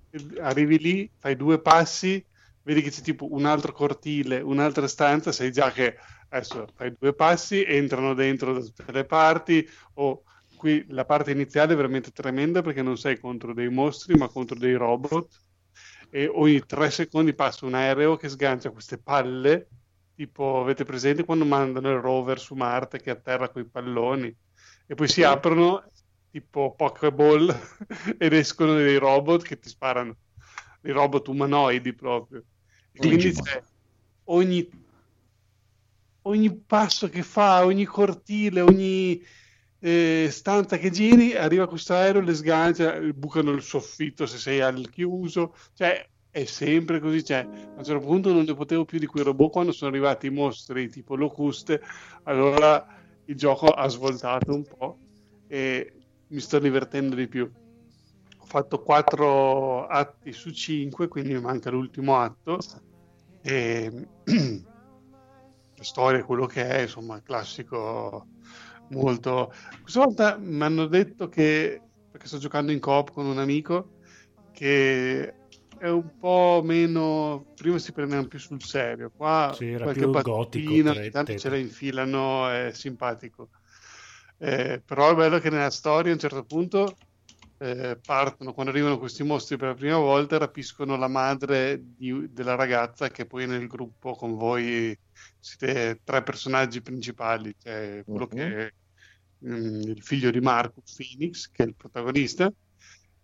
[0.42, 2.24] arrivi lì, fai due passi,
[2.64, 5.96] vedi che c'è tipo un altro cortile, un'altra stanza, sai già che
[6.30, 10.24] adesso fai due passi, entrano dentro da tutte le parti, o
[10.58, 14.58] qui la parte iniziale è veramente tremenda perché non sei contro dei mostri, ma contro
[14.58, 15.48] dei robot
[16.10, 19.68] e ogni tre secondi passa un aereo che sgancia queste palle,
[20.16, 24.36] tipo avete presente quando mandano il rover su Marte che atterra con i palloni?
[24.88, 25.84] E poi si aprono
[26.32, 27.50] tipo Pokéball
[28.18, 30.18] ed escono dei robot che ti sparano,
[30.82, 32.44] dei robot umanoidi proprio.
[32.92, 33.62] E quindi c'è
[34.26, 34.68] ogni,
[36.24, 39.22] ogni passo che fa, ogni cortile, ogni
[39.80, 44.90] eh, stanza che giri, arriva questo aereo, le sgancia, bucano il soffitto se sei al
[44.90, 47.24] chiuso, cioè è sempre così.
[47.24, 50.28] Cioè, a un certo punto non ne potevo più di quei robot quando sono arrivati
[50.28, 51.82] i mostri tipo locuste,
[52.24, 52.86] allora
[53.26, 54.98] il gioco ha svoltato un po'
[55.48, 55.94] e
[56.28, 57.50] mi sto divertendo di più.
[58.42, 62.58] Ho fatto quattro atti su cinque, quindi mi manca l'ultimo atto.
[63.42, 64.08] E
[65.76, 68.28] la storia è quello che è, insomma, classico
[68.90, 69.54] molto.
[69.82, 73.98] Questa volta mi hanno detto che, perché sto giocando in coop con un amico,
[74.52, 75.34] che
[75.78, 77.54] è un po' meno.
[77.56, 82.72] Prima si prendevano più sul serio, qua sì, qualche battutina, tanto ce la infilano, è
[82.74, 83.50] simpatico.
[84.38, 86.96] Eh, però è bello che nella storia a un certo punto
[87.58, 92.56] eh, partono, quando arrivano questi mostri per la prima volta, rapiscono la madre di, della
[92.56, 94.98] ragazza che poi nel gruppo con voi
[95.40, 98.38] siete tre personaggi principali, cioè quello uh-huh.
[98.38, 98.74] che
[99.40, 102.52] um, il figlio di Marcus Phoenix, che è il protagonista,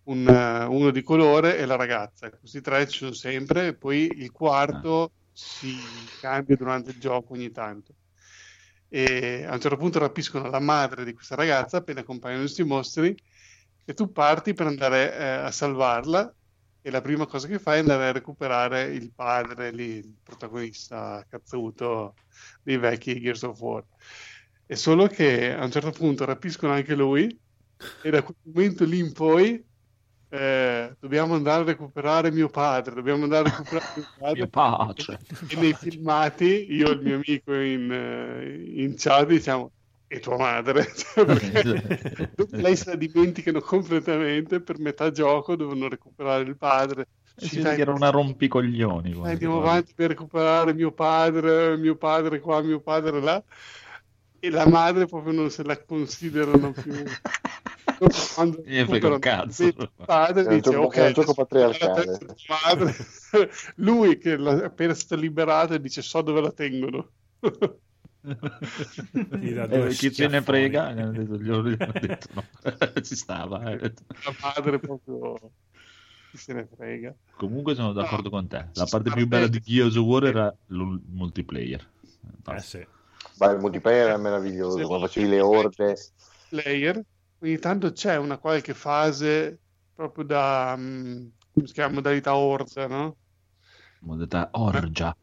[0.04, 2.30] un, uh, uno di colore e la ragazza.
[2.30, 5.10] Questi tre ci sono sempre, e poi il quarto ah.
[5.32, 5.76] si
[6.20, 7.94] cambia durante il gioco ogni tanto.
[8.88, 13.16] E a un certo punto rapiscono la madre di questa ragazza appena compaiono questi mostri
[13.84, 16.32] e tu parti per andare eh, a salvarla
[16.86, 21.26] e la prima cosa che fai è andare a recuperare il padre, lì, il protagonista
[21.28, 22.14] cazzuto
[22.62, 23.84] dei vecchi Gears of War.
[24.66, 27.38] È solo che a un certo punto rapiscono anche lui
[28.02, 29.64] e da quel momento lì in poi
[30.28, 34.34] eh, dobbiamo andare a recuperare mio padre, dobbiamo andare a recuperare mio padre.
[34.34, 35.18] mio padre.
[35.48, 39.70] E nei filmati io e il mio amico in, eh, in chat diciamo
[40.08, 41.24] e tua madre cioè,
[42.50, 47.92] lei se la dimenticano completamente per metà gioco devono recuperare il padre ci dai, era
[47.92, 53.42] una rompicoglioni dai, andiamo avanti per recuperare mio padre mio padre qua mio padre là
[54.46, 56.92] e la madre proprio non se la considerano più.
[58.34, 59.64] Quando frega un cazzo.
[59.64, 62.18] il padre è dice ok un gioco patriarcale.
[62.48, 62.94] madre.
[63.76, 67.10] lui che appena è stato liberato dice so dove la tengono.
[68.28, 70.92] Eh, chi se ne frega?
[70.92, 72.42] Gli ho detto no
[73.00, 73.78] ci stava eh.
[73.78, 75.34] la madre proprio
[76.32, 77.14] chi se ne frega.
[77.36, 78.66] Comunque sono d'accordo no, con te.
[78.72, 81.88] La parte più bella di Gears of War era il multiplayer.
[82.48, 82.84] Eh sì
[83.36, 85.96] Beh, il multiplayer è meraviglioso quando facevi le orde.
[86.48, 87.02] Player
[87.40, 89.60] ogni tanto c'è una qualche fase
[89.92, 93.16] proprio da um, come si chiama modalità orza no?
[94.00, 95.16] modalità orgia.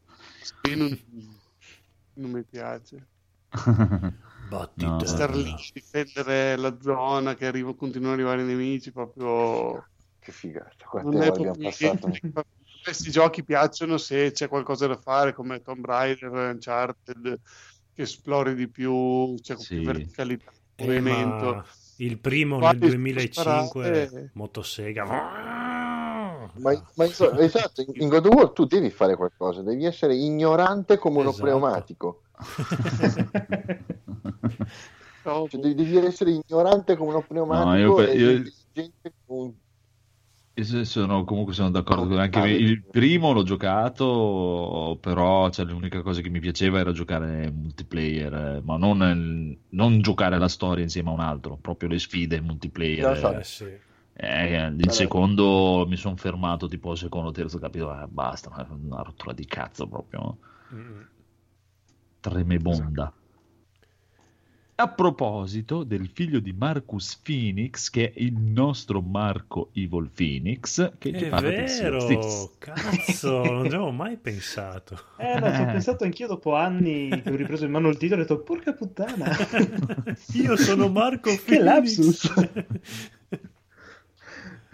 [0.74, 0.98] Non,
[2.14, 3.08] non mi piace.
[4.76, 5.04] No.
[5.04, 9.88] star lì difendere la zona che arriva, continuano ad arrivare i nemici proprio
[10.20, 12.12] che figata quante ore abbiamo passato.
[12.82, 17.40] questi giochi piacciono se c'è qualcosa da fare come Tomb Raider Uncharted
[17.94, 19.76] che esplori di più c'è sì.
[19.76, 21.64] più verticalità eh, movimento
[21.98, 24.30] il primo Quali nel 2005 sparate...
[24.34, 25.04] Motosega
[26.56, 27.04] ma, ma
[27.38, 31.44] esatto, in God of War tu devi fare qualcosa, devi essere ignorante come uno esatto.
[31.44, 32.22] pneumatico.
[35.22, 38.42] cioè, devi essere ignorante come uno pneumatico no, io, e io...
[38.72, 39.54] gente con
[40.62, 46.28] sono, comunque sono d'accordo anche ah, il primo l'ho giocato però cioè, l'unica cosa che
[46.28, 51.56] mi piaceva era giocare multiplayer ma non, non, giocare la storia insieme a un altro
[51.56, 53.38] proprio le sfide multiplayer.
[53.38, 53.66] Eh, sì.
[54.16, 58.48] Eh, il secondo mi sono fermato tipo al secondo terzo capito eh, basta
[58.80, 60.36] una rottura di cazzo proprio.
[60.72, 61.00] Mm.
[62.20, 63.12] tremebonda
[64.76, 71.10] a proposito del figlio di Marcus Phoenix, che è il nostro Marco Evil Phoenix, che
[71.10, 74.98] è ci parla vero, cazzo, non ci avevo mai pensato.
[75.16, 78.22] Eh, no, ci ho pensato anch'io dopo anni che ho ripreso in mano il titolo
[78.22, 79.30] e ho detto, porca puttana.
[80.34, 81.44] Io sono Marco Phoenix.
[81.44, 82.34] che lapsus.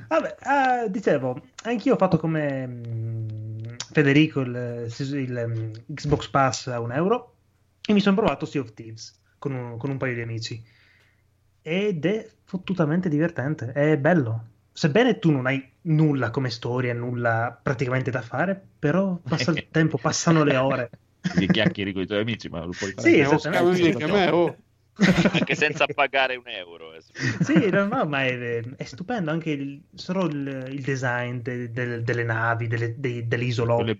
[0.08, 6.80] Vabbè, uh, dicevo, anch'io ho fatto come um, Federico il, il um, Xbox Pass a
[6.80, 7.34] un euro
[7.86, 10.62] e mi sono provato Sea of Thieves con un, con un paio di amici
[11.62, 14.44] ed è fottutamente divertente, è bello.
[14.72, 19.98] Sebbene tu non hai nulla come storia, nulla praticamente da fare, però passa il tempo,
[19.98, 20.90] passano le ore.
[21.34, 23.08] Di chiacchieri con i tuoi amici, ma lo puoi fare.
[23.08, 23.90] Sì, esattamente.
[23.90, 24.56] Anche me, oh.
[25.32, 26.94] anche senza pagare un euro.
[26.94, 27.02] Eh.
[27.40, 32.02] Sì, no, no, ma è, è, stupendo anche il, solo il, il design de, de,
[32.02, 33.96] delle navi, delle, de, delle isolotte.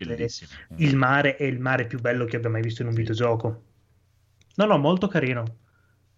[0.77, 3.65] Il mare è il mare più bello che abbia mai visto in un videogioco.
[4.61, 5.45] No, no, molto carino.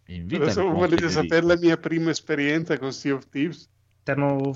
[0.04, 3.70] Adesso volete sapere la mia prima esperienza con Sea of Thieves?
[4.02, 4.52] Ti hanno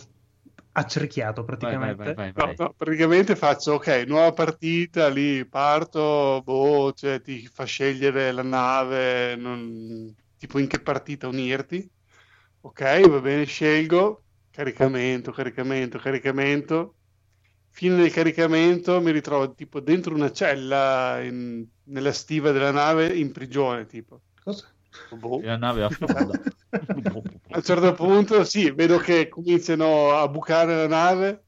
[0.73, 1.95] accerchiato praticamente.
[1.95, 7.47] Vai, vai, vai, no, no, praticamente faccio ok, nuova partita, lì parto, boh, cioè, ti
[7.47, 10.13] fa scegliere la nave, non...
[10.37, 11.89] tipo in che partita unirti.
[12.63, 16.95] Ok, va bene, scelgo, caricamento, caricamento, caricamento.
[17.77, 21.63] Fine del caricamento mi ritrovo tipo dentro una cella in...
[21.85, 24.23] nella stiva della nave in prigione, tipo.
[24.43, 24.65] Cosa?
[25.11, 25.43] Boh.
[25.43, 26.41] la nave affonda.
[26.73, 31.45] a un certo punto, sì, vedo che cominciano a bucare la nave.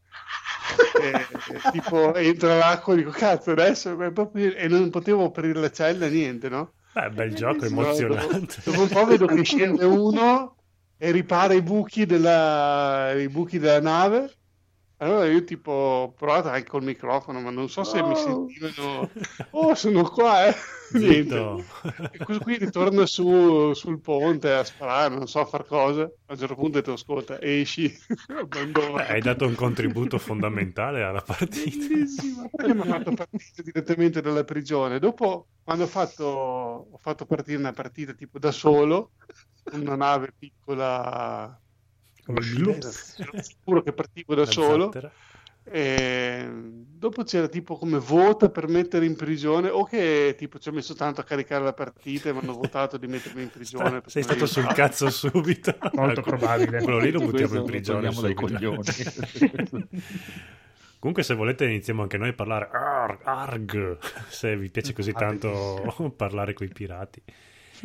[1.00, 4.54] E, e, tipo entra l'acqua e dico cazzo adesso proprio...
[4.54, 6.72] e non potevo aprire la cella niente no?
[6.92, 10.56] Beh, bel gioco emozionante dopo, dopo un po' vedo che scende uno
[10.98, 14.30] e ripara i buchi della, i buchi della nave
[15.00, 18.08] allora io tipo ho provato anche col microfono, ma non so se oh.
[18.08, 19.10] mi sentivano.
[19.50, 20.54] Oh, sono qua, eh.
[20.92, 21.64] Niente.
[22.12, 26.02] E questo qui ritorna su, sul ponte a sparare, non so a far cosa.
[26.02, 27.96] A un certo punto ti ascolta, esci,
[28.34, 29.06] abbandona.
[29.06, 31.86] Hai dato un contributo fondamentale alla partita.
[31.86, 32.48] Bellissimo.
[32.50, 34.98] Poi mi ha fatto partire direttamente dalla prigione.
[34.98, 36.24] Dopo, quando ho fatto,
[36.90, 39.12] ho fatto partire una partita tipo da solo,
[39.72, 41.56] una nave piccola
[43.40, 44.92] sicuro che partivo da solo.
[45.70, 50.72] E dopo c'era tipo come vota per mettere in prigione o che tipo ci ho
[50.72, 54.22] messo tanto a caricare la partita e mi hanno votato di mettermi in prigione sei
[54.22, 54.74] stato sul fatto.
[54.74, 55.76] cazzo subito.
[55.92, 56.82] Molto probabile.
[56.82, 58.82] Quello lì lo buttiamo in prigione dai coglioni.
[60.98, 62.68] Comunque, se volete, iniziamo anche noi a parlare.
[62.72, 63.98] Arg, arg.
[64.28, 67.22] Se vi piace così tanto parlare con i pirati.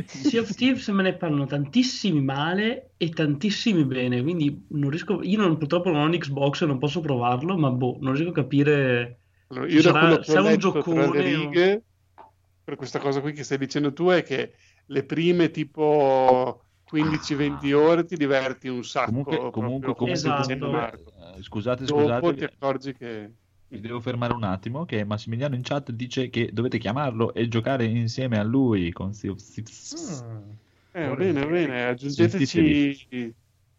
[0.06, 5.40] Sea of Thieves me ne parlano tantissimi male e tantissimi bene, quindi non riesco, io
[5.40, 8.34] non, purtroppo non ho un Xbox e non posso provarlo, ma boh, non riesco a
[8.34, 11.84] capire allora, io sarà, sarà un giocone righe,
[12.16, 12.32] o...
[12.64, 14.54] per questa cosa qui che stai dicendo tu è che
[14.88, 20.52] le prime tipo 15-20 ore ti diverti un sacco comunque, comunque, comunque esatto.
[20.54, 23.32] Eh, scusate, scusate dopo ti accorgi che
[23.74, 27.86] mi devo fermare un attimo che Massimiliano in chat dice che dovete chiamarlo e giocare
[27.86, 30.24] insieme a lui con Sea of Thieves.
[30.24, 30.52] Mm.
[30.92, 33.36] Eh, bene, bene, aggiungeteci...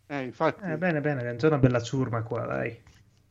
[0.06, 0.64] Eh, infatti.
[0.64, 2.76] Eh, bene, bene, c'è una bella ciurma qua, dai.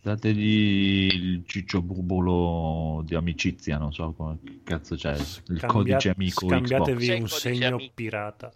[0.02, 5.68] Dategli il ciccio burbolo di amicizia, non so come cazzo c'è, il Scambia...
[5.68, 7.20] codice amico Scambiatevi Xbox.
[7.20, 7.92] un segno amico.
[7.94, 8.52] pirata.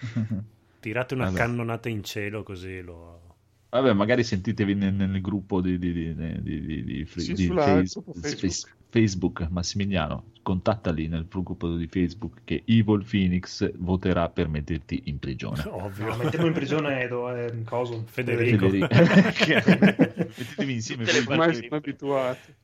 [0.80, 1.36] Tirate una Vabbè.
[1.36, 3.31] cannonata in cielo così lo
[3.72, 8.74] Vabbè, magari sentitevi nel, nel gruppo di, di, di, di, di sì, di face, Facebook.
[8.90, 9.46] Facebook.
[9.48, 15.62] Massimiliano, contattali nel gruppo di Facebook che Evil Phoenix voterà per metterti in prigione.
[15.72, 16.04] Ovvio.
[16.04, 18.04] No, mettermi in prigione Edo, è un coso.
[18.04, 18.68] Federico.
[18.68, 18.88] Federico.
[20.36, 21.04] Mettetevi insieme.
[21.34, 22.54] Mai abituati.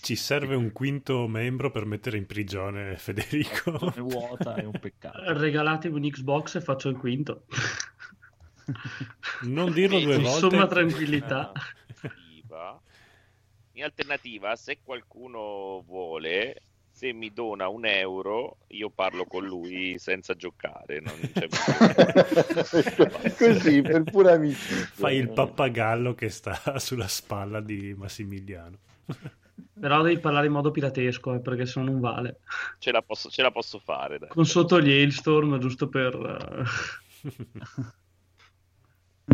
[0.00, 3.92] Ci serve un quinto membro per mettere in prigione Federico.
[3.94, 5.20] È vuota, è un peccato.
[5.38, 7.44] Regalatemi un Xbox e faccio il quinto.
[9.42, 10.44] Non dirlo due volte.
[10.46, 11.52] Insomma, tranquillità.
[13.72, 16.62] In alternativa, se qualcuno vuole,
[16.94, 21.02] se mi dona un euro, io parlo con lui senza giocare.
[23.36, 24.86] Così, per pura amicizia.
[24.92, 28.78] Fai il pappagallo che sta sulla spalla di Massimiliano.
[29.80, 32.38] Però devi parlare in modo piratesco, eh, perché se no non vale.
[32.78, 34.20] Ce la posso, ce la posso fare.
[34.20, 34.28] Dai.
[34.28, 36.14] Con sotto gli Hailstorm, giusto per...
[36.14, 36.62] Uh...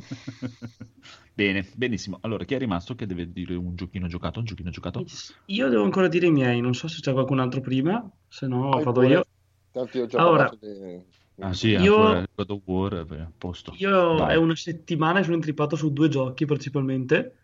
[1.33, 2.19] Bene, benissimo.
[2.21, 4.41] Allora, chi è rimasto che deve dire un giochino giocato?
[4.41, 5.05] Un giochino giocato?
[5.47, 8.69] Io devo ancora dire i miei, non so se c'è qualcun altro prima, se no
[8.69, 9.27] Vai vado io.
[9.71, 11.03] Tanto io ho già allora, di...
[11.39, 12.27] Ah sì, io...
[12.35, 13.73] God of War, beh, posto.
[13.79, 14.35] Io Vai.
[14.35, 17.37] è una settimana e sono intrippato su due giochi principalmente.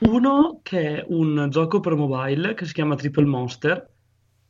[0.00, 3.90] Uno che è un gioco per mobile che si chiama Triple Monster,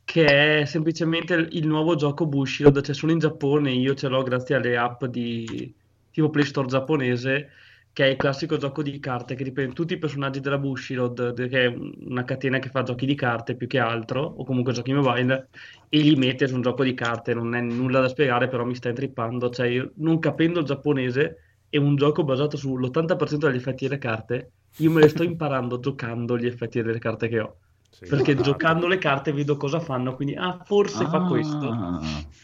[0.03, 4.21] che è semplicemente il nuovo gioco Bushiroad, c'è cioè solo in Giappone, io ce l'ho
[4.23, 5.73] grazie alle app di
[6.11, 7.49] tipo Play Store giapponese,
[7.93, 11.65] che è il classico gioco di carte che riprende tutti i personaggi della Bushiroad, che
[11.65, 11.75] è
[12.05, 15.49] una catena che fa giochi di carte più che altro, o comunque giochi mobile,
[15.89, 17.33] e li mette su un gioco di carte.
[17.33, 19.49] Non è nulla da spiegare, però mi sta intrippando.
[19.49, 24.51] Cioè, io, non capendo il giapponese, è un gioco basato sull'80% degli effetti delle carte.
[24.77, 27.57] Io me le sto imparando giocando gli effetti delle carte che ho.
[27.89, 28.43] Sì, perché guardate.
[28.43, 31.09] giocando le carte vedo cosa fanno, quindi ah, forse ah.
[31.09, 31.99] fa questo.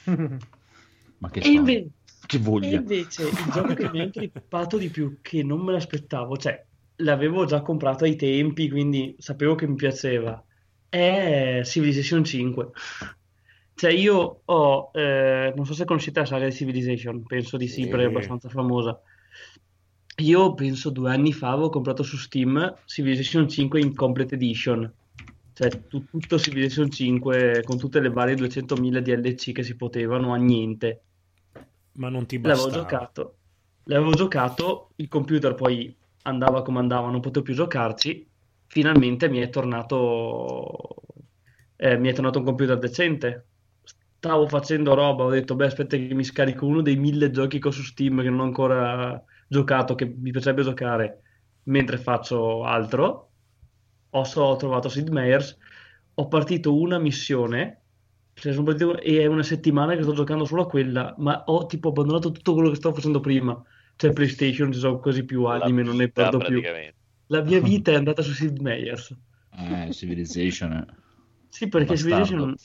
[1.19, 1.89] Ma che e invece,
[2.27, 2.69] che voglia.
[2.69, 6.63] E invece il gioco che mi ha intrippato di più, che non me l'aspettavo, cioè
[6.97, 10.43] l'avevo già comprato ai tempi, quindi sapevo che mi piaceva,
[10.87, 12.69] è Civilization 5.
[13.73, 17.83] Cioè, io ho, eh, non so se conoscete la saga di Civilization, penso di sì,
[17.83, 17.87] sì.
[17.87, 18.99] perché è abbastanza famosa.
[20.19, 24.91] Io penso due anni fa avevo comprato su Steam Civilization 5 in Complete Edition,
[25.53, 30.37] cioè tu, tutto Civilization 5 con tutte le varie 200.000 DLC che si potevano a
[30.37, 31.03] niente.
[31.97, 32.67] Ma non ti bastava.
[32.67, 33.37] L'avevo giocato,
[33.83, 38.27] l'avevo giocato, il computer poi andava come andava, non potevo più giocarci,
[38.65, 40.95] finalmente mi è tornato,
[41.75, 43.45] eh, mi è tornato un computer decente
[44.17, 47.67] stavo facendo roba, ho detto, beh, aspetta che mi scarico uno dei mille giochi che
[47.67, 51.21] ho su Steam che non ho ancora giocato, che mi piacerebbe giocare
[51.63, 53.31] mentre faccio altro.
[54.11, 55.57] Ho, so, ho trovato Sid Meier's,
[56.15, 57.83] ho partito una missione
[58.39, 61.89] cioè partito, e è una settimana che sto giocando solo a quella, ma ho tipo
[61.89, 63.61] abbandonato tutto quello che stavo facendo prima.
[63.95, 66.61] Cioè PlayStation, ci sono quasi più anime, non ne perdo più.
[67.27, 69.15] La mia vita è andata su Sid Meier's.
[69.57, 70.85] Eh, Civilization.
[71.47, 72.25] Sì, perché Bastardo.
[72.25, 72.55] Civilization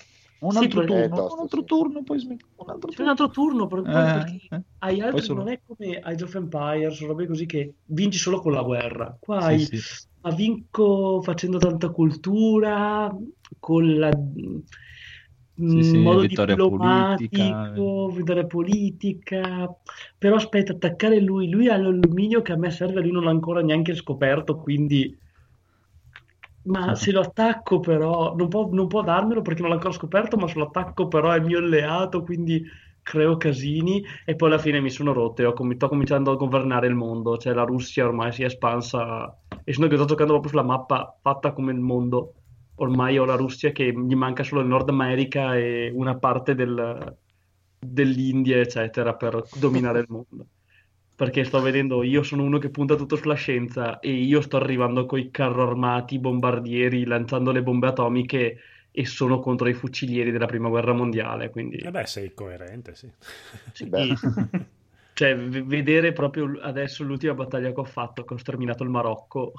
[0.43, 1.67] un altro, sì, turno, tosto, un altro sì.
[1.67, 2.45] turno, poi smetti.
[2.57, 3.05] Un altro turno.
[3.05, 4.63] un altro turno per, eh, perché eh.
[4.79, 5.45] hai altri sono...
[5.45, 9.17] non è come Age of Empires o robe così che vinci solo con la guerra.
[9.21, 9.81] Qua sì, hai, sì.
[10.21, 13.17] ma vinco facendo tanta cultura,
[13.61, 14.11] con la
[15.55, 18.17] sì, sì, modo diplomatico, politica.
[18.17, 19.77] vittoria politica.
[20.19, 23.61] Però aspetta, attaccare lui, lui ha l'alluminio che a me serve, lui non l'ha ancora
[23.61, 25.19] neanche scoperto, quindi
[26.65, 30.37] ma se lo attacco però, non può, non può darmelo perché non l'ho ancora scoperto,
[30.37, 32.63] ma se lo attacco però è mio alleato, quindi
[33.03, 36.37] creo casini e poi alla fine mi sono rotto e ho com- sto cominciando a
[36.37, 40.33] governare il mondo, cioè la Russia ormai si è espansa e sono che sto giocando
[40.33, 42.35] proprio sulla mappa fatta come il mondo,
[42.77, 47.17] ormai ho la Russia che gli manca solo il Nord America e una parte del,
[47.79, 50.47] dell'India eccetera per dominare il mondo
[51.23, 55.07] perché sto vedendo, io sono uno che punta tutto sulla scienza e io sto arrivando
[55.07, 58.59] con i carro armati, bombardieri, lanciando le bombe atomiche
[58.91, 61.51] e sono contro i fucilieri della prima guerra mondiale.
[61.51, 61.77] Quindi...
[61.77, 63.09] Eh beh, sei coerente, sì.
[63.73, 63.89] sì.
[65.13, 69.53] cioè, vedere proprio adesso l'ultima battaglia che ho fatto, che ho sterminato il Marocco,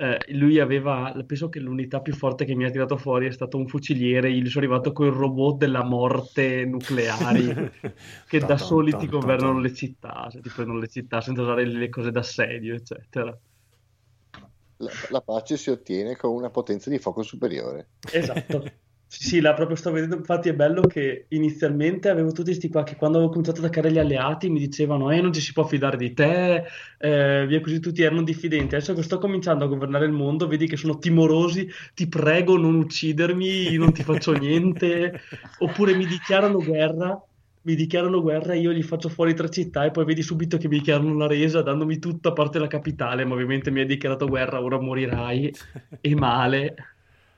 [0.00, 3.56] eh, lui aveva, penso che l'unità più forte che mi ha tirato fuori è stato
[3.56, 7.72] un fuciliere, gli sono arrivato con il robot della morte nucleari
[8.28, 11.88] che da soli ti governano le città, cioè ti prendono le città senza usare le
[11.88, 13.36] cose d'assedio, eccetera.
[14.76, 17.88] La, la pace si ottiene con una potenza di fuoco superiore.
[18.12, 18.62] Esatto.
[19.10, 22.94] Sì, là proprio sto vedendo, infatti è bello che inizialmente avevo tutti questi qua che
[22.94, 25.96] quando avevo cominciato ad attaccare gli alleati mi dicevano eh non ci si può fidare
[25.96, 26.64] di te,
[26.98, 30.66] eh, via così tutti erano diffidenti, adesso che sto cominciando a governare il mondo vedi
[30.68, 35.18] che sono timorosi, ti prego non uccidermi, non ti faccio niente,
[35.56, 37.18] oppure mi dichiarano guerra,
[37.62, 40.68] mi dichiarano guerra e io gli faccio fuori tre città e poi vedi subito che
[40.68, 44.28] mi dichiarano la resa dandomi tutta a parte la capitale, ma ovviamente mi hai dichiarato
[44.28, 45.50] guerra, ora morirai,
[46.00, 46.74] e male.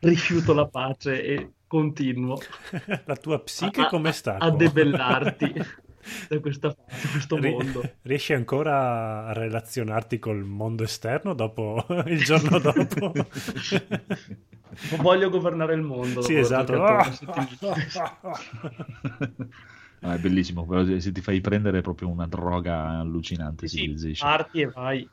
[0.02, 2.36] Rifiuto la pace e continuo.
[3.06, 4.38] La tua psiche come sta?
[4.38, 5.54] A, a debellarti
[6.28, 7.92] da, questa, da questo mondo.
[8.02, 13.12] Riesci ancora a relazionarti col mondo esterno dopo il giorno dopo?
[14.98, 16.22] Voglio governare il mondo.
[16.22, 16.76] Sì, esatto.
[20.02, 20.66] No, è bellissimo,
[20.98, 23.68] se ti fai prendere è proprio una droga allucinante.
[23.68, 25.08] Sì, parti e vai.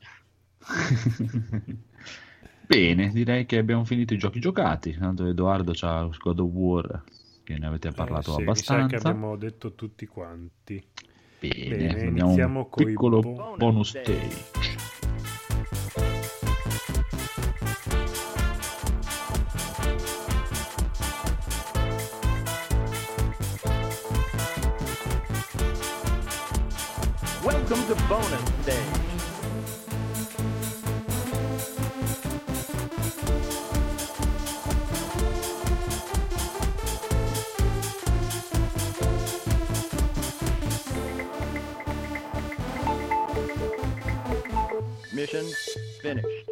[2.68, 4.96] Bene, direi che abbiamo finito i giochi giocati.
[4.98, 7.04] Tanto Edoardo c'ha God of War,
[7.44, 8.88] che ne avete parlato eh, sì, abbastanza.
[8.88, 10.86] che abbiamo detto tutti quanti.
[11.40, 14.77] Bene, Bene iniziamo con un piccolo bon- bonus stage.
[46.08, 46.46] Finished.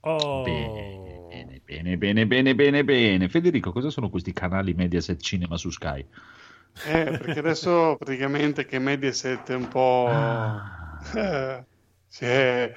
[0.00, 0.42] Oh.
[0.42, 3.28] Bene, bene, bene, bene, bene, bene.
[3.28, 6.04] Federico, cosa sono questi canali Mediaset Cinema su Sky?
[6.86, 10.06] Eh, perché adesso praticamente che Mediaset è un po'...
[10.08, 10.98] Ah.
[11.14, 11.64] Eh,
[12.08, 12.74] si è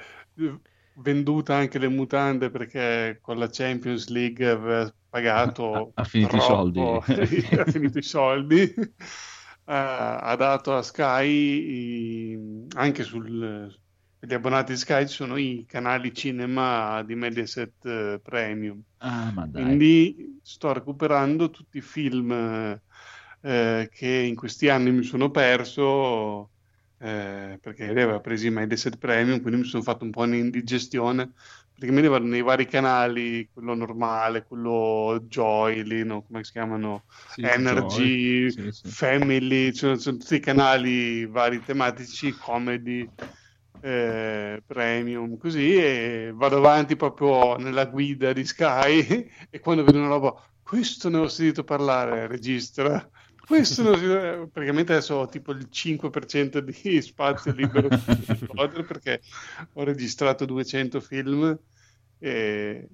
[0.98, 5.92] venduta anche le mutande perché con la Champions League aveva pagato...
[5.94, 7.46] Ha, ha finito troppo, i soldi.
[7.58, 8.74] ha finito i soldi.
[8.76, 13.76] Uh, ha dato a Sky i, anche sul,
[14.18, 18.82] gli abbonati di Sky sono i canali cinema di Mediaset eh, Premium.
[18.98, 26.52] Ah, Quindi sto recuperando tutti i film eh, che in questi anni mi sono perso
[26.98, 31.32] eh, perché li aveva presi Mediaset Premium, quindi mi sono fatto un po' un'indigestione
[31.76, 36.22] praticamente vanno nei vari canali, quello normale, quello Joy, lì, no?
[36.22, 38.88] come si chiamano, sì, Energy, sì, sì.
[38.88, 43.06] Family, cioè, sono tutti i canali vari tematici, comedy,
[43.80, 50.08] eh, premium, così, e vado avanti proprio nella guida di Sky e quando vedo una
[50.08, 53.08] roba, questo ne ho sentito parlare, registra.
[53.46, 57.88] Questo non, praticamente adesso ho tipo il 5% di spazio libero
[58.84, 59.20] perché
[59.74, 61.56] ho registrato 200 film
[62.18, 62.88] e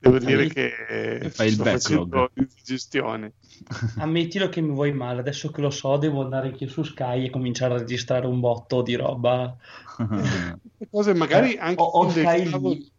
[0.00, 3.34] devo dire che fai il backlog di gestione.
[3.98, 7.30] Ammettilo che mi vuoi male, adesso che lo so devo andare anche su Sky e
[7.30, 9.56] cominciare a registrare un botto di roba.
[10.90, 12.90] cose magari eh, anche o, o Sky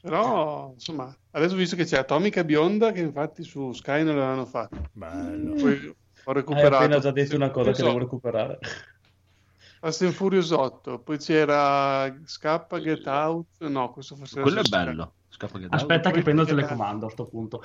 [0.00, 4.76] però, insomma, adesso visto che c'è Atomica Bionda, che infatti su Sky non l'avevano fatto.
[4.92, 5.54] Bello.
[5.54, 6.76] Poi ho recuperato.
[6.76, 8.58] Hai appena già detto una cosa che devo recuperare.
[9.80, 15.12] Fast and Furious 8, poi c'era Scappa, Get Out, no, questo forse Quello è bello.
[15.28, 16.16] Scappa, Get Aspetta out.
[16.16, 17.62] che prendo il telecomando a questo punto.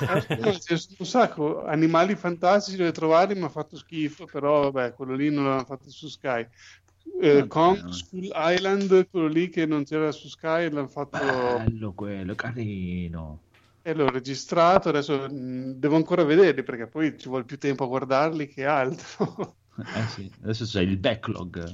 [0.00, 5.14] Eh, c'è un sacco, animali fantastici dove trovarli, mi ha fatto schifo, però vabbè, quello
[5.14, 6.46] lì non l'hanno fatto su Sky
[7.20, 11.18] eh, Kong School Island, quello lì che non c'era su Sky, l'hanno fatto...
[11.18, 13.40] Bello quello, carino.
[13.82, 17.88] E l'ho registrato, adesso mh, devo ancora vederli perché poi ci vuole più tempo a
[17.88, 19.56] guardarli che altro.
[19.78, 21.70] Eh sì, adesso c'è il backlog.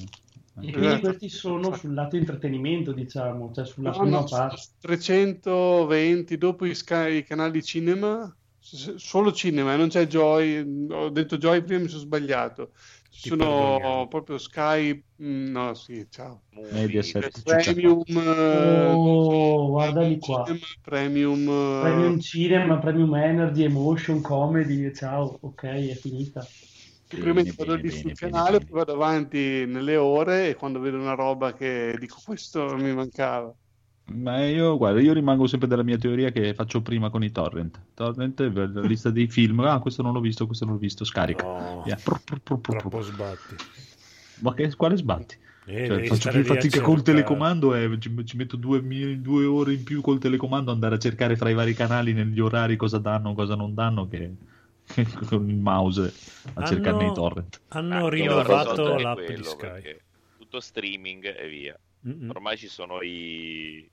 [0.61, 1.01] E quindi esatto.
[1.01, 4.63] questi sono sul lato intrattenimento, diciamo, cioè sulla no, prima no, parte.
[4.81, 11.63] 320, dopo i, sky, i canali cinema, solo cinema, non c'è Joy, ho detto Joy
[11.63, 12.73] prima mi sono sbagliato
[13.13, 16.45] ci sono proprio Sky, no sì, ciao.
[16.73, 17.43] Mediaset.
[17.43, 20.45] Premium, oh, guardali qua.
[20.47, 26.45] Cinema, premium, premium Cinema, Premium Energy, Emotion, Comedy, ciao, ok, è finita.
[27.21, 31.53] Prima vado lì sul canale, poi vado avanti nelle ore e quando vedo una roba
[31.53, 33.55] che dico questo mi mancava.
[34.15, 37.81] Ma io, guarda, io rimango sempre della mia teoria che faccio prima con i torrent.
[37.95, 41.45] Torrent, la lista dei film, ah, questo non l'ho visto, questo non l'ho visto, scarica.
[41.45, 41.99] No, yeah.
[42.03, 43.55] prr, prr, prr, troppo sbatti.
[44.41, 45.37] Ma che, quale sbatti?
[45.65, 48.83] Eh, cioè, faccio più fatica col telecomando e ci, ci metto due,
[49.21, 52.77] due, ore in più col telecomando andare a cercare fra i vari canali negli orari
[52.77, 54.35] cosa danno, cosa non danno che
[55.29, 56.13] con il mouse
[56.45, 57.61] a hanno, cercarne i torrent.
[57.69, 59.97] Hanno rinnovato l'app di Sky.
[60.39, 61.79] Tutto streaming e via.
[62.07, 62.31] Mm-mm.
[62.31, 63.89] Ormai ci sono i,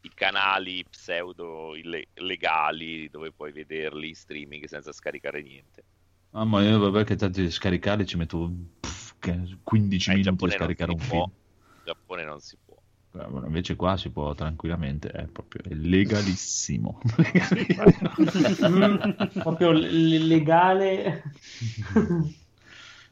[0.00, 1.72] i canali pseudo
[2.14, 5.84] legali dove puoi vederli in streaming senza scaricare niente.
[6.32, 8.50] Ah, ma io vabbè che tanti scaricare ci metto
[8.80, 9.14] pff,
[9.62, 11.20] 15 eh, minuti a scaricare un film.
[11.20, 11.30] In
[11.84, 12.73] Giappone non si può.
[13.14, 17.00] Bueno, invece qua si può tranquillamente, è proprio legalissimo.
[19.40, 21.22] proprio legale.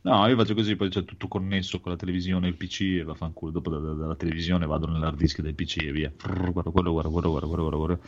[0.05, 3.53] No, io faccio così, poi c'è tutto connesso con la televisione, il PC e vaffanculo.
[3.53, 6.13] Dopo dalla, dalla televisione vado nell'hard disk del PC e via.
[6.51, 7.99] Guarda quello, guarda quello, guarda quello, guarda.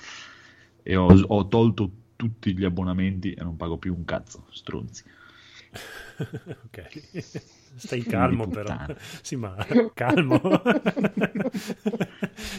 [0.82, 5.04] E ho, ho tolto tutti gli abbonamenti e non pago più un cazzo, stronzi.
[6.66, 7.62] ok.
[7.76, 8.76] Stai calmo però.
[9.22, 9.56] Sì, ma
[9.94, 10.40] calmo.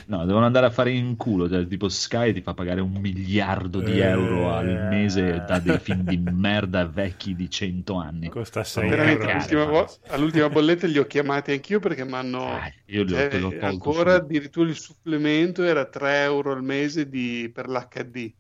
[0.08, 1.50] no, devono andare a fare in culo.
[1.50, 4.88] Cioè, tipo Sky ti fa pagare un miliardo di euro al eh.
[4.90, 8.30] mese da dei film di merda vecchi di 100 anni.
[8.30, 9.30] Costa 6 euro.
[9.30, 12.46] All'ultima, vo- all'ultima bolletta li ho chiamati anch'io perché mi hanno...
[12.46, 17.50] Ah, io li ho, cioè, ancora addirittura il supplemento era 3 euro al mese di...
[17.54, 18.34] per l'HD.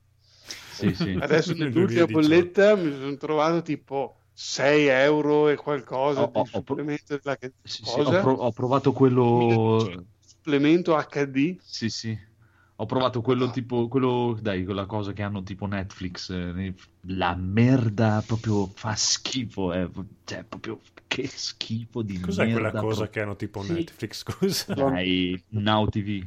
[0.71, 1.17] Sì, sì.
[1.19, 7.37] Adesso nell'ultima bolletta mi sono trovato tipo 6 euro e qualcosa ho, di supplemento della...
[7.63, 12.33] sì, sì, ho, pro- ho, provato quello supplemento HD sì sì.
[12.79, 18.21] Ho provato quello tipo quello dai quella cosa che hanno tipo Netflix eh, la merda
[18.27, 19.89] proprio fa schifo eh.
[20.25, 20.81] cioè proprio
[21.15, 22.69] che schifo di Cos'è merda.
[22.71, 24.73] quella cosa che hanno tipo Netflix, scusa?
[24.73, 26.25] Dai, Now TV.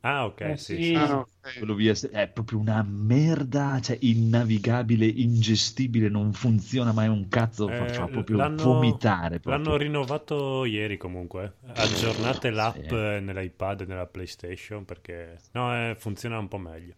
[0.00, 0.82] Ah, ok, eh, sì.
[0.82, 0.94] sì.
[0.94, 1.58] Ah, okay.
[1.58, 7.92] Quello via, è proprio una merda, cioè innavigabile, ingestibile, non funziona mai un cazzo, eh,
[7.92, 9.40] fa, proprio l'hanno, vomitare.
[9.40, 9.62] Proprio.
[9.62, 12.94] L'hanno rinnovato ieri comunque, aggiornate l'app sì.
[12.94, 16.94] nell'iPad e nella PlayStation perché no, eh, funziona un po' meglio.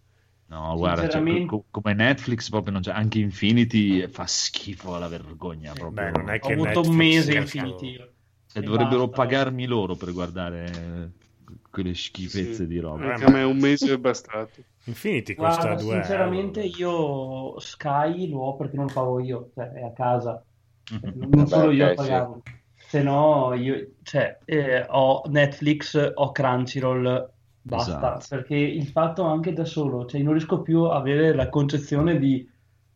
[0.53, 5.73] No, guarda, cioè, co- come Netflix proprio non c'è, anche Infinity fa schifo alla vergogna
[5.73, 6.11] proprio.
[6.11, 7.97] Beh, non è che Ho avuto Netflix un mese Infinity.
[8.49, 9.23] Cioè, dovrebbero basta.
[9.23, 11.13] pagarmi loro per guardare
[11.71, 12.67] quelle schifezze sì.
[12.67, 13.15] di roba.
[13.15, 14.63] Anche a me un mese è bastato.
[14.85, 17.55] Infinity costa Guarda, 2 sinceramente euro.
[17.55, 20.45] io Sky lo ho perché non lo pago io, cioè è a casa.
[21.15, 22.43] Non solo io okay, a pagarlo.
[22.45, 22.89] Sì.
[22.89, 27.31] Se no, io cioè, eh, ho Netflix, ho Crunchyroll,
[27.63, 28.27] Basta, esatto.
[28.29, 32.49] perché il fatto anche da solo, cioè non riesco più a avere la concezione di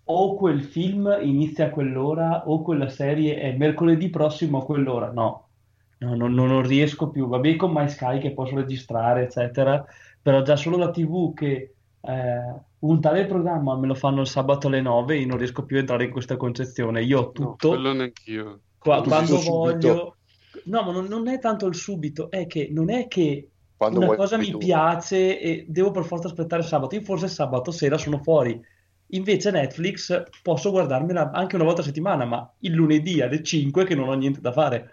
[0.09, 5.13] o quel film inizia a quell'ora o quella serie è mercoledì prossimo a quell'ora.
[5.13, 5.47] No,
[5.99, 7.27] No, non, non, riesco più.
[7.27, 9.83] Vabbè, con MySky che posso registrare, eccetera,
[10.21, 14.67] però già solo la TV che eh, un tale programma me lo fanno il sabato
[14.67, 17.03] alle 9 io non riesco più a entrare in questa concezione.
[17.03, 17.69] Io ho tutto.
[17.69, 18.61] No, quello neanch'io.
[18.79, 20.17] Qua, quando voglio.
[20.65, 24.17] No, ma non, non, è tanto il subito, è che non è che quando una
[24.17, 24.59] cosa mi tu.
[24.59, 26.95] piace e devo per forza aspettare sabato.
[26.95, 28.59] Io forse sabato sera sono fuori.
[29.11, 33.95] Invece Netflix posso guardarmela anche una volta a settimana, ma il lunedì alle 5 che
[33.95, 34.91] non ho niente da fare.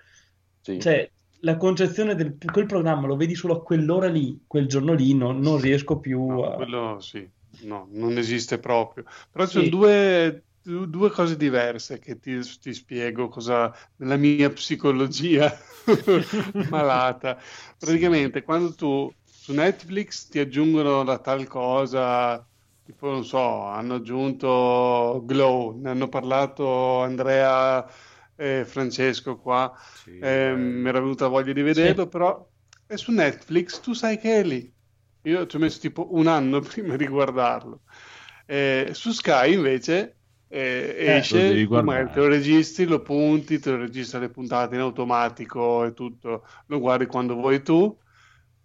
[0.61, 0.79] Sì.
[0.79, 5.13] Cioè, la concezione del quel programma lo vedi solo a quell'ora lì, quel giorno lì,
[5.13, 6.55] no, non riesco più no, a...
[6.55, 7.27] Quello sì,
[7.61, 9.03] no, non esiste proprio.
[9.31, 15.53] Però ci sono due, due, cose diverse che ti, ti spiego cosa nella mia psicologia
[16.69, 17.37] malata.
[17.77, 22.45] Praticamente quando tu su Netflix ti aggiungono la tal cosa,
[22.85, 27.85] tipo non so, hanno aggiunto Glow, ne hanno parlato Andrea
[28.35, 29.73] eh, Francesco qua,
[30.03, 32.09] sì, eh, mi era venuta voglia di vederlo, sì.
[32.09, 32.49] però
[32.85, 34.71] è su Netflix, tu sai che è lì.
[35.25, 37.81] Io ci ho messo tipo un anno prima di guardarlo.
[38.45, 40.17] Eh, su Sky invece
[40.53, 44.81] eh, eh esce, magari te lo registri, lo punti, te lo registra le puntate in
[44.81, 47.97] automatico e tutto, lo guardi quando vuoi tu,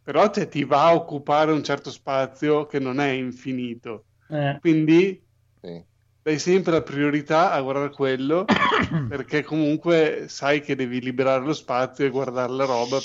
[0.03, 4.07] però cioè, ti va a occupare un certo spazio che non è infinito.
[4.29, 4.59] Eh.
[4.61, 5.27] Quindi
[5.61, 5.87] sì
[6.29, 8.45] dai sempre la priorità a guardare quello
[9.09, 12.99] perché comunque sai che devi liberare lo spazio e guardare la roba.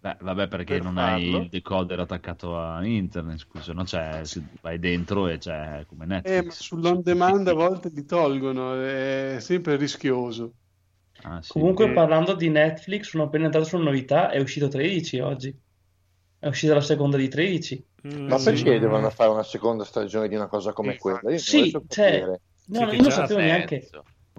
[0.00, 1.36] Beh, vabbè, perché per non farlo.
[1.36, 3.84] hai il decoder attaccato a internet, scusa, no?
[3.84, 4.22] Cioè,
[4.60, 6.36] vai dentro e c'è come Netflix.
[6.36, 10.52] Eh, ma sull'on demand a volte li tolgono, è sempre rischioso.
[11.22, 11.50] Ah, sì.
[11.52, 11.92] Comunque, e...
[11.92, 15.58] parlando di Netflix, sono appena entrato sulla novità, è uscito 13 oggi.
[16.38, 17.84] È uscita la seconda di 13.
[18.06, 18.78] Mm, ma perché sì.
[18.78, 20.98] devono fare una seconda stagione di una cosa come sì.
[20.98, 21.30] quella?
[21.32, 22.38] Io sì, cioè,
[22.68, 23.88] No, no io non sapevo neanche.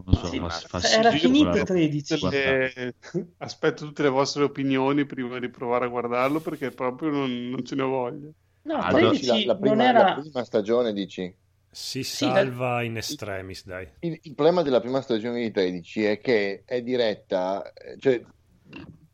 [0.05, 2.27] Non so, sì, fa, fa era finito il 13.
[2.31, 2.95] Eh,
[3.37, 7.75] aspetto tutte le vostre opinioni prima di provare a guardarlo perché proprio non, non ce
[7.75, 8.29] ne ho voglia.
[8.61, 10.03] No, ah, 13 la, la, prima, era...
[10.03, 11.33] la prima stagione dici?
[11.71, 13.87] Si salva in extremis, dai.
[13.99, 18.21] Il, il, problema della prima stagione di 13 è che è diretta, cioè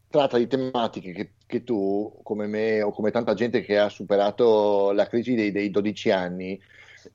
[0.07, 4.91] tratta di tematiche che, che tu, come me o come tanta gente che ha superato
[4.93, 6.59] la crisi dei, dei 12 anni,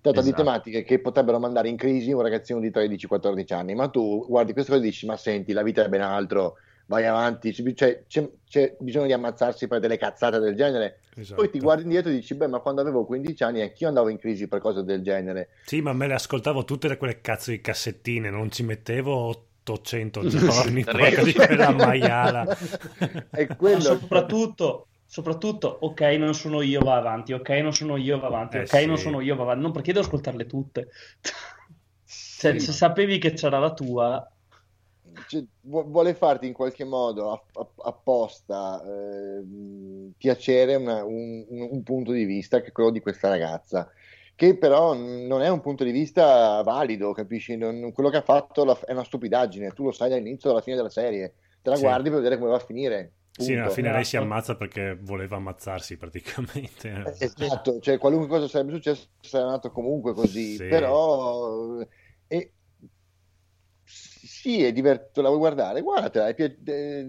[0.00, 0.26] tratta esatto.
[0.26, 4.52] di tematiche che potrebbero mandare in crisi un ragazzino di 13-14 anni, ma tu guardi
[4.52, 6.56] queste cose e dici, ma senti, la vita è ben altro,
[6.86, 10.98] vai avanti, cioè, c'è, c'è, bisogno di ammazzarsi per delle cazzate del genere.
[11.14, 11.40] Esatto.
[11.40, 14.18] Poi ti guardi indietro e dici, beh, ma quando avevo 15 anni anch'io andavo in
[14.18, 15.50] crisi per cose del genere.
[15.64, 19.28] Sì, ma me le ascoltavo tutte da quelle cazzo di cassettine, non ci mettevo
[19.62, 22.58] 800 giorni per di quella maiala.
[23.30, 23.80] e quello...
[23.80, 28.60] soprattutto soprattutto ok non sono io va avanti ok non sono io va avanti eh
[28.60, 28.86] ok sì.
[28.86, 30.90] non sono io va avanti non perché devo ascoltarle tutte
[32.04, 34.30] cioè, sì, se sapevi che c'era la tua
[35.26, 37.44] cioè, vuole farti in qualche modo
[37.82, 43.90] apposta eh, piacere una, un, un, punto di vista che è quello di questa ragazza
[44.36, 48.62] che però non è un punto di vista valido capisci non, quello che ha fatto
[48.86, 51.82] è una stupidaggine tu lo sai dall'inizio alla fine della serie te la sì.
[51.82, 53.52] guardi per vedere come va a finire Punto.
[53.52, 56.88] Sì, alla fine lei si ammazza perché voleva ammazzarsi praticamente.
[56.90, 60.66] Eh, esatto, cioè qualunque cosa sarebbe successo sarebbe andato comunque così, sì.
[60.66, 61.78] però...
[62.26, 62.52] E...
[63.82, 65.80] Sì, è divertente, la vuoi guardare?
[65.80, 66.56] Guardatela, è pi...
[66.64, 67.06] eh,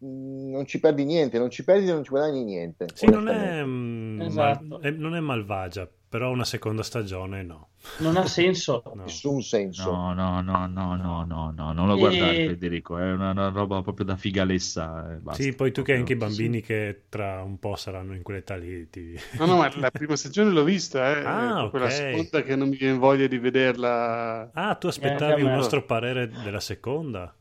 [0.00, 2.86] non ci perdi niente, non ci perdi e non ci guadagni niente.
[2.92, 4.66] Sì, non è, mm, esatto.
[4.66, 4.80] mal...
[4.80, 7.70] è, non è malvagia, però una seconda stagione no.
[7.98, 8.82] Non ha senso.
[8.94, 9.02] No.
[9.02, 9.90] Nessun senso.
[9.90, 11.98] No, no, no, no, no, no, no, non lo e...
[11.98, 15.18] guardare Federico, è una, una, roba proprio da figalessa.
[15.20, 16.66] Basta, sì, poi tu che hai anche i bambini sì.
[16.66, 18.88] che tra un po' saranno in quell'età lì.
[18.88, 19.18] Ti...
[19.38, 21.24] No, no, ma la prima stagione l'ho vista, eh.
[21.24, 21.80] Ah, okay.
[21.80, 24.50] la seconda che non mi viene voglia di vederla.
[24.52, 27.34] Ah, tu aspettavi eh, il nostro parere della seconda?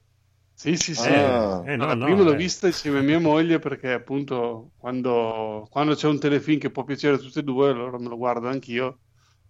[0.55, 1.09] Sì, sì, sì.
[1.09, 1.63] Ah.
[1.65, 2.38] Eh, no, no, prima l'ho eh.
[2.38, 7.15] vista insieme a mia moglie perché appunto quando, quando, c'è un telefilm che può piacere
[7.15, 8.99] a tutte e due, allora me lo guardo anch'io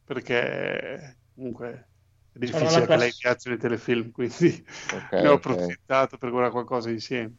[0.04, 1.90] perché comunque
[2.32, 6.20] è difficile che lei piaccia i telefilm, quindi okay, ne ho approfittato okay.
[6.20, 7.36] per guardare qualcosa insieme.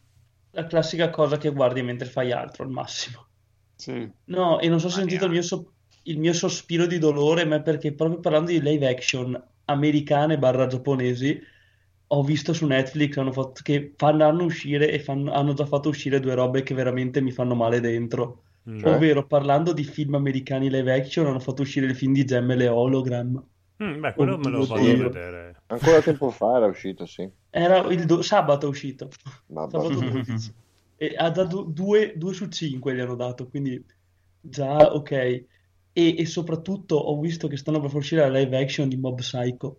[0.51, 3.27] La classica cosa che guardi mentre fai altro al massimo.
[3.74, 4.09] Sì.
[4.27, 5.74] No, e non so se sentito il mio, so-
[6.05, 11.41] il mio sospiro di dolore, ma perché proprio parlando di live action americane barra giapponesi
[12.07, 16.21] ho visto su Netflix hanno fatto, che fanno uscire e fanno, hanno già fatto uscire
[16.21, 18.43] due robe che veramente mi fanno male dentro.
[18.69, 18.79] Mm.
[18.79, 18.95] Cioè?
[18.95, 22.69] Ovvero, parlando di film americani live action, hanno fatto uscire il film di Gemme le
[22.69, 23.43] Hologram.
[23.83, 25.63] Mm, beh, quello me lo voglio vedere.
[25.67, 27.29] Ancora tempo fa era uscito, sì.
[27.51, 29.09] Era il do- sabato è uscito.
[29.47, 29.91] Sabato
[30.97, 33.83] e ha dato due, due su cinque gli hanno dato, quindi
[34.41, 35.11] già ok.
[35.11, 35.47] E,
[35.93, 39.79] e, soprattutto ho visto che stanno per uscire la live action di Mob Psycho,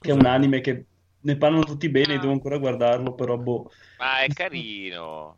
[0.00, 0.86] che è un anime che
[1.24, 2.18] ne parlano tutti bene, ah.
[2.18, 3.70] devo ancora guardarlo, però boh.
[3.98, 5.36] Ma è carino.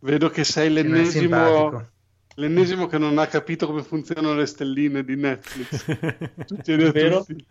[0.00, 1.88] Vedo che sei l'ennesimo,
[2.34, 5.84] l'ennesimo che non ha capito come funzionano le stelline di Netflix.
[6.66, 7.24] E Vero?
[7.24, 7.44] tutti.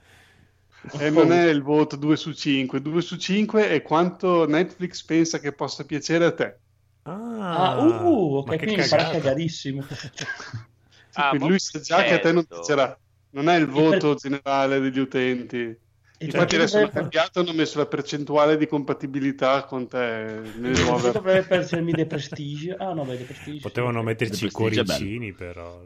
[1.00, 5.40] E non è il voto 2 su 5, 2 su 5 è quanto Netflix pensa
[5.40, 6.58] che possa piacere a te.
[7.04, 9.84] Ah, uh, ok, quindi sarà cagarissimo.
[11.14, 12.10] ah, lui sa già certo.
[12.10, 12.56] che a te non certo.
[12.56, 13.00] piacerà.
[13.32, 14.18] Non è il voto per...
[14.18, 15.78] generale degli utenti.
[16.20, 21.12] Infatti adesso hanno cambiato, hanno messo la percentuale di compatibilità con te nelle nuove...
[21.12, 22.76] Dovrebbe perdermi dei prestigio.
[22.78, 23.60] Ah no, beh, dei.
[23.62, 25.82] Potevano metterci i cuoricini però.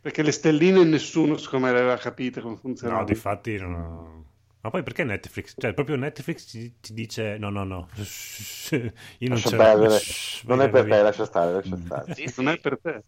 [0.00, 3.00] Perché le stelline nessuno secondo me le aveva capite come funzionava.
[3.00, 4.24] No, difatti non ho...
[4.66, 5.54] Ma poi perché Netflix?
[5.56, 7.88] Cioè, proprio Netflix ti, dice no, no, no.
[9.18, 10.00] Io non, ce perdere.
[10.44, 12.14] non è per te, lascia stare, lascia stare.
[12.14, 12.42] Sì, sì.
[12.42, 13.02] Non è per te.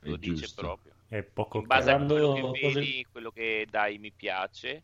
[0.00, 0.92] Lo dice proprio.
[1.06, 4.82] È poco In base a quello che vedi, quello che dai mi piace,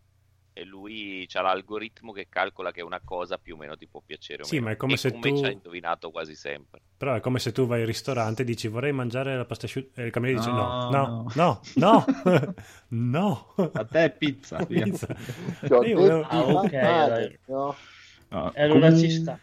[0.52, 4.42] e lui ha l'algoritmo che calcola che una cosa più o meno ti può piacere
[4.42, 4.66] o sì, meno.
[4.66, 6.80] ma è come e se come tu ci hai indovinato quasi sempre.
[6.96, 10.02] Però è come se tu vai al ristorante e dici vorrei mangiare la pasta asciutta
[10.02, 12.04] e il cameriere dice no, no, no, no,
[12.88, 13.54] no.
[13.72, 14.64] A te pizza.
[14.66, 15.06] pizza.
[15.62, 16.22] Io volevo...
[16.22, 17.38] Ah, ok, dai.
[17.46, 17.74] No.
[18.28, 18.98] Ah, allora comun...
[18.98, 19.38] ci sta.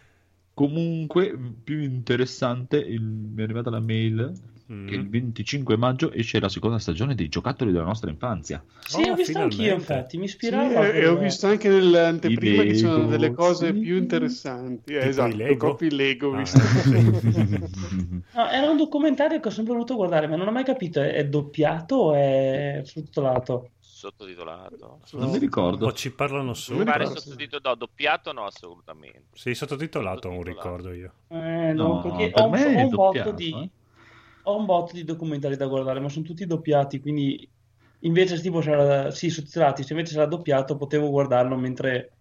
[0.54, 3.02] Comunque, più interessante, il...
[3.02, 4.34] mi è arrivata la mail
[4.72, 4.88] mm.
[4.88, 8.64] che il 25 maggio esce la seconda stagione dei giocattoli della nostra infanzia.
[8.80, 9.56] Sì, oh, ho visto finalmente.
[9.56, 10.84] anch'io, infatti, mi ispirava.
[10.84, 13.80] Sì, e ho visto anche nell'anteprima che ci sono delle cose sì.
[13.80, 14.94] più interessanti.
[14.94, 15.58] Eh, esatto, Lego.
[15.58, 16.34] proprio Lego.
[16.34, 16.38] Ah.
[16.38, 16.60] Visto.
[18.34, 21.26] no, era un documentario che ho sempre voluto guardare, ma non ho mai capito, è
[21.26, 23.72] doppiato o è sottotitolato?
[23.98, 25.00] sottotitolato.
[25.14, 25.88] Non mi ricordo.
[25.88, 26.76] O ci parlano su.
[26.76, 29.26] Mi pare sottotitolato, no, doppiato no, assolutamente.
[29.34, 31.14] Sì, sottotitolato, non ricordo io.
[31.30, 33.70] Eh, no, no perché per ho, me ho un botto di...
[34.48, 37.48] Ho un botto di documentari da guardare, ma sono tutti doppiati, quindi
[38.00, 42.12] invece tipo c'era, sì, sottotitolati, se invece c'era doppiato potevo guardarlo mentre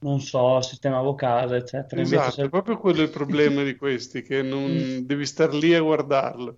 [0.00, 2.00] non so, sistemavo casa, eccetera.
[2.00, 2.44] Esatto, se...
[2.44, 4.98] è proprio quello il problema di questi, che non mm.
[5.00, 6.56] devi star lì a guardarlo.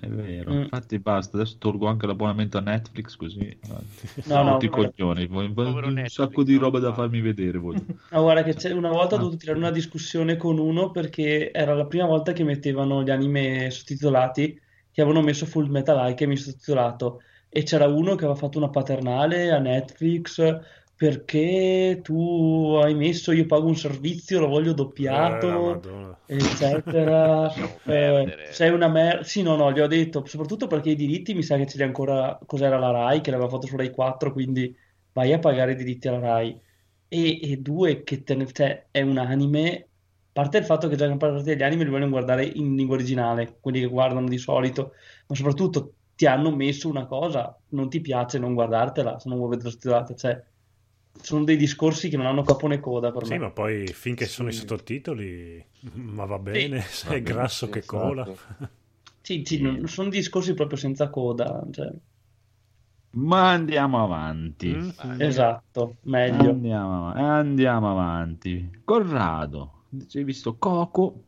[0.00, 0.60] È vero, mm.
[0.60, 3.58] infatti basta, adesso tolgo anche l'abbonamento a Netflix così
[4.26, 7.58] no, no, tutti i coglioni, un Netflix, sacco di roba da farmi vedere.
[7.58, 7.84] Voglio.
[8.10, 11.86] No, guarda che una volta ho dovuto tirare una discussione con uno perché era la
[11.86, 14.60] prima volta che mettevano gli anime sottotitolati,
[14.90, 19.50] che avevano messo Full Metal Alchemist sottotitolato e c'era uno che aveva fatto una paternale
[19.50, 20.38] a Netflix
[20.98, 27.52] perché tu hai messo io pago un servizio, lo voglio doppiato, eh, eccetera.
[27.86, 29.22] eh, sei una merda.
[29.22, 31.84] Sì, no, no, gli ho detto, soprattutto perché i diritti mi sa che ce li
[31.84, 34.76] ha ancora, cos'era la RAI, che l'aveva fatto su Rai 4, quindi
[35.12, 36.60] vai a pagare i diritti alla RAI.
[37.06, 39.86] E, e due, che te ne, cioè, è un anime, a
[40.32, 43.58] parte il fatto che già gran parte degli anime li vogliono guardare in lingua originale,
[43.60, 44.94] quelli che guardano di solito,
[45.28, 49.50] ma soprattutto ti hanno messo una cosa, non ti piace non guardartela, se non vuoi
[49.50, 50.42] vedere studiate, cioè
[51.20, 53.36] sono dei discorsi che non hanno capo né coda per sì, me.
[53.36, 54.32] Sì, ma poi finché sì.
[54.32, 57.06] sono i sottotitoli, ma va bene, sì.
[57.06, 57.98] se è grasso sì, che esatto.
[57.98, 58.36] cola.
[59.20, 61.62] Sì, sì, non, sono discorsi proprio senza coda.
[61.70, 61.92] Cioè.
[63.10, 64.68] Ma andiamo avanti.
[64.68, 65.20] Mm-hmm.
[65.20, 66.50] Esatto, meglio.
[66.50, 68.80] Andiamo, andiamo avanti.
[68.84, 69.84] Corrado,
[70.14, 71.24] hai visto Coco?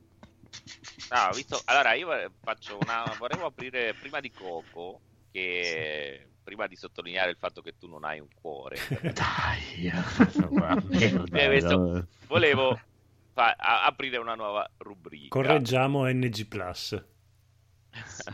[1.10, 1.60] No, visto...
[1.64, 2.08] Allora, io
[2.40, 3.04] faccio una...
[3.18, 5.00] vorrei aprire prima di Coco
[5.30, 8.77] che prima di sottolineare il fatto che tu non hai un cuore.
[9.14, 9.89] Dai,
[11.31, 12.81] questo, volevo
[13.32, 15.28] fa- a- aprire una nuova rubrica.
[15.28, 17.05] Correggiamo NG Plus.
[18.05, 18.31] Sì.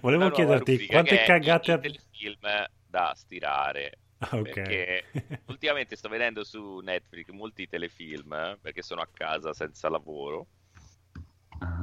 [0.00, 1.80] volevo chiederti quante cagate ha...
[1.80, 3.98] film da stirare.
[4.18, 4.52] Ah, okay.
[4.52, 5.04] Perché
[5.46, 10.46] ultimamente sto vedendo su Netflix molti telefilm perché sono a casa senza lavoro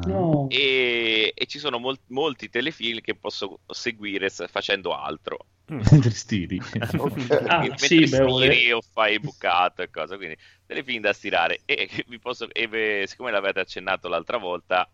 [0.06, 0.48] No.
[0.50, 5.46] E, e, ci sono mol- molti telefilm che posso seguire facendo altro.
[5.68, 6.60] Mentre stiri.
[7.48, 11.62] ah, mentre sì, stiri o fai bucato e cose, quindi telefilm da stirare.
[11.66, 14.90] E, vi posso, e siccome l'avete accennato l'altra volta,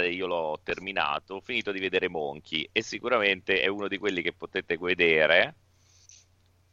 [0.00, 4.32] io l'ho terminato, ho finito di vedere Monkey e sicuramente è uno di quelli che
[4.32, 5.54] potete vedere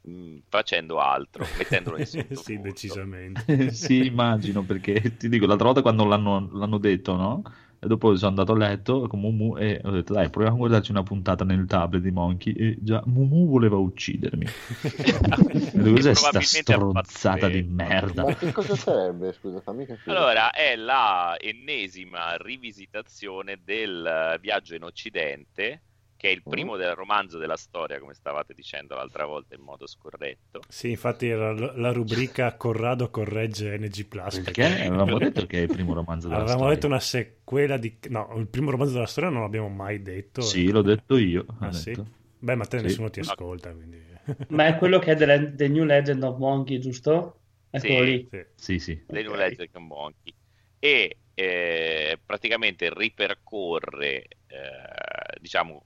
[0.10, 2.42] Mm, facendo altro, mettendolo in sottofondo.
[2.42, 3.70] sì, decisamente.
[3.72, 7.44] sì, immagino, perché ti dico, l'altra volta quando l'hanno, l'hanno detto, no?
[7.84, 10.92] E dopo sono andato a letto con Mumu e ho detto dai proviamo a guardarci
[10.92, 14.46] una puntata nel tablet di Monkey e già Mumu voleva uccidermi.
[15.82, 18.24] Cos'è sta stronzata di merda?
[18.24, 19.34] Ma che cosa sarebbe?
[19.34, 20.16] Scusa, fammi capire.
[20.16, 25.82] Allora, è la ennesima rivisitazione del viaggio in Occidente
[26.22, 26.52] che è il mm.
[26.52, 30.62] primo del romanzo della storia, come stavate dicendo l'altra volta in modo scorretto.
[30.68, 34.40] Sì, infatti era la rubrica Corrado corregge NG Plus.
[34.42, 34.62] Perché?
[34.62, 34.84] perché...
[34.84, 36.76] Avevamo detto che è il primo romanzo della avevamo storia.
[36.76, 37.98] detto una sequela di...
[38.10, 40.42] No, il primo romanzo della storia non l'abbiamo mai detto.
[40.42, 41.44] Sì, l'ho detto io.
[41.58, 42.00] Ah, sì?
[42.38, 42.84] Beh, ma te sì.
[42.84, 44.00] nessuno ti ascolta, quindi...
[44.50, 47.40] ma è quello che è The, The New Legend of Monkey, giusto?
[47.72, 48.30] Eccolo sì, lì.
[48.54, 48.96] Sì, sì.
[49.08, 49.24] The okay.
[49.24, 50.34] New Legend of Monkey.
[50.78, 55.86] E eh, praticamente ripercorre, eh, diciamo,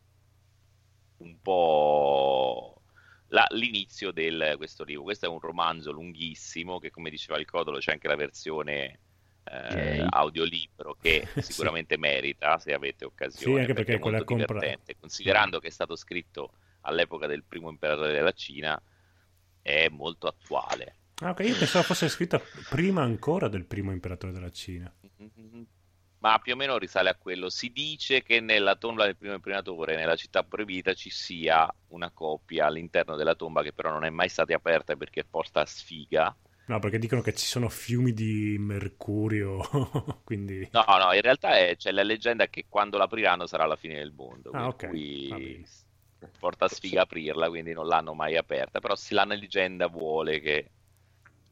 [1.18, 2.82] un po'
[3.30, 5.04] la, l'inizio di questo libro.
[5.04, 9.00] Questo è un romanzo lunghissimo che, come diceva il Codolo, c'è anche la versione
[9.44, 10.06] eh, okay.
[10.10, 12.02] audiolibro che sicuramente sì.
[12.02, 13.54] merita se avete occasione.
[13.54, 14.78] Sì, anche perché, perché è quella compra...
[15.00, 16.52] Considerando che è stato scritto
[16.82, 18.80] all'epoca del primo imperatore della Cina,
[19.62, 20.96] è molto attuale.
[21.22, 24.94] Ah, ok, io pensavo fosse scritto prima ancora del primo imperatore della Cina.
[26.26, 27.52] Ma più o meno risale a quello.
[27.52, 32.66] Si dice che nella tomba del primo imperatore, nella città proibita, ci sia una coppia
[32.66, 36.36] all'interno della tomba che però non è mai stata aperta perché porta a sfiga.
[36.66, 39.60] No, perché dicono che ci sono fiumi di mercurio,
[40.26, 40.68] quindi...
[40.72, 44.12] No, no, in realtà è, c'è la leggenda che quando l'apriranno sarà la fine del
[44.12, 44.90] mondo, ah, okay.
[44.90, 45.64] cui
[46.40, 50.72] porta sfiga aprirla, quindi non l'hanno mai aperta, però se la leggenda vuole che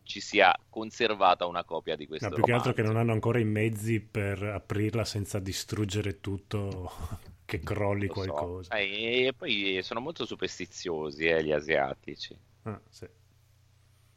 [0.04, 2.64] ci sia conservata una copia di questo no, più romanzo.
[2.64, 6.92] che altro che non hanno ancora i mezzi per aprirla senza distruggere tutto
[7.46, 8.82] che crolli Lo qualcosa so.
[8.82, 13.08] eh, e poi sono molto superstiziosi eh, gli asiatici ah, sì.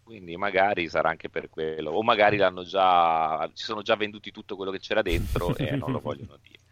[0.03, 4.57] quindi magari sarà anche per quello o magari l'hanno già ci sono già venduti tutto
[4.57, 6.65] quello che c'era dentro e non lo vogliono dire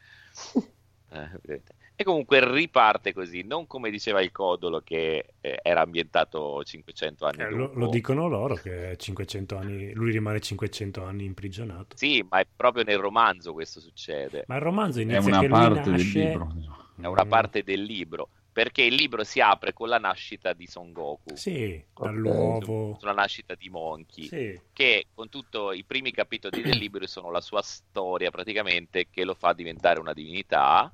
[1.11, 1.63] eh,
[1.97, 7.43] e comunque riparte così, non come diceva il Codolo che eh, era ambientato 500 anni
[7.43, 11.97] eh, lo, lo, dicono loro che 500 anni, lui rimane 500 anni imprigionato.
[11.97, 14.45] Sì, ma è proprio nel romanzo questo succede.
[14.49, 16.19] Ma il romanzo inizia è una che parte nasce...
[16.19, 16.53] del libro.
[17.01, 20.93] È una parte del libro perché il libro si apre con la nascita di Son
[20.93, 21.35] Goku.
[21.35, 22.97] Sì, dall'uovo.
[23.01, 24.27] Sulla nascita di Monkey.
[24.27, 24.61] Sì.
[24.73, 29.35] Che con tutti i primi capitoli del libro sono la sua storia praticamente che lo
[29.35, 30.93] fa diventare una divinità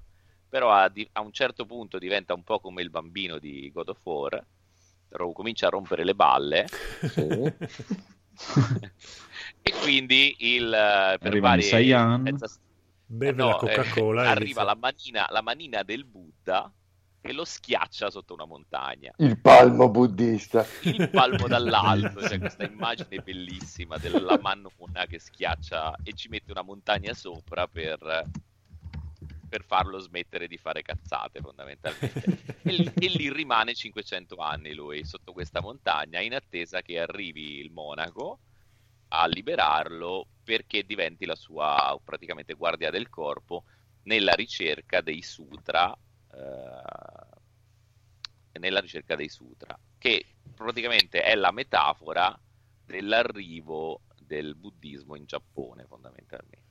[0.51, 4.01] però a, a, un certo punto diventa un po' come il bambino di God of
[4.03, 4.45] War,
[5.33, 6.67] comincia a rompere le balle.
[6.69, 7.21] Sì.
[9.63, 12.37] e quindi il per arriva varie Saiyan,
[13.07, 16.73] beve no, la Coca-Cola eh, arriva la manina, la manina del Buddha
[17.23, 19.13] e lo schiaccia sotto una montagna.
[19.19, 20.67] Il palmo buddista.
[20.83, 26.63] Il palmo dall'alto, c'è questa immagine bellissima della manona che schiaccia e ci mette una
[26.63, 28.25] montagna sopra per
[29.51, 32.55] per farlo smettere di fare cazzate fondamentalmente.
[32.63, 37.59] e, lì, e, lì rimane 500 anni lui sotto questa montagna in attesa che arrivi
[37.59, 38.39] il monaco
[39.09, 43.65] a liberarlo perché diventi la sua praticamente guardia del corpo
[44.05, 45.93] nella ricerca dei sutra.
[46.33, 47.39] Eh,
[48.59, 52.39] nella ricerca dei sutra, che praticamente è la metafora
[52.85, 56.70] dell'arrivo del buddismo in Giappone fondamentalmente.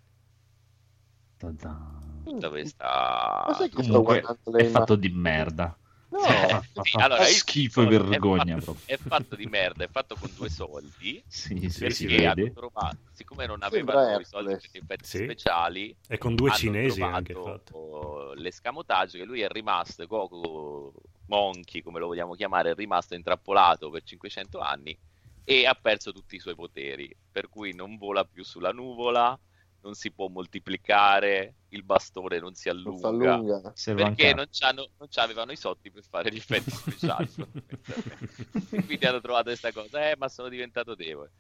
[2.24, 3.70] Tutta questa...
[3.74, 4.24] Comunque
[4.58, 5.78] è fatto di merda.
[6.10, 6.20] No,
[6.84, 8.58] sì, allora, è schifo e vergogna.
[8.58, 11.22] È fatto, è fatto, di merda, è fatto con due soldi.
[11.28, 12.52] sì, sì, si vede.
[12.52, 15.18] Trovato, siccome non avevano i soldi per gli effetti sì.
[15.24, 18.34] speciali, e con due cinesi anche fatto.
[18.34, 20.92] l'escamotaggio che lui è rimasto, Goku
[21.28, 24.98] Monkey, come lo vogliamo chiamare, è rimasto intrappolato per 500 anni
[25.44, 29.40] e ha perso tutti i suoi poteri, per cui non vola più sulla nuvola,
[29.82, 34.06] non si può moltiplicare, il bastone non si allunga, non si allunga.
[34.06, 37.28] perché non, non avevano i soldi per fare gli effetti speciali.
[38.86, 41.32] quindi hanno trovato questa cosa, eh, ma sono diventato debole.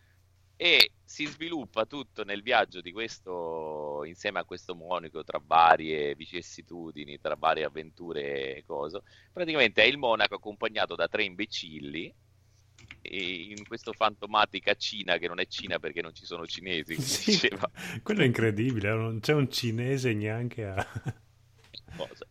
[0.55, 7.19] E si sviluppa tutto nel viaggio di questo, insieme a questo monaco, tra varie vicissitudini,
[7.19, 9.01] tra varie avventure e cose.
[9.31, 12.13] Praticamente è il monaco accompagnato da tre imbecilli
[13.01, 16.97] in questa fantomatica Cina che non è Cina perché non ci sono cinesi.
[17.19, 17.49] Sì,
[18.03, 20.87] quello è incredibile, non c'è un cinese neanche a...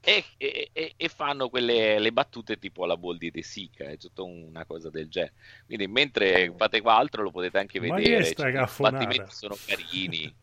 [0.00, 4.64] E, e, e, fanno quelle le battute tipo alla Boldi de Sica, è tutta una
[4.64, 5.34] cosa del genere.
[5.66, 10.34] Quindi mentre fate qua altro lo potete anche vedere, cioè, i combattimenti sono carini.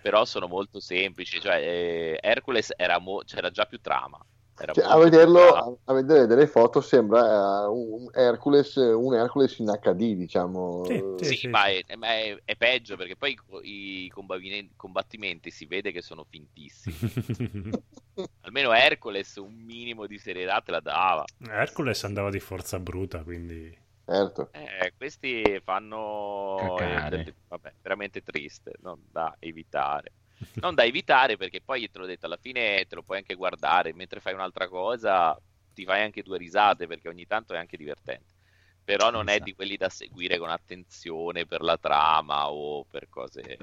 [0.00, 4.24] però sono molto semplici, cioè eh, Hercules era mo- c'era già più trama
[4.54, 10.14] cioè, a, vederlo, a, vedere delle foto sembra uh, un, Hercules, un Hercules in HD,
[10.14, 10.84] diciamo.
[10.84, 14.08] Sì, sì, sì ma, è, ma è, è, peggio perché poi i
[14.76, 17.70] combattimenti si vede che sono fintissimi.
[18.42, 21.24] Almeno Hercules un minimo di serietà te la dava.
[21.48, 23.82] Hercules andava di forza bruta, quindi...
[24.06, 24.50] Certo.
[24.52, 26.78] Eh, questi fanno...
[26.78, 30.12] Eh, vabbè, veramente triste, non da evitare
[30.54, 33.92] non da evitare perché poi te l'ho detto alla fine te lo puoi anche guardare
[33.94, 35.38] mentre fai un'altra cosa
[35.72, 38.32] ti fai anche due risate perché ogni tanto è anche divertente
[38.84, 39.42] però non esatto.
[39.42, 43.58] è di quelli da seguire con attenzione per la trama o per cose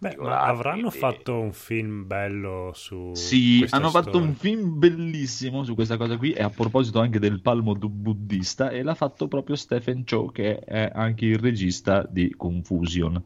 [0.00, 0.98] Beh, ma avranno quindi...
[0.98, 4.10] fatto un film bello su sì hanno storia.
[4.10, 8.70] fatto un film bellissimo su questa cosa qui e a proposito anche del palmo buddista
[8.70, 13.22] e l'ha fatto proprio Stephen Chow che è anche il regista di Confusion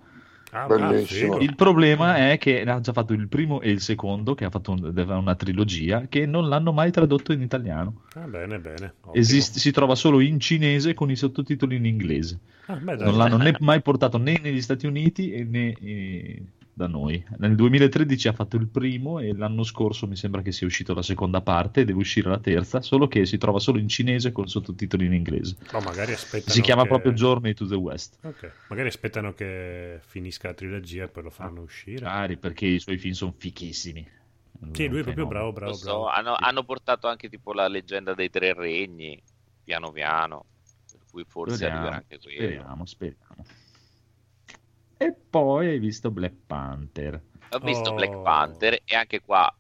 [0.54, 1.38] Ah, Bellissimo.
[1.38, 4.70] Il problema è che ha già fatto il primo e il secondo, che ha fatto
[4.70, 8.02] un, una trilogia, che non l'hanno mai tradotto in italiano.
[8.14, 8.94] Ah, bene, bene.
[9.12, 12.38] Esiste, si trova solo in cinese con i sottotitoli in inglese.
[12.66, 16.42] Ah, beh, non l'hanno né mai portato né negli Stati Uniti né eh,
[16.74, 17.24] da noi.
[17.38, 21.02] Nel 2013 ha fatto il primo e l'anno scorso mi sembra che sia uscita la
[21.02, 24.48] seconda parte e deve uscire la terza, solo che si trova solo in cinese con
[24.48, 25.56] sottotitoli in inglese.
[25.72, 26.88] No, magari aspettano si chiama che...
[26.88, 28.18] proprio Journey to the West.
[28.20, 28.50] Okay.
[28.68, 32.04] Magari aspettano che finisca la trilogia e poi lo fanno ah, uscire.
[32.04, 34.06] Magari perché i suoi film sono fichissimi.
[34.72, 36.08] Sì, lui è proprio bravo, bravo, so, bravo.
[36.08, 39.20] Hanno, hanno, portato anche tipo la leggenda dei tre regni,
[39.62, 40.46] piano piano,
[40.90, 42.38] per cui forse speriamo, arriverà anche quello.
[42.38, 43.44] Speriamo, speriamo.
[44.96, 47.20] E poi hai visto Black Panther.
[47.50, 47.94] Ho visto oh.
[47.94, 49.52] Black Panther e anche qua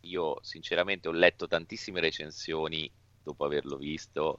[0.00, 2.90] io sinceramente ho letto tantissime recensioni
[3.22, 4.38] dopo averlo visto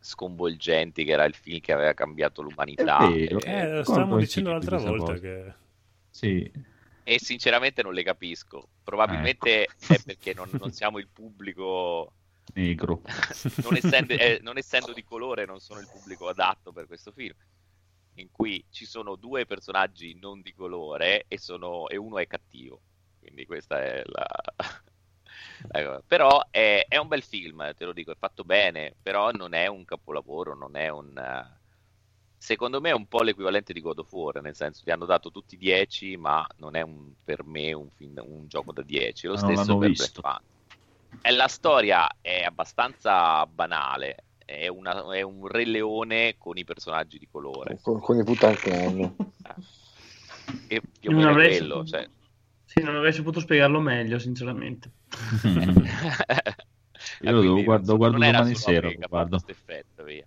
[0.00, 3.08] sconvolgenti che era il film che aveva cambiato l'umanità.
[3.08, 3.40] Vero.
[3.40, 5.54] Eh, lo stavamo dicendo l'altra volta che...
[6.10, 6.50] Sì.
[7.02, 8.68] E sinceramente non le capisco.
[8.82, 9.92] Probabilmente ecco.
[9.92, 12.12] è perché non, non, siamo il pubblico
[12.54, 13.00] negro.
[13.64, 17.34] non, essendo, eh, non essendo di colore non sono il pubblico adatto per questo film
[18.14, 22.80] in cui ci sono due personaggi non di colore e, sono, e uno è cattivo.
[23.18, 24.26] Quindi questa è la...
[25.70, 26.02] ecco.
[26.06, 29.66] Però è, è, un bel film, te lo dico, è fatto bene, però non è
[29.66, 31.52] un capolavoro, non è un...
[32.36, 35.30] Secondo me è un po' l'equivalente di God of War, nel senso che hanno dato
[35.30, 39.28] tutti 10, ma non è un, per me un, film, un gioco da 10.
[39.28, 40.20] Lo no, stesso per visto.
[40.20, 41.34] Black Panther.
[41.34, 47.28] La storia è abbastanza banale, è, una, è, un Re Leone con i personaggi di
[47.30, 47.78] colore.
[47.82, 49.16] Con, con i Butantan.
[50.68, 51.86] e più o meno avrei quello.
[51.86, 51.90] Saputo...
[51.90, 52.08] Cioè...
[52.64, 54.90] Sì, non avrei saputo spiegarlo meglio, sinceramente.
[57.20, 58.90] Io lo devo guardo, guardo domani sera.
[59.08, 59.40] Guardo.
[59.46, 60.26] Effetto, via.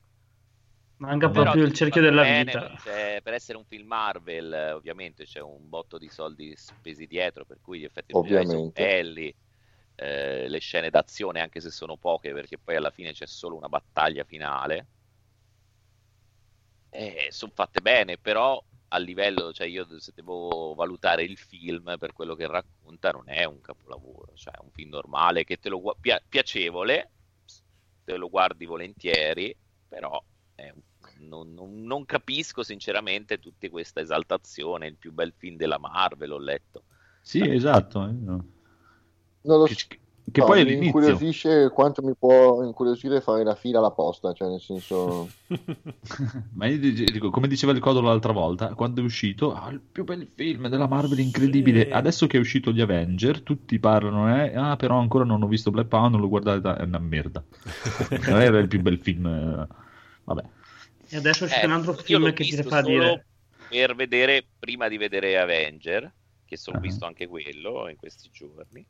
[0.98, 2.76] Manca Però proprio il cerchio della bene, vita.
[3.22, 7.80] per essere un film Marvel, ovviamente c'è un botto di soldi spesi dietro, per cui
[7.80, 9.36] gli effetti sono belli
[10.00, 13.68] eh, le scene d'azione, anche se sono poche, perché poi alla fine c'è solo una
[13.68, 14.88] battaglia finale.
[16.90, 22.14] Eh, sono fatte bene, però a livello, cioè io se devo valutare il film per
[22.14, 25.98] quello che racconta, non è un capolavoro, cioè è un film normale che te lo
[26.00, 27.12] pi- piacevole,
[28.04, 29.56] te lo guardi volentieri,
[29.88, 30.24] però
[30.56, 30.82] un,
[31.28, 36.40] non, non, non, capisco sinceramente tutta questa esaltazione, il più bel film della Marvel, ho
[36.40, 36.84] letto.
[37.22, 38.08] Sì, esatto.
[38.08, 38.57] Eh.
[39.48, 39.88] Non lo che, so.
[40.30, 44.50] Che no, poi mi incuriosisce quanto mi può incuriosire fare la fila alla posta, cioè
[44.50, 45.30] nel senso...
[46.54, 50.04] Ma io dico, come diceva il Codolo l'altra volta, quando è uscito, ah, il più
[50.04, 51.86] bel film della Marvel, incredibile.
[51.86, 51.92] Sì.
[51.92, 55.72] Adesso che è uscito gli Avenger, tutti parlano, eh, ah però ancora non ho visto
[55.72, 57.42] Black Pound, non lo guardate, è una merda.
[58.28, 59.68] non era il più bel film, eh,
[60.26, 60.44] vabbè.
[61.08, 63.26] E adesso c'è eh, un altro film che ti fa dire...
[63.70, 66.14] Per vedere, prima di vedere Avenger,
[66.46, 66.84] che sono uh-huh.
[66.84, 68.86] visto anche quello in questi giorni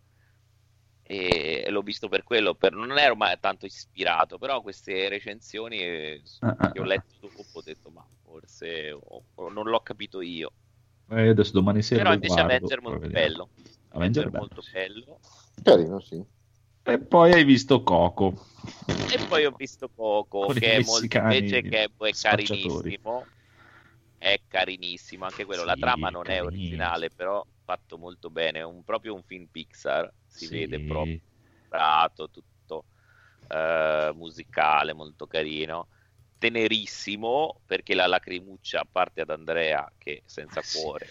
[1.08, 2.74] e l'ho visto per quello, per...
[2.74, 7.62] non ero mai tanto ispirato, però queste recensioni eh, ah, che ho letto dopo ho
[7.62, 10.52] detto ma forse oh, non l'ho capito io.
[11.10, 13.50] Eh, adesso domani sera però invece guardo, Avenger molto bello.
[13.90, 15.20] Avenger, Avenger molto bello.
[15.64, 16.24] Carino, sì.
[16.84, 18.46] E poi hai visto Coco.
[18.86, 23.26] E poi ho visto Coco, che è molto invece che è, è carinissimo.
[24.18, 25.62] È carinissimo anche quello.
[25.62, 28.60] Sì, La trama non è originale, però fatto molto bene.
[28.60, 30.60] È un, proprio un film Pixar si sì.
[30.60, 31.20] vede proprio
[31.68, 32.86] prato, tutto
[33.50, 35.88] uh, musicale, molto carino.
[36.38, 41.08] Tenerissimo perché la lacrimuccia, parte ad Andrea che senza cuore,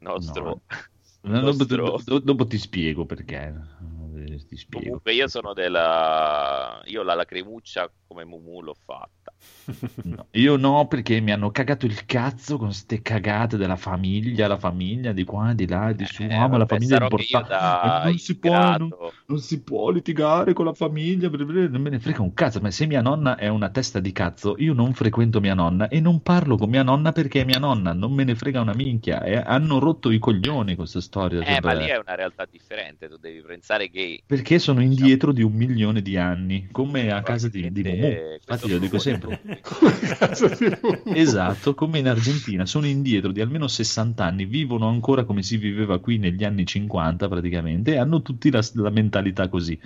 [0.00, 0.62] nostro, no.
[1.40, 1.84] nostro...
[1.84, 3.54] Dopo, dopo, dopo, ti spiego perché.
[4.24, 4.84] Ti spiego.
[4.86, 6.80] Comunque io sono della...
[6.86, 9.32] Io la lacrimuccia come Mumu l'ho fatta.
[10.02, 14.58] No, io no, perché mi hanno cagato il cazzo con queste cagate della famiglia, la
[14.58, 16.22] famiglia di qua, di là, di su.
[16.22, 17.54] Eh, ah, ma la famiglia è importante.
[18.04, 18.88] Non si, può, non,
[19.26, 21.28] non si, può, litigare con la famiglia.
[21.28, 22.60] Non me ne frega un cazzo.
[22.60, 26.00] Ma se mia nonna è una testa di cazzo, io non frequento mia nonna e
[26.00, 27.92] non parlo con mia nonna perché è mia nonna.
[27.92, 29.22] Non me ne frega una minchia.
[29.22, 31.42] E hanno rotto i coglioni questa storia.
[31.42, 33.08] Eh, ma lì è una realtà differente.
[33.08, 34.09] Tu devi pensare che.
[34.26, 38.34] Perché sono indietro di un milione di anni, come a casa di, di Momo.
[38.34, 39.40] Infatti, lo dico sempre.
[41.14, 45.98] esatto, come in Argentina, sono indietro di almeno 60 anni, vivono ancora come si viveva
[45.98, 49.78] qui negli anni 50 praticamente e hanno tutti la, la mentalità così.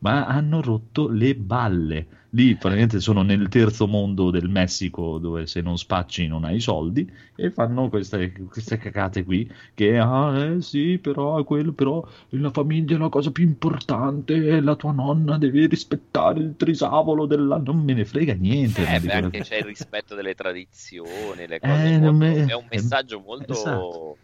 [0.00, 2.06] Ma hanno rotto le balle.
[2.32, 7.10] Lì praticamente sono nel terzo mondo del Messico dove se non spacci non hai soldi
[7.34, 12.94] e fanno queste, queste cacate qui che ah eh, sì però, quello, però la famiglia
[12.94, 17.58] è la cosa più importante la tua nonna deve rispettare il trisavolo della...
[17.58, 18.86] non me ne frega niente.
[18.86, 22.12] Eh, beh, anche c'è il rispetto delle tradizioni, le cose eh, molto...
[22.12, 22.46] me...
[22.46, 23.52] è un messaggio molto...
[23.52, 24.16] Esatto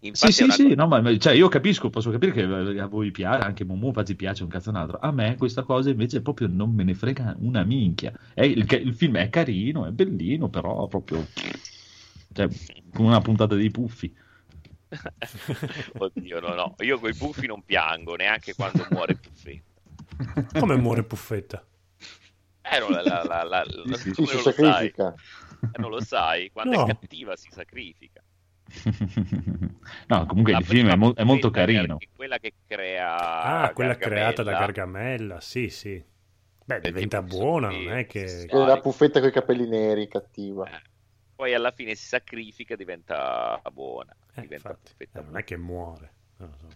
[0.00, 2.42] Infatti sì, sì, sì, no, ma, cioè, io capisco, posso capire che
[2.78, 4.98] a voi piace, anche Momo infatti piace un cazzo un altro.
[5.00, 8.12] A me questa cosa invece proprio non me ne frega una minchia.
[8.34, 11.26] È, il, il, film è carino, è bellino, però proprio
[12.32, 12.48] cioè,
[12.92, 14.14] come una puntata dei puffi.
[15.98, 19.64] Oddio, no, no, io con i puffi non piango neanche quando muore Puffetta.
[20.60, 21.66] Come muore Puffetta?
[22.62, 25.14] Eh, no, la, la, la, la, sì, sì, si sacrifica.
[25.72, 26.84] Eh, non lo sai, quando no.
[26.84, 28.22] è cattiva si sacrifica.
[30.08, 31.98] no, comunque la il film è, mo- è, molto carino.
[32.14, 33.16] Quella che crea.
[33.16, 34.32] Ah, quella Gargamella.
[34.32, 36.02] creata da Gargamella, sì, sì.
[36.64, 38.46] Beh, diventa buona, non è che.
[38.46, 40.68] È la puffetta con i capelli neri, cattiva.
[40.68, 40.82] Eh.
[41.36, 44.14] Poi alla fine si sacrifica, diventa buona.
[44.34, 46.12] Eh, diventa infatti, eh, non è che muore.
[46.38, 46.68] No, so.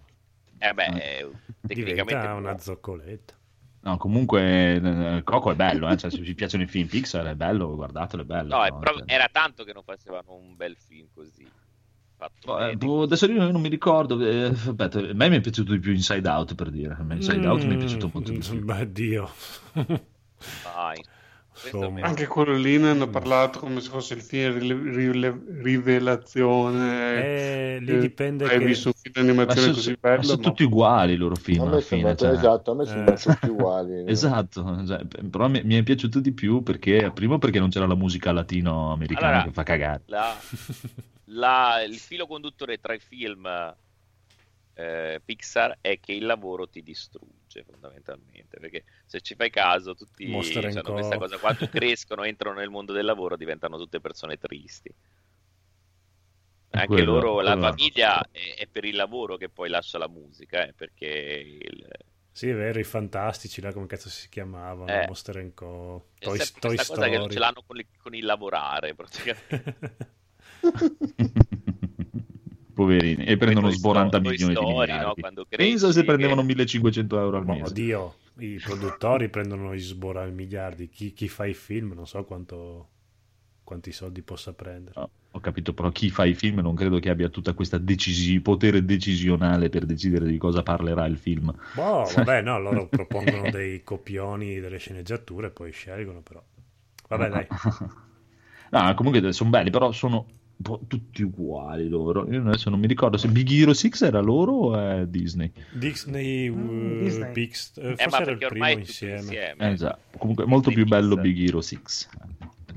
[0.59, 1.31] Eh beh, eh.
[1.67, 3.39] tecnicamente diventa una zoccoletta.
[3.83, 5.97] No, comunque eh, Coco è bello, eh?
[5.97, 8.55] cioè, se vi piacciono i film Pixar è bello, guardatelo, è bello.
[8.55, 8.79] No, no?
[8.79, 9.15] Proprio, cioè...
[9.15, 11.49] era tanto che non facevano un bel film così.
[12.21, 14.21] Eh, boh, adesso io non mi ricordo.
[14.21, 16.97] Eh, aspetta, a me mi è piaciuto di più Inside Out per dire.
[16.99, 18.65] A me Inside mm, Out mi è piaciuto molto di più.
[18.65, 19.31] Beh, Dio.
[19.73, 21.03] Vai.
[22.01, 27.15] Anche quello lì ne hanno parlato come se fosse il film rile- rivelazione.
[27.15, 28.45] Eh, lì dipende.
[28.47, 28.65] Hai che...
[28.65, 30.23] visto un film di animazione so, così bello?
[30.23, 30.49] Sono ma...
[30.49, 31.63] tutti uguali i loro film.
[31.63, 32.31] A me fine, cioè...
[32.31, 33.23] Esatto, a me sembrano eh.
[33.23, 34.05] tutti uguali.
[34.11, 37.95] esatto, cioè, però mi, mi, è piaciuto di più perché, primo perché non c'era la
[37.95, 40.03] musica latino-americana allora, che fa cagare.
[40.07, 40.37] La
[41.33, 43.47] la, il filo conduttore tra i film
[44.75, 50.25] eh, Pixar è che il lavoro ti distrugge fondamentalmente perché se ci fai caso tutti
[50.25, 54.93] hanno questa cosa quando crescono entrano nel mondo del lavoro diventano tutte persone tristi.
[56.73, 60.65] Anche quello, loro la famiglia è, è, per il lavoro che poi lascia la musica
[60.65, 61.89] eh, perché il...
[62.31, 66.11] sì è vero i fantastici là come cazzo si chiamavano eh, Monster Co.
[66.21, 69.97] Toy, Toy Story cosa che non ce l'hanno con, il, con il lavorare praticamente
[72.81, 75.21] Poverini, e prendono sboranta milioni story, di miliardi.
[75.21, 75.45] No?
[75.49, 77.63] Pensa se prendevano 1500 euro al mese.
[77.65, 80.89] Oddio, i produttori prendono i sborani miliardi.
[80.89, 82.89] Chi, chi, fa i film non so quanto,
[83.65, 84.99] quanti soldi possa prendere.
[84.99, 88.41] No, ho capito, però chi fa i film non credo che abbia tutta questa decisi-
[88.41, 91.55] potere decisionale per decidere di cosa parlerà il film.
[91.75, 96.43] Boh, vabbè, no, loro propongono dei copioni delle sceneggiature e poi scelgono, però.
[97.09, 97.47] Vabbè, dai.
[98.73, 100.27] No, comunque sono belli, però sono
[100.87, 102.31] tutti uguali loro.
[102.31, 105.51] Io adesso non mi ricordo se Big Hero 6 era loro o è Disney.
[105.73, 107.33] Disney, uh, Disney.
[107.33, 109.19] Big, uh, eh, forse era il primo insieme.
[109.19, 109.69] insieme.
[109.69, 110.19] Eh, esatto.
[110.19, 111.79] Comunque molto più bello Big Hero 6.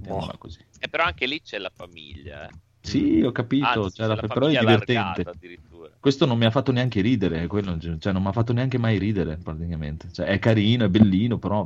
[0.08, 0.32] Oh.
[0.38, 0.60] Così.
[0.80, 2.48] Eh, però anche lì c'è la famiglia.
[2.48, 2.53] Eh.
[2.82, 5.26] Sì, ho capito, Anzi, cioè, la, però è divertente.
[6.00, 8.98] Questo non mi ha fatto neanche ridere, quello, cioè, non mi ha fatto neanche mai
[8.98, 10.10] ridere praticamente.
[10.12, 11.66] Cioè, è carino, è bellino, però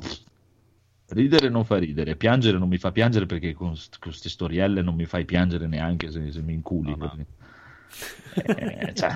[1.09, 5.05] Ridere non fa ridere, piangere non mi fa piangere perché con queste storielle non mi
[5.05, 6.95] fai piangere neanche se, se mi inculi.
[6.95, 7.25] No, no.
[8.37, 9.15] Eh, cioè...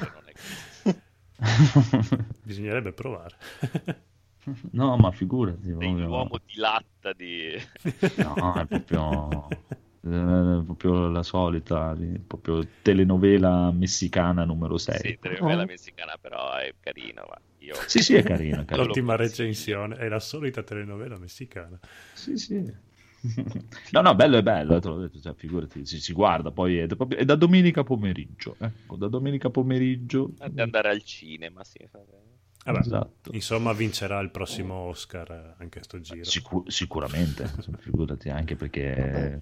[2.42, 3.36] Bisognerebbe provare.
[4.72, 5.70] no, ma figurati.
[5.70, 7.54] L'uomo di latta di...
[8.18, 9.48] no, è proprio
[10.04, 11.96] eh, proprio la solita,
[12.26, 14.98] proprio telenovela messicana numero 6.
[14.98, 15.66] Sì, telenovela oh.
[15.66, 17.24] messicana, però è carino.
[17.62, 17.76] Io...
[17.88, 18.66] Sì, sì, è carino.
[18.66, 18.86] carino.
[18.86, 21.80] L'ultima recensione è la solita telenovela messicana.
[22.14, 22.90] Sì, sì.
[23.92, 26.88] No, no, bello è bello, te l'ho detto, cioè, figurati, si, si guarda, poi è,
[26.88, 30.34] proprio, è, da domenica pomeriggio, ecco, da domenica pomeriggio.
[30.40, 31.88] Ad andare al cinema, sì.
[32.64, 33.32] Vabbè, esatto.
[33.34, 36.24] Insomma, vincerà il prossimo Oscar anche a sto giro.
[36.24, 37.46] Sicur- sicuramente,
[37.78, 39.42] figurati, anche perché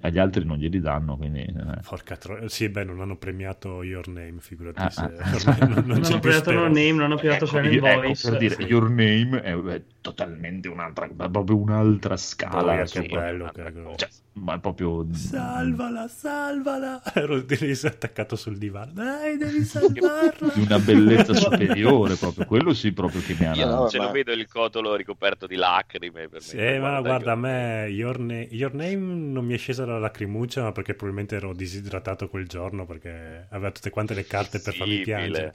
[0.00, 1.16] agli altri non glieli danno.
[1.16, 1.80] Quindi, eh.
[1.84, 2.48] Porca tro...
[2.48, 4.80] Sì, beh, non hanno premiato Your Name, figurati.
[4.80, 5.02] Ah, se...
[5.02, 5.56] ah.
[5.66, 8.28] non, non, non hanno premiato Your Name, non hanno premiato ecco, Silent ecco, Voice.
[8.30, 8.62] Per dire, sì.
[8.62, 12.62] Your Name è, è, totalmente un'altra, proprio un'altra scala.
[12.62, 15.06] Boia, che bello, che cioè, ma è proprio...
[15.12, 17.02] Salvala, salvala!
[17.14, 18.92] Ero attaccato sul divano.
[18.92, 20.52] Dai, devi salvarla!
[20.54, 22.46] Di una bellezza superiore proprio.
[22.46, 23.54] Quello sì, proprio che mi ha...
[23.54, 26.28] Io non ce lo vedo il cotolo ricoperto di lacrime.
[26.28, 26.78] Per sì, me.
[26.78, 30.72] ma guarda, a me Your, Na- Your Name non mi è scesa la lacrimuccia, ma
[30.72, 35.54] perché probabilmente ero disidratato quel giorno, perché aveva tutte quante le carte per farmi piangere.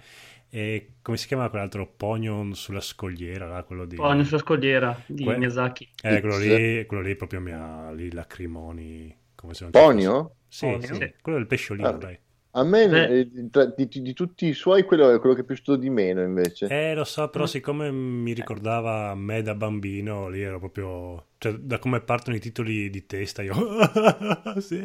[0.49, 1.87] E come si chiama quell'altro?
[1.87, 3.95] Pognon sulla scogliera, là, quello di...
[3.95, 5.37] Pognon sulla scogliera di que...
[5.37, 5.89] Miyazaki.
[6.01, 9.15] Eh, quello lì, quello lì proprio mi ha lì lacrimoni.
[9.35, 10.35] Come se non Ponio?
[10.47, 11.91] Sì, sì, quello del pesciolino, ah.
[11.91, 12.19] dai.
[12.57, 15.75] A me eh, di, di, di, tutti i suoi quello è quello che è piaciuto
[15.75, 16.65] di meno invece.
[16.65, 17.47] Eh lo so, però mm.
[17.47, 21.27] siccome mi ricordava me da bambino, lì ero proprio...
[21.37, 23.53] Cioè, da come partono i titoli di testa, io...
[24.57, 24.81] sì.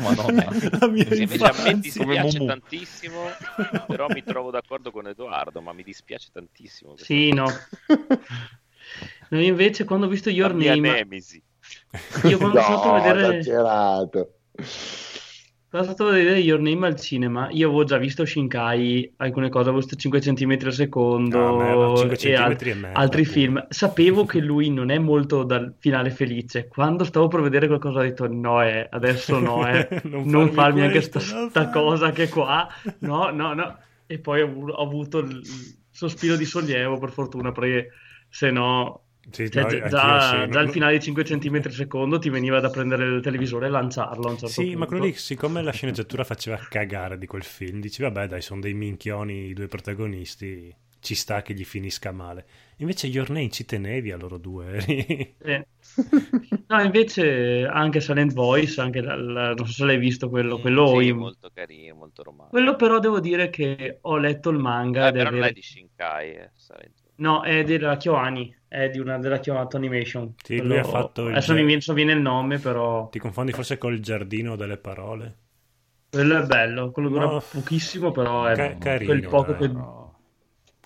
[0.00, 0.46] Madonna.
[0.80, 2.46] La mia sì, invece a me dispiace Mumu.
[2.48, 3.20] tantissimo,
[3.86, 6.96] però mi trovo d'accordo con Edoardo, ma mi dispiace tantissimo.
[6.96, 7.46] Sì, no.
[9.28, 9.40] no.
[9.40, 10.90] Invece quando ho visto Your La Name...
[10.90, 11.40] Nemesi.
[12.24, 13.38] Io quando no, andato a vedere...
[13.38, 14.34] Esagerato.
[15.72, 17.48] Sono stato a vedere Your Name al cinema.
[17.50, 22.34] Io avevo già visto Shinkai, alcune cose, avevo visto 5 cm al secondo ah, e,
[22.34, 23.64] al- e mezzo, altri film.
[23.70, 26.68] Sapevo che lui non è molto dal finale felice.
[26.68, 30.82] Quando stavo per vedere qualcosa ho detto no, eh, adesso no, eh, non, non farmi
[30.82, 32.68] anche questa cosa che qua.
[32.98, 33.78] No, no, no.
[34.06, 35.40] E poi ho, ho avuto il
[35.90, 37.92] sospiro di sollievo, per fortuna, perché
[38.28, 42.28] se no sì, cioè, no, già, sì, già al finale di 5 cm secondo ti
[42.28, 44.26] veniva da prendere il televisore e lanciarlo.
[44.26, 44.78] A un certo sì, punto.
[44.78, 48.60] ma quello lì, siccome la sceneggiatura faceva cagare di quel film, dici vabbè, dai, sono
[48.60, 52.46] dei minchioni i due protagonisti, ci sta che gli finisca male.
[52.76, 54.78] Invece Your Name ci tenevi a loro due.
[55.38, 55.66] eh.
[56.66, 60.58] No, invece anche Silent Voice, anche la, non so se l'hai visto quello.
[60.58, 61.16] quello sì, in...
[61.16, 62.56] molto carino, molto romantico.
[62.56, 65.08] Quello però devo dire che ho letto il manga.
[65.08, 65.40] Eh, però avere...
[65.40, 66.50] non è di Shinkai, eh,
[67.16, 70.32] No, è della Kyoani, è di una della Kyoto Animation.
[70.42, 70.70] Sì, Quello...
[70.72, 71.32] lui ha fatto il...
[71.34, 73.10] Adesso mi viene il nome, però...
[73.10, 75.36] Ti confondi forse col Giardino delle Parole?
[76.08, 77.42] Quello è bello, quello dura no.
[77.50, 79.68] pochissimo, però è Ca- carino, quel poco dai, che...
[79.68, 80.01] No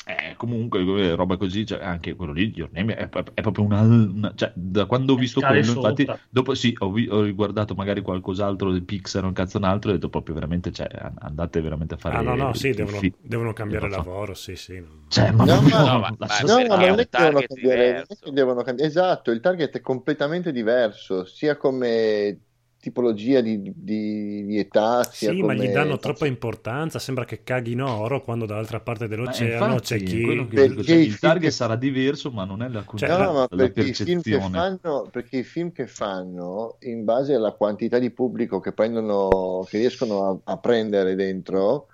[0.08, 4.32] eh, comunque roba così, cioè, anche quello lì, Your Name è, è proprio una, una,
[4.36, 5.90] cioè, da quando ho visto quello, sopra.
[5.90, 9.64] infatti, dopo sì, ho, vi, ho, riguardato magari qualcos'altro di Pixar o un cazzo un
[9.64, 10.86] altro, e ho detto proprio veramente, cioè,
[11.18, 12.18] andate veramente a fare...
[12.18, 14.80] Ah no, no, sì, devono, fi- devono cambiare lavoro, sì, sì.
[15.08, 18.62] Cioè, ma no, no, no, ma, ma, no, ma non è che devono cambiare, devono
[18.62, 22.38] cambiare, esatto, il target è completamente diverso, sia come
[22.86, 25.02] tipologia di, di, di età.
[25.02, 25.42] Sì, come...
[25.42, 27.00] ma gli danno troppa importanza.
[27.00, 30.46] Sembra che caghino oro quando dall'altra parte dell'oceano infatti, c'è chi.
[30.48, 31.50] Che, cioè, il target che...
[31.50, 35.38] sarà diverso, ma non è la, cioè, no, la, perché, i film che fanno, perché
[35.38, 40.52] i film che fanno, in base alla quantità di pubblico che prendono, che riescono a,
[40.52, 41.88] a prendere dentro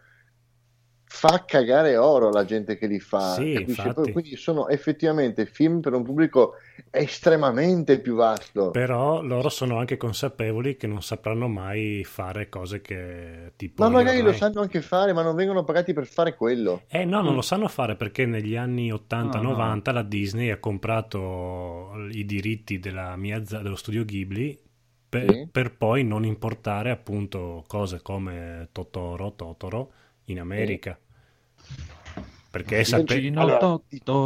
[1.05, 3.35] fa cagare oro la gente che li fa.
[3.35, 6.55] Sì, Quindi sono effettivamente film per un pubblico
[6.95, 8.71] estremamente più vasto.
[8.71, 13.83] Però loro sono anche consapevoli che non sapranno mai fare cose che tipo...
[13.83, 16.83] Ma magari lo sanno anche fare, ma non vengono pagati per fare quello.
[16.89, 19.81] Eh no, non lo sanno fare perché negli anni 80-90 no, no.
[19.85, 24.61] la Disney ha comprato i diritti della mia, dello studio Ghibli
[25.09, 25.49] per, sì.
[25.51, 29.93] per poi non importare appunto cose come Totoro, Totoro
[30.27, 30.99] in America.
[32.53, 33.33] Perché sape...
[33.35, 33.81] allora,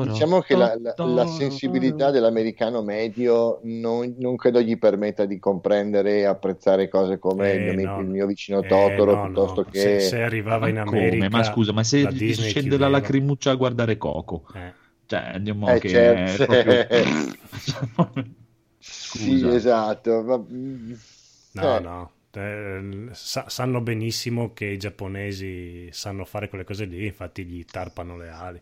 [0.04, 6.18] diciamo che la, la, la, sensibilità dell'americano medio non, non, credo gli permetta di comprendere
[6.18, 8.00] e apprezzare cose come eh, il, mio, no.
[8.00, 9.68] il, mio, vicino eh, Totoro no, piuttosto no.
[9.70, 11.28] che se, se, arrivava in America come?
[11.28, 12.88] ma scusa ma se scende chiudeva.
[12.88, 14.72] la lacrimuccia a guardare Coco eh.
[15.06, 16.46] cioè andiamo eh, che certo.
[16.46, 18.24] proprio...
[18.80, 20.36] sì esatto ma...
[21.52, 21.80] no eh.
[21.80, 27.64] no eh, sa- sanno benissimo che i giapponesi sanno fare quelle cose lì, infatti gli
[27.64, 28.60] tarpano le ali.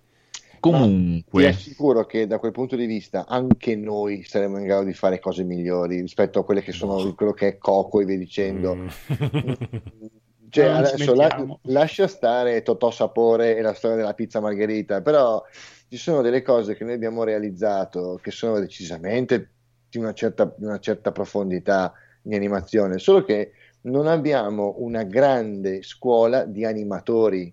[0.61, 4.95] Comunque, ti assicuro che da quel punto di vista anche noi saremo in grado di
[4.95, 7.15] fare cose migliori rispetto a quelle che sono no.
[7.15, 8.75] quello che è Coco e via dicendo.
[8.75, 8.89] Mm.
[10.49, 15.43] cioè, adesso la- lascia stare Totò Sapore e la storia della pizza margherita, però
[15.89, 19.51] ci sono delle cose che noi abbiamo realizzato che sono decisamente
[19.91, 23.53] di una certa, di una certa profondità di animazione, solo che
[23.85, 27.53] non abbiamo una grande scuola di animatori.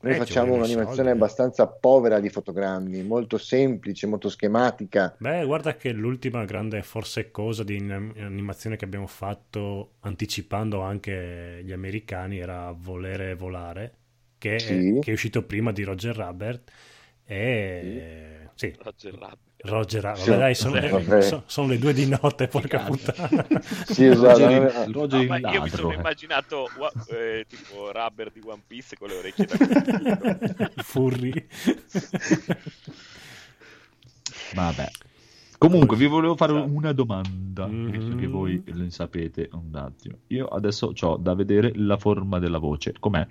[0.00, 1.10] Noi eh, facciamo un'animazione soldi.
[1.10, 5.16] abbastanza povera di fotogrammi, molto semplice, molto schematica.
[5.18, 11.72] Beh, guarda che l'ultima grande forse cosa di animazione che abbiamo fatto anticipando anche gli
[11.72, 13.94] americani era Volere volare,
[14.38, 14.96] che, sì.
[14.96, 16.70] è, che è uscito prima di Roger Rabbit.
[17.24, 18.48] E...
[18.54, 18.68] Sì.
[18.68, 18.76] sì.
[18.80, 19.47] Roger Rabbit.
[19.60, 23.44] Roger, vabbè, dai, sono, eh, sono, sono, le due di notte, porca puttana.
[23.86, 24.38] sì, esatto.
[24.38, 26.68] Roger, Roger no, io mi sono immaginato
[27.08, 31.46] eh, tipo Rubber di One Piece con le orecchie da Furry.
[34.54, 34.90] Vabbè.
[35.58, 38.16] Comunque, vi volevo fare una domanda, mm-hmm.
[38.16, 40.18] che voi ne sapete un attimo.
[40.28, 42.94] Io adesso ho da vedere la forma della voce.
[43.00, 43.26] Com'è?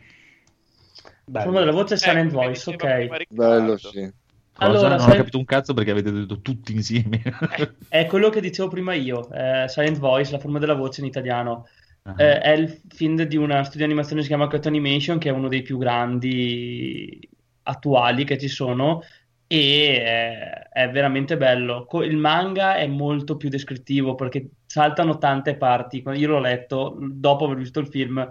[1.32, 3.28] La forma della voce è Silent eh, Voice, ok.
[3.30, 4.26] Bello, sì.
[4.58, 4.70] Cosa?
[4.70, 5.12] Allora, non sai...
[5.12, 7.22] ho capito un cazzo perché avete detto tutti insieme.
[7.90, 11.68] è quello che dicevo prima io, eh, Silent Voice, la forma della voce in italiano.
[12.04, 12.16] Uh-huh.
[12.18, 15.30] Eh, è il film di una studio di animazione che si chiama Cut Animation, che
[15.30, 17.30] è uno dei più grandi
[17.64, 19.04] attuali che ci sono
[19.46, 21.88] e è, è veramente bello.
[22.04, 26.04] Il manga è molto più descrittivo perché saltano tante parti.
[26.16, 28.28] Io l'ho letto dopo aver visto il film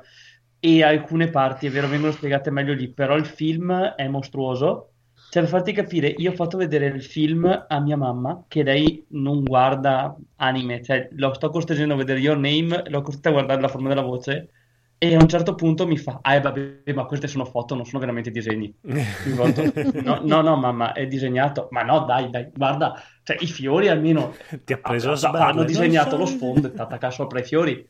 [0.59, 4.91] e alcune parti, è vero, vengono spiegate meglio lì, però il film è mostruoso.
[5.29, 9.05] Cioè, per farti capire, io ho fatto vedere il film a mia mamma, che lei
[9.11, 13.61] non guarda anime, cioè lo sto costringendo a vedere Your Name, l'ho costretta a guardare
[13.61, 14.51] la forma della voce,
[14.99, 17.99] e a un certo punto mi fa, ah vabbè, ma queste sono foto, non sono
[17.99, 18.75] veramente disegni.
[18.83, 21.69] no, no, no, mamma, è disegnato.
[21.71, 24.35] Ma no, dai, dai, guarda, cioè i fiori almeno...
[24.65, 25.45] Ti ha preso a sbaglio.
[25.45, 27.87] Hanno disegnato lo sfondo, è attaccato sopra i fiori.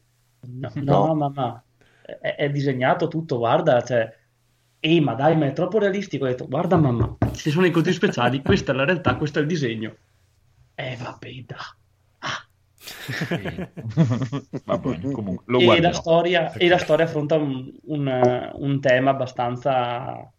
[0.49, 1.65] No, no, no mamma,
[2.03, 4.13] è, è, disegnato tutto, guarda, cioè...
[4.81, 6.25] Ehi, ma dai, ma è troppo realistico.
[6.25, 9.43] Ho detto, guarda mamma, ci sono i conti speciali, questa è la realtà, questo è
[9.43, 9.97] il disegno.
[10.75, 11.57] Eh, vabbè, dai.
[14.65, 20.31] Vabbè, comunque, e, la storia, e, la storia, affronta un, un, un, tema abbastanza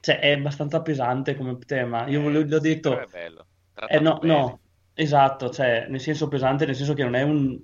[0.00, 3.46] cioè è abbastanza pesante come tema io eh, l'ho detto è bello
[3.88, 4.60] eh, no, no,
[4.92, 7.58] esatto cioè nel senso pesante nel senso che non è un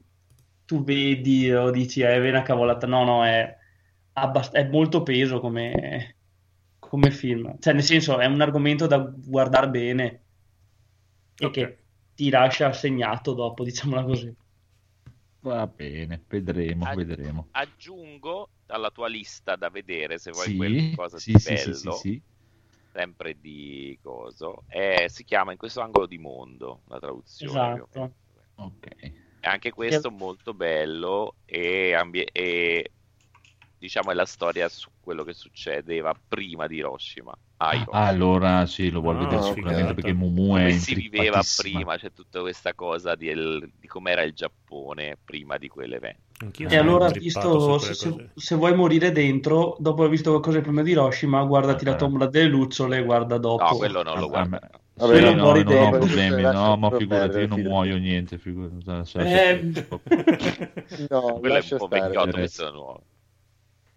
[0.65, 3.57] tu vedi o dici eh, è una cavolata no no è,
[4.21, 6.17] abbast- è molto peso come,
[6.79, 10.25] come film cioè nel senso è un argomento da guardare bene
[11.37, 11.65] e okay.
[11.65, 11.79] che
[12.15, 14.35] ti lascia segnato dopo, diciamola così.
[15.41, 17.49] Va bene, vedremo, Aggi- vedremo.
[17.53, 22.23] Aggiungo alla tua lista da vedere se vuoi sì, qualcosa sì, di sì, bello, sì,
[22.93, 27.85] sempre di coso, è, si chiama In questo angolo di mondo, la traduzione.
[27.91, 28.15] Esatto.
[28.57, 29.13] Ok.
[29.41, 32.93] Anche questo molto bello e, ambi- e
[33.81, 37.33] diciamo è la storia su quello che succedeva prima di Hiroshima.
[37.57, 41.97] Ah, allora sì, lo vuol ah, vedere sicuramente perché Mumu è Come si viveva prima,
[41.97, 46.21] c'è tutta questa cosa di, el, di com'era il Giappone prima di quell'evento.
[46.43, 50.83] Anch'io e allora, visto, se, se, se, vuoi morire dentro, dopo aver visto qualcosa prima
[50.83, 51.93] di Hiroshima, guardati okay.
[51.93, 53.65] la tomba delle lucciole, guarda dopo.
[53.65, 54.71] No, quello non lo guarda.
[54.95, 59.07] Vabbè, no, no, non ho problemi, no, ma figurati, io non muoio niente, figurati.
[59.07, 59.87] Cioè, eh...
[61.09, 63.03] no, quello è un po' vecchiotto, questo è nuovo.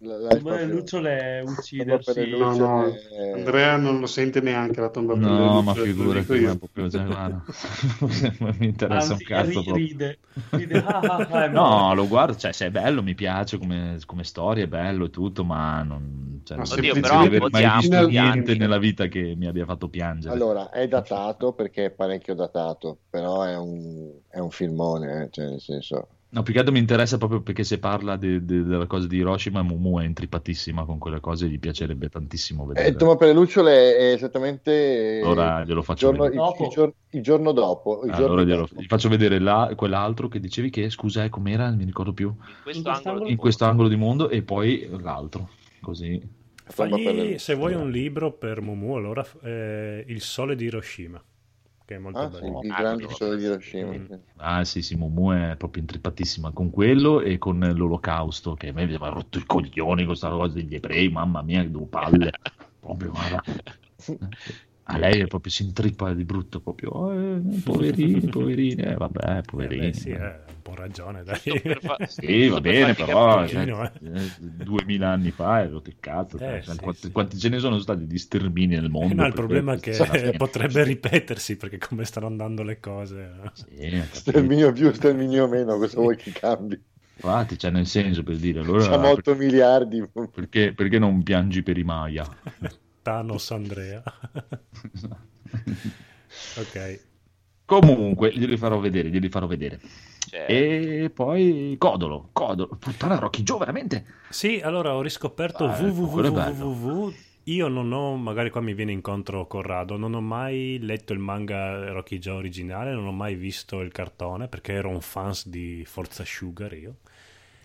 [0.04, 2.30] Tomba delle lucciole uccidersi.
[2.30, 2.96] No, no.
[3.34, 7.04] Andrea non lo sente neanche la tomba per No, ma figurati, ma proprio cioè,
[8.58, 10.18] mi interessa Anzi, un cazzo ride,
[10.50, 10.78] ride.
[10.78, 14.64] Ah, ah, ah, no, lo guardo, cioè se è bello mi piace come, come storia,
[14.64, 18.54] è bello e tutto, ma non, cioè, non Oddio, però non aver mai visto niente
[18.56, 20.34] nella vita che mi abbia fatto piangere.
[20.34, 25.48] Allora, è datato perché è parecchio datato, però è un, è un filmone, eh, cioè
[25.48, 28.86] nel senso No, più che altro mi interessa proprio perché se parla de, de, della
[28.86, 32.86] cosa di Hiroshima, Mumu è intripatissima con quelle cose, gli piacerebbe tantissimo vedere.
[32.86, 36.68] Eh, il Tomba per le lucciole è esattamente Ora glielo faccio il giorno, il, il,
[36.70, 38.02] giorno, il giorno dopo.
[38.04, 38.80] Il allora giorno dopo.
[38.80, 42.30] gli faccio vedere là, quell'altro che dicevi che, scusa, eh, com'era, non mi ricordo più.
[42.30, 46.20] In questo, in angolo, in questo angolo di mondo e poi l'altro, così.
[46.64, 51.22] Fagli, se vuoi un libro per Mumu, allora eh, Il sole di Hiroshima
[51.84, 52.60] che è molto ah, bello.
[52.60, 53.92] Sì, il grande sole di Hiroshima.
[53.92, 54.06] Mm.
[54.36, 58.82] Ah sì, sì, Mumu è proprio intrippatissima con quello e con l'olocausto, che a me
[58.82, 62.30] aveva rotto i coglioni con questa cosa degli ebrei, mamma mia, che due palle.
[62.80, 63.42] proprio, guarda.
[64.86, 69.86] A lei è proprio si intrippa di brutto, proprio eh, poverini, poverini, eh, vabbè, poverini.
[69.86, 71.38] Eh beh, sì, eh, un po' ragione, dai.
[71.80, 71.96] Fa...
[72.06, 74.30] sì, va bene, però cioè, eh.
[74.38, 77.12] duemila anni fa ero che cazzo, eh, cioè, sì, quanti, sì.
[77.12, 79.14] quanti, ce ne sono stati di stermini nel mondo?
[79.14, 79.94] No, il problema è che
[80.36, 83.40] potrebbe ripetersi perché come stanno andando le cose.
[83.54, 86.78] Sì, sterminio più, sterminio meno, cosa vuoi che cambi?
[87.16, 88.82] Infatti, c'è nel senso per dire allora.
[88.82, 90.06] Siamo 8 perché, miliardi.
[90.30, 92.26] Perché, perché non piangi per i Maya?
[93.04, 94.02] Thanos Andrea.
[96.56, 97.00] ok.
[97.66, 99.78] Comunque, glieli farò vedere, glieli farò vedere.
[100.26, 100.50] Certo.
[100.50, 104.06] E poi Codolo, Codolo, puttana Rocky Joe, veramente?
[104.30, 107.12] Sì, allora ho riscoperto ah, www.
[107.44, 111.92] Io non ho, magari qua mi viene incontro Corrado, non ho mai letto il manga
[111.92, 116.24] Rocky Joe originale, non ho mai visto il cartone perché ero un fan di Forza
[116.24, 116.96] Sugar io.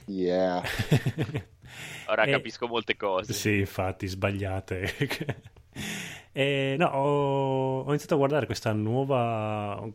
[0.07, 0.61] Yeah.
[2.07, 2.31] Ora e...
[2.31, 3.33] capisco molte cose.
[3.33, 4.95] Sì, infatti, sbagliate.
[6.31, 9.87] e, no, ho, ho, iniziato a guardare questa nuova...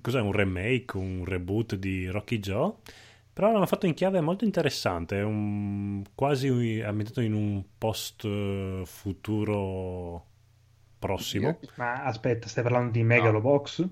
[0.00, 0.20] Cos'è?
[0.20, 2.74] Un remake, un reboot di Rocky Joe?
[3.38, 6.48] Però l'hanno fatto in chiave molto interessante, un, quasi
[6.84, 10.26] ambientato in un post eh, futuro
[10.98, 11.60] prossimo.
[11.76, 13.78] Ma aspetta, stai parlando di Megalobox?
[13.78, 13.90] No.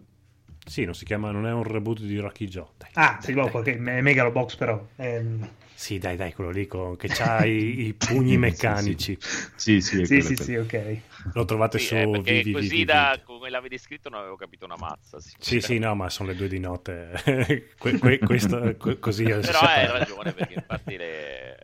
[0.66, 2.66] Sì, non si chiama, non è un reboot di Rocky Joe.
[2.76, 4.84] Dai, ah, dai, sì, dai, dopo, che è Megalobox però.
[4.96, 5.48] Ehm...
[5.76, 6.96] Sì, dai, dai, quello lì con...
[6.96, 9.16] che ha i, i, pugni meccanici.
[9.20, 11.00] Sì, sì, sì, sì, sì, ok.
[11.34, 14.36] Lo trovate sì, su eh, perché vivi, così vivi, da come l'avevi descritto non avevo
[14.36, 15.18] capito una mazza.
[15.38, 17.12] Sì, sì, no, ma sono le due di notte.
[17.78, 21.56] que, que, questo, que, così Però hai ragione, perché infatti le...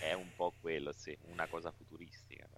[0.00, 2.48] è un po' quello, sì, una cosa futuristica.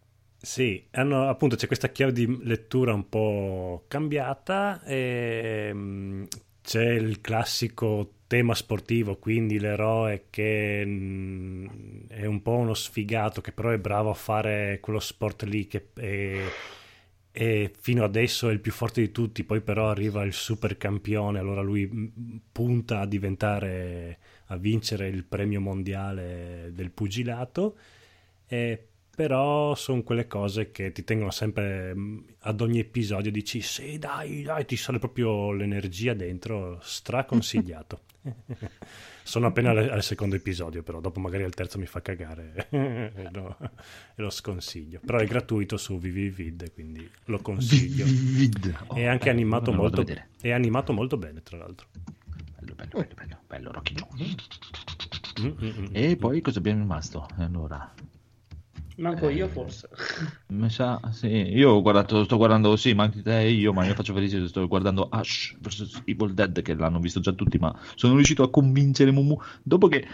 [0.40, 6.26] Sì, hanno, appunto c'è questa chiave di lettura un po' cambiata e
[6.68, 11.66] c'è il classico tema sportivo, quindi l'eroe che mm,
[12.08, 15.88] è un po' uno sfigato, che però è bravo a fare quello sport lì che
[15.94, 16.42] è,
[17.30, 21.38] è fino adesso è il più forte di tutti, poi però arriva il super campione,
[21.38, 27.78] allora lui mm, punta a diventare, a vincere il premio mondiale del pugilato.
[28.46, 28.88] E
[29.18, 34.42] però sono quelle cose che ti tengono sempre mm, ad ogni episodio dici sì dai
[34.42, 38.02] dai ti sale proprio l'energia dentro straconsigliato.
[39.24, 43.28] Sono appena al, al, secondo episodio però dopo magari al terzo mi fa cagare e,
[43.32, 45.00] lo, e, lo, sconsiglio.
[45.04, 48.04] Però è gratuito su VVVid quindi lo consiglio.
[48.86, 50.04] Oh, è anche bello, animato molto
[50.40, 51.88] è animato molto bene tra l'altro.
[52.56, 54.34] Bello bello bello bello, bello Rocky Jones.
[55.40, 57.26] Mm, mm, mm, e poi cosa abbiamo rimasto?
[57.38, 57.92] Allora
[58.98, 59.88] Manco io forse.
[60.48, 61.28] Mi sa, sì.
[61.28, 64.48] Io ho guardato, sto guardando, sì, ma anche te e io, ma io faccio felice,
[64.48, 68.50] sto guardando Ash vs Evil Dead, che l'hanno visto già tutti, ma sono riuscito a
[68.50, 70.04] convincere Mumu, dopo che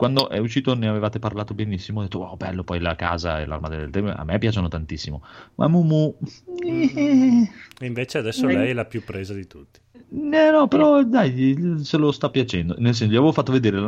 [0.00, 3.44] quando è uscito ne avevate parlato benissimo, ho detto wow bello, poi la casa e
[3.44, 5.22] l'arma del tempo, a me piacciono tantissimo,
[5.56, 6.16] ma Mumu...
[6.64, 9.78] E invece adesso lei è la più presa di tutti.
[9.92, 12.76] Eh, no, però dai, se lo sta piacendo.
[12.78, 13.78] Nel senso, gli avevo fatto vedere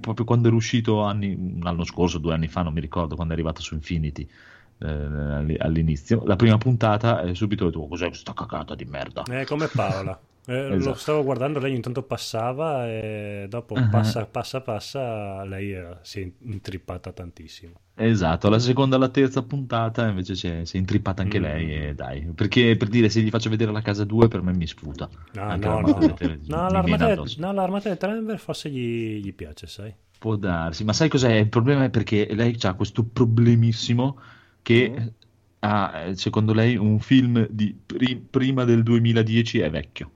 [0.00, 3.36] proprio quando era uscito anni, l'anno scorso, due anni fa, non mi ricordo, quando è
[3.36, 4.28] arrivato su Infinity
[4.78, 6.22] eh, all'inizio.
[6.24, 9.24] La prima puntata e subito ho detto, oh, cos'è questa cagata di merda?
[9.24, 10.20] È come Paola.
[10.48, 10.88] Eh, esatto.
[10.88, 13.90] Lo stavo guardando, lei intanto passava e dopo uh-huh.
[13.90, 17.74] passa, passa, passa, lei eh, si è intrippata tantissimo.
[17.94, 21.42] Esatto, la seconda e la terza puntata invece si è, si è intrippata anche mm.
[21.42, 24.54] lei e dai, perché per dire se gli faccio vedere la casa 2 per me
[24.54, 25.06] mi sputa.
[25.32, 25.98] No, no, no,
[26.46, 29.94] no, l'armata, del, no, l'armata del Trember forse gli, gli piace, sai.
[30.18, 31.34] Può darsi, ma sai cos'è?
[31.34, 34.18] Il problema è perché lei ha questo problemissimo
[34.62, 35.06] che mm.
[35.58, 40.12] ha, secondo lei, un film di pri- prima del 2010 è vecchio.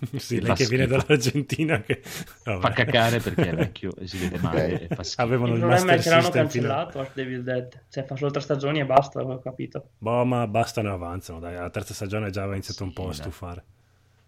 [0.16, 2.02] sì, lei che viene dall'Argentina che
[2.44, 2.60] Vabbè.
[2.60, 5.92] fa cacare perché è vecchio e si vede male e fa Avevano il, il problema
[5.92, 9.38] è che l'hanno cancellato Arch Devil Dead, cioè fa solo tre stagioni e basta, ho
[9.40, 9.90] capito.
[9.98, 13.08] Boh, ma basta, ne avanzano, dai, la terza stagione già aveva iniziato sì, un po'
[13.08, 13.64] a stufare.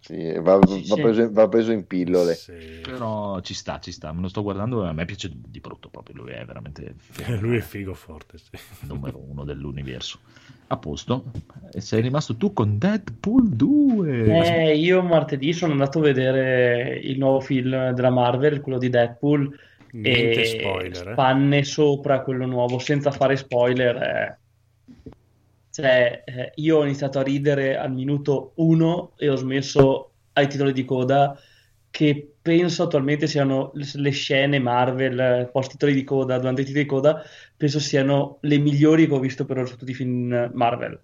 [0.03, 2.35] Sì, va, sì, va, preso, va, preso, in pillole.
[2.35, 2.81] Sì.
[2.83, 4.13] Però ci sta, ci sta.
[4.13, 6.17] Me lo sto guardando e a me piace di brutto proprio.
[6.17, 7.37] Lui è veramente figo.
[7.39, 8.51] lui è figo forte, sì.
[8.81, 10.19] Numero uno dell'universo.
[10.73, 11.25] A posto.
[11.73, 14.71] E sei rimasto tu con Deadpool 2.
[14.71, 19.59] Eh, io martedì sono andato a vedere il nuovo film della Marvel, quello di Deadpool.
[19.93, 21.09] Niente e spoiler.
[21.09, 21.13] Eh?
[21.13, 23.97] Spanne sopra quello nuovo, senza fare spoiler.
[23.97, 24.37] Eh
[25.73, 30.75] cioè, eh, io ho iniziato a ridere al minuto 1 e ho smesso ai titoli
[30.75, 31.35] di coda,
[31.91, 36.91] che penso attualmente siano le scene Marvel post titoli di coda, durante i titoli di
[36.91, 37.23] coda,
[37.57, 41.01] penso siano le migliori che ho visto per ora su tutti i film Marvel.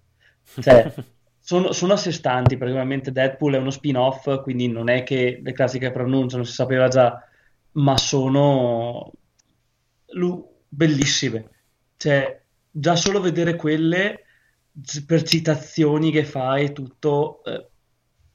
[0.59, 0.93] Cioè,
[1.39, 5.39] sono, sono, a sé stanti, perché ovviamente Deadpool è uno spin-off, quindi non è che
[5.41, 7.25] le classiche pronunciano, si sapeva già,
[7.73, 9.11] ma sono
[10.67, 11.49] bellissime.
[11.97, 14.25] Cioè, già solo vedere quelle
[15.05, 17.67] per citazioni che fai e tutto, eh,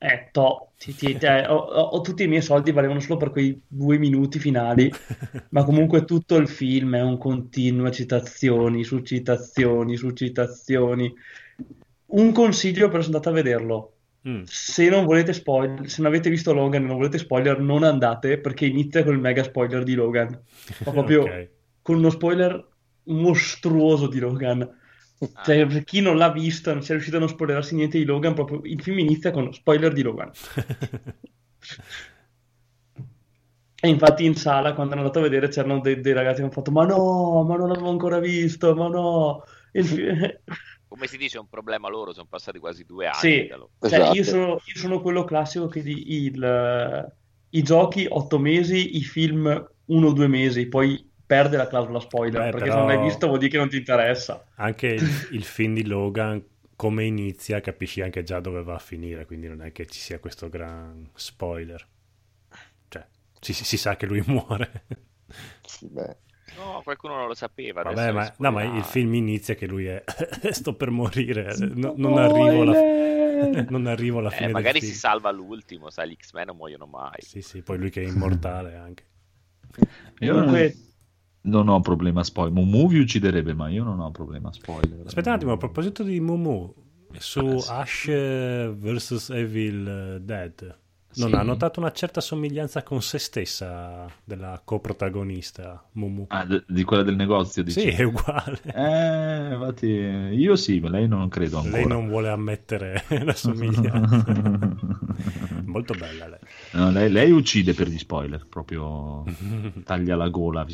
[0.04, 3.58] eh to, ti, ti, eh, ho, ho, tutti i miei soldi valevano solo per quei
[3.66, 4.92] due minuti finali,
[5.50, 11.10] ma comunque tutto il film è un continuo citazioni su citazioni su citazioni.
[12.06, 13.92] Un consiglio per se andate a vederlo.
[14.28, 14.42] Mm.
[14.44, 18.38] Se non volete spoiler, se non avete visto Logan e non volete spoiler, non andate
[18.38, 20.38] perché inizia con il mega spoiler di Logan.
[20.84, 21.48] Ma proprio okay.
[21.80, 22.62] con uno spoiler
[23.04, 24.82] mostruoso di Logan
[25.44, 25.66] cioè, ah.
[25.66, 28.34] per chi non l'ha visto, non si è riuscito a non spoilerarsi niente di Logan,
[28.34, 30.30] proprio il film inizia con spoiler di Logan.
[33.80, 36.52] e infatti in sala, quando hanno andato a vedere, c'erano dei, dei, ragazzi che hanno
[36.52, 39.44] fatto ma no, ma non l'avevo ancora visto, ma no.
[39.72, 40.40] Il...
[40.88, 43.18] Come si dice, è un problema loro, sono passati quasi due anni.
[43.18, 44.16] Sì, cioè, esatto.
[44.16, 47.14] io, sono, io, sono, quello classico che di, il,
[47.50, 52.44] i giochi otto mesi, i film uno o due mesi, poi perde la clausola spoiler,
[52.44, 54.44] Beh, perché se non l'hai visto vuol dire che non ti interessa.
[54.56, 56.42] Anche il, il film di Logan,
[56.76, 60.18] come inizia, capisci anche già dove va a finire, quindi non è che ci sia
[60.18, 61.86] questo gran spoiler.
[62.88, 63.06] Cioè,
[63.40, 64.84] si, si sa che lui muore.
[65.62, 66.16] Sì, beh.
[66.56, 67.82] No, qualcuno non lo sapeva.
[67.82, 70.04] Vabbè, ma, no, ma il film inizia che lui è
[70.52, 74.48] sto per morire, no, non, arrivo alla, non arrivo alla eh, fine.
[74.50, 77.16] Eh, magari si salva l'ultimo, sai, gli X-Men non muoiono mai.
[77.18, 79.04] Sì, sì, poi lui che è immortale anche.
[80.20, 80.76] Io Comunque,
[81.44, 82.52] non ho problema a spoiler.
[82.52, 85.02] Mumu vi ucciderebbe, ma io non ho problema a spoiler.
[85.06, 86.74] Aspetta un attimo, a proposito di Mumu,
[87.18, 88.10] su ah, sì.
[88.12, 90.78] Ash vs Evil Dead,
[91.16, 91.34] non sì.
[91.34, 96.26] ha notato una certa somiglianza con se stessa della coprotagonista Mumu.
[96.28, 97.80] Ah, d- di quella del negozio, dici?
[97.80, 98.60] Sì, è uguale.
[98.64, 101.76] Eh, infatti, io sì, ma lei non credo ancora.
[101.76, 104.24] Lei non vuole ammettere la somiglianza.
[105.64, 106.38] Molto bella lei.
[106.72, 107.10] No, lei.
[107.10, 107.30] lei.
[107.32, 109.24] uccide per gli spoiler, proprio
[109.84, 110.66] taglia la gola.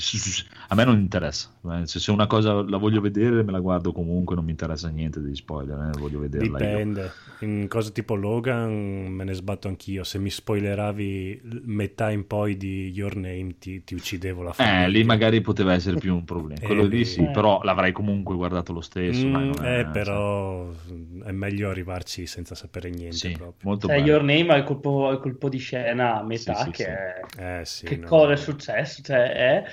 [0.69, 1.51] A me non interessa.
[1.73, 5.21] Eh, se una cosa la voglio vedere, me la guardo comunque, non mi interessa niente
[5.21, 7.13] degli spoiler, eh, voglio vederla Dipende.
[7.41, 7.49] Io.
[7.49, 10.05] In cose tipo Logan me ne sbatto anch'io.
[10.05, 14.85] Se mi spoileravi metà in poi di Your Name ti, ti uccidevo la famiglia.
[14.85, 16.61] Eh, lì magari poteva essere più un problema.
[16.65, 17.31] Quello eh, lì sì, eh.
[17.31, 19.27] però l'avrei comunque guardato lo stesso.
[19.27, 21.29] Mm, è, eh, però cioè...
[21.29, 23.17] è meglio arrivarci senza sapere niente.
[23.17, 26.65] Sì, molto cioè, Your Name ha il colpo, il colpo, di scena a metà sì,
[26.65, 27.61] sì, che, è...
[27.61, 28.07] Eh, che no.
[28.07, 29.03] cosa è successo?
[29.03, 29.65] Cioè, è...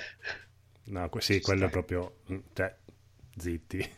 [0.84, 2.16] No, sì, quello è proprio...
[2.52, 2.74] Cioè,
[3.38, 3.78] zitti.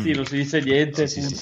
[0.00, 1.06] sì, non si dice niente.
[1.06, 1.34] Sì, sì,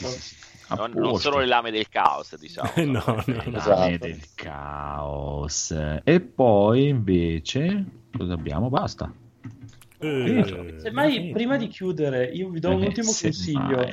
[0.74, 2.70] non, non, sono le lame del caos, diciamo.
[2.76, 4.06] no, no, le lame esatto.
[4.06, 5.74] del caos.
[6.02, 7.84] E poi invece
[8.16, 8.68] cosa abbiamo?
[8.68, 9.12] Basta.
[9.98, 13.88] Eh, Semmai, prima di chiudere, io vi do un ultimo consiglio.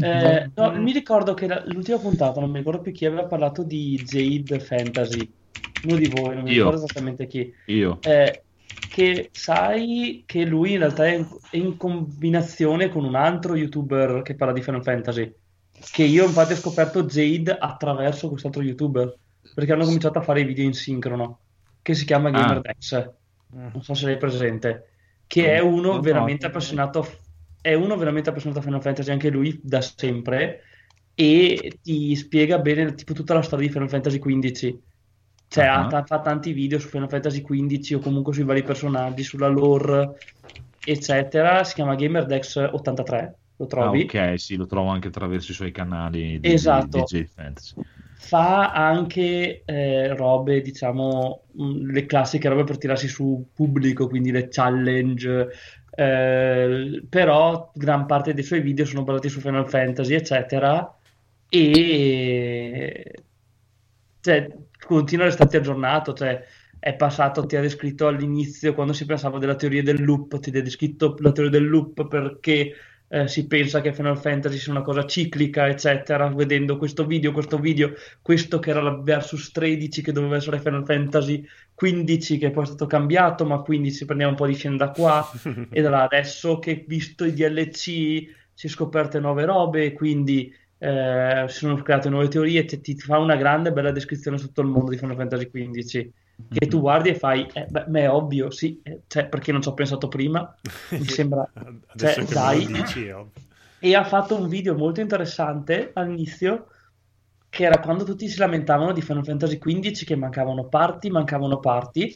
[0.00, 3.94] Eh, no, mi ricordo che l'ultima puntata, non mi ricordo più chi aveva parlato di
[4.04, 5.30] Jade Fantasy.
[5.84, 6.64] Uno di voi, non mi io.
[6.64, 7.52] ricordo esattamente chi.
[7.66, 7.98] Io.
[8.02, 8.42] Eh,
[8.88, 14.22] che sai che lui in realtà è in, è in, combinazione con un altro youtuber
[14.22, 15.32] che parla di Final Fantasy.
[15.78, 19.14] Che io infatti ho scoperto Jade attraverso quest'altro youtuber.
[19.54, 21.38] Perché hanno cominciato a fare i video in sincrono.
[21.82, 22.92] Che si chiama GamerDex.
[22.92, 23.10] Ah.
[23.50, 24.88] Non so se l'hai presente.
[25.26, 27.06] Che è uno veramente appassionato.
[27.60, 30.62] È uno veramente appassionato a Final Fantasy, anche lui da sempre.
[31.14, 34.78] E ti spiega bene tipo tutta la storia di Final Fantasy XV
[35.54, 35.94] cioè, uh-huh.
[35.94, 40.16] ha, fa tanti video su Final Fantasy XV o comunque sui vari personaggi, sulla lore,
[40.84, 41.62] eccetera.
[41.62, 43.32] Si chiama GamerDex83.
[43.56, 44.08] Lo trovi?
[44.12, 47.04] Ah, ok, sì, lo trovo anche attraverso i suoi canali di, esatto.
[47.08, 47.74] di, di Fantasy.
[48.16, 54.30] Fa anche eh, robe, diciamo, mh, mm, le classiche robe per tirarsi su pubblico, quindi
[54.30, 55.48] le challenge.
[55.96, 60.98] Eh, però gran parte dei suoi video sono basati su Final Fantasy, eccetera.
[61.48, 63.14] E
[64.24, 64.48] cioè,
[64.86, 66.42] continua a restarti aggiornato, cioè
[66.78, 70.62] è passato, ti ha descritto all'inizio quando si pensava della teoria del loop, ti ha
[70.62, 72.72] descritto la teoria del loop perché
[73.14, 77.58] eh, si pensa che Final Fantasy sia una cosa ciclica, eccetera, vedendo questo video, questo
[77.60, 82.64] video, questo che era la Versus 13 che doveva essere Final Fantasy 15 che poi
[82.64, 85.24] è stato cambiato, ma quindi si prendeva un po' di scena da qua
[85.70, 86.02] e da là.
[86.02, 87.82] Adesso che visto i DLC
[88.52, 93.18] si è scoperte nuove robe, quindi eh, si sono create nuove teorie, ti, ti, fa
[93.18, 96.10] una grande bella descrizione su tutto il mondo di Final Fantasy XV
[96.48, 99.68] che tu guardi e fai, eh, beh, è ovvio, sì, eh, cioè, perché non ci
[99.68, 100.54] ho pensato prima,
[100.90, 101.48] mi sembra,
[101.96, 102.66] cioè, dai.
[102.66, 103.12] Dici,
[103.78, 106.68] e ha fatto un video molto interessante all'inizio,
[107.48, 112.14] che era quando tutti si lamentavano di Final Fantasy XV che mancavano parti, mancavano parti,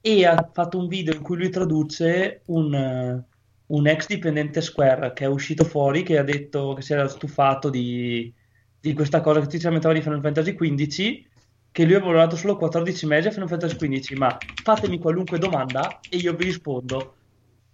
[0.00, 3.22] e ha fatto un video in cui lui traduce un
[3.70, 7.70] un ex dipendente Square che è uscito fuori, che ha detto che si era stufato
[7.70, 8.32] di,
[8.78, 11.29] di questa cosa che ti lamentava di Final Fantasy XV,
[11.72, 16.00] che lui aveva lavorato solo 14 mesi a Final Fantasy XV, ma fatemi qualunque domanda
[16.08, 17.14] e io vi rispondo.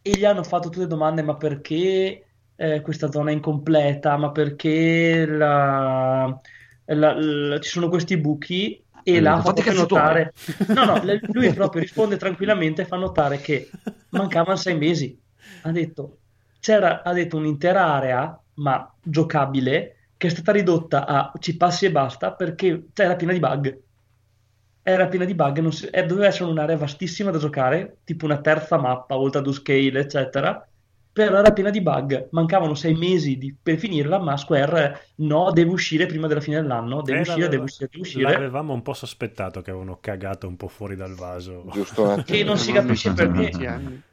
[0.02, 4.30] E gli hanno fatto tutte le domande, ma perché eh, questa zona è incompleta, ma
[4.30, 6.40] perché la,
[6.84, 10.32] la, la, ci sono questi buchi e l'ha fatto notare.
[10.68, 11.00] No, no,
[11.32, 13.68] lui proprio risponde tranquillamente e fa notare che
[14.10, 15.24] mancavano sei mesi
[15.62, 16.18] ha detto,
[16.60, 21.92] c'era ha detto un'intera area, ma giocabile, che è stata ridotta a ci passi e
[21.92, 23.80] basta perché era piena di bug.
[24.88, 28.78] Era piena di bug, si, eh, doveva essere un'area vastissima da giocare, tipo una terza
[28.78, 30.64] mappa, oltre ad scale, eccetera.
[31.12, 35.72] Però era piena di bug, mancavano sei mesi di, per finirla, ma Square no, deve
[35.72, 38.32] uscire prima della fine dell'anno, deve eh, uscire, deve uscire, deve uscire.
[38.32, 41.64] L'avevamo un po' sospettato che avevano cagato un po' fuori dal vaso.
[41.72, 42.22] Giusto.
[42.24, 44.04] che non si capisce perché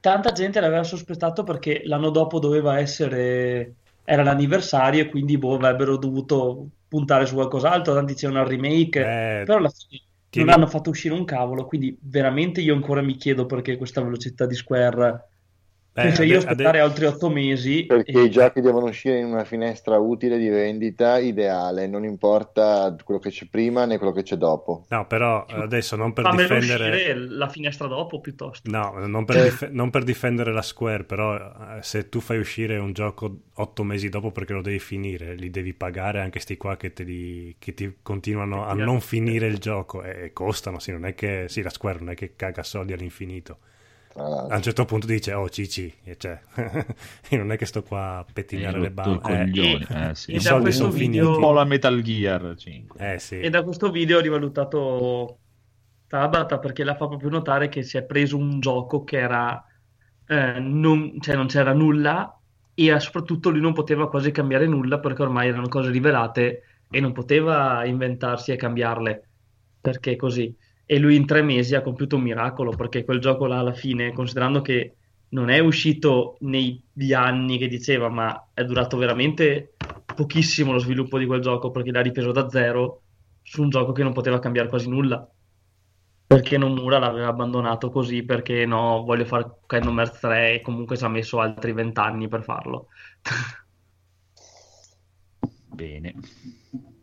[0.00, 3.74] tanta gente l'aveva sospettato perché l'anno dopo doveva essere
[4.04, 9.44] era l'anniversario e quindi boh, avrebbero dovuto puntare su qualcos'altro tanti dicevano al remake eh,
[9.44, 13.46] però alla fine non hanno fatto uscire un cavolo quindi veramente io ancora mi chiedo
[13.46, 15.30] perché questa velocità di Square
[16.02, 17.84] Beh, cioè io aspettare altri otto mesi.
[17.84, 18.22] Perché e...
[18.22, 23.30] i giochi devono uscire in una finestra utile di vendita ideale, non importa quello che
[23.30, 24.84] c'è prima né quello che c'è dopo.
[24.88, 27.16] No, però adesso non per Fammelo difendere.
[27.16, 28.70] la finestra dopo piuttosto.
[28.70, 29.42] No, non per, eh.
[29.44, 29.68] dif...
[29.70, 34.08] non per, difendere la Square, però eh, se tu fai uscire un gioco otto mesi
[34.08, 37.56] dopo perché lo devi finire, li devi pagare anche sti qua che, li...
[37.58, 40.78] che ti continuano a non finire il gioco e costano.
[40.78, 43.58] Sì, non è che sì, la Square non è che caga soldi all'infinito
[44.18, 46.40] a un certo punto dice oh Cici cioè,
[47.30, 49.20] non è che sto qua a pettinare le balle
[49.52, 50.34] eh, eh, sì.
[50.34, 53.40] i soldi sono finiti un po' la Metal Gear 5 eh, sì.
[53.40, 55.38] e da questo video ho rivalutato
[56.08, 59.62] Tabata perché la fa proprio notare che si è preso un gioco che era
[60.26, 62.38] eh, non, cioè non c'era nulla
[62.74, 67.12] e soprattutto lui non poteva quasi cambiare nulla perché ormai erano cose rivelate e non
[67.12, 69.28] poteva inventarsi e cambiarle
[69.80, 70.54] perché così
[70.90, 74.14] e lui in tre mesi ha compiuto un miracolo perché quel gioco là alla fine,
[74.14, 74.94] considerando che
[75.30, 79.74] non è uscito negli anni che diceva, ma è durato veramente
[80.14, 83.02] pochissimo lo sviluppo di quel gioco perché l'ha ripreso da zero
[83.42, 85.30] su un gioco che non poteva cambiare quasi nulla.
[86.26, 91.04] Perché Nomura l'aveva abbandonato così perché no, voglio fare Kingdom Hearts 3 e comunque ci
[91.04, 92.86] ha messo altri vent'anni per farlo.
[95.70, 96.14] Bene.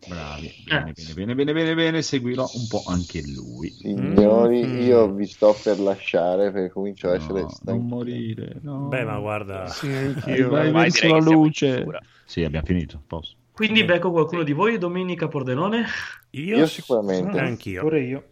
[0.07, 1.13] Bravi, bene, eh.
[1.13, 3.71] bene, bene, bene, bene, bene, seguirò un po' anche lui.
[3.71, 4.81] Signori, mm.
[4.81, 7.79] io vi sto per lasciare perché comincio a essere no, stanco.
[7.79, 8.87] Non morire, no.
[8.87, 10.49] Beh, ma guarda, sì, anch'io.
[10.49, 11.85] Vai verso la luce.
[12.25, 13.35] Sì, abbiamo finito, posso.
[13.51, 15.85] Quindi becco qualcuno di voi domenica Pordenone?
[16.31, 17.39] Io, io sicuramente.
[17.39, 17.81] Anch'io.
[17.81, 18.23] Pure io.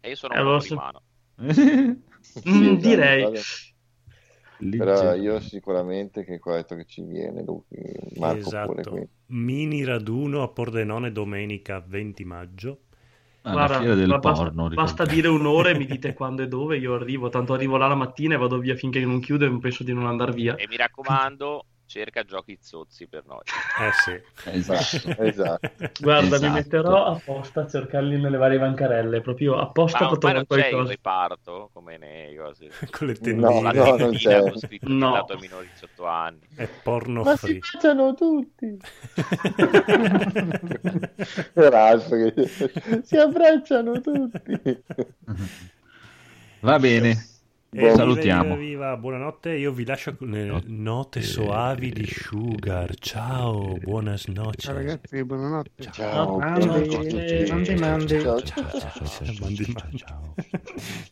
[0.00, 1.02] E io sono allora, un rimano.
[2.20, 3.22] sì, mm, direi.
[3.22, 3.40] Vale.
[4.68, 7.44] Però io sicuramente che qua detto che ci viene
[8.16, 8.72] Marco esatto.
[8.72, 12.80] pure Mini raduno a Pordenone domenica 20 maggio.
[13.42, 16.94] Ah, Guarda, del basta, porno, basta dire un'ora e mi dite quando e dove io
[16.94, 17.28] arrivo.
[17.30, 20.06] Tanto arrivo là la mattina e vado via finché non chiudo e penso di non
[20.06, 20.56] andare via.
[20.56, 23.40] E mi raccomando, cerca giochi zozzi per noi.
[23.80, 24.12] Eh sì,
[24.50, 25.10] esatto.
[25.26, 25.70] esatto.
[25.98, 26.46] Guarda, esatto.
[26.46, 30.70] mi metterò apposta a cercarli nelle varie bancarelle, proprio apposta per trovare qualcosa.
[30.70, 32.70] Ma non c'è il riparto come nei cose.
[32.90, 33.60] Con le tendine.
[33.60, 34.40] No, no, non c'è.
[34.40, 35.16] Con scritto no.
[35.16, 36.38] a minori di 18 anni.
[36.54, 37.54] È porno Ma free.
[37.54, 38.78] si baciano tutti.
[41.54, 44.82] Ralph che si abbracciano tutti.
[46.60, 47.26] Va bene.
[47.72, 48.56] Buon salutiamo.
[48.56, 52.92] Viva, buonanotte, io vi lascio con eh, le note soavi di Sugar.
[52.98, 54.64] Ciao, buonas noches.
[54.64, 55.88] Ciao ragazzi, buonanotte.
[55.92, 56.38] Ciao.
[56.38, 58.18] Mandi, mandi.
[58.18, 59.38] Ciao, ciao, ciao.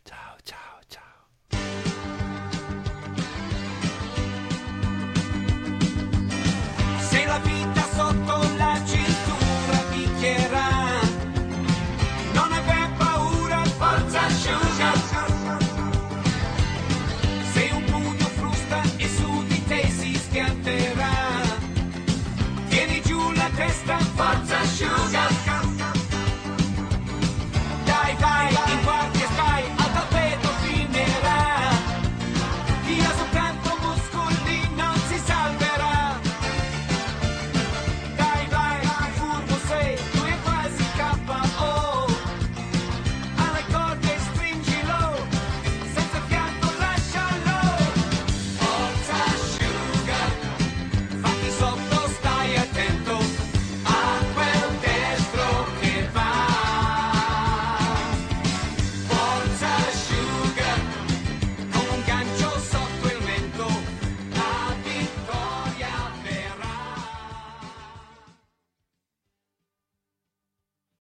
[0.02, 0.36] Ciao,
[7.24, 8.57] la vita sotto